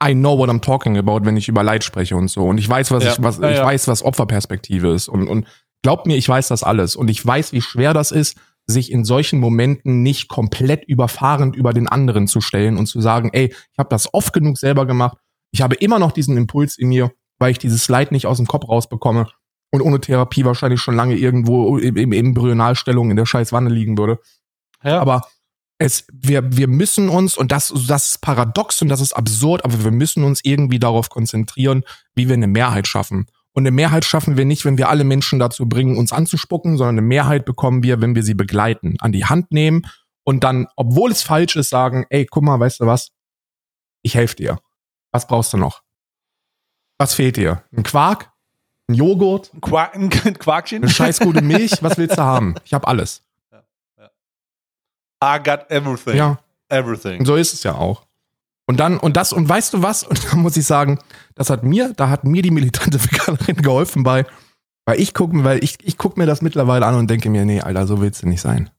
I 0.03 0.13
know 0.15 0.37
what 0.39 0.49
I'm 0.51 0.63
talking 0.63 0.97
about, 0.99 1.25
wenn 1.25 1.37
ich 1.37 1.49
über 1.49 1.63
Leid 1.63 1.85
spreche 1.85 2.17
und 2.17 2.29
so. 2.29 2.49
Und 2.49 2.59
ich 2.59 2.69
weiß, 2.69 2.91
was 2.91 3.05
Ja. 3.05 3.13
ich, 3.13 3.23
was, 3.23 3.39
Ja, 3.39 3.51
ich 3.51 3.59
ja. 3.59 3.65
weiß, 3.65 3.87
was 3.87 4.03
Opferperspektive 4.03 4.93
ist. 4.93 5.09
Und, 5.09 5.29
und 5.29 5.47
glaubt 5.83 6.07
mir, 6.07 6.17
ich 6.17 6.29
weiß 6.29 6.49
das 6.49 6.63
alles. 6.63 6.97
Und 6.97 7.09
ich 7.09 7.25
weiß, 7.25 7.53
wie 7.53 7.63
schwer 7.63 7.95
das 7.95 8.11
ist, 8.11 8.39
sich 8.67 8.93
in 8.93 9.05
solchen 9.05 9.41
Momenten 9.41 10.03
nicht 10.03 10.29
komplett 10.29 10.85
überfahrend 10.85 11.57
über 11.57 11.73
den 11.73 11.89
anderen 11.89 12.29
zu 12.29 12.41
stellen 12.41 12.77
und 12.77 12.87
zu 12.87 13.01
sagen, 13.01 13.31
ey, 13.33 13.47
ich 13.47 13.79
habe 13.79 13.89
das 13.89 14.13
oft 14.15 14.33
genug 14.33 14.59
selber 14.59 14.87
gemacht. 14.87 15.19
Ich 15.51 15.63
habe 15.63 15.75
immer 15.77 15.99
noch 15.99 16.13
diesen 16.13 16.37
Impuls 16.37 16.79
in 16.79 16.89
mir, 16.89 17.11
weil 17.39 17.51
ich 17.51 17.59
dieses 17.59 17.89
Leid 17.89 18.13
nicht 18.13 18.27
aus 18.27 18.37
dem 18.37 18.47
Kopf 18.47 18.69
rausbekomme 18.69 19.27
und 19.73 19.83
ohne 19.83 20.01
Therapie 20.01 20.45
wahrscheinlich 20.45 20.81
schon 20.81 20.97
lange 20.97 21.17
irgendwo 21.17 21.79
im, 21.79 21.97
im 21.97 22.13
Embryonalstellung 22.13 23.11
in 23.11 23.17
der 23.17 23.27
scheiß 23.27 23.53
Wanne 23.53 23.71
liegen 23.71 23.99
würde. 23.99 24.19
ja, 24.85 25.01
Aber 25.01 25.23
es, 25.79 26.07
wir, 26.13 26.57
wir 26.57 26.69
müssen 26.69 27.09
uns, 27.09 27.39
und 27.39 27.53
das, 27.53 27.73
das 27.89 28.09
ist 28.09 28.21
paradox 28.21 28.83
und 28.83 28.89
das 28.89 29.01
ist 29.01 29.15
absurd, 29.15 29.65
aber 29.65 29.83
wir 29.83 29.91
müssen 29.91 30.25
uns 30.25 30.41
irgendwie 30.45 30.79
darauf 30.79 31.09
konzentrieren, 31.09 31.85
wie 32.15 32.29
wir 32.29 32.35
eine 32.35 32.49
Mehrheit 32.49 32.87
schaffen. 32.87 33.27
Und 33.53 33.63
eine 33.65 33.71
Mehrheit 33.73 34.05
schaffen 34.05 34.37
wir 34.37 34.45
nicht, 34.45 34.65
wenn 34.65 34.79
wir 34.79 34.89
alle 34.89 35.05
Menschen 35.05 35.39
dazu 35.39 35.69
bringen, 35.69 35.97
uns 35.99 36.13
anzuspucken, 36.13 36.77
sondern 36.77 36.95
eine 36.99 37.07
Mehrheit 37.07 37.45
bekommen 37.45 37.83
wir, 37.83 38.01
wenn 38.01 38.15
wir 38.15 38.23
sie 38.23 38.35
begleiten, 38.35 38.97
an 39.01 39.11
die 39.13 39.25
Hand 39.25 39.51
nehmen 39.51 39.83
und 40.25 40.45
dann, 40.45 40.69
obwohl 40.77 41.11
es 41.11 41.23
falsch 41.23 41.57
ist, 41.57 41.71
sagen, 41.71 42.07
ey, 42.11 42.27
guck 42.27 42.45
mal, 42.45 42.61
weißt 42.61 42.81
du 42.81 42.87
was? 42.87 43.11
Ich 44.03 44.15
helfe 44.15 44.37
dir. 44.37 44.59
Was 45.13 45.27
brauchst 45.27 45.53
du 45.53 45.57
noch? 45.57 45.83
Was 46.99 47.15
fehlt 47.15 47.37
dir? 47.37 47.65
Ein 47.77 47.83
Quark? 47.83 48.31
ein 48.89 48.95
Joghurt, 48.95 49.53
Ein, 49.55 49.61
Quark, 49.61 49.95
ein 49.97 50.11
Quarkchen. 50.39 50.83
eine 50.83 50.91
scheiß 50.91 51.21
gute 51.21 51.43
Milch. 51.43 51.81
Was 51.83 51.97
willst 51.97 52.19
du 52.19 52.23
haben? 52.23 52.57
Ich 52.65 52.75
habe 52.75 52.87
alles. 52.89 53.23
I 55.23 55.39
got 55.43 55.71
everything. 55.71 56.17
Ja, 56.17 56.39
Everything. 56.69 57.21
und 57.21 57.27
so 57.27 57.37
ist 57.37 57.53
es 57.53 57.63
ja 57.63 57.75
auch. 57.75 58.07
Und 58.71 58.77
dann, 58.77 58.99
und 58.99 59.17
das, 59.17 59.33
und 59.33 59.49
weißt 59.49 59.75
du 59.75 59.83
was? 59.83 60.05
Und 60.05 60.25
da 60.33 60.37
muss 60.37 60.57
ich 60.57 60.65
sagen, 60.65 61.01
das 61.35 61.51
hat 61.51 61.65
mir, 61.65 61.93
da 61.97 62.09
hat 62.09 62.23
mir 62.23 62.41
die 62.41 62.53
militante 62.53 63.03
Veganerin 63.05 63.57
geholfen 63.57 64.05
bei, 64.05 64.25
weil 64.87 65.01
ich 65.01 65.13
gucke, 65.13 65.43
weil 65.43 65.65
ich, 65.65 65.79
ich 65.83 65.99
gucke 65.99 66.21
mir 66.21 66.27
das 66.27 66.41
mittlerweile 66.41 66.87
an 66.87 66.95
und 66.95 67.11
denke 67.11 67.31
mir, 67.31 67.45
nee, 67.45 67.61
Alter, 67.61 67.89
so 67.89 68.01
willst 68.01 68.23
du 68.23 68.29
nicht 68.29 68.41
sein. 68.41 68.71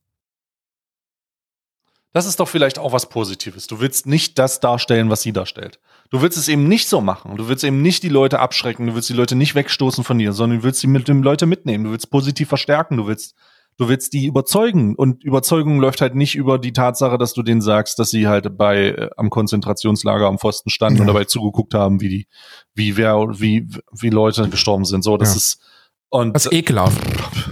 Das 2.14 2.26
ist 2.26 2.40
doch 2.40 2.48
vielleicht 2.48 2.80
auch 2.80 2.94
was 2.94 3.10
Positives. 3.10 3.68
Du 3.68 3.82
willst 3.82 4.06
nicht 4.06 4.40
das 4.40 4.62
darstellen, 4.62 5.10
was 5.10 5.24
sie 5.24 5.34
darstellt. 5.34 5.82
Du 6.10 6.22
willst 6.22 6.38
es 6.38 6.48
eben 6.48 6.70
nicht 6.70 6.88
so 6.88 7.02
machen. 7.02 7.36
Du 7.36 7.50
willst 7.50 7.66
eben 7.66 7.82
nicht 7.82 8.02
die 8.04 8.10
Leute 8.10 8.40
abschrecken. 8.40 8.88
Du 8.88 8.96
willst 8.96 9.10
die 9.10 9.14
Leute 9.14 9.36
nicht 9.36 9.56
wegstoßen 9.56 10.06
von 10.06 10.18
dir, 10.18 10.32
sondern 10.32 10.60
du 10.60 10.64
willst 10.64 10.80
sie 10.80 10.88
mit 10.88 11.10
den 11.10 11.22
Leute 11.22 11.46
mitnehmen. 11.48 11.84
Du 11.84 11.92
willst 11.92 12.10
positiv 12.10 12.48
verstärken. 12.48 12.96
Du 12.96 13.08
willst, 13.08 13.36
du 13.78 13.90
willst 13.90 14.14
die 14.14 14.26
überzeugen. 14.28 14.96
Und 14.96 15.24
Überzeugung 15.24 15.80
läuft 15.80 16.02
halt 16.02 16.16
nicht 16.16 16.36
über 16.36 16.60
die 16.60 16.74
Tatsache, 16.74 17.18
dass 17.18 17.34
du 17.34 17.42
denen 17.44 17.62
sagst, 17.62 17.98
dass 18.00 18.10
sie 18.10 18.28
halt 18.28 18.58
bei, 18.58 18.90
äh, 18.90 19.10
am 19.18 19.30
Konzentrationslager 19.30 20.28
am 20.28 20.38
Pfosten 20.40 20.70
standen 20.70 20.98
Ja. 20.98 21.02
und 21.02 21.08
dabei 21.08 21.26
zugeguckt 21.26 21.74
haben, 21.74 22.00
wie 22.02 22.10
die, 22.10 22.28
wie 22.76 22.98
wer, 22.98 23.16
wie, 23.40 23.68
wie 23.92 24.10
Leute 24.10 24.50
gestorben 24.50 24.86
sind. 24.86 25.04
So, 25.04 25.18
das 25.18 25.30
Ja. 25.32 25.36
ist, 25.38 25.62
und 26.10 26.34
Das 26.34 26.46
ist 26.46 26.54
ekelhaft. 26.54 27.00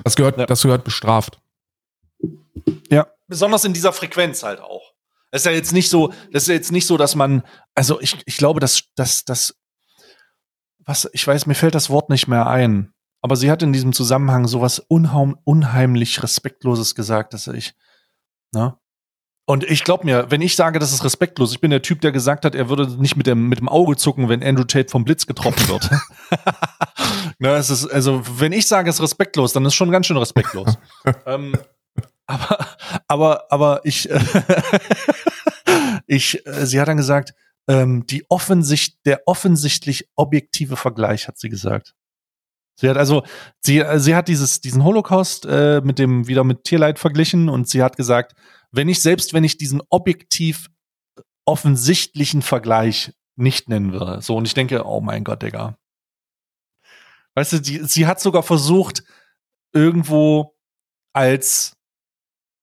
Das 0.04 0.16
gehört, 0.16 0.38
Ja. 0.38 0.46
das 0.46 0.62
gehört 0.62 0.84
bestraft. 0.84 1.40
Ja. 2.92 3.08
Besonders 3.28 3.64
in 3.66 3.74
dieser 3.74 3.94
Frequenz 3.94 4.44
halt 4.44 4.60
auch. 4.60 4.94
Es 5.32 5.42
ist 5.42 5.46
ja 5.46 5.52
jetzt 5.52 5.74
nicht 5.74 5.90
so, 5.90 6.12
das 6.32 6.44
ist 6.44 6.48
ja 6.48 6.56
jetzt 6.56 6.72
nicht 6.72 6.88
so, 6.88 6.98
dass 6.98 7.16
man, 7.16 7.44
also 7.76 8.02
ich, 8.02 8.18
ich 8.26 8.38
glaube, 8.38 8.60
dass, 8.60 8.84
dass, 8.96 9.24
dass, 9.26 9.56
was, 10.80 11.08
ich 11.14 11.26
weiß, 11.26 11.46
mir 11.46 11.54
fällt 11.56 11.76
das 11.76 11.90
Wort 11.92 12.10
nicht 12.10 12.28
mehr 12.28 12.48
ein. 12.48 12.94
Aber 13.22 13.36
sie 13.36 13.52
hat 13.52 13.64
in 13.64 13.74
diesem 13.74 13.94
Zusammenhang 13.94 14.48
sowas 14.48 14.80
unheim, 14.80 15.38
unheimlich 15.44 16.24
Respektloses 16.24 16.96
gesagt, 16.96 17.34
dass 17.34 17.48
ich, 17.48 17.74
ne? 18.54 18.78
Und 19.46 19.64
ich 19.64 19.84
glaube 19.84 20.06
mir, 20.06 20.30
wenn 20.30 20.42
ich 20.42 20.56
sage, 20.56 20.78
das 20.78 20.94
ist 20.94 21.04
respektlos, 21.04 21.52
ich 21.52 21.60
bin 21.60 21.72
der 21.72 21.82
Typ, 21.82 22.02
der 22.02 22.12
gesagt 22.12 22.46
hat, 22.46 22.54
er 22.54 22.70
würde 22.70 22.88
nicht 23.02 23.16
mit 23.16 23.26
dem, 23.26 23.50
mit 23.50 23.60
dem 23.60 23.68
Auge 23.68 23.98
zucken, 23.98 24.30
wenn 24.30 24.44
Andrew 24.44 24.64
Tate 24.64 24.90
vom 24.90 25.04
Blitz 25.04 25.26
getroffen 25.26 25.68
wird. 25.68 25.90
ne, 27.40 27.56
es 27.56 27.72
ist, 27.72 27.88
also, 27.88 28.22
wenn 28.40 28.52
ich 28.52 28.68
sage, 28.68 28.92
es 28.92 28.98
ist 28.98 29.02
respektlos, 29.02 29.52
dann 29.52 29.66
ist 29.66 29.74
schon 29.74 29.90
ganz 29.90 30.06
schön 30.06 30.18
respektlos. 30.18 30.78
ähm, 31.26 31.58
aber, 32.28 32.68
aber, 33.08 33.52
aber 33.52 33.82
ich, 33.86 34.08
äh, 34.12 34.20
ich, 36.06 36.46
äh, 36.46 36.68
sie 36.68 36.80
hat 36.80 36.88
dann 36.88 36.98
gesagt, 36.98 37.34
ähm, 37.68 38.06
die 38.06 38.30
offensicht, 38.30 39.00
der 39.06 39.24
offensichtlich 39.26 40.08
objektive 40.16 40.76
Vergleich, 40.76 41.28
hat 41.28 41.40
sie 41.40 41.50
gesagt. 41.50 41.96
Sie 42.80 42.90
hat 42.90 42.96
also, 42.96 43.24
sie, 43.60 43.80
äh, 43.80 44.00
sie 44.00 44.16
hat 44.16 44.30
dieses, 44.30 44.62
diesen 44.62 44.86
Holocaust 44.86 45.46
äh, 45.46 45.82
mit 45.84 46.00
dem 46.00 46.28
wieder 46.28 46.46
mit 46.46 46.64
Tierleid 46.64 46.98
verglichen 46.98 47.50
und 47.50 47.68
sie 47.68 47.84
hat 47.84 47.98
gesagt, 47.98 48.36
wenn 48.72 48.88
ich 48.88 49.02
selbst, 49.02 49.34
wenn 49.34 49.44
ich 49.44 49.58
diesen 49.58 49.82
objektiv 49.90 50.70
offensichtlichen 51.46 52.42
Vergleich 52.42 53.14
nicht 53.36 53.68
nennen 53.68 53.92
würde, 53.92 54.22
so 54.22 54.38
und 54.38 54.46
ich 54.46 54.54
denke, 54.54 54.86
oh 54.86 55.02
mein 55.02 55.26
Gott, 55.26 55.44
Digga. 55.44 55.78
Weißt 57.36 57.54
du, 57.54 57.60
die, 57.60 57.84
sie 57.84 58.08
hat 58.08 58.22
sogar 58.22 58.44
versucht, 58.44 59.04
irgendwo 59.74 60.56
als 61.14 61.76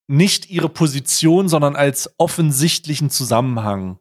nicht 0.08 0.48
ihre 0.48 0.70
Position, 0.70 1.48
sondern 1.48 1.76
als 1.76 2.10
offensichtlichen 2.16 3.10
Zusammenhang. 3.10 3.98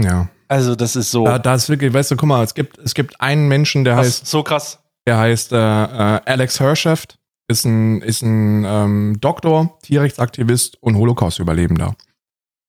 Ja. 0.00 0.28
Also 0.46 0.76
das 0.76 0.94
ist 0.96 1.10
so 1.10 1.24
Da, 1.24 1.38
da 1.38 1.54
ist 1.54 1.68
wirklich, 1.68 1.92
weißt 1.92 2.12
du, 2.12 2.16
guck 2.16 2.28
mal, 2.28 2.44
es 2.44 2.54
gibt, 2.54 2.78
es 2.78 2.94
gibt 2.94 3.20
einen 3.20 3.48
Menschen, 3.48 3.84
der 3.84 3.94
krass, 3.94 4.06
heißt, 4.06 4.26
so 4.26 4.42
krass. 4.42 4.81
Der 5.06 5.18
heißt 5.18 5.52
äh, 5.52 5.56
äh, 5.56 6.20
Alex 6.24 6.60
Hersheft, 6.60 7.18
ist 7.48 7.64
ein, 7.64 8.02
ist 8.02 8.22
ein 8.22 8.64
ähm, 8.64 9.20
Doktor, 9.20 9.78
Tierrechtsaktivist 9.82 10.82
und 10.82 10.96
Holocaust-Überlebender. 10.96 11.96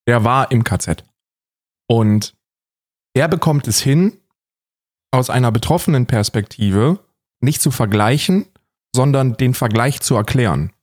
Der 0.08 0.24
war 0.24 0.52
im 0.52 0.64
KZ. 0.64 1.04
Und 1.88 2.36
der 3.16 3.28
bekommt 3.28 3.68
es 3.68 3.80
hin, 3.80 4.18
aus 5.12 5.30
einer 5.30 5.52
betroffenen 5.52 6.08
Perspektive 6.08 7.00
nicht 7.40 7.62
zu 7.62 7.70
vergleichen, 7.70 8.48
sondern 8.96 9.38
den 9.38 9.54
Vergleich 9.54 10.02
zu 10.02 10.16
erklären. 10.16 10.74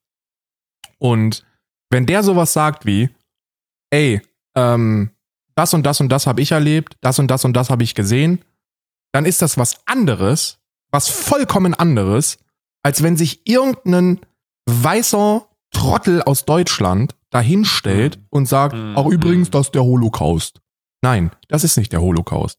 Und 0.99 1.45
wenn 1.91 2.07
der 2.07 2.23
sowas 2.23 2.53
sagt 2.53 2.87
wie, 2.87 3.11
ey, 3.91 4.23
ähm, 4.55 5.11
das 5.57 5.75
und 5.75 5.85
das 5.85 6.01
und 6.01 6.11
das 6.11 6.27
habe 6.27 6.41
ich 6.41 6.53
erlebt, 6.53 6.97
das 7.01 7.19
und 7.19 7.29
das 7.29 7.45
und 7.45 7.55
das 7.55 7.71
habe 7.71 7.83
ich 7.83 7.95
gesehen, 7.95 8.45
dann 9.13 9.27
ist 9.27 9.43
das 9.43 9.59
was 9.59 9.85
anderes, 9.87 10.60
was 10.91 11.09
vollkommen 11.09 11.74
anderes, 11.74 12.38
als 12.82 13.03
wenn 13.03 13.16
sich 13.16 13.47
irgendein 13.49 14.20
weißer 14.66 15.47
Trottel 15.72 16.22
aus 16.22 16.45
Deutschland 16.45 17.14
dahinstellt 17.30 18.16
Mhm. 18.18 18.26
und 18.30 18.47
sagt, 18.47 18.74
Mhm. 18.74 18.97
auch 18.97 19.07
übrigens, 19.07 19.51
das 19.51 19.66
ist 19.68 19.74
der 19.74 19.84
Holocaust. 19.84 20.61
Nein, 21.03 21.30
das 21.49 21.64
ist 21.64 21.76
nicht 21.76 21.93
der 21.93 22.01
Holocaust. 22.03 22.59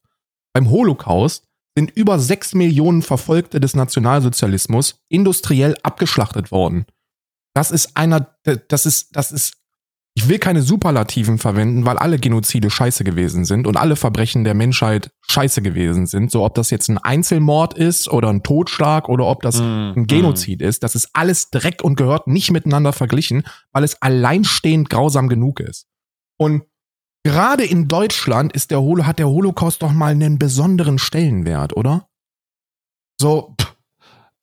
Beim 0.53 0.69
Holocaust 0.69 1.45
sind 1.77 1.91
über 1.91 2.19
sechs 2.19 2.53
Millionen 2.53 3.01
Verfolgte 3.01 3.59
des 3.59 3.75
Nationalsozialismus 3.75 4.99
industriell 5.09 5.75
abgeschlachtet 5.84 6.51
worden. 6.51 6.86
Das 7.53 7.71
ist 7.71 7.95
einer, 7.97 8.36
das 8.67 8.86
ist, 8.86 9.15
das 9.15 9.32
ist, 9.32 9.53
ich 10.14 10.28
will 10.28 10.39
keine 10.39 10.62
Superlativen 10.62 11.38
verwenden, 11.38 11.86
weil 11.86 11.97
alle 11.97 12.20
Genozide 12.20 12.70
scheiße 12.70 13.03
gewesen 13.05 13.45
sind 13.45 13.66
und 13.66 13.78
alle 13.78 13.95
Verbrechen 13.95 14.43
der 14.43 14.53
Menschheit 14.53 15.12
scheiße 15.30 15.62
gewesen 15.62 16.05
sind. 16.05 16.32
So 16.32 16.43
ob 16.43 16.53
das 16.55 16.70
jetzt 16.70 16.89
ein 16.89 16.97
Einzelmord 16.97 17.74
ist 17.76 18.09
oder 18.09 18.30
ein 18.30 18.43
Totschlag 18.43 19.07
oder 19.07 19.26
ob 19.26 19.41
das 19.41 19.59
Mhm. 19.62 19.93
ein 19.95 20.07
Genozid 20.07 20.62
ist, 20.62 20.84
das 20.84 20.95
ist 20.95 21.09
alles 21.14 21.49
Dreck 21.49 21.82
und 21.82 21.95
gehört 21.95 22.28
nicht 22.28 22.51
miteinander 22.51 22.91
verglichen, 22.91 23.43
weil 23.72 23.86
es 23.86 24.01
alleinstehend 24.01 24.89
grausam 24.89 25.30
genug 25.30 25.62
ist. 25.62 25.88
Und 26.38 26.64
gerade 27.24 27.64
in 27.64 27.88
Deutschland 27.88 28.51
ist 28.53 28.72
der 28.72 28.82
Holo, 28.82 29.05
hat 29.05 29.18
der 29.18 29.30
Holocaust 29.30 29.82
doch 29.82 29.93
mal 29.93 30.12
einen 30.12 30.38
besonderen 30.38 30.99
Stellenwert, 30.99 31.76
oder? 31.78 32.07
So, 33.20 33.55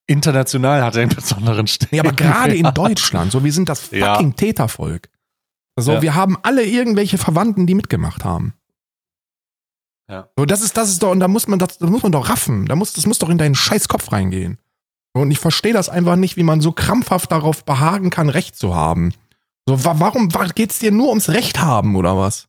International 0.06 0.82
hat 0.82 0.96
er 0.96 1.02
einen 1.02 1.14
besonderen 1.14 1.66
Stellen. 1.66 1.90
Nee, 1.92 2.00
aber 2.00 2.12
gerade 2.12 2.54
in 2.56 2.70
Deutschland, 2.72 3.32
so 3.32 3.44
wir 3.44 3.52
sind 3.52 3.68
das 3.68 3.90
Ja. 3.90 4.14
fucking 4.14 4.34
Tätervolk. 4.36 5.08
So, 5.80 5.92
Ja. 5.92 6.02
wir 6.02 6.14
haben 6.14 6.36
alle 6.42 6.64
irgendwelche 6.64 7.18
Verwandten, 7.18 7.66
die 7.66 7.74
mitgemacht 7.74 8.24
haben. 8.24 8.54
Ja. 10.10 10.28
So, 10.36 10.44
das 10.46 10.62
ist, 10.62 10.76
das 10.76 10.88
ist 10.88 11.02
doch, 11.02 11.10
und 11.10 11.20
da 11.20 11.28
muss 11.28 11.46
man, 11.48 11.58
das, 11.58 11.78
das 11.78 11.90
muss 11.90 12.02
man 12.02 12.12
doch 12.12 12.28
raffen. 12.28 12.66
Da 12.66 12.76
muss, 12.76 12.94
das 12.94 13.06
muss 13.06 13.18
doch 13.18 13.28
in 13.28 13.38
deinen 13.38 13.54
scheiß 13.54 13.88
Kopf 13.88 14.10
reingehen. 14.12 14.58
Und 15.12 15.30
ich 15.30 15.38
verstehe 15.38 15.72
das 15.72 15.88
einfach 15.88 16.16
nicht, 16.16 16.36
wie 16.36 16.42
man 16.42 16.60
so 16.60 16.72
krampfhaft 16.72 17.30
darauf 17.32 17.64
behagen 17.64 18.10
kann, 18.10 18.28
Recht 18.28 18.56
zu 18.56 18.74
haben. 18.74 19.12
So, 19.66 19.84
wa 19.84 19.96
warum 19.98 20.32
wa 20.34 20.46
geht's 20.46 20.78
dir 20.78 20.92
nur 20.92 21.08
ums 21.10 21.28
Recht 21.28 21.60
haben, 21.60 21.96
oder 21.96 22.16
was? 22.16 22.48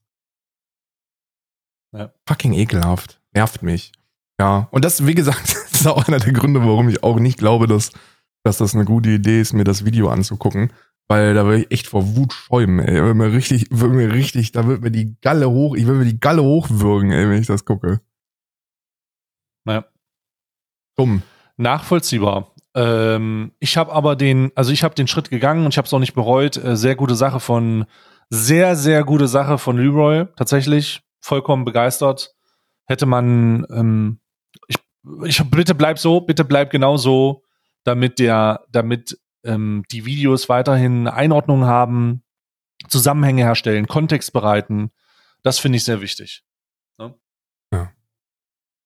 Ja. 1.92 2.12
Fucking 2.28 2.54
ekelhaft. 2.54 3.20
Nervt 3.34 3.64
mich. 3.64 3.92
Ja. 4.40 4.68
Und 4.72 4.86
das, 4.86 5.06
wie 5.06 5.16
gesagt, 5.16 5.56
ist 5.72 5.88
auch 5.88 6.08
einer 6.08 6.20
der 6.20 6.34
Gründe, 6.34 6.62
warum 6.62 6.88
ich 6.90 7.04
auch 7.04 7.20
nicht 7.20 7.38
glaube, 7.40 7.68
dass, 7.68 7.92
dass 8.44 8.58
das 8.58 8.74
eine 8.74 8.86
gute 8.86 9.10
Idee 9.10 9.42
ist, 9.42 9.54
mir 9.54 9.64
das 9.66 9.84
Video 9.86 10.10
anzugucken. 10.10 10.72
Weil 11.12 11.34
da 11.34 11.44
würde 11.44 11.64
ich 11.64 11.72
echt 11.72 11.88
vor 11.88 12.16
Wut 12.16 12.34
schäumen, 12.34 12.80
ey. 12.80 13.02
Würde 13.02 13.16
mir 13.16 13.34
richtig, 13.34 13.66
würde 13.72 13.96
mir 13.96 14.14
richtig, 14.14 14.52
da 14.52 14.68
wird 14.68 14.82
mir 14.82 14.92
die 14.92 15.16
Galle 15.22 15.50
hoch, 15.50 15.76
ich 15.76 15.88
würde 15.88 16.00
mir 16.00 16.06
die 16.06 16.20
Galle 16.20 16.44
hochwürgen, 16.44 17.12
ey, 17.12 17.28
wenn 17.28 17.42
ich 17.42 17.48
das 17.48 17.66
gucke. 17.66 18.00
Ja. 19.66 19.86
Dumm. 20.96 21.24
Nachvollziehbar. 21.58 22.54
Ähm, 22.76 23.54
ich 23.60 23.76
habe 23.76 23.92
aber 23.92 24.16
den, 24.16 24.52
also 24.54 24.72
ich 24.72 24.84
habe 24.84 24.94
den 24.94 25.08
Schritt 25.08 25.32
gegangen 25.32 25.66
und 25.66 25.74
ich 25.74 25.78
habe 25.80 25.88
es 25.88 25.94
auch 25.94 26.00
nicht 26.00 26.14
bereut. 26.14 26.58
Äh, 26.58 26.78
sehr 26.78 26.96
gute 26.96 27.16
Sache 27.16 27.40
von, 27.40 27.86
sehr, 28.30 28.76
sehr 28.76 29.04
gute 29.04 29.28
Sache 29.28 29.58
von 29.58 29.78
Leroy. 29.78 30.26
Tatsächlich 30.36 31.02
vollkommen 31.20 31.66
begeistert. 31.66 32.36
Hätte 32.86 33.08
man, 33.08 33.66
ähm, 33.72 34.20
ich, 34.68 34.78
ich 35.26 35.44
bitte 35.50 35.74
bleib 35.74 35.98
so, 35.98 36.22
bitte 36.22 36.46
bleib 36.46 36.70
genau 36.70 36.98
so, 36.98 37.44
damit 37.84 38.20
der, 38.20 38.66
damit 38.72 39.18
ähm, 39.44 39.84
die 39.92 40.06
Videos 40.06 40.50
weiterhin 40.50 41.08
Einordnung 41.08 41.66
haben, 41.66 42.24
Zusammenhänge 42.88 43.44
herstellen, 43.44 43.88
Kontext 43.88 44.34
bereiten. 44.34 44.92
Das 45.44 45.60
finde 45.60 45.78
ich 45.78 45.84
sehr 45.84 46.02
wichtig. 46.02 46.44
Ne? 46.98 47.16
Ja. 47.74 47.92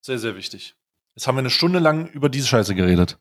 Sehr, 0.02 0.20
sehr 0.20 0.36
wichtig. 0.36 0.76
Jetzt 1.16 1.28
haben 1.28 1.36
wir 1.36 1.40
eine 1.40 1.50
Stunde 1.50 1.80
lang 1.80 2.08
über 2.08 2.30
diese 2.30 2.48
Scheiße 2.48 2.76
geredet. 2.76 3.20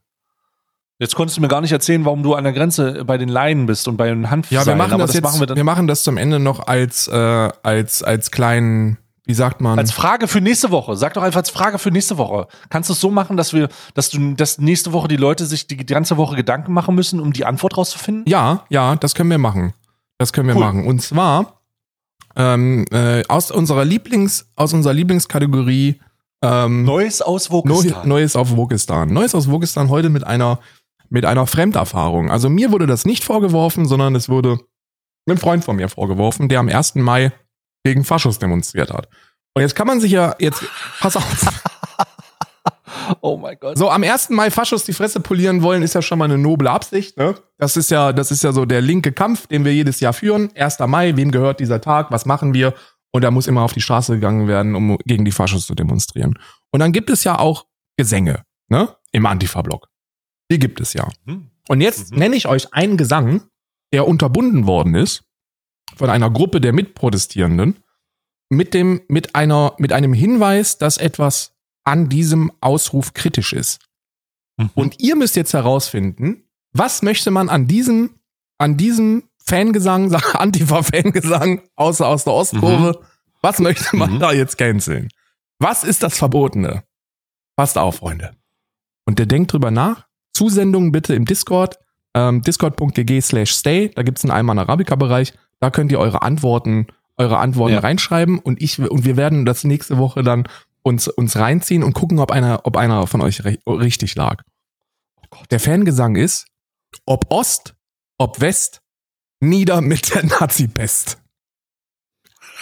Jetzt 0.98 1.16
konntest 1.16 1.36
du 1.36 1.40
mir 1.40 1.48
gar 1.48 1.60
nicht 1.60 1.72
erzählen, 1.72 2.04
warum 2.04 2.22
du 2.22 2.34
an 2.34 2.44
der 2.44 2.52
Grenze 2.52 3.04
bei 3.04 3.18
den 3.18 3.28
Leinen 3.28 3.66
bist 3.66 3.88
und 3.88 3.96
bei 3.96 4.08
den 4.08 4.30
Hanfseilen. 4.30 4.62
Ja, 4.62 4.66
wir 4.66 4.76
machen 4.76 4.92
aber 4.92 5.06
das, 5.06 5.14
jetzt, 5.14 5.24
machen 5.24 5.40
wir 5.40 5.56
wir 5.56 5.64
machen 5.64 5.88
das 5.88 6.04
zum 6.04 6.16
Ende 6.16 6.38
noch 6.38 6.66
als, 6.66 7.08
äh, 7.08 7.50
als, 7.62 8.02
als 8.02 8.30
kleinen, 8.30 8.98
wie 9.24 9.34
sagt 9.34 9.60
man? 9.60 9.78
als 9.78 9.92
Frage 9.92 10.26
für 10.28 10.40
nächste 10.40 10.70
Woche. 10.70 10.96
Sag 10.96 11.14
doch 11.14 11.22
einfach 11.22 11.38
als 11.40 11.50
Frage 11.50 11.78
für 11.78 11.90
nächste 11.90 12.18
Woche. 12.18 12.48
Kannst 12.70 12.88
du 12.88 12.92
es 12.94 13.00
so 13.00 13.10
machen, 13.10 13.36
dass 13.36 13.52
wir, 13.52 13.68
dass 13.94 14.10
du, 14.10 14.34
dass 14.34 14.58
nächste 14.58 14.92
Woche 14.92 15.08
die 15.08 15.16
Leute 15.16 15.46
sich 15.46 15.66
die 15.66 15.76
ganze 15.76 16.16
Woche 16.16 16.34
Gedanken 16.36 16.72
machen 16.72 16.94
müssen, 16.94 17.20
um 17.20 17.32
die 17.32 17.44
Antwort 17.44 17.76
rauszufinden? 17.76 18.24
Ja, 18.26 18.64
ja, 18.68 18.96
das 18.96 19.14
können 19.14 19.30
wir 19.30 19.38
machen. 19.38 19.74
Das 20.18 20.32
können 20.32 20.48
wir 20.48 20.54
Cool. 20.56 20.60
machen. 20.64 20.86
Und 20.86 21.00
zwar 21.02 21.60
ähm, 22.36 22.84
äh, 22.90 23.22
aus 23.28 23.50
unserer 23.50 23.84
Lieblings, 23.84 24.48
aus 24.56 24.72
unserer 24.72 24.94
Lieblingskategorie 24.94 26.00
Ähm, 26.44 26.84
Neues 26.84 27.22
aus 27.22 27.50
Wokistan. 27.52 28.08
Neues 28.08 28.34
auf 28.34 28.56
Wokistan. 28.56 29.12
Neues 29.12 29.34
aus 29.34 29.48
Wokistan 29.50 29.88
heute 29.90 30.08
mit 30.10 30.24
einer, 30.24 30.58
mit 31.10 31.24
einer 31.24 31.46
Fremderfahrung. 31.46 32.30
Also 32.32 32.48
mir 32.50 32.72
wurde 32.72 32.86
das 32.86 33.04
nicht 33.04 33.22
vorgeworfen, 33.22 33.86
sondern 33.86 34.16
es 34.16 34.28
wurde 34.28 34.58
einem 35.26 35.38
Freund 35.38 35.64
von 35.64 35.76
mir 35.76 35.88
vorgeworfen, 35.88 36.48
der 36.48 36.58
am 36.58 36.68
1. 36.68 36.96
Mai 36.96 37.30
gegen 37.84 38.04
Faschos 38.04 38.38
demonstriert 38.38 38.92
hat. 38.92 39.08
Und 39.54 39.62
jetzt 39.62 39.74
kann 39.74 39.86
man 39.86 40.00
sich 40.00 40.12
ja, 40.12 40.34
jetzt, 40.38 40.62
pass 41.00 41.16
auf, 41.16 41.24
oh 43.20 43.36
mein 43.36 43.58
Gott. 43.60 43.76
so 43.76 43.90
am 43.90 44.02
1. 44.02 44.30
Mai 44.30 44.50
Faschos 44.50 44.84
die 44.84 44.92
Fresse 44.92 45.20
polieren 45.20 45.62
wollen, 45.62 45.82
ist 45.82 45.94
ja 45.94 46.02
schon 46.02 46.18
mal 46.18 46.24
eine 46.26 46.38
noble 46.38 46.70
Absicht, 46.70 47.16
ne? 47.16 47.34
Das 47.58 47.76
ist 47.76 47.90
ja, 47.90 48.12
das 48.12 48.30
ist 48.30 48.42
ja 48.42 48.52
so 48.52 48.64
der 48.64 48.80
linke 48.80 49.12
Kampf, 49.12 49.46
den 49.46 49.64
wir 49.64 49.74
jedes 49.74 50.00
Jahr 50.00 50.12
führen. 50.12 50.50
1. 50.56 50.78
Mai, 50.86 51.16
wem 51.16 51.30
gehört 51.30 51.60
dieser 51.60 51.80
Tag, 51.80 52.10
was 52.10 52.24
machen 52.26 52.54
wir? 52.54 52.74
Und 53.12 53.22
da 53.22 53.30
muss 53.30 53.46
immer 53.46 53.62
auf 53.62 53.74
die 53.74 53.82
Straße 53.82 54.14
gegangen 54.14 54.48
werden, 54.48 54.74
um 54.74 54.96
gegen 55.04 55.24
die 55.24 55.32
Faschos 55.32 55.66
zu 55.66 55.74
demonstrieren. 55.74 56.38
Und 56.70 56.80
dann 56.80 56.92
gibt 56.92 57.10
es 57.10 57.24
ja 57.24 57.38
auch 57.38 57.66
Gesänge, 57.98 58.42
ne? 58.68 58.88
Im 59.12 59.26
Antifa-Block. 59.26 59.88
Die 60.50 60.58
gibt 60.58 60.80
es 60.80 60.94
ja. 60.94 61.08
Hm. 61.26 61.50
Und 61.68 61.80
jetzt 61.82 62.12
Mhm. 62.12 62.18
nenne 62.18 62.36
ich 62.36 62.46
euch 62.48 62.72
einen 62.72 62.96
Gesang, 62.96 63.42
der 63.92 64.08
unterbunden 64.08 64.66
worden 64.66 64.94
ist 64.94 65.24
von 65.97 66.11
einer 66.11 66.30
Gruppe 66.30 66.61
der 66.61 66.72
Mitprotestierenden 66.72 67.76
mit 68.49 68.74
dem, 68.74 69.01
mit 69.09 69.34
einer, 69.34 69.74
mit 69.78 69.93
einem 69.93 70.12
Hinweis, 70.12 70.78
dass 70.78 70.99
etwas 70.99 71.55
an 71.84 72.09
diesem 72.09 72.53
Ausruf 72.61 73.14
kritisch 73.14 73.53
ist. 73.53 73.80
Mhm. 74.57 74.70
Und 74.74 75.01
ihr 75.01 75.16
müsst 75.16 75.36
jetzt 75.36 75.55
herausfinden, 75.55 76.45
was 76.72 77.03
möchte 77.03 77.30
man 77.30 77.49
an 77.49 77.66
diesem, 77.66 78.18
an 78.59 78.76
diesem 78.76 79.24
Fangesang, 79.45 80.14
Antifa-Fangesang, 80.34 81.62
außer 81.76 82.07
aus 82.07 82.24
der 82.24 82.32
Ostkurve, 82.34 83.01
was 83.40 83.59
möchte 83.59 83.97
man 83.97 84.14
Mhm. 84.14 84.20
da 84.20 84.32
jetzt 84.32 84.57
canceln? 84.59 85.09
Was 85.59 85.84
ist 85.84 86.03
das 86.03 86.16
Verbotene? 86.18 86.84
Passt 87.57 87.76
auf, 87.78 87.97
Freunde. 87.97 88.36
Und 89.05 89.18
der 89.18 89.26
denkt 89.26 89.53
drüber 89.53 89.70
nach. 89.70 90.07
Zusendungen 90.32 90.93
bitte 90.93 91.14
im 91.14 91.24
Discord, 91.24 91.78
ähm, 92.14 92.43
discord.gg 92.43 93.20
slash 93.20 93.53
stay, 93.53 93.90
da 93.95 94.03
gibt's 94.03 94.24
einen 94.24 94.30
Alman 94.30 94.59
Arabica-Bereich, 94.59 95.34
da 95.62 95.70
könnt 95.70 95.92
ihr 95.92 96.00
eure 96.00 96.22
Antworten, 96.22 96.88
eure 97.16 97.38
Antworten 97.38 97.74
Ja. 97.74 97.78
reinschreiben 97.80 98.40
und 98.40 98.60
ich, 98.60 98.80
und 98.80 99.04
wir 99.04 99.16
werden 99.16 99.46
das 99.46 99.62
nächste 99.62 99.96
Woche 99.96 100.24
dann 100.24 100.48
uns, 100.82 101.06
uns 101.06 101.36
reinziehen 101.36 101.84
und 101.84 101.92
gucken, 101.92 102.18
ob 102.18 102.32
einer, 102.32 102.62
ob 102.64 102.76
einer 102.76 103.06
von 103.06 103.20
euch 103.20 103.44
richtig 103.44 104.16
lag. 104.16 104.42
Der 105.52 105.60
Fangesang 105.60 106.16
ist, 106.16 106.46
ob 107.06 107.30
Ost, 107.30 107.76
ob 108.18 108.40
West, 108.40 108.82
nieder 109.38 109.80
mit 109.82 110.12
der 110.12 110.24
Nazi-Pest. 110.26 111.18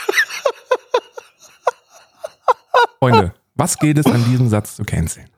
Freunde, 2.99 3.33
was 3.55 3.79
geht 3.79 3.97
es 3.97 4.05
an 4.07 4.23
diesem 4.27 4.51
Satz 4.51 4.77
zu 4.77 4.85
canceln? 4.85 5.31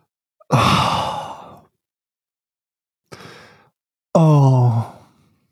Oh. 4.14 4.82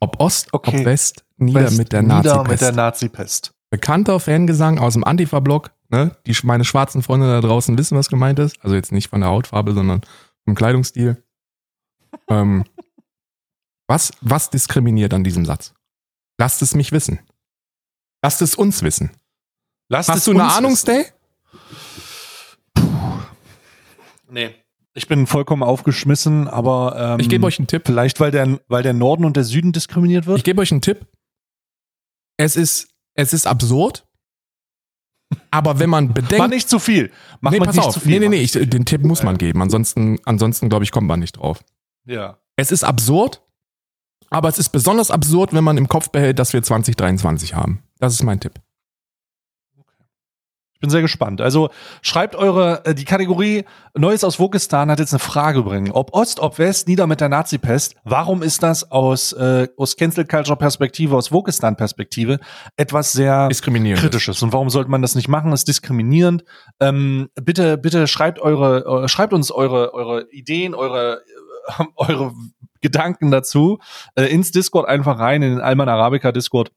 Ob 0.01 0.21
Ost, 0.21 0.53
Okay. 0.53 0.81
ob 0.81 0.85
West, 0.87 1.25
nieder 1.41 1.65
West, 1.65 1.79
mit 1.79 1.93
der 1.93 2.03
nieder 2.03 2.17
Nazi-Pest. 2.23 2.51
mit 2.51 2.61
der 2.61 2.73
Nazi-Pest. 2.73 3.53
Bekannter 3.71 4.19
Fangesang 4.21 4.79
aus 4.79 4.95
dem 4.95 5.05
Antifa-Block. 5.05 5.71
Ne? 5.91 6.17
Die, 6.27 6.37
meine 6.45 6.65
schwarzen 6.65 7.03
Freunde 7.03 7.27
da 7.29 7.41
draußen 7.41 7.77
wissen, 7.79 7.97
was 7.97 8.09
gemeint 8.09 8.39
ist. 8.39 8.57
Also 8.63 8.77
jetzt 8.77 8.93
nicht 8.93 9.09
von 9.11 9.21
der 9.21 9.31
Hautfarbe, 9.31 9.73
sondern 9.73 10.01
vom 10.45 10.55
Kleidungsstil. 10.55 11.23
ähm, 12.29 12.65
was, 13.89 14.13
was 14.21 14.51
diskriminiert 14.51 15.15
an 15.15 15.25
diesem 15.25 15.45
Satz? 15.45 15.75
Lasst 16.39 16.63
es 16.63 16.75
mich 16.75 16.93
wissen. 16.93 17.21
Lasst 18.23 18.43
es 18.43 18.55
uns 18.55 18.83
wissen. 18.83 19.11
Lasst 19.89 20.09
Hast 20.09 20.19
es 20.19 20.25
du 20.25 20.31
eine 20.33 20.45
Ahnung. 20.45 20.77
Stay? 20.77 21.07
Nee. 24.29 24.55
Ich 24.95 25.07
bin 25.09 25.27
vollkommen 25.27 25.63
aufgeschmissen, 25.63 26.49
aber 26.49 26.95
ähm, 26.97 27.21
Ich 27.21 27.29
gebe 27.29 27.47
euch 27.47 27.59
einen 27.59 27.69
Tipp. 27.69 27.83
vielleicht, 27.87 28.21
weil 28.21 28.31
der, 28.31 28.61
weil 28.69 28.83
der 28.83 28.93
Norden 28.93 29.25
und 29.25 29.37
der 29.37 29.45
Süden 29.45 29.73
diskriminiert 29.73 30.27
wird. 30.27 30.39
Ich 30.39 30.45
gebe 30.45 30.61
euch 30.61 30.73
einen 30.73 30.81
Tipp. 30.81 31.07
Es 32.41 32.57
ist, 32.57 32.89
es 33.15 33.35
ist 33.35 33.47
absurd. 33.47 34.07
Aber 35.51 35.79
wenn 35.79 35.91
man 35.91 36.13
bedenkt, 36.15 36.39
Mach 36.39 36.49
nicht 36.49 36.69
zu 36.69 36.79
viel. 36.79 37.13
Mach 37.41 37.53
nee, 37.53 37.59
pass 37.59 37.77
nicht 37.77 37.85
auf. 37.85 37.95
zu 37.95 38.01
viel. 38.01 38.13
nee, 38.13 38.19
nee, 38.19 38.29
nee, 38.29 38.43
ich, 38.43 38.53
den 38.53 38.85
Tipp 38.85 39.05
muss 39.05 39.23
man 39.23 39.37
geben. 39.37 39.61
Ansonsten, 39.63 40.19
ansonsten 40.25 40.69
glaube 40.71 40.85
ich, 40.85 40.91
kommt 40.91 41.07
man 41.07 41.21
nicht 41.21 41.37
drauf. 41.37 41.63
Ja. 42.07 42.39
Es 42.57 42.73
ist 42.73 42.83
absurd, 42.83 43.43
aber 44.31 44.49
es 44.49 44.59
ist 44.59 44.71
besonders 44.71 45.11
absurd, 45.11 45.53
wenn 45.53 45.63
man 45.63 45.77
im 45.77 45.87
Kopf 45.89 46.09
behält, 46.09 46.39
dass 46.39 46.53
wir 46.53 46.63
2023 46.63 47.55
haben. 47.55 47.83
Das 47.99 48.15
ist 48.15 48.23
mein 48.23 48.41
Tipp. 48.41 48.55
Ich 50.81 50.83
bin 50.83 50.89
sehr 50.89 51.03
gespannt. 51.03 51.43
Also 51.43 51.69
schreibt 52.01 52.35
eure, 52.35 52.87
äh, 52.87 52.95
die 52.95 53.05
Kategorie 53.05 53.67
Neues 53.95 54.25
aus 54.25 54.41
Wokistan 54.41 54.91
hat 54.91 54.99
jetzt 54.99 55.13
eine 55.13 55.19
Frage 55.19 55.63
bringen. 55.63 55.91
Ob 55.93 56.15
Ost, 56.15 56.41
ob 56.41 56.59
West, 56.59 56.89
nieder 56.89 57.07
mit 57.07 57.21
der 57.21 57.29
Nazi-Pest. 57.29 57.97
Warum 58.05 58.43
ist 58.43 58.63
das 58.63 58.91
aus, 58.91 59.35
äh, 59.35 59.69
aus 59.77 59.99
Cancel 59.99 60.25
Culture 60.25 60.57
Perspektive, 60.57 61.15
aus 61.15 61.33
Wokistan 61.33 61.77
Perspektive 61.77 62.41
etwas 62.79 63.13
sehr 63.13 63.49
Diskriminierend. 63.49 64.01
kritisches? 64.01 64.43
Und 64.43 64.55
warum 64.55 64.71
sollte 64.71 64.91
man 64.91 65.03
das 65.03 65.15
nicht 65.15 65.29
machen? 65.29 65.51
Das 65.51 65.61
ist 65.61 65.69
diskriminierend. 65.69 66.45
Ähm, 66.81 67.29
bitte, 67.35 67.77
bitte 67.77 68.07
schreibt 68.07 68.39
eure, 68.39 69.05
äh, 69.05 69.09
schreibt 69.09 69.35
uns 69.35 69.51
eure, 69.51 69.93
eure 69.93 70.31
Ideen, 70.31 70.75
eure, 70.75 71.21
äh, 71.79 71.85
eure 71.97 72.33
Gedanken 72.81 73.31
dazu 73.31 73.81
äh, 74.15 74.25
ins 74.33 74.51
Discord 74.51 74.89
einfach 74.89 75.19
rein, 75.19 75.43
in 75.43 75.51
den 75.51 75.61
Alman 75.61 75.91
Arabica 75.91 76.33
Discord. 76.33 76.73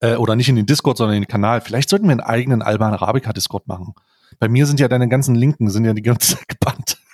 Äh, 0.00 0.14
oder 0.14 0.34
nicht 0.36 0.48
in 0.48 0.56
den 0.56 0.66
Discord, 0.66 0.96
sondern 0.96 1.16
in 1.16 1.22
den 1.22 1.28
Kanal. 1.28 1.60
Vielleicht 1.60 1.90
sollten 1.90 2.06
wir 2.06 2.12
einen 2.12 2.20
eigenen 2.20 2.62
Alban 2.62 2.92
Arabica 2.94 3.32
Discord 3.32 3.68
machen. 3.68 3.94
Bei 4.38 4.48
mir 4.48 4.66
sind 4.66 4.80
ja 4.80 4.88
deine 4.88 5.08
ganzen 5.08 5.34
Linken, 5.34 5.70
sind 5.70 5.84
ja 5.84 5.92
die 5.92 6.02
ganze 6.02 6.36
Zeit 6.36 6.48
gebannt. 6.48 6.98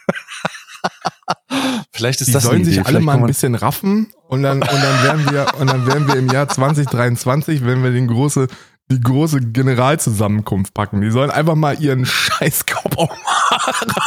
Vielleicht 1.92 2.20
ist 2.20 2.28
Die 2.28 2.32
das 2.32 2.44
sollen 2.44 2.64
sich 2.64 2.78
alle 2.78 2.88
Vielleicht 2.88 3.04
mal 3.04 3.16
ein 3.16 3.26
bisschen 3.26 3.54
raffen 3.54 4.12
und 4.28 4.42
dann, 4.42 4.60
und 4.60 4.70
dann 4.70 5.02
werden 5.02 5.30
wir, 5.30 5.46
und 5.58 5.70
dann 5.70 5.86
werden 5.86 6.06
wir 6.06 6.16
im 6.16 6.28
Jahr 6.28 6.48
2023, 6.50 7.64
wenn 7.64 7.82
wir 7.82 7.90
den 7.90 8.06
große, 8.06 8.48
die 8.90 9.00
große 9.00 9.40
Generalzusammenkunft 9.40 10.72
packen. 10.72 11.00
Die 11.00 11.10
sollen 11.10 11.30
einfach 11.30 11.56
mal 11.56 11.80
ihren 11.80 12.06
Scheißkopf 12.06 12.96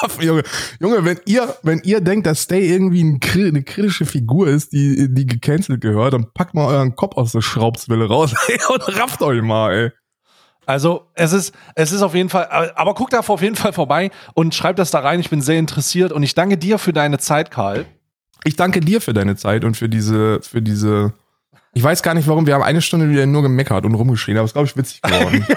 raffen, 0.02 0.24
Junge. 0.24 0.44
Junge, 0.80 1.04
wenn 1.04 1.20
ihr, 1.26 1.56
wenn 1.64 1.82
ihr 1.84 2.02
denkt, 2.02 2.28
dass 2.28 2.44
Stay 2.44 2.72
irgendwie 2.72 3.04
ein, 3.04 3.20
eine 3.36 3.64
kritische 3.64 4.06
Figur 4.06 4.48
ist, 4.48 4.72
die, 4.72 5.14
die 5.14 5.26
gecancelt 5.26 5.82
gehört, 5.82 6.14
dann 6.14 6.32
packt 6.34 6.54
mal 6.54 6.68
euren 6.68 6.96
Kopf 6.96 7.18
aus 7.18 7.34
der 7.34 7.42
Schraubzwille 7.42 8.08
raus 8.08 8.34
ey, 8.48 8.60
und 8.74 8.98
rafft 8.98 9.22
euch 9.22 9.42
mal, 9.42 9.74
ey. 9.74 9.92
Also 10.66 11.08
es 11.16 11.34
ist, 11.34 11.54
es 11.74 11.92
ist 11.92 12.04
auf 12.04 12.14
jeden 12.14 12.30
Fall, 12.30 12.48
aber 12.76 12.94
guckt 12.94 13.14
da 13.14 13.22
auf 13.22 13.42
jeden 13.42 13.56
Fall 13.56 13.74
vorbei 13.74 14.12
und 14.36 14.54
schreibt 14.54 14.78
das 14.78 14.92
da 14.92 15.00
rein. 15.00 15.20
Ich 15.20 15.32
bin 15.32 15.42
sehr 15.42 15.58
interessiert 15.58 16.12
und 16.12 16.22
ich 16.22 16.36
danke 16.36 16.60
dir 16.60 16.78
für 16.78 16.94
deine 16.94 17.18
Zeit, 17.18 17.50
Karl. 17.50 17.88
Ich 18.44 18.56
danke 18.56 18.80
dir 18.80 19.02
für 19.02 19.14
deine 19.14 19.36
Zeit 19.36 19.64
und 19.66 19.76
für 19.76 19.90
diese, 19.90 20.42
für 20.42 20.62
diese. 20.62 21.14
Ich 21.80 21.84
weiß 21.86 22.04
gar 22.04 22.14
nicht, 22.14 22.28
warum 22.28 22.46
wir 22.46 22.56
haben 22.56 22.62
eine 22.62 22.82
Stunde 22.82 23.10
wieder 23.10 23.26
nur 23.26 23.42
gemeckert 23.42 23.86
und 23.86 23.96
rumgeschrien, 23.96 24.36
aber 24.36 24.44
es 24.44 24.50
ist, 24.50 24.54
glaube 24.54 24.68
ich, 24.68 24.76
witzig 24.76 25.02
geworden. 25.02 25.48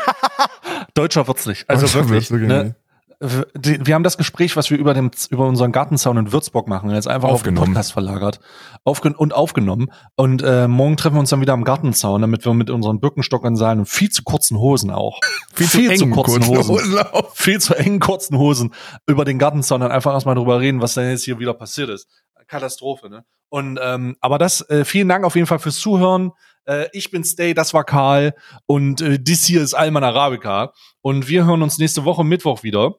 Deutscher 0.95 1.27
wird's 1.27 1.47
nicht. 1.47 1.69
Also 1.69 1.87
Deutscher 1.87 2.09
wirklich. 2.09 2.31
wirklich 2.31 2.49
ne? 2.49 2.77
Wir 3.19 3.95
haben 3.97 4.05
das 4.05 4.19
Gespräch, 4.19 4.57
was 4.57 4.71
wir 4.71 4.79
über, 4.79 4.95
dem, 4.95 5.11
über 5.31 5.49
unseren 5.49 5.73
Gartenzaun 5.73 6.17
in 6.19 6.33
Würzburg 6.33 6.69
machen, 6.69 6.91
jetzt 6.91 7.09
einfach 7.09 7.29
auf 7.29 7.43
den 7.43 7.55
Aufgenommen. 7.55 7.75
Podcast 7.75 7.93
verlagert 7.93 8.39
Aufgen 8.85 9.17
und 9.17 9.35
aufgenommen. 9.35 9.91
Und 10.15 10.45
äh, 10.45 10.69
morgen 10.69 10.97
treffen 10.97 11.17
wir 11.17 11.21
uns 11.21 11.31
dann 11.31 11.41
wieder 11.41 11.55
am 11.55 11.65
Gartenzaun, 11.65 12.21
damit 12.21 12.45
wir 12.45 12.55
mit 12.55 12.71
unseren 12.71 13.01
Birkenstockern 13.01 13.57
und 13.57 13.89
viel 13.89 14.11
zu 14.11 14.23
kurzen 14.23 14.59
Hosen 14.59 14.93
auch. 14.93 15.19
engen 15.75 16.13
kurzen 16.13 16.47
Hosen. 16.47 16.99
auf. 16.99 17.37
viel 17.37 17.61
zu 17.61 17.75
engen 17.75 17.99
kurzen 17.99 18.39
Hosen 18.39 18.75
über 19.09 19.25
den 19.25 19.41
Gartenzaun 19.41 19.81
dann 19.81 19.91
einfach 19.91 20.13
erstmal 20.13 20.37
drüber 20.37 20.61
reden, 20.61 20.81
was 20.81 20.95
denn 20.95 21.11
jetzt 21.11 21.25
hier 21.25 21.41
wieder 21.41 21.55
passiert 21.55 21.91
ist. 21.91 22.07
Katastrophe, 22.53 23.09
ne? 23.11 23.25
Und 23.49 23.79
ähm, 23.83 24.17
aber 24.21 24.39
das, 24.39 24.69
äh, 24.71 24.85
vielen 24.85 25.09
Dank 25.09 25.25
auf 25.25 25.35
jeden 25.35 25.47
Fall 25.47 25.59
fürs 25.59 25.77
Zuhören. 25.79 26.33
Äh, 26.65 26.87
ich 26.93 27.11
bin 27.11 27.25
Stay, 27.25 27.55
das 27.55 27.75
war 27.75 27.85
Karl 27.85 28.35
und 28.67 29.01
äh, 29.01 29.19
dies 29.21 29.45
hier 29.45 29.63
ist 29.63 29.75
Alman 29.75 30.05
Arabica. 30.05 30.73
Und 31.01 31.29
wir 31.29 31.45
hören 31.45 31.63
uns 31.63 31.79
nächste 31.79 32.05
Woche 32.05 32.25
Mittwoch 32.25 32.63
wieder. 32.63 32.95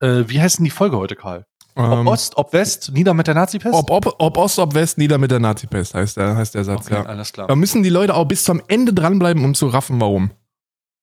Äh, 0.00 0.24
wie 0.28 0.40
heißt 0.40 0.58
denn 0.58 0.64
die 0.64 0.70
Folge 0.70 0.96
heute, 0.96 1.16
Karl? 1.16 1.46
Ob 1.74 1.84
Ähm, 1.84 2.06
Ost, 2.06 2.36
ob 2.36 2.52
West, 2.52 2.90
nieder 2.92 3.14
mit 3.14 3.26
der 3.26 3.34
Nazi-Pest? 3.34 3.74
ob, 3.74 3.90
ob, 3.90 4.14
ob 4.18 4.36
Ost, 4.36 4.58
ob 4.58 4.74
West, 4.74 4.98
nieder 4.98 5.16
mit 5.18 5.30
der 5.30 5.40
Nazi-Pest, 5.40 5.94
heißt 5.94 6.18
der, 6.18 6.36
heißt 6.36 6.54
der 6.54 6.64
Satz, 6.64 6.86
Okay, 6.86 6.94
ja. 6.94 7.06
alles 7.06 7.32
klar. 7.32 7.46
Da 7.48 7.56
müssen 7.56 7.82
die 7.82 7.88
Leute 7.88 8.14
auch 8.14 8.26
bis 8.26 8.44
zum 8.44 8.60
Ende 8.68 8.92
dranbleiben, 8.92 9.42
um 9.44 9.54
zu 9.54 9.68
raffen, 9.68 10.00
warum. 10.00 10.30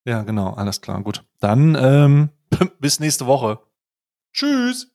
Ja, 0.05 0.21
genau, 0.21 0.53
alles 0.53 0.81
klar, 0.81 1.01
gut. 1.01 1.23
Dann 1.39 1.75
ähm, 1.75 2.29
bis 2.79 2.99
nächste 2.99 3.25
Woche. 3.25 3.59
Tschüss. 4.33 4.91